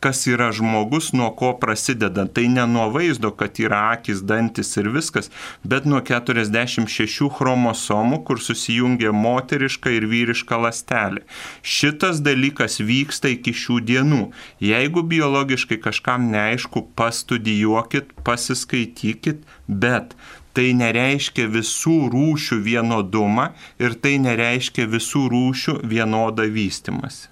kas 0.00 0.26
yra 0.30 0.50
žmogus, 0.52 1.12
nuo 1.12 1.30
ko 1.34 1.52
prasideda. 1.60 2.26
Tai 2.30 2.44
ne 2.52 2.66
nuo 2.70 2.86
vaizdo, 2.94 3.32
kad 3.38 3.58
yra 3.58 3.80
akis, 3.94 4.22
dantis 4.28 4.76
ir 4.80 4.90
viskas, 4.94 5.30
bet 5.64 5.88
nuo 5.88 5.98
46 6.04 7.30
chromosomų, 7.38 8.20
kur 8.28 8.42
susijungia 8.42 9.10
moteriška 9.16 9.92
ir 9.96 10.08
vyriška 10.10 10.60
lastelė. 10.62 11.24
Šitas 11.62 12.22
dalykas 12.24 12.78
vyksta 12.78 13.32
iki 13.34 13.54
šių 13.56 13.80
dienų. 13.90 14.22
Jeigu 14.62 15.02
biologiškai 15.10 15.80
kažkam 15.88 16.30
neaišku, 16.32 16.86
pastudijuokit, 16.98 18.12
pasiskaitykit, 18.26 19.42
bet 19.66 20.14
tai 20.56 20.70
nereiškia 20.76 21.46
visų 21.52 21.96
rūšių 22.14 22.58
vienodumą 22.64 23.50
ir 23.82 23.96
tai 24.00 24.16
nereiškia 24.24 24.86
visų 24.92 25.26
rūšių 25.34 25.74
vienodą 25.92 26.48
vystimąsi. 26.52 27.28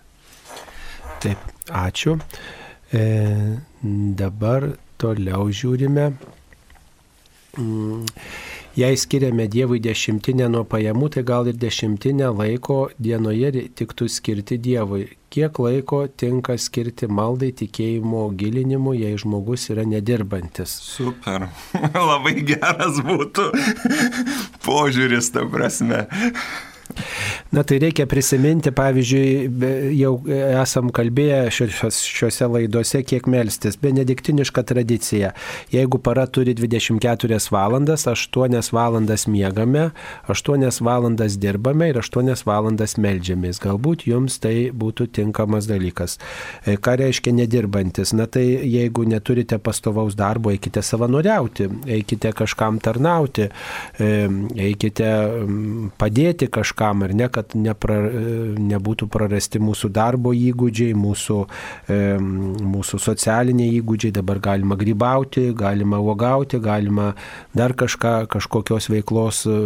Taip, 1.25 1.41
ačiū. 1.73 2.19
E, 2.93 3.05
dabar 4.21 4.75
toliau 5.01 5.49
žiūrime. 5.49 6.11
Mm, 7.57 8.05
jei 8.77 8.97
skiriame 8.97 9.47
Dievui 9.51 9.79
dešimtinę 9.83 10.49
nuo 10.51 10.65
pajamų, 10.67 11.11
tai 11.15 11.23
gal 11.27 11.47
ir 11.51 11.59
dešimtinę 11.61 12.33
laiko 12.35 12.79
dienoje 12.99 13.69
tiktų 13.79 14.09
skirti 14.11 14.59
Dievui. 14.59 15.07
Kiek 15.35 15.59
laiko 15.59 16.05
tinka 16.07 16.57
skirti 16.59 17.09
maldai 17.11 17.53
tikėjimo 17.59 18.27
gilinimu, 18.39 18.95
jei 18.99 19.17
žmogus 19.19 19.69
yra 19.75 19.87
nedirbantis? 19.87 20.75
Super. 20.91 21.49
Labai 22.11 22.37
geras 22.47 23.01
būtų 23.03 23.51
požiūris, 24.67 25.33
ta 25.35 25.47
prasme. 25.51 26.05
Na 27.55 27.63
tai 27.63 27.79
reikia 27.83 28.07
prisiminti, 28.11 28.73
pavyzdžiui, 28.75 29.51
jau 29.95 30.15
esam 30.61 30.91
kalbėję 30.95 31.53
šiuose 31.55 32.49
laidose, 32.51 33.03
kiek 33.07 33.29
melstis. 33.31 33.77
Benediktiniška 33.81 34.65
tradicija. 34.67 35.33
Jeigu 35.73 36.01
para 36.03 36.27
turi 36.27 36.55
24 36.55 37.39
valandas, 37.55 38.07
8 38.11 38.73
valandas 38.75 39.27
miegame, 39.31 39.91
8 40.29 40.81
valandas 40.85 41.39
dirbame 41.39 41.89
ir 41.93 42.01
8 42.03 42.45
valandas 42.47 42.97
melžiamės. 42.99 43.61
Galbūt 43.63 44.07
jums 44.11 44.41
tai 44.43 44.71
būtų 44.75 45.09
tinkamas 45.21 45.69
dalykas. 45.71 46.19
E, 46.67 46.77
ką 46.77 46.97
reiškia 47.01 47.35
nedirbantis? 47.35 48.15
Na 48.17 48.27
tai 48.27 48.45
jeigu 48.67 49.07
neturite 49.09 49.59
pastovaus 49.59 50.17
darbo, 50.19 50.51
eikite 50.55 50.83
savanoriauti, 50.83 51.69
eikite 51.99 52.35
kažkam 52.37 52.81
tarnauti, 52.83 53.49
e, 53.99 54.11
eikite 54.69 55.11
padėti 56.01 56.51
kažkam 56.53 56.84
ar 56.93 57.15
ne, 57.17 57.29
kad 57.33 57.55
nepra, 57.57 57.97
nebūtų 58.61 59.09
prarasti 59.13 59.61
mūsų 59.63 59.91
darbo 59.95 60.33
įgūdžiai, 60.37 60.95
mūsų, 60.99 61.39
e, 61.89 61.99
mūsų 62.21 63.01
socialiniai 63.03 63.79
įgūdžiai. 63.79 64.13
Dabar 64.15 64.41
galima 64.43 64.77
grybauti, 64.79 65.49
galima 65.57 66.01
uogauti, 66.03 66.61
galima 66.63 67.13
dar 67.57 67.75
kažką, 67.75 68.15
kažkokios 68.33 68.89
veiklos 68.93 69.45
e, 69.49 69.57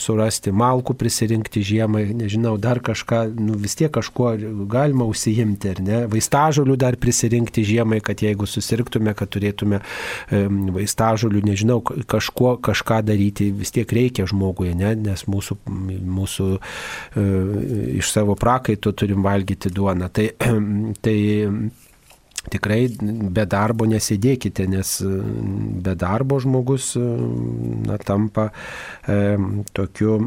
surasti, 0.00 0.52
malkų 0.52 0.96
prisirinkti 0.98 1.62
žiemai, 1.64 2.06
nežinau, 2.18 2.56
dar 2.60 2.82
kažką, 2.84 3.24
nu, 3.38 3.56
vis 3.58 3.76
tiek 3.78 3.92
kažkuo 3.94 4.34
galima 4.70 5.06
užsijimti, 5.08 5.74
ar 5.74 5.82
ne? 5.84 6.00
Vaistažolių 6.10 6.78
dar 6.80 6.98
prisirinkti 7.00 7.64
žiemai, 7.66 8.00
kad 8.04 8.22
jeigu 8.24 8.48
susirgtume, 8.48 9.14
kad 9.18 9.30
turėtume 9.34 9.80
e, 9.80 10.44
vaistažolių, 10.48 11.44
nežinau, 11.48 11.80
kažkuo 11.82 12.56
kažką 12.64 13.02
daryti, 13.06 13.50
vis 13.54 13.72
tiek 13.74 13.92
reikia 13.92 14.26
žmogui, 14.28 14.72
ne? 14.78 14.94
nes 14.98 15.24
mūsų, 15.30 15.58
mūsų 16.08 16.48
E, 17.16 17.20
iš 17.98 18.12
savo 18.12 18.36
prakaito 18.38 18.92
turim 18.92 19.22
valgyti 19.24 19.72
duoną. 19.74 20.10
Tai, 20.12 20.28
tai 21.04 21.16
tikrai 22.52 22.86
be 23.34 23.44
darbo 23.48 23.86
nesėdėkite, 23.88 24.66
nes 24.70 24.94
e, 25.04 25.10
be 25.84 25.94
darbo 25.98 26.38
žmogus 26.42 26.90
e, 26.98 27.04
na, 27.88 27.98
tampa 28.02 28.48
e, 28.50 29.36
tokiu 29.76 30.18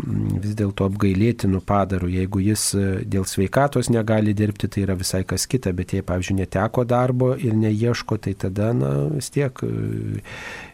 vis 0.41 0.55
dėlto 0.59 0.87
apgailėtinu 0.91 1.61
padaru. 1.67 2.11
Jeigu 2.11 2.43
jis 2.45 2.67
dėl 3.05 3.27
sveikatos 3.29 3.91
negali 3.93 4.35
dirbti, 4.37 4.69
tai 4.71 4.85
yra 4.85 4.97
visai 4.99 5.23
kas 5.27 5.47
kita, 5.49 5.73
bet 5.77 5.95
jei, 5.95 6.05
pavyzdžiui, 6.05 6.41
neteko 6.43 6.85
darbo 6.87 7.33
ir 7.35 7.57
neieško, 7.57 8.21
tai 8.25 8.35
tada 8.39 8.71
na, 8.77 8.93
vis 9.15 9.31
tiek 9.33 9.63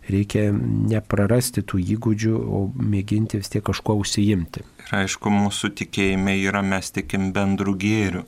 reikia 0.07 0.49
neprarasti 0.53 1.63
tų 1.67 1.81
įgūdžių, 1.97 2.35
o 2.37 2.63
mėginti 2.79 3.41
vis 3.41 3.51
tiek 3.51 3.65
kažkuo 3.67 3.97
užsiimti. 4.03 4.63
Ir 4.87 4.95
aišku, 5.01 5.31
mūsų 5.33 5.73
tikėjime 5.81 6.37
yra 6.45 6.63
mes 6.63 6.93
tikim 6.95 7.33
bendrų 7.35 7.75
gėrių. 7.81 8.23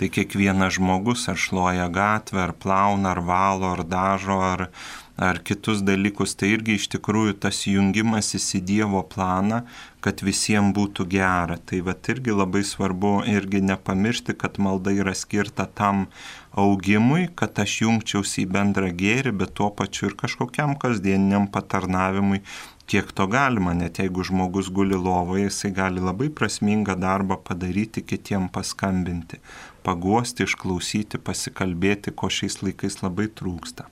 Tai 0.00 0.08
kiekvienas 0.08 0.78
žmogus 0.78 1.28
ar 1.30 1.38
šluoja 1.38 1.88
gatvę, 1.92 2.42
ar 2.48 2.52
plauna, 2.58 3.12
ar 3.12 3.22
valo, 3.26 3.74
ar 3.76 3.84
dažo, 3.86 4.38
ar, 4.42 4.66
ar 5.16 5.38
kitus 5.44 5.82
dalykus, 5.84 6.34
tai 6.34 6.54
irgi 6.56 6.78
iš 6.78 6.88
tikrųjų 6.96 7.36
tas 7.44 7.62
jungimasis 7.68 8.48
į 8.58 8.62
Dievo 8.70 9.02
planą, 9.06 9.62
kad 10.02 10.24
visiems 10.26 10.74
būtų 10.74 11.06
gera. 11.12 11.58
Tai 11.60 11.82
va 11.86 11.94
irgi 12.14 12.34
labai 12.34 12.64
svarbu 12.66 13.12
irgi 13.30 13.62
nepamiršti, 13.68 14.34
kad 14.38 14.58
malda 14.58 14.94
yra 14.96 15.14
skirta 15.14 15.68
tam 15.68 16.06
augimui, 16.58 17.28
kad 17.36 17.58
aš 17.62 17.82
jungčiausi 17.84 18.46
į 18.46 18.50
bendrą 18.56 18.90
gėrį, 18.96 19.36
bet 19.44 19.54
tuo 19.60 19.70
pačiu 19.70 20.10
ir 20.10 20.18
kažkokiam 20.18 20.74
kasdieniniam 20.80 21.46
patarnavimui, 21.52 22.42
kiek 22.86 23.12
to 23.16 23.26
galima, 23.30 23.72
net 23.72 24.00
jeigu 24.02 24.24
žmogus 24.26 24.68
guli 24.68 24.98
lovoje, 24.98 25.46
jisai 25.46 25.70
gali 25.76 26.02
labai 26.02 26.28
prasmingą 26.28 26.98
darbą 27.00 27.38
padaryti, 27.40 28.02
kitiem 28.04 28.50
paskambinti, 28.52 29.38
paguosti, 29.86 30.46
išklausyti, 30.48 31.20
pasikalbėti, 31.22 32.14
ko 32.14 32.30
šiais 32.32 32.62
laikais 32.62 33.02
labai 33.04 33.28
trūksta 33.28 33.88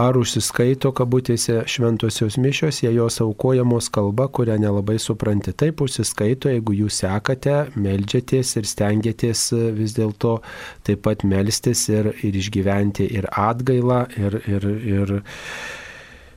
ar 0.00 0.16
užsiskaito 0.16 0.92
kabutėse 0.96 1.60
šventosios 1.68 2.38
mišios, 2.40 2.80
jei 2.84 2.94
jos 2.96 3.20
aukojamos 3.24 3.90
kalba, 3.92 4.28
kurią 4.32 4.56
nelabai 4.62 4.96
supranti. 5.02 5.52
Taip 5.52 5.82
užsiskaito, 5.84 6.50
jeigu 6.52 6.76
jūs 6.78 7.02
sekate, 7.02 7.56
melžiatės 7.76 8.54
ir 8.60 8.68
stengiatės 8.70 9.44
vis 9.76 9.96
dėlto 9.98 10.38
taip 10.86 11.04
pat 11.04 11.24
melstis 11.26 11.86
ir, 11.92 12.12
ir 12.24 12.38
išgyventi 12.40 13.10
ir 13.18 13.28
atgailą, 13.30 14.04
ir, 14.16 14.40
ir, 14.48 14.68
ir 14.94 15.10
ir 15.10 15.16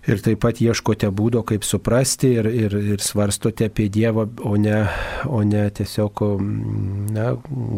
taip 0.03 0.41
pat 0.43 0.59
ieškote 0.59 1.07
būdo, 1.15 1.45
kaip 1.47 1.63
suprasti 1.63 2.33
ir, 2.35 2.47
ir, 2.51 2.73
ir 2.93 3.03
svarstote 3.03 3.69
apie 3.69 3.87
Dievą, 3.93 4.25
o 4.43 4.57
ne, 4.59 4.81
o 5.31 5.39
ne 5.47 5.63
tiesiog 5.71 6.23
na, 7.15 7.29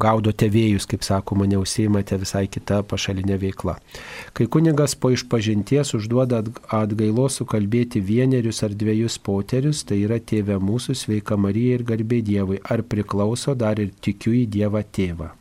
gaudote 0.02 0.50
vėjus, 0.50 0.90
kaip 0.90 1.06
sakoma, 1.06 1.46
neusimate 1.50 2.18
visai 2.22 2.48
kitą 2.50 2.82
pašalinę 2.90 3.38
veiklą. 3.46 3.78
Kai 4.34 4.50
kunigas 4.50 4.98
po 4.98 5.14
išpažinties 5.14 5.94
užduoda 6.00 6.42
atgailos 6.74 7.38
sukalbėti 7.42 8.02
vienerius 8.02 8.64
ar 8.66 8.74
dviejus 8.74 9.20
poterius, 9.22 9.86
tai 9.86 10.02
yra 10.08 10.18
tėvė 10.18 10.58
mūsų 10.58 10.98
sveika 10.98 11.38
Marija 11.38 11.78
ir 11.78 11.88
garbė 11.94 12.24
Dievui, 12.26 12.62
ar 12.66 12.82
priklauso 12.90 13.54
dar 13.54 13.78
ir 13.78 13.94
tikiu 14.02 14.34
į 14.42 14.48
Dievą 14.58 14.82
tėvą. 14.82 15.36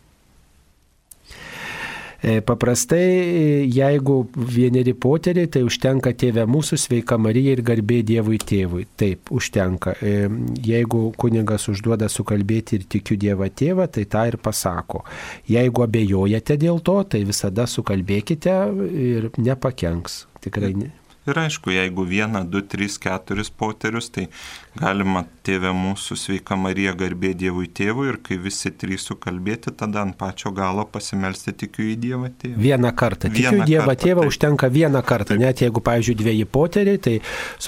E, 2.25 2.41
paprastai, 2.41 3.69
jeigu 3.69 4.15
vieneri 4.35 4.95
poteriai, 4.97 5.49
tai 5.53 5.61
užtenka 5.67 6.15
tėvė 6.17 6.47
mūsų 6.49 6.79
sveika 6.81 7.19
Marija 7.21 7.53
ir 7.53 7.61
garbė 7.67 7.99
Dievui 8.07 8.39
tėvui. 8.41 8.87
Taip, 8.97 9.29
užtenka. 9.35 9.93
E, 10.01 10.31
jeigu 10.65 11.11
kunigas 11.21 11.69
užduoda 11.69 12.09
sukalbėti 12.09 12.81
ir 12.81 12.89
tikiu 12.97 13.21
Dievą 13.21 13.51
tėvą, 13.53 13.91
tai 13.93 14.07
tą 14.09 14.25
ir 14.31 14.41
pasako. 14.41 15.05
Jeigu 15.53 15.85
abejojate 15.85 16.57
dėl 16.65 16.81
to, 16.81 16.97
tai 17.13 17.27
visada 17.29 17.69
sukalbėkite 17.69 18.59
ir 19.05 19.29
nepakenks. 19.37 20.23
Tikrai 20.45 20.73
ne. 20.81 20.93
Ir 21.25 21.39
aišku, 21.41 21.71
jeigu 21.73 22.05
vieną, 22.05 22.43
du, 22.53 22.61
tris, 22.61 22.99
keturis 23.01 23.49
poterius, 23.49 24.11
tai 24.13 24.27
galima 24.77 25.23
tėvę 25.47 25.71
mūsų 25.73 26.19
sveika 26.21 26.57
Marija 26.61 26.93
garbė 27.01 27.31
Dievui 27.41 27.71
tėvui 27.73 28.11
ir 28.11 28.19
kai 28.27 28.37
visi 28.45 28.69
trys 28.77 29.07
sukalbėti, 29.09 29.73
tada 29.73 30.03
ant 30.05 30.19
pačio 30.21 30.53
galo 30.53 30.85
pasimelsti 30.85 31.55
tikiu 31.65 31.87
į 31.95 31.95
Dievą 32.03 32.29
tėvą. 32.43 32.59
Vieną 32.67 32.91
kartą. 33.01 33.31
Tikiu 33.33 33.63
į 33.63 33.71
Dievą 33.71 33.95
tėvą 33.97 34.27
taip. 34.27 34.35
užtenka 34.35 34.69
vieną 34.75 35.01
kartą. 35.01 35.33
Taip. 35.33 35.41
Net 35.47 35.65
jeigu, 35.65 35.85
pavyzdžiui, 35.89 36.19
dviejį 36.21 36.51
poteriai, 36.59 37.01
tai 37.09 37.17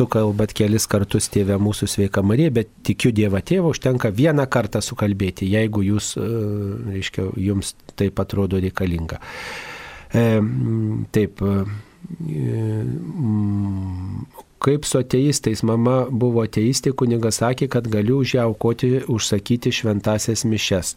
sukalbat 0.01 0.53
kelis 0.61 0.89
kartus 0.93 1.31
tėvę 1.33 1.57
mūsų 1.57 1.89
sveika 1.95 2.21
Marija, 2.21 2.53
bet 2.61 2.77
tikiu 2.85 3.15
Dievą 3.17 3.41
tėvą 3.41 3.73
užtenka 3.73 4.13
vieną 4.13 4.45
kartą 4.53 4.85
sukalbėti, 4.85 5.49
jeigu 5.49 5.81
jūs, 5.95 6.13
e, 6.21 6.29
reiškia, 6.93 7.31
jums 7.49 7.73
taip 7.97 8.21
atrodo 8.21 8.61
reikalinga. 8.61 9.23
E, 10.13 10.29
taip. 11.17 11.41
E, 11.41 11.85
kaip 14.67 14.85
su 14.85 14.99
ateistais. 14.99 15.63
Mama 15.67 16.07
buvo 16.11 16.43
ateistė, 16.47 16.93
kunigas 16.97 17.41
sakė, 17.43 17.69
kad 17.71 17.89
galiu 17.93 18.21
už 18.25 18.37
ją 18.39 18.47
aukoti, 18.51 18.93
užsakyti 19.13 19.73
šventasias 19.75 20.45
mišes. 20.49 20.97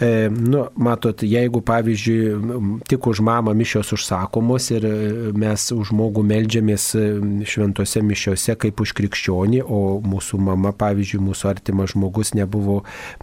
E, 0.00 0.28
nu, 0.28 0.66
matot, 0.76 1.22
jeigu 1.24 1.62
pavyzdžiui 1.64 2.80
tik 2.84 3.06
už 3.08 3.22
mamą 3.24 3.54
mišios 3.56 3.94
užsakomos 3.96 4.68
ir 4.74 4.84
e, 4.84 4.96
mes 5.32 5.62
už 5.72 5.88
žmogų 5.88 6.20
melžiamės 6.20 6.88
e, 7.00 7.04
šventose 7.48 8.02
mišiose 8.04 8.58
kaip 8.60 8.82
už 8.84 8.92
krikščionį, 8.98 9.62
o 9.64 9.96
mūsų 10.04 10.40
mama, 10.44 10.74
pavyzdžiui, 10.76 11.22
mūsų 11.30 11.48
artimas 11.48 11.94
žmogus 11.94 12.34
nebuvo 12.36 12.82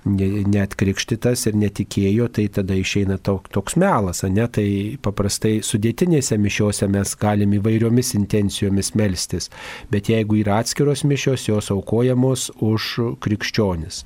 net 0.09 0.73
krikštytas 0.79 1.45
ir 1.51 1.59
netikėjo, 1.61 2.31
tai 2.33 2.47
tada 2.57 2.73
išeina 2.73 3.19
toks 3.21 3.77
melas, 3.77 4.23
ne? 4.25 4.47
Tai 4.49 4.65
paprastai 5.05 5.59
sudėtinėse 5.61 6.39
mišiose 6.41 6.89
mes 6.89 7.13
galim 7.21 7.53
įvairiomis 7.59 8.15
intencijomis 8.17 8.95
melstis, 8.97 9.51
bet 9.93 10.09
jeigu 10.09 10.41
yra 10.41 10.57
atskiros 10.63 11.05
mišios, 11.05 11.45
jos 11.51 11.69
aukojamos 11.75 12.49
už 12.65 12.89
krikščionis. 13.21 14.03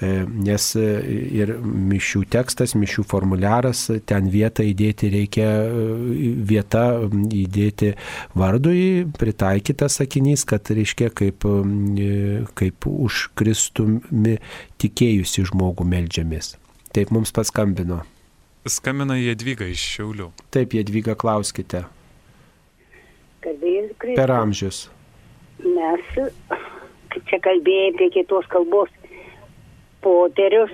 Nes 0.00 0.70
ir 0.76 1.56
mišios 1.64 2.09
mišių 2.10 2.26
tekstas, 2.30 2.74
mišių 2.74 3.04
formuliaras, 3.06 3.90
ten 4.06 4.30
vietą 4.30 4.64
įdėti 4.66 5.10
reikia, 5.10 5.46
vieta 6.50 7.06
įdėti 7.06 7.94
vardui, 8.34 9.06
pritaikytas 9.18 10.00
sakinys, 10.00 10.44
kad 10.44 10.66
reiškia 10.66 11.10
kaip, 11.14 11.46
kaip 12.54 12.86
už 12.86 13.30
Kristumi 13.34 14.38
tikėjusi 14.80 15.46
žmogų 15.46 15.86
melžiamės. 15.86 16.56
Taip 16.92 17.10
mums 17.14 17.30
paskambino. 17.30 18.02
Skambina 18.66 19.16
Jadvyga 19.16 19.68
iš 19.70 19.80
Šiaulių. 19.94 20.32
Taip, 20.50 20.74
Jadvyga, 20.74 21.14
klauskite. 21.14 21.84
Per 23.40 24.30
amžius. 24.34 24.88
Mes 25.62 26.02
čia 27.28 27.38
kalbėjome 27.42 27.94
apie 27.94 28.10
kitos 28.18 28.46
kalbos 28.50 28.90
poterius 30.04 30.72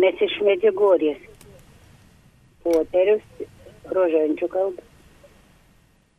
mes 0.00 0.22
iš 0.26 0.36
Medžiugorės. 0.44 1.20
Poterius, 2.64 3.24
rožančių 3.94 4.48
kalbą. 4.52 4.84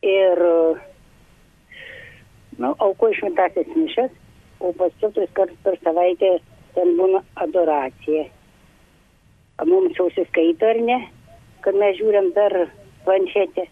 Ir, 0.06 0.42
nu, 2.58 2.72
auko 2.72 3.10
išmintasias 3.12 3.68
mišas, 3.74 4.14
o 4.60 4.72
paskui 4.78 5.10
tris 5.14 5.32
kartus 5.36 5.58
per 5.64 5.78
savaitę 5.82 6.36
ten 6.74 6.94
būna 6.98 7.22
adoracija. 7.44 8.28
Mums 9.66 9.98
užsiskaito 9.98 10.68
ar 10.70 10.78
ne, 10.86 10.98
kad 11.66 11.74
mes 11.74 11.98
žiūrim 11.98 12.30
per 12.36 12.54
planšetę. 13.04 13.66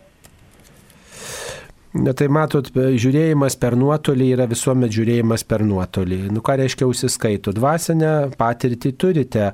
Na 1.97 2.13
tai 2.17 2.27
matot, 2.33 2.67
žiūrėjimas 2.75 3.57
per 3.61 3.77
nuotolį 3.79 4.27
yra 4.35 4.47
visuomet 4.51 4.93
žiūrėjimas 4.93 5.45
per 5.49 5.63
nuotolį. 5.65 6.19
Nu 6.35 6.43
ką 6.45 6.57
reiškia 6.61 6.89
užsiskaito? 6.89 7.55
Dvasinę 7.57 8.13
patirtį 8.37 8.93
turite, 9.01 9.47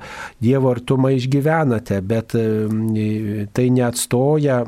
Dievo 0.43 0.73
artumą 0.73 1.13
išgyvenate, 1.15 2.01
bet 2.07 2.35
tai 3.55 3.67
neatstoja 3.77 4.63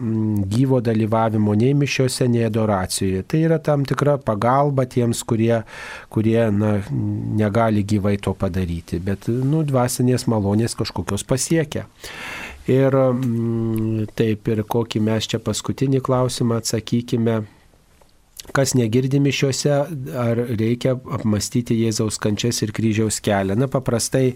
gyvo 0.55 0.81
dalyvavimo 0.85 1.57
nei 1.59 1.75
mišiuose, 1.79 2.29
nei 2.31 2.45
adoracijoje. 2.47 3.25
Tai 3.27 3.43
yra 3.49 3.59
tam 3.65 3.87
tikra 3.89 4.17
pagalba 4.23 4.87
tiems, 4.91 5.25
kurie, 5.27 5.63
kurie 6.15 6.39
na, 6.55 6.77
negali 7.41 7.83
gyvai 7.83 8.17
to 8.23 8.37
padaryti, 8.39 9.01
bet 9.03 9.27
nu, 9.29 9.65
dvasinės 9.67 10.29
malonės 10.31 10.79
kažkokios 10.79 11.27
pasiekia. 11.27 11.89
Ir 12.71 12.95
taip, 14.17 14.49
ir 14.49 14.63
kokį 14.65 15.03
mes 15.05 15.27
čia 15.29 15.43
paskutinį 15.43 16.01
klausimą 16.05 16.63
atsakykime 16.63 17.43
kas 18.53 18.75
negirdi 18.77 19.21
mišiuose, 19.23 19.73
ar 20.21 20.41
reikia 20.59 20.95
apmastyti 21.17 21.77
Jėzaus 21.81 22.19
kančias 22.21 22.61
ir 22.65 22.73
kryžiaus 22.77 23.21
kelią. 23.25 23.57
Na, 23.59 23.69
paprastai, 23.71 24.35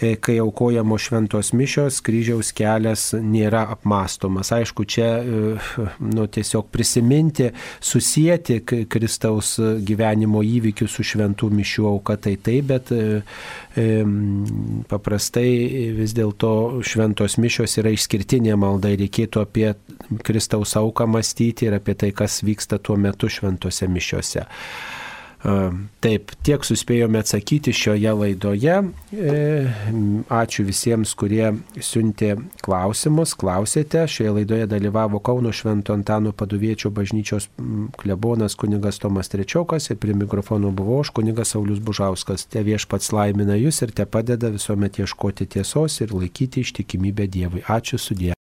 e, 0.00 0.14
kai 0.16 0.38
aukojamo 0.40 0.96
šventos 1.00 1.52
mišios, 1.56 2.00
kryžiaus 2.04 2.52
kelias 2.56 3.10
nėra 3.14 3.66
apmastomas. 3.74 4.52
Aišku, 4.56 4.86
čia 4.88 5.10
e, 5.20 5.54
nu, 6.00 6.26
tiesiog 6.26 6.70
prisiminti, 6.72 7.50
susijęti 7.84 8.60
Kristaus 8.90 9.56
gyvenimo 9.60 10.44
įvykius 10.46 10.96
su 10.96 11.06
šventų 11.12 11.50
mišių 11.60 11.88
auka, 11.92 12.16
tai 12.16 12.36
taip, 12.40 12.70
bet 12.72 12.94
e, 12.96 13.20
paprastai 14.90 15.90
vis 15.94 16.14
dėlto 16.16 16.82
šventos 16.82 17.36
mišios 17.38 17.76
yra 17.78 17.92
išskirtinė 17.94 18.56
malda 18.58 18.90
ir 18.90 19.04
reikėtų 19.04 19.44
apie 19.44 19.68
Kristaus 20.26 20.74
auką 20.80 21.06
mąstyti 21.06 21.68
ir 21.68 21.76
apie 21.78 21.94
tai, 21.94 22.10
kas 22.10 22.40
vyksta 22.42 22.80
tuo 22.82 22.96
metu 22.98 23.30
šventose 23.30 23.86
mišiose. 23.86 24.46
Taip, 25.40 26.32
tiek 26.44 26.64
suspėjome 26.68 27.22
atsakyti 27.22 27.72
šioje 27.72 28.12
laidoje. 28.12 28.74
E, 29.16 29.36
ačiū 30.36 30.64
visiems, 30.66 31.14
kurie 31.16 31.46
siuntė 31.80 32.34
klausimus, 32.60 33.32
klausėte. 33.40 34.02
Šioje 34.04 34.34
laidoje 34.36 34.66
dalyvavo 34.68 35.20
Kauno 35.24 35.52
Švento 35.56 35.96
Antano 35.96 36.34
paduviečio 36.36 36.92
bažnyčios 36.92 37.48
klebonas 38.00 38.56
kunigas 38.60 39.00
Tomas 39.00 39.32
Trečiokas 39.32 39.88
ir 39.88 40.00
prie 40.02 40.16
mikrofono 40.16 40.74
buvo 40.76 41.00
aš 41.00 41.12
kunigas 41.16 41.54
Saulis 41.56 41.80
Bužauskas. 41.80 42.44
Te 42.44 42.60
viešpats 42.66 43.08
laimina 43.16 43.56
jūs 43.56 43.80
ir 43.86 43.96
te 43.96 44.04
padeda 44.04 44.52
visuomet 44.52 45.00
ieškoti 45.00 45.48
tiesos 45.56 46.02
ir 46.04 46.12
laikyti 46.12 46.66
ištikimybę 46.66 47.30
Dievui. 47.32 47.64
Ačiū 47.64 47.96
sudė. 47.96 48.36